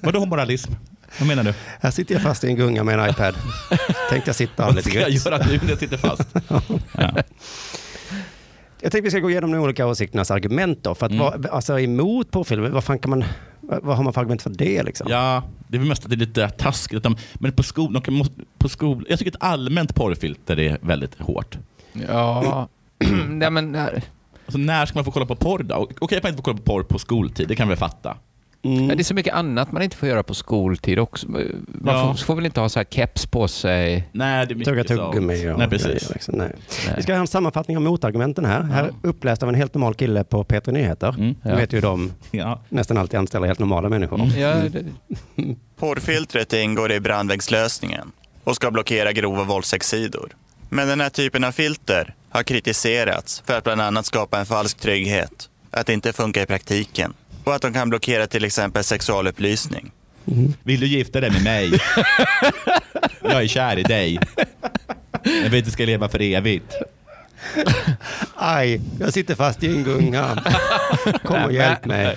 Vadå 0.00 0.26
moralism? 0.26 0.72
Vad 1.18 1.28
menar 1.28 1.42
du? 1.44 1.54
Här 1.80 1.90
sitter 1.90 2.14
jag 2.14 2.22
fast 2.22 2.44
i 2.44 2.46
en 2.46 2.56
gunga 2.56 2.84
med 2.84 2.98
en 2.98 3.10
iPad. 3.10 3.34
Tänkte 4.10 4.28
jag 4.28 4.36
sitta 4.36 4.52
och 4.56 4.58
ha 4.58 4.66
Vad 4.66 4.74
lite 4.76 4.88
ska 4.90 5.00
jag 5.00 5.10
gött. 5.10 5.26
göra 5.26 5.38
nu 5.38 5.60
när 5.62 5.70
jag 5.70 5.78
sitter 5.78 5.96
fast? 5.96 6.22
Ja. 6.98 7.10
Jag 8.82 8.92
tänkte 8.92 9.00
vi 9.00 9.10
ska 9.10 9.20
gå 9.20 9.30
igenom 9.30 9.52
de 9.52 9.58
olika 9.58 9.86
åsikternas 9.86 10.30
argument 10.30 10.78
då. 10.82 10.94
För 10.94 11.06
att 11.06 11.12
Mm. 11.12 11.24
vara 11.24 11.48
alltså, 11.52 11.80
emot 11.80 12.30
porrfilmer, 12.30 12.68
vad 12.68 12.84
fan 12.84 12.98
kan 12.98 13.10
man, 13.10 13.24
vad 13.60 13.82
vad 13.82 13.96
har 13.96 14.04
man 14.04 14.12
för 14.12 14.20
argument 14.20 14.42
för 14.42 14.50
det 14.50 14.82
liksom? 14.82 15.06
ja, 15.10 15.42
det 15.68 15.76
är 15.76 15.78
väl 15.78 15.88
mest 15.88 16.04
att 16.04 16.10
det 16.10 16.14
är 16.14 16.18
lite 16.18 16.48
taskigt. 16.48 17.02
De, 17.02 17.16
men 17.34 17.52
på 17.52 17.62
skol, 17.62 17.92
de 17.92 18.02
kan, 18.02 18.14
måste- 18.14 18.40
på 18.58 18.68
skol, 18.68 19.06
jag 19.08 19.18
tycker 19.18 19.30
ett 19.32 19.36
allmänt 19.42 19.94
porrfilter 19.94 20.58
är 20.58 20.78
väldigt 20.80 21.20
hårt. 21.20 21.58
Ja, 22.08 22.68
Nej, 23.28 23.50
men 23.50 23.74
här- 23.74 24.02
Alltså, 24.46 24.58
när 24.58 24.86
ska 24.86 24.98
man 24.98 25.04
få 25.04 25.10
kolla 25.10 25.26
på 25.26 25.36
porr 25.36 25.62
då? 25.62 25.88
Okej, 25.98 26.18
att 26.18 26.22
man 26.24 26.30
inte 26.32 26.36
får 26.36 26.44
kolla 26.44 26.56
på 26.56 26.62
porr 26.62 26.82
på 26.82 26.98
skoltid, 26.98 27.48
det 27.48 27.56
kan 27.56 27.68
vi 27.68 27.76
fatta. 27.76 28.16
Mm. 28.64 28.88
det 28.88 29.02
är 29.02 29.04
så 29.04 29.14
mycket 29.14 29.34
annat 29.34 29.72
man 29.72 29.82
inte 29.82 29.96
får 29.96 30.08
göra 30.08 30.22
på 30.22 30.34
skoltid 30.34 30.98
också. 30.98 31.28
Man 31.30 31.44
Ja. 31.86 32.14
får, 32.16 32.24
får 32.24 32.34
väl 32.34 32.46
inte 32.46 32.60
ha 32.60 32.68
så 32.68 32.78
här 32.78 32.84
keps 32.90 33.26
på 33.26 33.48
sig. 33.48 34.08
Nej, 34.12 34.46
det 34.46 34.54
är 34.54 34.64
Tugga 34.64 34.76
mycket 34.76 34.86
tuggummi 34.88 35.36
sånt. 35.38 35.52
och 35.52 35.58
Nej, 35.58 35.68
grejer, 35.68 35.68
precis. 35.92 36.10
liksom. 36.10 36.34
Nej. 36.38 36.52
Nej. 36.86 36.94
Vi 36.96 37.02
ska 37.02 37.12
ha 37.12 37.20
en 37.20 37.26
sammanfattning 37.26 37.76
av 37.76 37.82
motargumenten 37.82 38.44
här. 38.44 38.62
Här 38.62 38.84
är 38.84 38.90
uppläst 39.02 39.42
av 39.42 39.48
en 39.48 39.54
helt 39.54 39.74
normal 39.74 39.94
kille 39.94 40.24
på 40.24 40.44
P3 40.44 40.72
Nyheter. 40.72 41.08
Mm. 41.08 41.34
Ja. 41.42 41.56
vet 41.56 41.72
ju 41.72 41.80
de 41.80 42.12
Ja. 42.30 42.60
nästan 42.68 42.96
alltid 42.98 43.18
anställer 43.18 43.46
helt 43.46 43.58
normala 43.58 43.88
människor. 43.88 44.20
Mm. 44.20 44.40
Ja, 44.40 44.54
det, 44.54 44.84
Porrfiltret 45.76 46.52
ingår 46.52 46.92
i 46.92 47.00
brandväggslösningen 47.00 48.12
och 48.44 48.56
ska 48.56 48.70
blockera 48.70 49.12
grova 49.12 49.44
våldssexsidor. 49.44 50.32
Men 50.68 50.88
den 50.88 51.00
här 51.00 51.10
typen 51.10 51.44
av 51.44 51.52
filter 51.52 52.14
har 52.28 52.42
kritiserats 52.42 53.42
för 53.46 53.58
att 53.58 53.64
bland 53.64 53.80
annat 53.80 54.06
skapa 54.06 54.38
en 54.38 54.46
falsk 54.46 54.78
trygghet, 54.80 55.48
att 55.70 55.86
det 55.86 55.92
inte 55.92 56.12
funkar 56.12 56.42
i 56.42 56.46
praktiken 56.46 57.12
och 57.44 57.54
att 57.54 57.62
de 57.62 57.72
kan 57.72 57.90
blockera 57.90 58.26
till 58.26 58.44
exempel 58.44 58.84
sexualupplysning. 58.84 59.90
Vill 60.62 60.80
du 60.80 60.86
gifta 60.86 61.20
dig 61.20 61.30
med 61.30 61.42
mig? 61.44 61.72
jag 63.22 63.42
är 63.42 63.46
kär 63.46 63.78
i 63.78 63.82
dig. 63.82 64.18
Jag 65.24 65.50
vet 65.50 65.58
att 65.58 65.64
du 65.64 65.70
ska 65.70 65.84
leva 65.84 66.08
för 66.08 66.22
evigt. 66.22 66.74
Aj, 68.34 68.80
jag 69.00 69.12
sitter 69.12 69.34
fast 69.34 69.62
i 69.62 69.66
en 69.66 69.84
gunga. 69.84 70.42
Kom 71.24 71.42
och 71.44 71.52
hjälp 71.52 71.84
mig. 71.84 72.16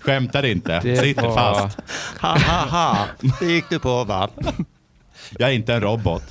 Skämtar 0.00 0.42
inte. 0.46 0.80
det 0.80 0.96
Sitter 0.96 1.22
var- 1.22 1.34
fast. 1.34 1.78
Ha, 2.20 2.38
ha, 2.38 2.66
ha. 2.66 2.98
Det 3.40 3.46
gick 3.46 3.64
du 3.70 3.78
på 3.78 4.04
va? 4.04 4.30
Jag 5.38 5.48
är 5.50 5.54
inte 5.54 5.74
en 5.74 5.80
robot. 5.80 6.22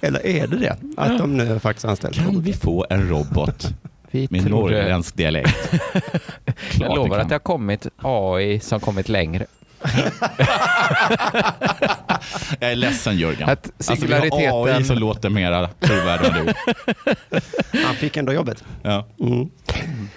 Eller 0.00 0.26
är 0.26 0.46
det 0.46 0.56
det? 0.56 0.76
Att 0.96 1.18
de 1.18 1.36
nu 1.36 1.58
faktiskt 1.58 1.84
anställer 1.84 2.14
Kan 2.14 2.42
vi 2.42 2.52
få 2.52 2.86
en 2.90 3.08
robot 3.08 3.68
vi 4.20 4.28
med 4.30 4.46
tror 4.46 4.70
det. 4.70 4.76
norrländsk 4.76 5.16
dialekt? 5.16 5.70
Jag 6.80 6.96
lovar 6.96 7.08
kan. 7.08 7.20
att 7.20 7.28
det 7.28 7.34
har 7.34 7.40
kommit 7.40 7.86
AI 7.96 8.60
som 8.60 8.80
kommit 8.80 9.08
längre. 9.08 9.46
Jag 12.60 12.70
är 12.72 12.76
ledsen 12.76 13.16
Jörgen. 13.18 13.48
Att 13.48 13.70
Alltså 13.88 14.06
vi 14.06 14.12
har 14.12 14.20
singulariteten- 14.20 14.76
AI 14.78 14.84
som 14.84 14.98
låter 14.98 15.30
mera 15.30 15.68
trovärdig 15.68 16.26
än 16.28 16.46
du. 16.46 16.52
Han 17.84 17.94
fick 17.96 18.16
ändå 18.16 18.32
jobbet. 18.32 18.64
Ja. 18.82 19.06
Mm. 19.20 19.48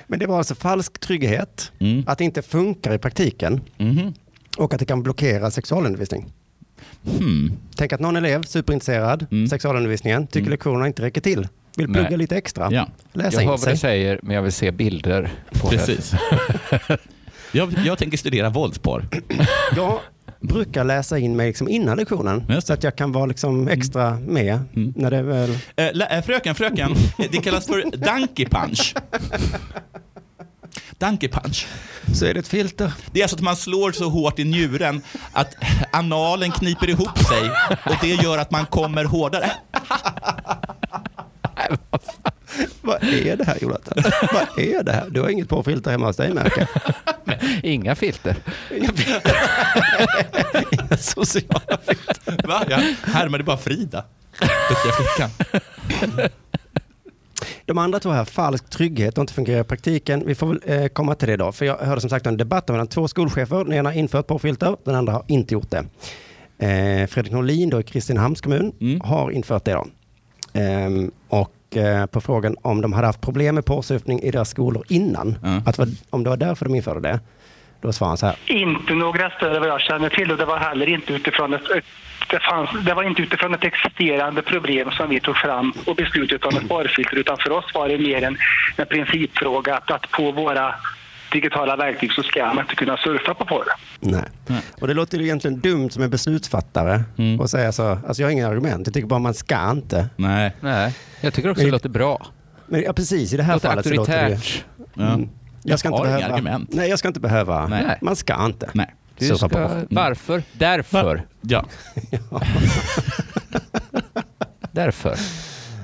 Men 0.08 0.20
det 0.20 0.26
var 0.28 0.38
alltså 0.38 0.56
falsk 0.56 1.00
trygghet, 1.00 1.72
Mm. 1.80 2.04
att 2.08 2.18
det 2.18 2.24
inte 2.24 2.42
funkar 2.42 2.94
i 2.94 2.98
praktiken 2.98 3.62
Mhm. 3.78 4.14
och 4.58 4.74
att 4.74 4.80
det 4.80 4.86
kan 4.86 5.04
blockera 5.04 5.52
sexualundervisning. 5.52 6.26
Hmm. 7.18 7.52
Tänk 7.76 7.94
att 7.94 8.00
någon 8.00 8.16
elev, 8.16 8.44
superintresserad, 8.44 9.26
Mm. 9.32 9.48
sexualundervisningen, 9.48 10.28
tycker 10.28 10.40
Mm. 10.40 10.52
lektionerna 10.52 10.88
inte 10.88 11.02
räcker 11.02 11.22
till. 11.22 11.48
Vill 11.80 11.90
Nej. 11.90 12.02
plugga 12.02 12.18
lite 12.18 12.38
extra. 12.38 12.70
Ja, 12.72 12.88
Läsa 13.14 13.36
Jag 13.36 13.42
in 13.44 13.48
hör 13.48 13.54
vad 13.54 13.60
sig. 13.60 13.74
du 13.74 13.78
säger, 13.80 14.20
men 14.24 14.36
jag 14.36 14.42
vill 14.44 14.52
se 14.52 14.72
bilder 14.72 15.30
på 15.62 15.68
precis. 15.70 16.14
jag, 17.52 17.74
jag 17.86 17.98
tänker 17.98 18.18
studera 18.18 18.50
våldsporr. 18.50 19.06
Jag 19.76 20.00
brukar 20.42 20.84
läsa 20.84 21.18
in 21.18 21.36
mig 21.36 21.48
liksom 21.48 21.68
innan 21.70 21.98
lektionen 21.98 22.44
så 22.48 22.54
det. 22.68 22.74
att 22.74 22.84
jag 22.84 22.96
kan 22.96 23.12
vara 23.12 23.26
liksom 23.26 23.68
extra 23.68 24.12
med 24.20 24.60
Mm. 24.76 24.94
när 24.96 25.12
det 25.12 25.22
väl... 25.22 25.58
Eh, 25.76 26.22
fröken, 26.26 26.56
fröken. 26.56 26.96
Det 27.32 27.38
kallas 27.38 27.66
för 27.68 27.98
donkey 27.98 28.46
punch. 28.46 28.96
Donkey 30.98 31.30
punch. 31.30 31.68
Så 32.14 32.26
är 32.26 32.34
det 32.34 32.40
ett 32.40 32.48
filter. 32.48 32.94
Det 33.12 33.20
är 33.20 33.24
alltså 33.24 33.36
att 33.38 33.42
man 33.42 33.56
slår 33.56 33.92
så 33.92 34.10
hårt 34.10 34.40
i 34.40 34.44
njuren 34.44 35.02
att 35.34 35.56
analen 35.92 36.52
kniper 36.52 36.90
ihop 36.90 37.18
sig 37.20 37.50
och 37.86 37.96
det 38.02 38.08
gör 38.08 38.38
att 38.38 38.52
man 38.52 38.66
kommer 38.66 39.04
hårdare. 39.06 39.52
Vad 42.82 43.04
är 43.04 43.36
det 43.36 43.44
här 43.44 43.58
Jonathan? 43.62 44.04
Vad 44.34 44.66
är 44.66 44.84
det 44.84 44.92
här? 44.92 45.10
Du 45.10 45.22
har 45.22 45.30
inget 45.30 45.50
porrfilter 45.50 45.92
hemma 45.92 46.06
hos 46.06 46.18
dig 46.18 46.34
märker 46.34 46.68
jag. 46.74 46.94
det. 47.26 47.40
Inga 47.68 47.96
filter. 47.96 48.36
Inga 48.72 48.88
sociala 50.98 51.78
filter. 51.88 52.48
Va? 52.48 52.64
Jag 52.70 52.78
härmade 53.14 53.44
bara 53.44 53.58
Frida. 53.58 54.04
Duktiga 54.70 54.94
flickan. 54.94 55.30
De 57.66 57.78
andra 57.78 58.00
två 58.00 58.10
här, 58.12 58.26
falsk 58.26 58.70
trygghet 58.70 59.18
och 59.18 59.22
inte 59.22 59.34
fungerar 59.34 59.62
i 59.62 59.64
praktiken. 59.64 60.24
Vi 60.26 60.36
får 60.36 60.48
väl 60.48 60.60
eh, 60.66 60.88
komma 60.88 61.16
till 61.16 61.28
det 61.28 61.38
då. 61.38 61.52
För 61.52 61.66
jag 61.66 61.78
hörde 61.78 62.02
som 62.02 62.10
sagt 62.10 62.26
en 62.28 62.38
debatt 62.38 62.68
mellan 62.68 62.88
två 62.88 63.08
skolchefer. 63.08 63.64
Den 63.64 63.74
ena 63.74 63.90
har 63.90 63.96
infört 63.98 64.28
porrfilter, 64.28 64.78
den 64.86 64.96
andra 64.96 65.14
har 65.14 65.24
inte 65.28 65.54
gjort 65.54 65.72
det. 65.72 65.86
Eh, 66.68 67.08
Fredrik 67.08 67.34
Norlin 67.34 67.70
då 67.70 67.80
i 67.80 67.84
Kristinehamns 67.84 68.42
kommun 68.42 68.72
Mm. 68.82 69.02
har 69.02 69.32
infört 69.32 69.66
det 69.66 69.74
då. 69.74 69.88
Ehm, 70.54 71.12
och 71.30 71.78
eh, 71.78 72.06
på 72.06 72.22
frågan 72.22 72.56
om 72.62 72.82
de 72.82 72.94
hade 72.94 73.08
haft 73.08 73.22
problem 73.22 73.56
med 73.56 73.66
porrsurfning 73.66 74.20
i 74.20 74.32
deras 74.32 74.50
skolor 74.50 74.84
innan, 74.90 75.38
Ja. 75.44 75.62
att 75.66 75.80
om 76.10 76.24
det 76.24 76.30
var 76.30 76.38
därför 76.38 76.66
de 76.66 76.76
införde 76.76 77.00
det, 77.00 77.20
då 77.82 77.94
svarade 77.94 78.10
han 78.12 78.18
så 78.18 78.26
här. 78.26 78.36
Inte 78.46 78.94
några 78.94 79.30
större 79.30 79.60
vad 79.60 79.70
jag 79.70 79.82
känner 79.82 80.10
till 80.10 80.32
och 80.32 80.38
det 80.38 80.46
var 80.46 80.58
heller 80.58 80.90
inte 80.90 81.14
utifrån 81.14 81.54
ett, 81.54 81.62
det, 82.30 82.40
fanns, 82.40 82.70
det 82.86 82.94
var 82.94 83.04
inte 83.04 83.22
utifrån 83.22 83.54
ett 83.54 83.64
existerande 83.64 84.42
problem 84.42 84.92
som 84.92 85.10
vi 85.10 85.20
tog 85.20 85.38
fram 85.38 85.74
och 85.86 85.96
beslutade 85.96 86.46
om 86.48 86.58
ett 86.64 86.70
porrfilter 86.70 87.16
utan 87.18 87.38
för 87.38 87.52
oss 87.52 87.66
var 87.74 87.90
det 87.90 87.98
mer 87.98 88.24
en, 88.24 88.38
en 88.78 88.86
principfråga 88.86 89.76
att, 89.78 89.92
att 89.92 90.12
på 90.12 90.32
våra 90.32 90.76
digitala 91.32 91.76
verktyg 91.76 92.12
så 92.12 92.24
ska 92.24 92.46
man 92.46 92.60
inte 92.60 92.76
kunna 92.76 92.98
surfa 92.98 93.34
på 93.34 93.46
porr. 93.46 93.66
Nej. 94.00 94.24
Nej. 94.48 94.62
Och 94.82 94.88
det 94.88 94.94
låter 94.94 95.18
ju 95.18 95.24
egentligen 95.24 95.60
dumt 95.60 95.90
som 95.90 96.04
en 96.04 96.10
beslutsfattare 96.10 97.04
Mm. 97.18 97.40
och 97.40 97.50
säga 97.50 97.72
så. 97.72 97.88
Alltså 98.08 98.22
jag 98.22 98.28
har 98.28 98.32
inga 98.32 98.48
argument. 98.48 98.88
Jag 98.88 98.94
tycker 98.94 99.08
bara 99.08 99.20
man 99.20 99.34
ska 99.34 99.72
inte. 99.72 100.10
Nej. 100.16 100.56
Nej, 100.62 100.94
jag 101.22 101.34
tycker 101.34 101.50
också 101.50 101.60
det 101.60 101.66
Men- 101.66 101.72
låter 101.72 101.90
bra. 101.90 102.28
Men 102.68 102.82
ja, 102.82 102.94
precis 102.94 103.34
i 103.34 103.38
det 103.38 103.44
här 103.44 103.54
låter 103.54 103.70
fallet 103.70 103.86
så 103.88 103.94
låter 103.94 104.12
det 104.14 104.28
ju... 104.30 104.34
auktoritärt. 104.36 104.66
Ja. 104.94 105.06
Mm. 105.14 105.30
Jag 105.64 105.80
ska 105.80 105.88
Jag 105.90 105.96
inte 105.98 106.10
har 106.10 106.18
inga 106.18 106.28
behöva... 106.28 106.36
argument. 106.36 106.70
Nej, 106.74 106.90
jag 106.90 107.00
ska 107.00 107.08
inte 107.08 107.20
behöva. 107.20 107.68
Nej. 107.68 107.98
Man 108.02 108.16
ska 108.16 108.46
inte. 108.46 108.70
Nej. 108.74 108.96
Du 109.18 109.26
surfa 109.28 109.38
ska, 109.38 109.48
på 109.50 109.56
porr. 109.70 109.88
varför? 109.90 110.44
Därför. 110.54 111.26
Ja. 111.42 111.66
Därför. 114.72 115.16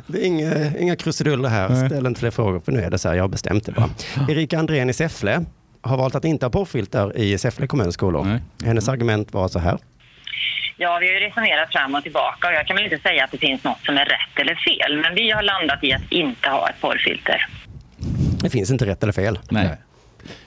Det 0.08 0.22
är 0.22 0.26
inga, 0.26 0.78
inga 0.78 0.96
krusiduller 0.96 1.50
här. 1.50 1.70
Nej. 1.70 1.90
Ställ 1.90 2.06
inte 2.06 2.20
fler 2.20 2.32
frågor 2.32 2.60
för 2.60 2.72
nu 2.72 2.82
är 2.82 2.90
det 2.92 2.98
så 2.98 3.10
här. 3.10 3.16
Jag 3.16 3.24
har 3.24 3.28
bestämt 3.28 3.66
det 3.66 3.72
bara. 3.72 3.90
Erika 4.30 4.60
Andrén 4.60 4.90
i 4.90 4.94
Säffle 4.94 5.46
har 5.82 5.98
valt 5.98 6.16
att 6.16 6.26
inte 6.26 6.46
ha 6.46 6.52
porrfilter 6.52 7.18
i 7.18 7.38
Säffle 7.38 7.68
kommuns 7.68 7.94
skolor. 7.94 8.24
Nej. 8.24 8.40
Hennes 8.66 8.90
argument 8.90 9.34
var 9.34 9.48
så 9.48 9.60
här. 9.60 9.78
Ja, 10.78 10.98
vi 11.02 11.08
har 11.08 11.14
ju 11.14 11.20
resonerat 11.20 11.72
fram 11.72 11.96
och 11.96 12.04
tillbaka 12.04 12.48
och 12.48 12.54
jag 12.54 12.68
kan 12.68 12.76
väl 12.76 12.86
inte 12.86 13.00
säga 13.00 13.24
att 13.24 13.32
det 13.32 13.38
finns 13.38 13.64
något 13.64 13.86
som 13.86 13.98
är 13.98 14.06
rätt 14.06 14.40
eller 14.42 14.56
fel, 14.56 15.02
men 15.02 15.16
vi 15.16 15.32
har 15.32 15.44
landat 15.44 15.84
i 15.84 15.94
att 15.94 16.12
inte 16.12 16.50
ha 16.50 16.70
ett 16.70 16.82
porrfilter. 16.82 17.48
Det 18.44 18.50
finns 18.50 18.72
inte 18.72 18.86
rätt 18.86 19.04
eller 19.04 19.14
fel. 19.14 19.40
Nej. 19.50 19.78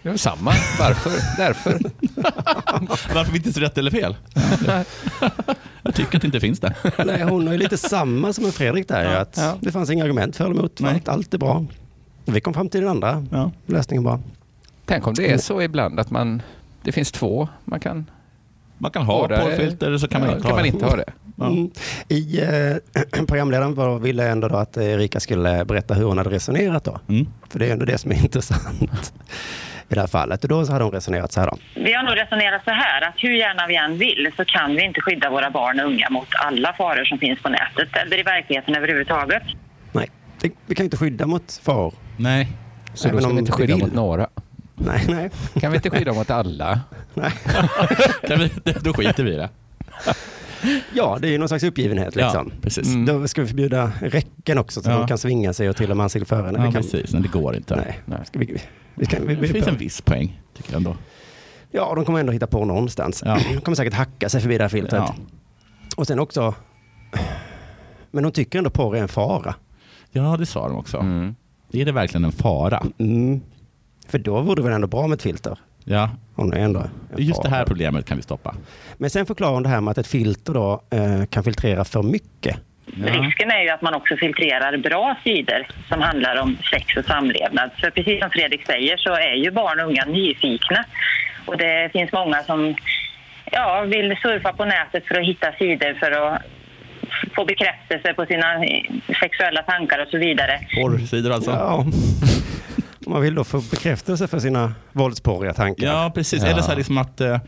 Det 0.03 0.09
är 0.09 0.17
samma. 0.17 0.53
Varför? 0.79 1.11
Därför. 1.37 1.79
Varför 3.15 3.37
inte 3.37 3.53
så 3.53 3.61
rätt 3.61 3.79
eller 3.79 3.91
fel? 3.91 4.17
Jag 5.89 5.95
tycker 5.95 6.17
att 6.17 6.23
det 6.23 6.27
inte 6.29 6.41
finns 6.41 6.61
det. 6.61 6.75
Nej, 7.07 7.23
hon 7.23 7.47
har 7.47 7.55
ju 7.55 7.59
lite 7.59 7.77
samma 7.79 8.33
som 8.33 8.45
en 8.45 8.53
Fredrik 8.53 8.89
där. 8.89 9.05
Ja. 9.13 9.19
Att 9.19 9.37
Ja. 9.37 9.57
Det 9.61 9.73
fanns 9.73 9.91
inga 9.91 10.05
argument 10.05 10.37
för 10.37 10.45
eller 10.45 10.55
emot. 10.59 10.81
Allt, 10.85 11.09
allt 11.09 11.35
är 11.35 11.39
bra. 11.39 11.65
Vi 12.25 12.41
kom 12.41 12.55
fram 12.55 12.69
till 12.69 12.81
den 12.81 12.91
andra 12.91 13.27
Ja. 13.31 13.51
lösningen 13.67 14.05
bara. 14.05 14.21
Tänk 14.87 15.07
om 15.07 15.15
det 15.15 15.33
är 15.33 15.39
så 15.39 15.63
ibland 15.63 16.01
att 16.01 16.11
man, 16.11 16.43
det 16.83 16.93
finns 16.93 17.13
två 17.13 17.49
man 17.65 17.81
kan 17.81 18.11
Man 18.79 18.91
kan 18.91 19.03
ha 19.03 19.29
porrfilter 19.29 19.87
eller 19.87 19.99
så 19.99 20.09
kan 20.09 20.21
man 20.21 20.31
ja, 20.31 20.37
inte 20.37 20.43
kan 20.49 20.51
ha 20.51 20.57
man 20.57 20.63
det. 20.63 20.69
inte 20.69 20.85
ha 20.87 20.97
det. 20.97 21.13
Ja. 21.37 21.47
Mm. 21.47 21.71
I, 22.09 22.41
eh, 22.41 23.25
programledaren 23.27 23.75
var, 23.75 23.99
ville 23.99 24.29
ändå 24.29 24.49
då 24.49 24.57
att 24.57 24.77
Erika 24.77 25.21
skulle 25.21 25.65
berätta 25.65 25.95
hur 25.95 26.05
hon 26.05 26.19
hade 26.19 26.31
resonerat 26.31 26.85
då. 26.85 27.01
Mm. 27.09 27.27
För 27.49 27.59
det 27.59 27.67
är 27.67 27.73
ändå 27.73 27.85
det 27.85 27.99
som 27.99 28.11
är 28.11 28.17
intressant 28.25 29.13
i 29.89 29.95
det 29.95 30.01
här 30.01 30.09
fallet. 30.09 30.43
Och 30.43 30.49
då 30.49 30.65
hade 30.73 30.85
hon 30.85 30.93
resonerat 30.93 31.33
så 31.33 31.41
här 31.41 31.47
då. 31.51 31.59
Vi 31.75 31.93
har 31.93 32.03
nog 32.03 32.17
resonerat 32.17 32.65
så 32.65 32.71
här 32.71 33.09
att 33.09 33.15
hur 33.17 33.33
gärna 33.33 33.67
vi 33.67 33.77
än 33.77 33.99
vill 33.99 34.33
så 34.37 34.45
kan 34.45 34.75
vi 34.75 34.85
inte 34.85 35.01
skydda 35.01 35.31
våra 35.31 35.51
barn 35.51 35.81
och 35.81 35.87
unga 35.87 36.11
mot 36.11 36.29
alla 36.47 36.73
faror 36.73 37.05
som 37.05 37.19
finns 37.19 37.43
på 37.43 37.49
nätet 37.49 37.97
eller 37.97 38.19
i 38.19 38.23
verkligheten 38.23 38.75
överhuvudtaget. 38.75 39.43
Nej, 39.93 40.11
det, 40.41 40.53
vi 40.67 40.75
kan 40.75 40.85
inte 40.85 40.97
skydda 40.97 41.27
mot 41.27 41.61
faror. 41.65 41.95
Nej. 42.17 42.49
Så 42.95 43.09
Även 43.09 43.17
då 43.17 43.21
ska 43.23 43.31
om 43.31 43.37
vi 43.37 43.41
inte 43.41 43.53
vi 43.53 43.57
skydda 43.57 43.75
vill. 43.75 43.85
mot 43.85 43.95
några. 43.95 44.29
Nej, 44.75 45.05
nej, 45.09 45.31
Kan 45.61 45.71
vi 45.71 45.77
inte 45.77 45.91
skydda 45.91 46.13
mot 46.13 46.31
alla? 46.31 46.81
nej. 47.15 47.33
Kan 48.29 48.39
vi, 48.39 48.51
då 48.81 48.93
skiter 48.93 49.25
vi 49.25 49.33
i 49.35 49.37
det. 49.37 49.49
Ja, 50.95 51.19
det 51.21 51.29
är 51.29 51.31
ju 51.31 51.39
någon 51.39 51.49
slags 51.49 51.65
uppgivenhet 51.65 52.17
liksom. 52.17 52.51
Ja, 52.55 52.61
precis. 52.63 52.87
Mm. 52.95 53.07
Då 53.07 53.29
ska 53.29 53.43
vi 53.43 53.49
förbjuda 53.49 53.93
räcken 54.01 54.59
också 54.59 54.83
så 54.83 54.91
Ja. 54.91 54.99
de 54.99 55.09
kan 55.09 55.19
svinga 55.19 55.53
sig 55.53 55.69
och 55.69 55.77
till 55.77 55.91
och 55.91 55.97
med 55.97 56.05
ansiktet 56.05 56.29
före. 56.29 56.53
Ja, 56.57 56.63
kan, 56.63 56.73
precis. 56.73 57.13
Men 57.13 57.23
det 57.23 57.29
går 57.29 57.57
inte. 57.57 57.77
nej. 57.77 58.01
Nej. 58.05 58.19
Ska 58.27 58.39
vi, 58.39 58.63
vi 58.95 59.07
kan, 59.07 59.27
vi, 59.27 59.35
Det 59.35 59.41
vi, 59.41 59.49
finns 59.49 59.67
en 59.67 59.77
viss 59.77 60.01
poäng, 60.01 60.41
tycker 60.57 60.71
jag 60.73 60.77
ändå. 60.77 60.97
Ja, 61.71 61.93
de 61.95 62.05
kommer 62.05 62.21
ändå 62.21 62.33
hitta 62.33 62.47
på 62.47 62.65
någonstans. 62.65 63.23
Ja. 63.27 63.39
De 63.55 63.61
kommer 63.61 63.77
säkert 63.77 63.95
hacka 63.95 64.29
sig 64.29 64.41
förbi 64.41 64.59
det 64.59 64.65
här 64.65 64.69
filtret. 64.69 65.03
Ja. 65.07 65.15
Och 65.97 66.07
sen 66.07 66.19
också, 66.19 66.55
men 68.11 68.23
de 68.23 68.33
tycker 68.33 68.59
ändå 68.59 68.71
porr 68.71 68.97
är 68.97 69.01
en 69.03 69.09
fara. 69.09 69.55
ja, 70.13 70.37
det 70.37 70.47
sa 70.47 70.69
de 70.69 70.77
också. 70.79 70.97
Mm. 70.99 71.35
Är 71.73 71.85
det 71.85 71.93
verkligen 71.93 72.25
en 72.25 72.33
fara? 72.33 72.83
Mm. 72.99 73.41
För 74.09 74.19
då 74.19 74.41
vore 74.41 74.55
det 74.55 74.63
väl 74.63 74.73
ändå 74.73 74.87
bra 74.87 75.07
med 75.07 75.17
ett 75.17 75.23
filter? 75.23 75.59
Ja, 75.85 76.11
Hon 76.39 76.53
är 76.53 76.59
ändå 76.59 76.83
just 77.17 77.43
det 77.43 77.49
här 77.49 77.65
problemet 77.65 78.07
kan 78.07 78.17
vi 78.17 78.23
stoppa. 78.23 78.55
Men 78.97 79.11
sen 79.11 79.27
förklarar 79.27 79.55
hon 79.55 79.63
det 79.63 79.69
här 79.69 79.81
med 79.81 79.91
att 79.91 79.99
ett 79.99 80.07
filter 80.07 80.55
då 80.55 80.83
eh, 80.91 81.25
kan 81.31 81.45
filtrera 81.45 81.85
för 81.85 82.03
mycket. 82.03 82.57
Risken 82.87 83.51
är 83.51 83.63
ju 83.63 83.69
att 83.69 83.83
man 83.83 83.95
också 83.95 84.17
filtrerar 84.17 84.77
bra 84.77 85.17
sidor 85.25 85.67
som 85.89 86.01
handlar 86.01 86.43
om 86.43 86.57
sex 86.71 86.97
och 86.97 87.05
samlevnad. 87.05 87.71
För 87.81 87.91
precis 87.91 88.21
som 88.21 88.31
Fredrik 88.31 88.67
säger 88.67 88.97
så 88.97 89.13
är 89.13 89.35
ju 89.35 89.51
barn 89.51 89.81
och 89.81 89.87
unga 89.87 90.05
nyfikna. 90.05 90.85
Och 91.47 91.57
det 91.57 91.93
finns 91.93 92.13
många 92.13 92.43
som 92.43 92.75
ja, 93.53 93.81
vill 93.81 94.17
surfa 94.23 94.53
på 94.53 94.65
nätet 94.65 95.07
för 95.07 95.21
att 95.21 95.27
hitta 95.27 95.53
sidor 95.53 95.95
för 95.95 96.11
att 96.11 96.43
få 97.35 97.45
bekräftelse 97.45 98.15
på 98.15 98.27
sina 98.27 98.47
sexuella 99.21 99.63
tankar 99.63 99.99
och 100.03 100.09
så 100.09 100.19
vidare. 100.19 100.61
Porrsidor 100.75 101.33
alltså? 101.33 101.51
Ja. 101.51 101.85
Man 103.09 103.23
vill 103.23 103.35
då 103.35 103.45
få 103.45 103.61
bekräftelse 103.71 104.27
för 104.27 104.39
sina 104.39 104.75
våldsporriga 104.93 105.55
tankar. 105.55 105.87
Ja, 105.87 106.13
precis. 106.15 106.43
Ja. 106.43 106.49
Eller 106.49 106.63
så 106.63 106.69
här 106.69 106.77
liksom 106.77 106.99
att 106.99 107.21
eh, 107.21 107.41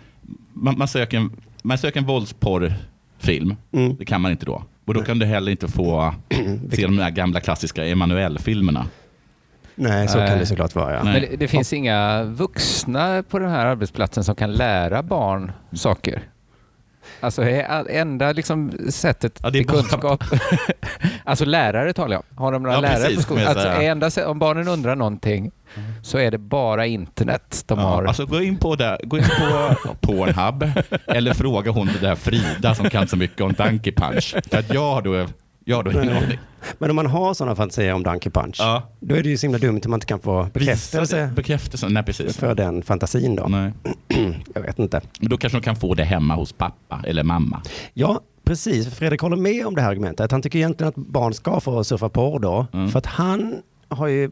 man, 0.52 0.78
man, 0.78 0.88
söker 0.88 1.16
en, 1.16 1.30
man 1.62 1.78
söker 1.78 2.00
en 2.00 2.06
våldsporrfilm. 2.06 3.56
Mm. 3.72 3.96
Det 3.96 4.04
kan 4.04 4.20
man 4.20 4.30
inte 4.30 4.46
då. 4.46 4.64
Och 4.84 4.94
då 4.94 5.02
kan 5.02 5.18
du 5.18 5.26
heller 5.26 5.50
inte 5.52 5.68
få 5.68 6.14
se 6.72 6.82
de 6.82 6.96
där 6.96 7.10
gamla 7.10 7.40
klassiska 7.40 7.86
Emanuel-filmerna. 7.86 8.86
Nej, 9.74 10.08
så 10.08 10.18
kan 10.18 10.38
det 10.38 10.46
såklart 10.46 10.74
vara. 10.74 10.94
Ja. 10.94 11.04
Men 11.04 11.22
det, 11.22 11.36
det 11.36 11.48
finns 11.48 11.72
inga 11.72 12.24
vuxna 12.24 13.22
på 13.22 13.38
den 13.38 13.50
här 13.50 13.66
arbetsplatsen 13.66 14.24
som 14.24 14.34
kan 14.34 14.52
lära 14.52 15.02
barn 15.02 15.52
saker. 15.72 16.22
Alltså 17.20 17.42
all- 17.68 17.86
enda 17.90 18.32
liksom 18.32 18.72
sättet 18.90 19.38
Ja, 19.42 19.50
till 19.50 19.66
kunskap. 19.66 20.24
alltså 21.24 21.44
lärare 21.44 21.92
talar 21.92 22.12
jag. 22.16 22.22
Har 22.42 22.52
de 22.52 22.62
några 22.62 22.74
Ja, 22.76 22.80
lärare 22.80 23.00
precis, 23.02 23.16
på 23.16 23.22
skolan? 23.22 23.46
Alltså, 23.46 23.68
enda, 23.68 24.08
sä- 24.08 24.24
om 24.24 24.38
barnen 24.38 24.68
undrar 24.68 24.96
någonting 24.96 25.50
så 26.02 26.18
är 26.18 26.30
det 26.30 26.38
bara 26.38 26.86
internet 26.86 27.64
de 27.66 27.78
Ja, 27.78 27.84
har. 27.86 28.04
alltså 28.04 28.26
gå 28.26 28.42
in 28.42 28.56
på, 28.58 28.74
det, 28.76 28.98
gå 29.04 29.18
in 29.18 29.24
på 29.24 29.94
Pornhub 30.00 30.70
eller 31.06 31.34
fråga 31.34 31.70
hon 31.70 31.86
det 31.86 31.98
där 32.06 32.14
Frida 32.14 32.74
som 32.74 32.90
kan 32.90 33.08
så 33.08 33.16
mycket 33.16 33.40
om 33.40 33.52
Donkey 33.52 33.92
Punch. 33.92 34.34
För 34.50 34.58
att 34.58 34.74
jag 34.74 34.94
har 34.94 35.02
då, 35.02 35.26
jag 35.64 35.76
har 35.76 35.82
då 35.82 35.90
ingen 35.90 36.16
aning. 36.16 36.38
Men 36.78 36.90
om 36.90 36.96
man 36.96 37.06
har 37.06 37.34
sådana 37.34 37.56
fantasier 37.56 37.92
om 37.94 38.02
Donkey 38.02 38.30
Punch, 38.32 38.56
Ja. 38.58 38.82
då 39.00 39.14
är 39.14 39.22
det 39.22 39.28
ju 39.28 39.36
så 39.36 39.46
himla 39.46 39.58
dumt 39.58 39.76
att 39.76 39.86
man 39.86 39.96
inte 39.96 40.06
kan 40.06 40.20
få 40.20 40.48
bekräftelse 40.52 41.32
Bekräftelse, 41.36 41.88
nej 41.88 42.02
precis. 42.02 42.36
för 42.36 42.54
den 42.54 42.82
fantasin 42.82 43.36
då. 43.36 43.46
Nej. 43.48 43.72
Jag 44.54 44.62
vet 44.62 44.78
inte. 44.78 45.00
Men 45.20 45.28
då 45.28 45.36
kanske 45.36 45.58
de 45.58 45.62
kan 45.64 45.76
få 45.76 45.94
det 45.94 46.04
hemma 46.04 46.34
hos 46.34 46.52
pappa 46.52 47.00
eller 47.06 47.22
mamma. 47.22 47.62
Ja, 47.94 48.20
precis. 48.44 48.94
Fredrik 48.94 49.20
håller 49.20 49.36
med 49.36 49.66
om 49.66 49.74
det 49.74 49.80
här 49.82 49.90
argumentet. 49.90 50.30
Han 50.32 50.42
tycker 50.42 50.58
egentligen 50.58 50.88
att 50.88 50.96
barn 50.96 51.34
ska 51.34 51.60
få 51.60 51.84
surfa 51.84 52.08
porr 52.08 52.38
då. 52.40 52.66
Mm. 52.72 52.88
För 52.88 52.98
att 52.98 53.06
han 53.06 53.62
har 53.88 54.06
ju, 54.06 54.30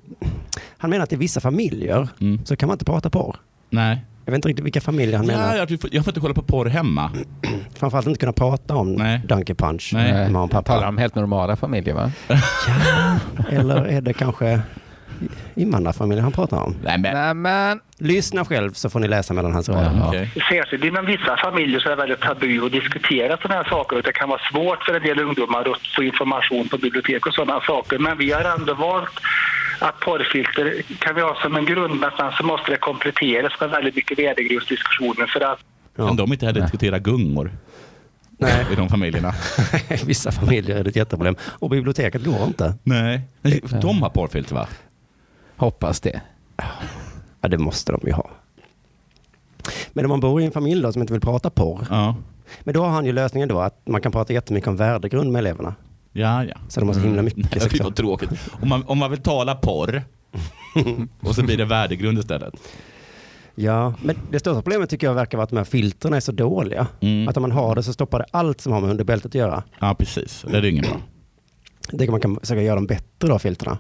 Han 0.79 0.91
menar 0.91 1.03
att 1.05 1.13
i 1.13 1.17
vissa 1.17 1.41
familjer 1.41 2.09
Mm. 2.21 2.45
så 2.45 2.57
kan 2.57 2.67
man 2.67 2.75
inte 2.75 2.85
prata 2.85 3.11
porr. 3.11 3.37
Nej. 3.71 4.05
Jag 4.29 4.33
vet 4.33 4.37
inte 4.39 4.49
riktigt 4.49 4.65
vilka 4.65 4.81
familjer 4.81 5.17
han 5.17 5.27
menar. 5.27 5.57
Ja, 5.57 5.67
jag, 5.69 5.81
får- 5.81 5.91
jag 5.95 6.05
får 6.05 6.11
inte 6.11 6.21
kolla 6.21 6.35
på 6.35 6.43
porr 6.43 6.67
hemma. 6.67 7.11
Framförallt 7.75 8.07
inte 8.07 8.21
kunna 8.21 8.33
prata 8.33 8.77
om 8.77 8.93
Nej. 8.95 9.21
Donkey 9.29 9.55
Punch 9.55 9.91
Nej. 9.95 10.13
med 10.13 10.33
mamma 10.33 10.45
och 10.45 10.55
Jag 10.55 10.65
talar 10.65 10.79
pappa. 10.81 10.89
om 10.89 10.99
helt 10.99 11.15
normala 11.15 11.57
familjer 11.57 11.95
va? 11.95 12.13
Eller 13.51 13.85
är 13.85 14.01
det 14.01 14.13
kanske 14.13 14.61
invandrarfamiljer 15.55 16.23
han 16.23 16.33
pratar 16.33 16.63
om? 16.63 16.75
Nej, 16.83 16.99
men... 16.99 17.15
Nej 17.15 17.35
men, 17.35 17.81
Lyssna 18.01 18.45
själv 18.45 18.73
så 18.73 18.91
får 18.91 19.01
ni 19.01 19.09
läsa 19.09 19.35
mellan 19.35 19.53
hans 19.53 19.69
rader. 19.69 19.91
Jaha. 19.95 20.09
Okej. 20.09 20.31
Särskilt 20.51 20.85
inom 20.85 21.07
vissa 21.07 21.37
familjer 21.37 21.81
så 21.81 21.89
är 21.89 21.91
det 21.91 21.97
väldigt 21.97 22.21
tabu 22.21 22.67
att 22.67 22.73
diskutera 22.73 23.37
sådana 23.37 23.63
här 23.63 23.71
saker 23.71 24.03
det 24.03 24.13
kan 24.13 24.29
vara 24.29 24.41
svårt 24.53 24.85
för 24.85 24.95
en 24.95 25.03
del 25.03 25.21
ungdomar 25.21 25.61
att 25.61 25.87
få 25.97 26.03
information 26.03 26.69
på 26.69 26.79
bibliotek 26.79 27.27
och 27.27 27.35
sådana 27.35 27.61
saker. 27.61 27.99
Men 27.99 28.19
vi 28.19 28.33
har 28.33 28.45
ändå 28.59 28.75
valt 28.75 29.21
att 29.79 30.01
porrfilter 30.01 30.83
kan 30.99 31.15
vi 31.15 31.21
ha 31.21 31.39
som 31.43 31.57
en 31.57 31.65
grund 31.65 32.01
men 32.01 32.11
sen 32.17 32.33
så 32.33 32.45
måste 32.45 32.71
det 32.71 32.77
kompletteras 32.77 33.53
med 33.61 33.71
väldigt 33.71 33.97
mycket 33.97 34.19
värdegrundsdiskussioner 34.19 35.27
för 35.27 35.41
att 35.41 35.59
Kan 35.97 36.17
de 36.17 36.33
inte 36.33 36.47
heller 36.47 36.61
diskutera 36.61 36.99
gungor 36.99 37.51
Nej, 38.39 38.67
i 38.73 38.75
de 38.75 38.89
familjerna? 38.89 39.33
vissa 40.07 40.33
familjer 40.33 40.77
är 40.77 40.85
det 40.85 40.91
ett 40.91 40.97
jätteproblem. 40.97 41.37
Och 41.43 41.71
biblioteket 41.71 42.25
går 42.25 42.47
inte. 42.47 42.75
Nej. 42.85 43.21
De 43.83 44.03
har 44.03 44.11
porrfilter 44.11 44.55
va? 44.55 44.69
Hoppas 45.59 46.01
det. 46.01 46.21
Ja, 47.41 47.49
det 47.49 47.59
måste 47.59 47.93
de 47.93 48.01
ju 48.07 48.13
ha. 48.13 48.31
Men 49.93 50.05
om 50.05 50.09
man 50.09 50.21
bor 50.21 50.41
i 50.41 50.45
en 50.45 50.53
familj 50.53 50.83
då 50.83 50.93
som 50.93 51.01
inte 51.03 51.13
vill 51.13 51.23
prata 51.23 51.51
porr. 51.51 51.87
Ja. 51.91 52.17
Men 52.61 52.75
då 52.75 52.83
har 52.83 52.91
han 52.91 53.05
ju 53.07 53.13
lösningen 53.13 53.49
då 53.49 53.61
att 53.61 53.89
man 53.89 54.01
kan 54.01 54.13
prata 54.13 54.33
jättemycket 54.33 54.69
om 54.69 54.77
värdegrund 54.77 55.33
med 55.33 55.39
eleverna. 55.39 55.75
Ja, 56.13 56.45
ja. 56.45 56.55
Så 56.69 56.81
de 56.81 56.87
har 56.89 56.95
så 56.95 57.01
himla 57.01 57.23
mycket 57.23 57.53
fy 57.53 57.61
sexual- 57.61 57.85
vad 57.85 57.97
tråkigt. 57.97 58.31
Om 58.63 58.69
man, 58.69 58.85
om 58.87 58.99
man 58.99 59.11
vill 59.11 59.23
tala 59.23 59.55
porr 59.55 60.03
och 61.21 61.35
så 61.35 61.43
blir 61.43 61.57
det 61.57 61.65
värdegrund 61.65 62.19
istället. 62.19 62.55
Ja, 63.55 63.95
men 64.03 64.17
det 64.31 64.39
största 64.39 64.63
problemet 64.63 64.91
tycker 64.91 65.07
jag 65.07 65.15
verkar 65.15 65.39
vara 65.39 65.45
att 65.45 65.51
de 65.51 65.57
här 65.57 65.65
filterna 65.65 66.17
är 66.17 66.21
så 66.21 66.33
dåliga. 66.33 66.87
Mm. 67.01 67.29
Att 67.29 67.37
om 67.37 67.41
man 67.43 67.53
har 67.53 67.75
det 67.75 67.83
så 67.83 67.93
stoppar 67.93 68.19
det 68.19 68.27
allt 68.31 68.61
som 68.61 68.73
har 68.73 68.81
med 68.81 68.91
underbältet 68.91 69.27
att 69.27 69.35
göra. 69.35 69.63
Ja, 69.81 69.95
precis. 69.95 70.45
Det 70.51 70.57
är 70.59 70.65
inget 70.65 70.87
bra. 70.89 70.97
Det 71.93 72.07
kan 72.07 72.11
man 72.11 72.21
kan 72.21 72.41
försöka 72.41 72.63
göra 72.63 72.75
dem 72.75 72.87
bättre 72.87 73.29
då, 73.29 73.39
filterna. 73.39 73.79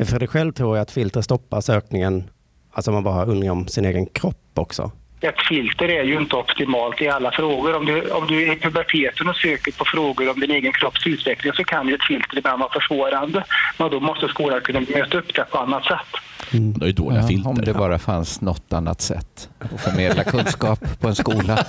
För 0.00 0.06
Fredrik 0.06 0.30
själv 0.30 0.52
tror 0.52 0.76
jag 0.76 0.82
att 0.82 0.90
filter 0.90 1.20
stoppar 1.22 1.60
sökningen, 1.60 2.24
alltså 2.72 2.92
man 2.92 3.02
bara 3.02 3.14
har 3.14 3.28
undringar 3.28 3.52
om 3.52 3.68
sin 3.68 3.84
egen 3.84 4.06
kropp 4.06 4.36
också. 4.54 4.90
ett 5.20 5.34
filter 5.48 5.88
är 5.88 6.02
ju 6.04 6.20
inte 6.20 6.36
optimalt 6.36 7.00
i 7.02 7.08
alla 7.08 7.30
frågor. 7.30 7.74
Om 7.76 7.86
du, 7.86 8.10
om 8.10 8.26
du 8.26 8.42
är 8.48 8.52
i 8.52 8.60
puberteten 8.60 9.28
och 9.28 9.36
söker 9.36 9.72
på 9.72 9.84
frågor 9.84 10.30
om 10.30 10.40
din 10.40 10.50
egen 10.50 10.72
kropps 10.72 11.06
utveckling 11.06 11.52
så 11.52 11.64
kan 11.64 11.88
ju 11.88 11.94
ett 11.94 12.04
filter 12.08 12.38
ibland 12.38 12.60
vara 12.60 12.72
försvårande. 12.72 13.44
Men 13.78 13.90
då 13.90 14.00
måste 14.00 14.28
skolan 14.28 14.60
kunna 14.60 14.80
möta 14.80 15.18
upp 15.18 15.34
det 15.34 15.44
på 15.44 15.58
annat 15.58 15.84
sätt. 15.84 16.06
Det 16.52 16.88
är 16.88 16.92
dåliga 16.92 17.20
Ja, 17.20 17.26
filter. 17.28 17.50
om 17.50 17.56
det 17.58 17.74
bara 17.74 17.98
fanns 17.98 18.40
något 18.40 18.72
annat 18.72 19.00
sätt 19.00 19.48
att 19.58 19.80
förmedla 19.80 20.24
kunskap 20.24 21.00
på 21.00 21.08
en 21.08 21.14
skola. 21.14 21.64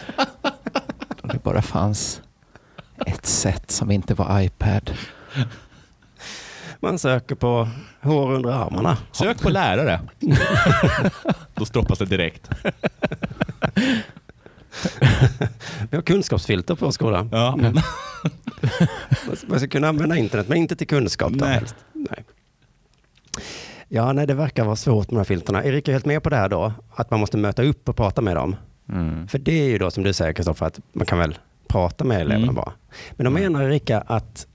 Om 1.22 1.30
det 1.34 1.44
bara 1.44 1.62
fanns 1.62 2.22
ett 3.08 3.26
sätt 3.26 3.72
som 3.72 3.92
inte 3.92 4.14
var 4.14 4.42
iPad. 4.42 4.92
Man 6.84 7.00
söker 7.00 7.36
på 7.36 7.68
hår 8.02 8.32
under 8.32 8.50
armarna. 8.50 8.98
Sök 9.12 9.42
på 9.42 9.50
lärare. 9.50 10.00
Då 11.56 11.66
stoppas 11.66 12.00
det 12.00 12.06
direkt. 12.06 12.50
Vi 15.90 15.98
har 15.98 16.02
kunskapsfilter 16.02 16.76
på 16.76 16.92
skolan. 16.92 17.30
Ja. 17.32 17.58
Man 19.48 19.60
ska 19.60 19.68
kunna 19.68 19.88
använda 19.88 20.18
internet, 20.18 20.48
men 20.48 20.58
inte 20.58 20.76
till 20.76 20.88
kunskap. 20.88 21.32
Då 21.32 21.46
Nej. 21.46 21.62
Nej. 21.94 22.24
Ja, 23.88 24.14
nej, 24.14 24.28
det 24.28 24.34
verkar 24.34 24.64
vara 24.66 24.76
svårt 24.76 25.08
med 25.12 25.16
de 25.16 25.18
här 25.18 25.24
filterna. 25.24 25.64
Erik 25.66 25.88
är 25.88 25.92
helt 25.92 26.06
med 26.06 26.24
på 26.24 26.30
det 26.30 26.36
här 26.36 26.50
då, 26.50 26.74
att 26.96 27.12
man 27.12 27.20
måste 27.20 27.38
möta 27.38 27.64
upp 27.64 27.90
och 27.90 27.96
prata 27.96 28.22
med 28.22 28.36
dem. 28.36 28.56
Mm. 28.90 29.28
För 29.28 29.40
det 29.40 29.62
är 29.62 29.70
ju 29.70 29.78
då 29.78 29.92
som 29.92 30.04
du 30.04 30.14
säger 30.14 30.34
Kristoffer, 30.34 30.66
att 30.66 30.80
man 30.94 31.06
kan 31.06 31.20
väl 31.20 31.38
prata 31.68 32.04
med 32.04 32.22
eleverna 32.22 32.44
Mm. 32.44 32.56
bara. 32.56 32.72
Men 33.12 33.26
då 33.26 33.32
menar 33.32 33.62
Erika 33.64 34.02
att 34.02 34.48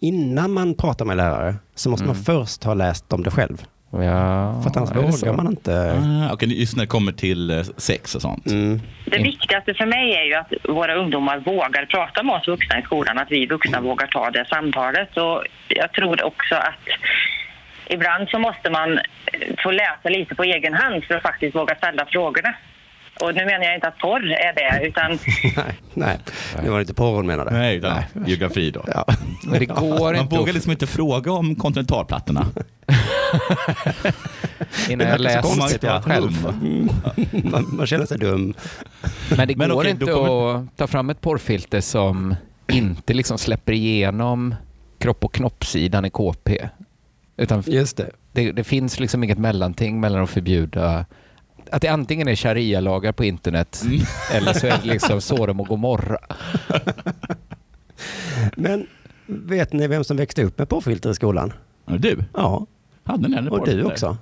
innan 0.00 0.50
man 0.52 0.74
pratar 0.74 1.04
med 1.04 1.16
lärare 1.16 1.54
så 1.74 1.90
måste 1.90 2.06
man 2.06 2.14
Mm. 2.16 2.24
först 2.24 2.64
ha 2.64 2.74
läst 2.74 3.12
om 3.12 3.22
det 3.22 3.30
själv. 3.30 3.62
Ja, 3.92 4.60
För 4.62 4.70
att 4.70 4.76
annars 4.76 4.88
så? 4.88 5.26
vågar 5.26 5.36
man 5.36 5.46
inte. 5.46 5.92
Ah, 6.28 6.32
Okej, 6.34 6.60
just 6.60 6.76
när 6.76 6.82
det 6.84 6.88
kommer 6.88 7.12
till 7.12 7.50
eh, 7.50 7.62
sex 7.76 8.14
och 8.14 8.22
sånt. 8.22 8.46
Mm. 8.46 8.80
Det 9.04 9.18
viktigaste 9.22 9.74
för 9.74 9.86
mig 9.86 10.14
är 10.14 10.24
ju 10.24 10.34
att 10.34 10.52
våra 10.68 10.94
ungdomar 10.94 11.38
vågar 11.38 11.84
prata 11.86 12.22
med 12.22 12.34
oss 12.36 12.48
vuxna 12.48 12.78
i 12.78 12.82
skolan, 12.82 13.18
att 13.18 13.30
vi 13.30 13.46
vuxna 13.46 13.80
vågar 13.80 14.06
ta 14.06 14.30
det 14.30 14.46
samtalet. 14.48 15.16
Och 15.16 15.44
jag 15.68 15.92
tror 15.92 16.24
också 16.24 16.54
att 16.54 16.84
ibland 17.88 18.28
så 18.28 18.38
måste 18.38 18.70
man 18.70 18.98
eh, 18.98 19.02
få 19.62 19.70
läsa 19.70 20.08
lite 20.08 20.34
på 20.34 20.42
egen 20.44 20.74
hand 20.74 21.04
för 21.04 21.14
att 21.14 21.22
faktiskt 21.22 21.54
våga 21.56 21.74
ställa 21.74 22.06
frågorna. 22.06 22.54
Och 23.22 23.34
nu 23.34 23.44
menar 23.44 23.64
jag 23.64 23.74
inte 23.74 23.88
att 23.88 23.98
porr 23.98 24.32
är 24.32 24.54
det, 24.54 24.86
utan 24.86 25.10
Nej, 25.56 25.74
nej, 25.94 26.18
det 26.64 26.70
var 26.70 26.80
inte 26.80 26.94
porr 26.94 27.14
hon 27.16 27.26
menade. 27.26 27.50
Nej, 27.50 27.76
utan 27.76 28.02
geografi 28.26 28.70
då. 28.70 28.84
Ja. 28.94 29.04
Men 29.44 29.58
det 29.58 29.66
går 29.66 29.98
Man 30.12 30.16
inte 30.16 30.36
vågar 30.36 30.52
liksom 30.52 30.72
inte 30.72 30.86
fråga 30.86 31.32
om 31.32 31.54
kontinentalplattorna. 31.54 32.46
innan 34.90 35.06
jag 35.08 35.20
läst 35.20 35.42
konstigt, 35.42 35.82
ja. 35.82 36.02
själv. 36.02 36.30
Man, 37.44 37.66
man 37.76 37.86
känner 37.86 38.06
sig 38.06 38.18
dum. 38.18 38.54
Men 39.36 39.48
det 39.48 39.56
Men 39.56 39.68
går 39.68 39.76
okej, 39.76 39.90
inte 39.90 40.04
kommer- 40.06 40.54
att 40.64 40.76
ta 40.76 40.86
fram 40.86 41.10
ett 41.10 41.20
porrfilter 41.20 41.80
som 41.80 42.34
inte 42.72 43.14
liksom 43.14 43.38
släpper 43.38 43.72
igenom 43.72 44.54
kropp 44.98 45.24
och 45.24 45.34
knoppsidan 45.34 46.04
i 46.04 46.10
KP. 46.10 46.68
Utan 47.36 47.62
Just 47.66 47.96
det. 47.96 48.10
det, 48.32 48.52
det 48.52 48.64
finns 48.64 49.00
liksom 49.00 49.24
inget 49.24 49.38
mellanting 49.38 50.00
mellan 50.00 50.22
att 50.22 50.30
förbjuda 50.30 51.04
att 51.72 51.82
det 51.82 51.88
antingen 51.88 52.28
är 52.28 52.36
sharia-lagar 52.36 53.12
på 53.12 53.24
internet 53.24 53.82
Mm. 53.84 54.00
eller 54.32 54.52
så 54.52 54.66
är 54.66 54.70
det 54.82 54.88
liksom 54.88 55.20
Sodom 55.20 55.60
och 55.60 55.66
Gomorra. 55.66 56.18
Men 58.56 58.86
vet 59.26 59.72
ni 59.72 59.86
vem 59.88 60.04
som 60.04 60.16
växte 60.16 60.42
upp 60.44 60.58
med 60.58 60.68
porrfilter 60.68 61.10
i 61.10 61.14
skolan? 61.14 61.52
Ja, 61.86 61.92
Du, 61.96 62.24
Ja, 62.34 62.66
hade 63.04 63.28
ni 63.28 63.48
och 63.50 63.66
du 63.66 63.84
också. 63.84 64.16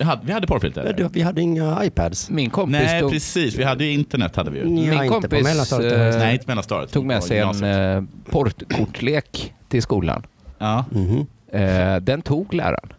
Hade, 0.00 0.26
vi 0.26 0.32
hade 0.32 0.46
porrfilter? 0.46 0.94
Ja, 0.98 1.08
Vi 1.12 1.22
hade 1.22 1.40
inga 1.40 1.84
iPads. 1.84 2.30
Min 2.30 2.50
kompis 2.50 2.72
Nej, 2.82 3.00
tog, 3.00 3.10
precis. 3.10 3.58
Vi 3.58 3.64
hade 3.64 3.84
ju 3.84 3.92
internet. 3.92 4.36
hade 4.36 4.50
vi 4.50 4.58
ju. 4.58 4.64
Ja, 4.64 4.70
Min 4.70 4.92
inte 4.92 5.06
på 5.08 5.20
kompis, 5.20 5.44
mellanstadiet 5.44 5.92
och 5.92 5.98
eh, 5.98 6.04
högstadiet. 6.04 6.26
Nej, 6.26 6.34
inte 6.34 6.44
mellanstadiet. 6.48 6.92
tog 6.92 7.04
med 7.04 7.20
På 7.20 7.26
sig 7.26 7.38
en 7.38 7.48
gymnasiet. 7.48 7.96
eh, 8.26 8.32
porrkortlek 8.32 9.54
till 9.68 9.82
skolan. 9.82 10.26
Ja. 10.58 10.84
Mhm. 10.90 11.26
Eh, 11.52 11.96
den 11.96 12.22
tog 12.22 12.54
läraren. 12.54 12.92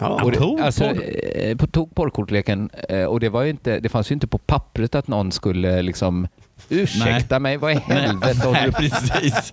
Ja, 0.00 0.22
Och 0.24 0.30
det, 0.32 0.38
tog 0.38 0.60
alltså, 0.60 0.84
porr? 0.88 1.04
eh, 1.34 1.56
på- 1.56 1.66
tog 1.66 1.94
porrkortleken 1.94 2.70
eh, 2.88 3.04
och 3.04 3.20
det, 3.20 3.28
var 3.28 3.44
inte, 3.44 3.80
det 3.80 3.88
fanns 3.88 4.10
ju 4.10 4.14
inte 4.14 4.26
på 4.26 4.38
pappret 4.38 4.94
att 4.94 5.08
någon 5.08 5.32
skulle 5.32 5.82
liksom 5.82 6.28
ursäkta 6.68 7.38
mig, 7.38 7.56
vad 7.56 7.72
i 7.72 7.74
helvete 7.86 8.50
Nej, 8.52 8.62
du 8.66 8.72
precis. 8.72 9.52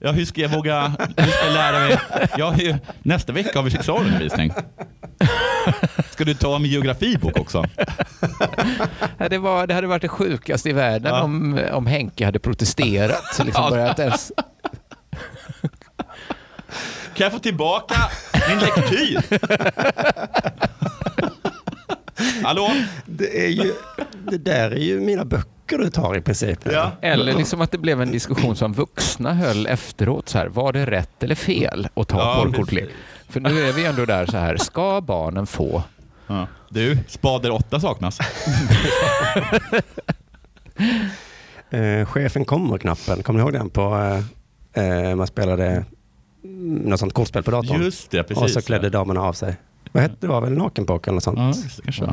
Ja, 0.00 0.12
hur 0.12 0.24
ska 0.24 0.40
jag 0.40 0.48
våga, 0.48 0.92
hur 1.16 1.26
ska 1.30 1.44
jag 1.46 1.54
lära 1.54 1.78
mig? 1.88 1.98
Jag 2.36 2.50
har 2.50 2.58
ju, 2.58 2.74
nästa 3.02 3.32
vecka 3.32 3.58
har 3.58 3.62
vi 3.64 3.70
sexualundervisning. 3.70 4.52
Ska 6.10 6.24
du 6.24 6.34
ta 6.34 6.58
min 6.58 6.70
geografibok 6.70 7.38
också? 7.40 7.64
Ja, 9.18 9.28
det, 9.28 9.38
var, 9.38 9.66
det 9.66 9.74
hade 9.74 9.86
varit 9.86 10.02
det 10.02 10.08
sjukaste 10.08 10.68
i 10.68 10.72
världen 10.72 11.14
Ja. 11.14 11.22
om, 11.22 11.60
om 11.72 11.86
Henke 11.86 12.24
hade 12.24 12.38
protesterat. 12.38 13.38
Liksom 13.44 13.64
Ja. 13.64 13.70
börjat 13.70 13.98
ens, 13.98 14.32
Kan 17.20 17.24
jag 17.24 17.32
få 17.32 17.38
tillbaka 17.38 17.96
min 18.48 18.58
lektyr? 18.58 19.18
Hallå? 22.42 22.70
det, 23.06 23.44
är 23.44 23.48
ju, 23.48 23.74
det 24.30 24.38
där 24.38 24.70
är 24.70 24.80
ju 24.80 25.00
mina 25.00 25.24
böcker 25.24 25.78
du 25.78 25.90
tar 25.90 26.16
i 26.16 26.20
princip. 26.20 26.58
Ja. 26.72 26.92
eller 27.02 27.34
liksom 27.34 27.60
att 27.60 27.70
det 27.70 27.78
blev 27.78 28.02
en 28.02 28.12
diskussion 28.12 28.56
som 28.56 28.72
vuxna 28.72 29.34
höll 29.34 29.66
efteråt. 29.66 30.28
Så 30.28 30.38
här, 30.38 30.46
var 30.46 30.72
det 30.72 30.86
rätt 30.86 31.22
eller 31.22 31.34
fel 31.34 31.88
att 31.94 32.08
ta 32.08 32.18
Ja, 32.18 32.42
porrkortlek? 32.42 32.88
För 33.28 33.40
nu 33.40 33.68
är 33.68 33.72
vi 33.72 33.84
ändå 33.84 34.04
där 34.04 34.26
så 34.26 34.36
här, 34.36 34.56
ska 34.56 35.00
barnen 35.00 35.46
få? 35.46 35.82
Ja. 36.26 36.46
Du, 36.68 36.98
spader 37.08 37.50
8 37.50 37.80
saknas. 37.80 38.18
Eh, 41.72 42.06
chefen 42.06 42.44
kommer-knappen, 42.44 43.22
kommer 43.22 43.38
ni 43.38 43.42
ihåg 43.42 43.52
den 43.52 43.70
på, 43.70 44.20
eh, 44.74 44.84
eh, 44.84 45.16
man 45.16 45.26
spelade 45.26 45.84
något 46.42 47.00
sånt 47.00 47.12
kortspel 47.12 47.42
på 47.42 47.50
datorn? 47.50 47.82
Just 47.82 48.10
det, 48.10 48.22
precis. 48.22 48.42
och 48.42 48.50
så 48.50 48.62
klädde 48.62 48.90
damerna 48.90 49.20
av 49.20 49.32
sig. 49.32 49.56
Vad 49.92 50.02
hette 50.02 50.16
det? 50.20 50.26
var 50.26 50.40
väl 50.40 50.52
nakenpock 50.52 51.06
eller 51.06 51.14
något 51.14 51.22
sånt? 51.24 51.38
Ja, 51.38 51.52
det, 51.76 51.82
kanske. 51.82 52.04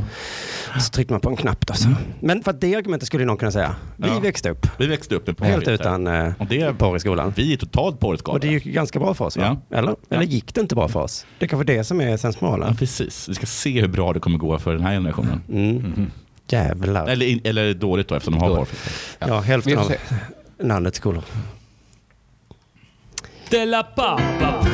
Och 0.75 0.81
så 0.81 0.89
tryckte 0.91 1.13
man 1.13 1.21
på 1.21 1.29
en 1.29 1.35
knapp 1.35 1.67
då. 1.67 1.73
Så. 1.73 1.89
Men 2.19 2.43
för 2.43 2.51
att 2.51 2.61
det 2.61 2.75
argumentet 2.75 3.07
skulle 3.07 3.25
någon 3.25 3.37
kunna 3.37 3.51
säga. 3.51 3.75
Vi 3.95 4.07
Ja. 4.07 4.19
växte 4.19 4.49
upp 4.49 4.67
Vi 4.79 4.87
växte 4.87 5.15
upp 5.15 5.27
med 5.27 5.35
helt 5.39 5.65
porrfilter. 5.65 5.73
utan 5.73 6.07
eh, 6.07 6.33
Och 6.39 6.45
det, 6.47 6.73
porr 6.77 6.97
i 6.97 6.99
skolan. 6.99 7.33
vi 7.35 7.53
är 7.53 7.57
totalt 7.57 7.99
porrskadade. 7.99 8.33
Och 8.35 8.39
det 8.39 8.47
gick 8.53 8.65
ju 8.65 8.71
ganska 8.71 8.99
bra 8.99 9.13
för 9.13 9.25
oss 9.25 9.37
va? 9.37 9.57
Eller? 9.71 9.95
Eller 10.09 10.23
gick 10.23 10.53
det 10.55 10.61
inte 10.61 10.75
bra 10.75 10.87
för 10.87 10.99
oss? 10.99 11.25
Det 11.39 11.45
är 11.45 11.47
kanske 11.47 11.73
det 11.73 11.83
som 11.83 12.01
är 12.01 12.09
Ja, 12.09 12.17
sensmoralen. 12.17 12.75
precis. 12.75 13.29
Vi 13.29 13.33
ska 13.35 13.45
se 13.45 13.81
hur 13.81 13.87
bra 13.87 14.13
det 14.13 14.19
kommer 14.19 14.37
gå 14.37 14.59
för 14.59 14.73
den 14.73 14.83
här 14.83 14.93
generationen. 14.93 15.41
Mm. 15.49 16.11
Jävlar. 16.49 17.07
Eller, 17.07 17.47
eller 17.47 17.73
dåligt 17.73 18.07
då 18.07 18.15
eftersom 18.15 18.33
de 18.33 18.39
har 18.41 18.55
porrfilter. 18.55 18.91
Ja, 19.19 19.39
Vi 19.39 19.47
hälften 19.47 19.77
av 19.77 19.91
landets 20.63 20.97
skolor 20.97 21.23
della 23.49 23.83
pappa. 23.83 24.67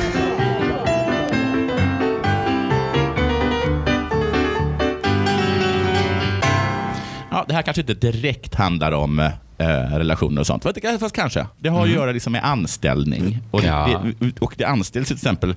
Ja, 7.30 7.44
det 7.48 7.54
här 7.54 7.62
kanske 7.62 7.80
inte 7.80 7.94
direkt 7.94 8.54
handlar 8.54 8.92
om 8.92 9.18
eh, 9.18 9.66
relationer 9.68 10.40
och 10.40 10.46
sånt. 10.46 10.62
Fast 11.00 11.12
kanske. 11.12 11.46
Det 11.58 11.68
har 11.68 11.80
att 11.80 11.86
mm. 11.86 11.98
göra 11.98 12.12
liksom 12.12 12.32
med 12.32 12.44
anställning. 12.44 13.38
Och 13.50 13.60
det, 13.60 13.66
ja. 13.66 14.02
det, 14.18 14.40
och 14.40 14.54
det 14.58 14.64
anställs 14.64 15.08
till 15.08 15.16
exempel 15.16 15.56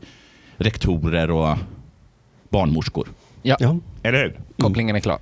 rektorer 0.57 1.31
och 1.31 1.57
barnmorskor. 2.49 3.07
Ja. 3.41 3.57
ja. 3.59 3.77
Eller 4.03 4.23
hur? 4.23 4.39
Kopplingen 4.57 4.95
är 4.95 4.99
klar. 4.99 5.19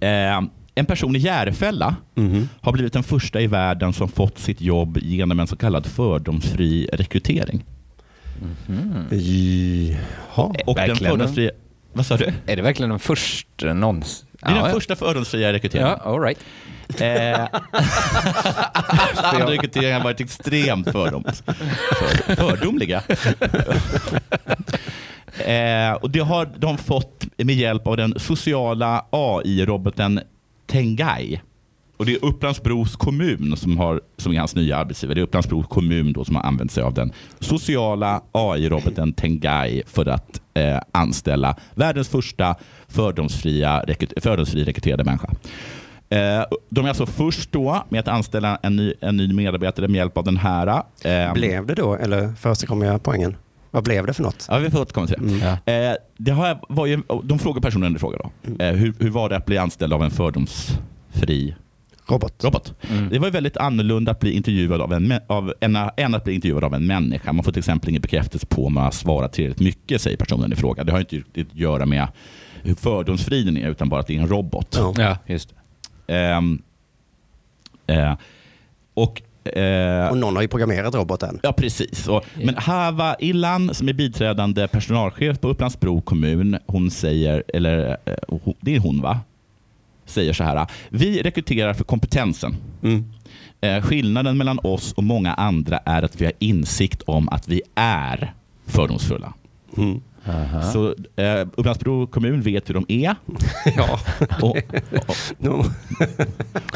Eh, 0.00 0.40
en 0.78 0.86
person 0.86 1.16
i 1.16 1.18
Järfälla 1.18 1.96
Mhm. 2.14 2.48
har 2.60 2.72
blivit 2.72 2.92
den 2.92 3.02
första 3.02 3.40
i 3.40 3.46
världen 3.46 3.92
som 3.92 4.08
fått 4.08 4.38
sitt 4.38 4.60
jobb 4.60 4.98
genom 5.02 5.40
en 5.40 5.46
så 5.46 5.56
kallad 5.56 5.86
fördomsfri 5.86 6.88
rekrytering. 6.92 7.64
Jaha. 9.08 10.54
Och 10.66 10.74
den 10.74 10.88
verkligen. 10.88 10.96
fördomsfria... 11.12 11.50
Vad 11.92 12.06
sa 12.06 12.16
du? 12.16 12.32
Är 12.46 12.56
det 12.56 12.62
verkligen 12.62 12.90
den 12.90 12.98
första 12.98 13.72
någonsin? 13.72 14.26
Det 14.32 14.46
är 14.46 14.54
den 14.54 14.64
ja, 14.64 14.70
första 14.70 14.96
fördomsfria 14.96 15.52
rekryteringen. 15.52 15.90
Ja, 16.04 16.10
all 16.12 16.20
right. 16.20 16.38
Eh, 17.00 17.48
andra 19.34 19.50
rekryteringar 19.50 19.96
har 19.96 20.04
varit 20.04 20.20
extremt 20.20 20.90
fördoms, 20.92 21.42
för, 21.46 22.36
fördomliga. 22.36 23.02
eh, 25.38 25.92
och 25.92 26.10
det 26.10 26.20
har 26.20 26.48
de 26.58 26.78
fått 26.78 27.24
med 27.36 27.54
hjälp 27.54 27.86
av 27.86 27.96
den 27.96 28.14
sociala 28.18 29.04
AI-roboten 29.10 30.20
Tengai. 30.68 31.40
Och 31.96 32.06
det 32.06 32.12
är 32.14 32.24
Upplands-Bros 32.24 32.96
kommun 32.96 33.56
som, 33.56 33.76
har, 33.78 34.00
som 34.16 34.32
är 34.34 34.38
hans 34.38 34.54
nya 34.54 34.76
arbetsgivare. 34.76 35.14
Det 35.14 35.20
är 35.20 35.22
Upplands-Bros 35.22 35.66
kommun 35.68 36.12
då 36.12 36.24
som 36.24 36.36
har 36.36 36.42
använt 36.42 36.72
sig 36.72 36.82
av 36.82 36.94
den 36.94 37.12
sociala 37.40 38.22
AI-roboten 38.32 39.12
Tengai 39.12 39.82
för 39.86 40.06
att 40.06 40.40
eh, 40.54 40.78
anställa 40.92 41.56
världens 41.74 42.08
första 42.08 42.54
fördomsfria, 42.88 43.84
fördomsfri 44.20 44.64
rekryterade 44.64 45.04
människa. 45.04 45.28
Eh, 46.08 46.44
de 46.70 46.84
är 46.84 46.88
alltså 46.88 47.06
först 47.06 47.52
då 47.52 47.84
med 47.88 48.00
att 48.00 48.08
anställa 48.08 48.58
en 48.62 48.76
ny, 48.76 48.94
en 49.00 49.16
ny 49.16 49.32
medarbetare 49.32 49.88
med 49.88 49.98
hjälp 49.98 50.18
av 50.18 50.24
den 50.24 50.36
här. 50.36 50.82
Eh, 51.04 51.32
Blev 51.32 51.66
det 51.66 51.74
då, 51.74 51.94
eller 51.94 52.32
förekommer 52.32 52.86
jag 52.86 53.02
poängen? 53.02 53.36
Vad 53.78 53.84
blev 53.84 54.06
det 54.06 54.12
för 54.14 54.22
något? 54.22 54.46
Ja, 54.48 54.58
vi 54.58 54.70
får 54.70 54.80
återkomma 54.80 55.06
till 55.06 55.40
det. 55.40 55.58
Ja. 55.66 55.72
Eh, 55.72 55.96
det 56.16 56.30
har, 56.30 56.60
var 56.68 56.86
ju, 56.86 57.02
de 57.24 57.38
frågar 57.38 57.60
personen 57.60 57.96
i 57.96 57.98
fråga 57.98 58.18
då. 58.18 58.64
Eh, 58.64 58.74
hur, 58.74 58.94
hur 58.98 59.10
var 59.10 59.28
det 59.28 59.36
att 59.36 59.46
bli 59.46 59.58
anställd 59.58 59.92
av 59.92 60.02
en 60.02 60.10
fördomsfri 60.10 61.54
Robot. 62.06 62.44
robot? 62.44 62.74
Det 63.10 63.18
var 63.18 63.26
ju 63.26 63.30
väldigt 63.30 63.56
annorlunda 63.56 64.12
att 64.12 64.20
bli 64.20 64.32
intervjuad 64.32 64.80
av 64.80 64.92
en, 64.92 65.14
av, 65.26 65.54
än, 65.60 65.76
än 65.96 66.14
att 66.14 66.24
bli 66.24 66.34
intervjuad 66.34 66.64
av 66.64 66.74
en 66.74 66.86
människa. 66.86 67.32
Man 67.32 67.44
får 67.44 67.52
till 67.52 67.58
exempel 67.58 67.88
ingen 67.88 68.02
bekräftelse 68.02 68.46
på 68.46 68.66
om 68.66 68.74
man 68.74 68.84
har 68.84 68.90
svarat 68.90 69.32
tillräckligt 69.32 69.60
mycket, 69.60 70.00
säger 70.02 70.16
personen 70.16 70.52
i 70.52 70.56
fråga. 70.56 70.84
Det 70.84 70.92
har 70.92 71.00
inte 71.00 71.22
att 71.36 71.54
göra 71.54 71.86
med 71.86 72.08
hur 72.62 72.74
fördomsfri 72.74 73.42
den 73.42 73.56
är, 73.56 73.68
utan 73.68 73.88
bara 73.88 74.00
att 74.00 74.06
det 74.06 74.16
är 74.16 74.20
en 74.20 74.28
robot. 74.28 74.76
Ja. 74.78 74.94
Ja, 74.96 75.18
just 75.26 75.54
det. 76.06 76.14
Ehm, 76.14 76.62
eh, 77.86 78.14
och 78.94 79.22
eh, 79.44 80.08
Och 80.10 80.18
någon 80.18 80.34
har 80.36 80.42
ju 80.42 80.48
programmerat 80.48 80.94
roboten. 80.94 81.40
Ja, 81.42 81.52
precis. 81.52 82.08
Och, 82.08 82.24
Men 82.44 82.54
Hava 82.56 83.16
Illan, 83.18 83.74
som 83.74 83.88
är 83.88 83.92
biträdande 83.92 84.68
personalchef 84.68 85.40
på 85.40 85.48
Upplands-Bro 85.48 86.00
kommun, 86.00 86.58
hon 86.66 86.90
säger, 86.90 87.42
eller 87.54 87.96
eh, 88.04 88.14
hon- 88.28 88.54
det 88.60 88.74
är 88.76 88.80
hon 88.80 89.02
va? 89.02 89.20
Säger 90.06 90.32
så 90.32 90.44
här. 90.44 90.66
Vi 90.88 91.22
rekryterar 91.22 91.74
för 91.74 91.84
kompetensen. 91.84 92.56
Mm. 92.82 93.04
Eh, 93.60 93.82
skillnaden 93.82 94.38
mellan 94.38 94.58
oss 94.62 94.92
och 94.92 95.04
många 95.04 95.34
andra 95.34 95.78
är 95.84 96.02
att 96.02 96.20
vi 96.20 96.24
har 96.24 96.32
insikt 96.38 97.02
om 97.02 97.28
att 97.28 97.48
vi 97.48 97.62
är 97.74 98.32
fördomsfulla. 98.66 99.34
Mm. 99.76 100.00
Så 100.72 100.94
eh, 101.22 101.46
Upplands-Bro 101.56 102.06
kommun 102.06 102.40
vet 102.40 102.68
hur 102.68 102.74
de 102.74 102.84
är 102.88 103.14
Ja. 103.76 104.00
och, 104.42 104.56
och, 105.08 105.16
No. 105.38 105.64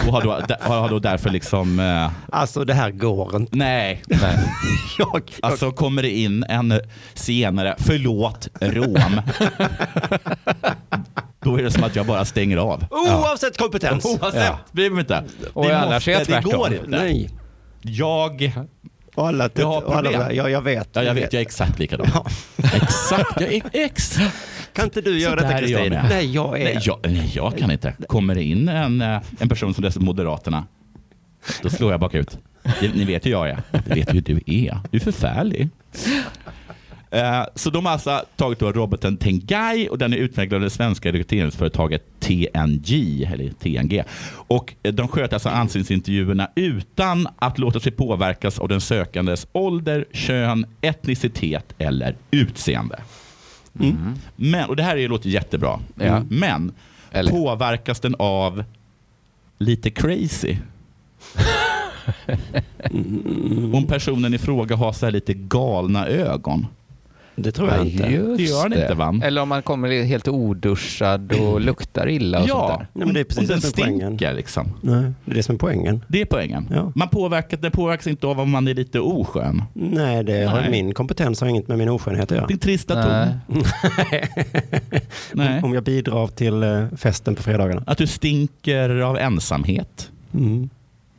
och 0.06 0.12
har, 0.12 0.22
då, 0.22 0.54
har 0.60 0.88
då 0.88 0.98
därför 0.98 1.30
liksom... 1.30 1.80
Eh, 1.80 2.10
Alltså 2.30 2.64
det 2.64 2.74
här 2.74 2.90
går 2.90 3.36
inte. 3.36 3.56
nej, 3.56 4.02
Jag, 4.08 5.08
jag, 5.14 5.22
Alltså 5.42 5.70
kommer 5.72 6.02
det 6.02 6.10
in 6.10 6.44
en 6.48 6.80
senare, 7.14 7.74
förlåt, 7.78 8.48
rom. 8.60 9.20
Då 11.40 11.56
är 11.58 11.62
det 11.62 11.70
som 11.70 11.84
att 11.84 11.96
jag 11.96 12.06
bara 12.06 12.24
stänger 12.24 12.56
av. 12.56 12.84
oavsett 12.90 13.58
kompetens. 13.58 14.04
Oavsett, 14.04 14.44
Ja. 14.46 14.58
bryr 14.72 14.90
mig 14.90 15.00
inte. 15.00 15.24
Och 15.52 15.64
Det 15.66 15.78
annars 15.78 16.08
är 16.08 16.12
jag 16.12 16.26
det 16.26 16.40
går 16.52 16.72
inte. 16.74 16.86
Nej. 16.88 17.30
Jag, 17.82 18.52
Och 19.14 19.28
alla, 19.28 19.50
Jag 19.54 19.66
har 19.66 19.82
och 19.82 19.96
alla 19.96 20.10
problem. 20.10 20.36
ja, 20.36 20.48
jag 20.48 20.62
vet. 20.62 20.88
ja, 20.92 21.02
jag 21.02 21.14
vet, 21.14 21.32
jag 21.32 21.40
är 21.40 21.46
exakt 21.46 21.78
likadan. 21.78 22.06
Ja. 22.14 22.26
Exakt, 22.74 23.40
jag 23.40 23.54
är 23.54 23.62
exakt. 23.72 24.36
Kan 24.72 24.84
inte 24.84 25.00
du 25.00 25.18
göra 25.18 25.36
detta 25.36 25.58
Kristin? 25.58 25.98
Nej, 26.08 26.34
jag 26.34 26.60
är... 26.60 26.64
Nej 26.64 26.78
jag, 26.82 26.98
nej, 27.02 27.32
jag 27.34 27.58
kan 27.58 27.70
inte. 27.70 27.94
Kommer 28.08 28.34
det 28.34 28.42
in 28.42 28.68
en, 28.68 29.00
eh, 29.02 29.20
en 29.38 29.48
person 29.48 29.74
som 29.74 29.84
läser 29.84 30.00
Moderaterna, 30.00 30.66
då 31.62 31.70
slår 31.70 31.90
jag 31.90 32.00
bakut. 32.00 32.38
Ni 32.94 33.04
vet 33.04 33.26
hur 33.26 33.30
jag 33.30 33.48
är. 33.48 33.62
Det 33.70 33.94
vet 33.94 34.14
hur 34.14 34.20
du 34.20 34.40
är. 34.46 34.78
Du 34.90 34.98
är 34.98 35.00
förfärlig. 35.00 35.68
Eh, 37.14 37.42
Så 37.54 37.70
de 37.70 37.86
har 37.86 37.92
alltså 37.92 38.22
tagit 38.36 38.58
då 38.58 38.72
roboten 38.72 39.16
Tengai 39.16 39.88
och 39.88 39.98
den 39.98 40.12
är 40.12 40.16
utvecklad 40.16 40.56
av 40.56 40.60
det 40.62 40.70
svenska 40.70 41.08
rekryteringsföretaget 41.12 42.02
TNG, 42.20 43.24
eller 43.32 43.50
TNG. 43.50 44.02
Och 44.30 44.74
eh, 44.82 44.92
de 44.94 45.08
sköter 45.08 45.34
alltså 45.36 45.48
anställningsintervjuerna 45.48 46.48
utan 46.54 47.28
att 47.36 47.58
låta 47.58 47.80
sig 47.80 47.92
påverkas 47.92 48.58
av 48.58 48.68
den 48.68 48.80
sökandes 48.80 49.46
ålder, 49.52 50.04
kön, 50.12 50.66
etnicitet 50.80 51.74
eller 51.78 52.16
utseende. 52.30 53.02
Men, 54.36 54.68
och 54.68 54.76
det 54.76 54.82
här 54.82 54.96
är- 54.96 55.08
låter 55.08 55.28
jättebra, 55.28 55.80
Ja. 56.00 56.22
men 56.30 56.72
Eller? 57.10 57.30
påverkas 57.30 58.00
den 58.00 58.14
av 58.18 58.64
lite 59.58 59.90
crazy? 59.90 60.56
Om 63.74 63.84
personen 63.88 64.34
i 64.34 64.38
fråga 64.38 64.76
har 64.76 64.92
så 64.92 65.06
här 65.06 65.10
lite 65.12 65.34
galna 65.34 66.06
ögon. 66.06 66.66
Det 67.36 67.52
tror 67.52 67.68
jag 67.68 67.86
inte. 67.86 68.06
Just 68.06 68.36
Det 68.36 68.42
gör 68.42 68.62
han 68.62 68.72
inte, 68.72 68.94
va? 68.94 69.20
Eller 69.24 69.42
om 69.42 69.48
man 69.48 69.62
kommer 69.62 70.02
helt 70.02 70.28
oduschad 70.28 71.32
och 71.32 71.60
luktar 71.60 72.08
illa 72.08 72.38
och 72.42 72.48
sånt 72.48 72.60
Ja, 72.62 72.68
där. 72.78 72.86
Nej, 72.92 73.06
men 73.06 73.14
det 73.14 73.20
är 73.20 73.24
precis 73.24 73.48
den 73.48 73.60
det 73.60 73.66
som 73.66 73.80
är 73.82 73.84
poängen. 73.84 74.08
stinker 74.08 74.32
liksom. 74.34 74.72
Nej, 74.80 75.12
det 75.24 75.30
är 75.30 75.34
det 75.34 75.42
som 75.42 75.54
är 75.54 75.58
poängen. 75.58 76.04
Det 76.08 76.20
är 76.20 76.24
poängen. 76.24 76.68
Ja. 76.74 76.92
Man 76.94 77.08
påverkas, 77.08 77.60
det 77.60 77.70
påverkas 77.70 78.06
inte 78.06 78.26
av 78.26 78.40
om 78.40 78.50
man 78.50 78.68
är 78.68 78.74
lite 78.74 79.00
oskön. 79.00 79.62
Nej, 79.72 80.24
det 80.24 80.44
har 80.44 80.60
Nej. 80.60 80.70
min 80.70 80.94
kompetens 80.94 81.40
har 81.40 81.48
inget 81.48 81.68
med 81.68 81.78
min 81.78 81.88
oskönhet 81.88 82.32
att 82.32 82.36
göra. 82.36 82.46
Din 82.46 82.58
trista 82.58 82.94
Nej. 82.94 83.34
ton. 83.48 83.62
Nej. 85.32 85.62
Om 85.62 85.74
jag 85.74 85.82
bidrar 85.84 86.26
till 86.26 86.62
eh, 86.62 86.84
festen 86.96 87.34
på 87.34 87.42
fredagarna. 87.42 87.82
Att 87.86 87.98
du 87.98 88.06
stinker 88.06 88.90
av 89.00 89.18
ensamhet. 89.18 90.10
Mm. 90.34 90.70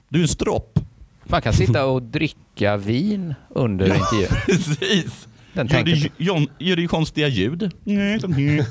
Du 0.10 0.20
är 0.20 0.24
en 0.24 0.28
stropp. 0.28 0.80
Man 1.24 1.42
kan 1.42 1.54
sitta 1.54 1.86
och 1.86 2.02
dricka 2.02 2.78
vin 2.78 3.34
under 3.50 3.86
intervjun. 3.86 4.28
Precis. 4.46 5.28
Den 5.54 5.68
Gör 5.68 5.84
du, 5.84 6.10
John, 6.18 6.48
gör 6.60 6.76
du 6.76 6.88
konstiga 6.88 7.28
ljud? 7.28 7.72
Nej, 7.84 8.20
som- 8.20 8.34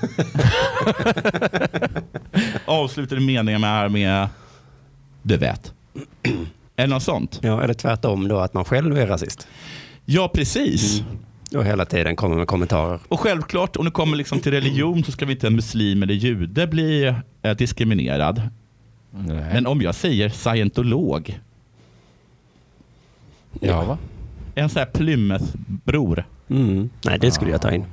Avslutar 2.65 3.17
du 3.17 3.23
meningen 3.23 3.61
med, 3.61 3.91
med 3.93 4.29
du 5.23 5.37
vet. 5.37 5.73
Eller 6.77 6.95
något 6.95 7.03
sånt. 7.03 7.39
Ja, 7.43 7.63
eller 7.63 7.75
tvärtom 7.75 8.29
då, 8.29 8.39
att 8.39 8.55
man 8.55 8.65
själv 8.65 8.99
är 8.99 9.07
rasist. 9.07 9.49
Ja, 10.05 10.31
precis. 10.35 11.03
Och 11.57 11.65
hela 11.65 11.85
tiden 11.85 12.17
kommer 12.17 12.37
med 12.37 12.47
kommentarer. 12.47 13.01
Och 13.09 13.21
självklart, 13.21 13.77
om 13.77 13.85
det 13.85 13.91
kommer 13.91 14.17
liksom 14.17 14.41
till 14.41 14.53
religion 14.53 15.05
så 15.05 15.13
ska 15.13 15.27
vi 15.27 15.33
inte 15.33 15.47
en 15.47 15.57
muslim 15.57 16.03
eller 16.03 16.15
jude 16.15 16.67
bli 16.67 17.15
eh, 17.43 17.57
diskriminerad. 17.57 18.43
Nej. 19.11 19.45
Men 19.53 19.67
om 19.67 19.83
jag 19.83 19.95
säger 19.95 20.29
scientolog, 20.29 21.41
Ja, 23.61 23.85
va? 23.85 23.99
en 24.55 24.69
sån 24.69 24.79
här 24.81 24.87
Plymouth-bror, 24.87 26.25
Mm. 26.53 26.91
Nej, 27.05 27.19
det 27.19 27.31
skulle 27.31 27.51
jag 27.51 27.63
ta 27.63 27.71
in. 27.73 27.85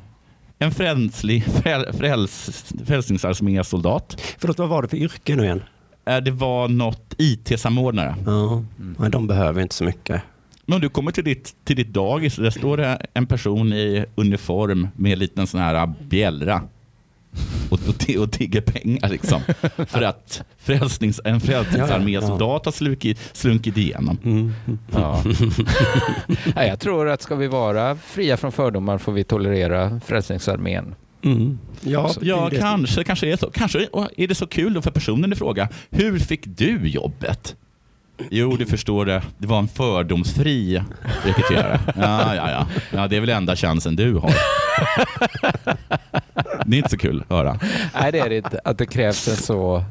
en 0.59 0.71
frälslig, 0.71 1.43
fräl, 1.43 1.93
fräls, 1.93 2.63
frälsningsarmésoldat, 2.85 4.21
Förlåt, 4.37 4.59
vad 4.59 4.69
var 4.69 4.81
det 4.81 4.87
för 4.87 4.97
yrke 4.97 5.35
nu 5.35 5.43
igen? 5.43 5.63
Eh, 6.05 6.17
det 6.17 6.31
var 6.31 6.67
något 6.67 7.13
IT-samordnare. 7.17 8.15
Ja, 8.25 8.63
Nej, 8.97 9.09
de 9.09 9.27
behöver 9.27 9.61
inte 9.61 9.75
så 9.75 9.83
mycket. 9.83 10.21
Men 10.65 10.75
om 10.75 10.81
du 10.81 10.89
kommer 10.89 11.11
till 11.11 11.23
ditt, 11.23 11.55
till 11.63 11.75
ditt 11.75 11.93
dagis, 11.93 12.35
där 12.35 12.49
står 12.49 12.77
det 12.77 13.05
en 13.13 13.25
person 13.25 13.73
i 13.73 14.05
uniform 14.15 14.87
med 14.95 15.13
en 15.13 15.19
liten 15.19 15.47
sån 15.47 15.59
här 15.59 15.93
bjällra 16.09 16.61
och, 17.69 17.79
och, 17.87 18.21
och 18.21 18.31
tigger 18.31 18.61
pengar 18.61 19.09
liksom. 19.09 19.41
För 19.87 20.01
att 20.01 20.41
frälsnings, 20.59 21.21
en 21.23 21.39
frälsningsarmésoldat 21.41 22.65
har 22.65 22.71
slunkit, 22.71 23.19
slunkit 23.33 23.77
igenom. 23.77 24.17
Mm. 24.23 24.53
Ja. 24.91 25.23
Nej, 26.55 26.67
jag 26.67 26.79
tror 26.79 27.09
att 27.09 27.21
ska 27.21 27.35
vi 27.35 27.47
vara 27.47 27.95
fria 27.95 28.37
från 28.37 28.51
fördomar 28.51 28.97
får 28.97 29.11
vi 29.11 29.23
tolerera 29.23 30.01
Frälsningsarmén. 30.05 30.95
Mm. 31.23 31.59
Ja, 31.81 32.11
Ja, 32.21 32.35
det 32.35 32.45
är 32.45 32.49
det. 32.49 32.57
kanske, 32.57 33.03
kanske 33.03 33.27
är 33.31 33.37
så. 33.37 33.51
Kanske 33.51 33.87
är 34.17 34.27
det 34.27 34.35
så 34.35 34.47
kul 34.47 34.73
då 34.73 34.81
för 34.81 34.91
personen 34.91 35.33
i 35.33 35.35
fråga. 35.35 35.69
Hur 35.89 36.19
fick 36.19 36.41
du 36.45 36.87
jobbet? 36.87 37.55
Jo, 38.31 38.55
du 38.55 38.65
förstår 38.65 39.05
det. 39.05 39.21
Det 39.37 39.47
var 39.47 39.59
en 39.59 39.67
fördomsfri 39.67 40.83
rekryterare. 41.23 41.79
Ja, 41.95 42.35
ja, 42.35 42.51
ja. 42.51 42.67
ja, 42.91 43.07
det 43.07 43.15
är 43.15 43.19
väl 43.19 43.29
enda 43.29 43.55
chansen 43.55 43.95
du 43.95 44.13
har. 44.15 44.33
Det 46.65 46.75
är 46.75 46.77
inte 46.77 46.89
så 46.89 46.97
kul 46.97 47.23
att 47.27 47.29
höra. 47.35 47.59
Nej, 48.01 48.11
det 48.11 48.19
är 48.19 48.29
det 48.29 48.37
inte. 48.37 48.59
Att 48.65 48.77
det 48.77 48.85
krävs 48.85 49.27
en 49.27 49.35
så 49.35 49.83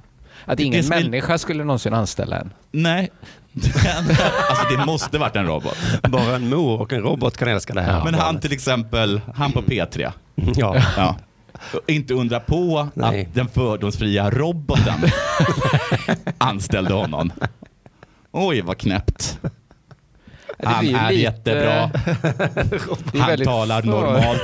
Att 0.45 0.61
ingen 0.61 0.89
det 0.89 0.97
är- 0.97 1.03
människa 1.05 1.39
skulle 1.39 1.65
någonsin 1.65 1.95
anställa 1.95 2.37
en. 2.37 2.51
Nej. 2.71 3.11
alltså 4.51 4.77
det 4.77 4.87
måste 4.87 5.19
varit 5.19 5.37
en 5.37 5.47
robot. 5.47 5.77
Bara 6.03 6.37
en 6.37 6.49
mor 6.49 6.81
och 6.81 6.93
en 6.93 7.01
robot 7.03 7.37
kan 7.37 7.49
älska 7.49 7.75
det 7.75 7.81
här 7.83 8.05
Men 8.05 8.15
han 8.15 8.41
till 8.41 8.53
exempel, 8.53 9.21
han 9.35 9.53
på 9.53 9.63
P3. 9.63 10.13
Ja. 10.35 10.77
Ja. 10.97 11.17
Inte 11.87 12.15
undra 12.15 12.41
på 12.41 12.89
Nej. 12.95 13.27
att 13.29 13.35
den 13.35 13.49
fördomsfria 13.49 14.31
roboten 14.31 15.01
anställde 16.39 16.95
honom. 16.95 17.33
Oj, 18.33 18.61
vad 18.61 18.79
knäppt. 18.79 19.39
Han 20.65 20.87
är 20.87 21.11
lite- 21.11 21.15
jättebra. 21.23 21.91
Det 23.13 23.19
är 23.19 23.21
Han 23.21 23.39
talar 23.39 23.83
för- 23.83 23.89
normalt. 23.89 24.43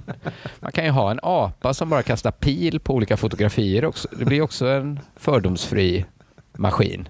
Man 0.60 0.72
kan 0.72 0.84
ju 0.84 0.90
ha 0.90 1.10
en 1.10 1.20
apa 1.22 1.74
som 1.74 1.88
bara 1.90 2.02
kastar 2.02 2.30
pil 2.30 2.80
på 2.80 2.94
olika 2.94 3.16
fotografier 3.16 3.84
också. 3.84 4.08
Det 4.18 4.24
blir 4.24 4.42
också 4.42 4.66
en 4.66 5.00
fördomsfri 5.16 6.04
maskin. 6.56 7.08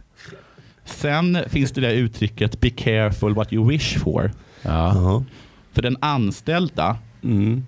Sen 0.84 1.38
finns 1.48 1.72
det 1.72 1.80
det 1.80 1.92
uttrycket 1.92 2.60
be 2.60 2.70
careful 2.70 3.34
what 3.34 3.52
you 3.52 3.68
wish 3.68 3.98
for. 3.98 4.30
Ja. 4.62 4.94
Ja. 4.94 5.24
För 5.72 5.82
den 5.82 5.96
anställda, 6.00 6.96
Mm. 7.22 7.66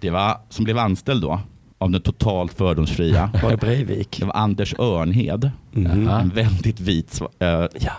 det 0.00 0.10
var, 0.10 0.38
som 0.48 0.64
blev 0.64 0.78
anställd 0.78 1.22
då, 1.22 1.40
av 1.78 1.90
den 1.90 2.00
totalt 2.02 2.52
fördomsfria, 2.52 3.30
Var 3.42 3.50
det 3.50 3.56
Breivik? 3.56 4.16
det 4.20 4.26
var 4.26 4.34
Anders 4.34 4.74
Örnhed. 4.78 5.50
Mm. 5.76 6.08
En 6.08 6.28
väldigt 6.28 6.80
vit, 6.80 7.20
äh, 7.38 7.48
Ja. 7.48 7.92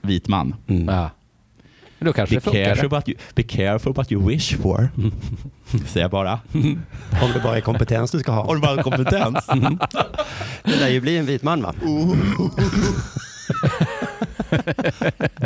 vit 0.00 0.28
man. 0.28 0.54
Mm. 0.68 0.88
Ja. 0.94 1.10
Då 2.02 2.12
kanske 2.12 2.34
Be 2.34 2.36
det 2.36 2.44
funkar. 2.44 2.64
careful, 2.64 2.88
what 2.88 3.08
you, 3.08 3.18
be 3.34 3.42
careful 3.42 3.92
what 3.92 4.12
you 4.12 4.28
wish 4.28 4.56
for. 4.56 4.88
Säger 5.86 6.04
jag 6.04 6.10
bara. 6.10 6.40
Om 7.22 7.30
det 7.34 7.40
bara 7.42 7.56
är 7.56 7.60
kompetens 7.60 8.10
du 8.10 8.18
ska 8.18 8.32
ha. 8.32 8.44
Har 8.46 8.54
du 8.54 8.60
bara 8.60 8.82
kompetens? 8.82 9.46
Det 10.64 10.76
lär 10.80 10.88
ju 10.88 11.00
bli 11.00 11.18
en 11.18 11.26
vit 11.26 11.42
man 11.42 11.62
va? 11.62 11.74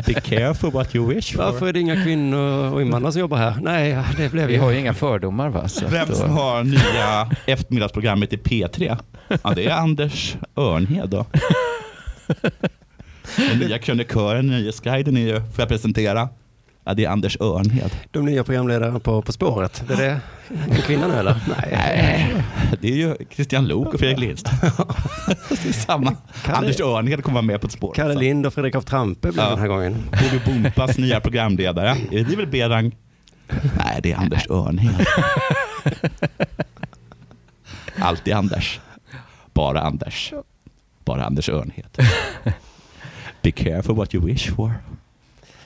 Be 0.06 0.14
careful 0.14 0.70
what 0.70 0.94
you 0.94 1.14
wish 1.14 1.32
for. 1.36 1.42
Varför 1.42 1.66
är 1.66 1.72
det 1.72 1.80
inga 1.80 2.04
kvinnor 2.04 2.72
och 2.72 2.82
invandrare 2.82 3.12
som 3.12 3.20
jobbar 3.20 3.36
här? 3.38 3.54
Nej, 3.62 3.98
det 4.16 4.32
blev 4.32 4.46
Vi 4.46 4.54
ju... 4.54 4.60
har 4.60 4.70
ju 4.70 4.78
inga 4.78 4.94
fördomar 4.94 5.48
va? 5.48 5.68
Så 5.68 5.86
Vem 5.88 6.08
då- 6.08 6.14
som 6.14 6.30
har 6.30 6.64
nya 6.64 7.30
eftermiddagsprogrammet 7.46 8.32
i 8.32 8.36
P3? 8.36 8.96
Ja, 9.42 9.52
det 9.54 9.66
är 9.66 9.70
Anders 9.74 10.36
Örnhed 10.56 11.08
då. 11.08 11.26
Den 13.36 13.58
nya 13.58 13.78
krönikören 13.78 14.44
i 14.46 14.50
Nyhetsguiden 14.50 15.16
är 15.16 15.20
ju, 15.20 15.34
får 15.36 15.44
jag 15.58 15.68
presentera, 15.68 16.28
ja, 16.84 16.94
det 16.94 17.04
är 17.04 17.08
Anders 17.08 17.36
Örnhed. 17.40 17.90
De 18.10 18.24
nya 18.24 18.44
programledarna 18.44 19.00
på 19.00 19.22
På 19.22 19.32
spåret. 19.32 19.84
Det 19.88 19.94
är 19.94 19.96
det 19.98 20.20
en 20.70 20.82
kvinna 20.82 21.06
nu 21.08 21.14
eller? 21.14 21.36
Nej. 21.58 22.36
Det 22.80 22.88
är 22.88 22.96
ju 22.96 23.16
Christian 23.30 23.66
Lok 23.68 23.94
och 23.94 24.00
Fredrik 24.00 24.18
Lindst. 24.18 24.46
Det 25.48 25.68
är 25.68 25.72
samma. 25.72 26.16
Anders 26.46 26.80
Örnhed 26.80 27.24
kommer 27.24 27.34
vara 27.34 27.42
med 27.46 27.60
på 27.60 27.66
ett 27.66 27.72
spår. 27.72 27.92
Kalle. 27.94 28.14
Lind 28.14 28.46
och 28.46 28.54
Fredrik 28.54 28.74
af 28.74 28.84
Trampe 28.84 29.32
blir 29.32 29.42
Ja. 29.42 29.50
den 29.50 29.58
här 29.58 29.68
gången. 29.68 29.96
Bobby 30.10 30.40
Bompas 30.62 30.98
nya 30.98 31.20
programledare. 31.20 31.90
Är 32.10 32.24
det 32.24 32.36
väl 32.36 32.46
Berang? 32.46 32.96
Nej, 33.78 34.00
det 34.02 34.12
är 34.12 34.16
Anders 34.16 34.50
Örnhed. 34.50 35.06
Alltid 37.98 38.34
Anders. 38.34 38.80
Bara 39.52 39.80
Anders. 39.80 40.32
Bara 41.04 41.24
Anders 41.24 41.48
Örnhed. 41.48 41.98
Be 43.42 43.50
careful 43.50 43.94
what 43.94 44.14
you 44.14 44.26
wish 44.26 44.50
for. 44.54 44.72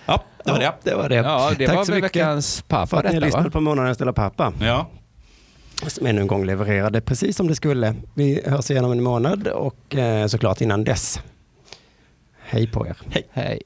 Ja, 0.09 0.23
det 0.45 0.51
var 0.51 0.59
det. 0.59 0.73
Det 0.83 0.95
var 0.95 1.09
det. 1.09 1.15
Ja, 1.15 1.51
det 1.59 1.67
Tack 1.67 1.77
var 1.77 1.85
så 1.85 1.93
mycket 1.93 2.17
veckans 2.17 2.57
för 2.57 2.63
pappa 2.69 2.97
att 2.97 3.13
ni 3.13 3.21
detta 3.21 3.41
va? 3.43 3.51
på 3.51 3.61
Månadens 3.61 3.97
Stella 3.97 4.13
Pappa. 4.13 4.53
Ja. 4.61 4.87
Som 5.87 6.07
ännu 6.07 6.21
en 6.21 6.27
gång 6.27 6.45
levererade 6.45 7.01
precis 7.01 7.37
som 7.37 7.49
det 7.49 7.55
skulle. 7.55 7.95
Vi 8.15 8.43
hörs 8.47 8.71
igen 8.71 8.85
om 8.85 8.93
en 8.93 9.03
månad 9.03 9.49
och 9.49 9.97
eh, 9.97 10.27
såklart 10.27 10.61
innan 10.61 10.85
dess. 10.85 11.21
Hej 12.41 12.67
på 12.67 12.87
er. 12.87 12.97
Hej. 13.31 13.63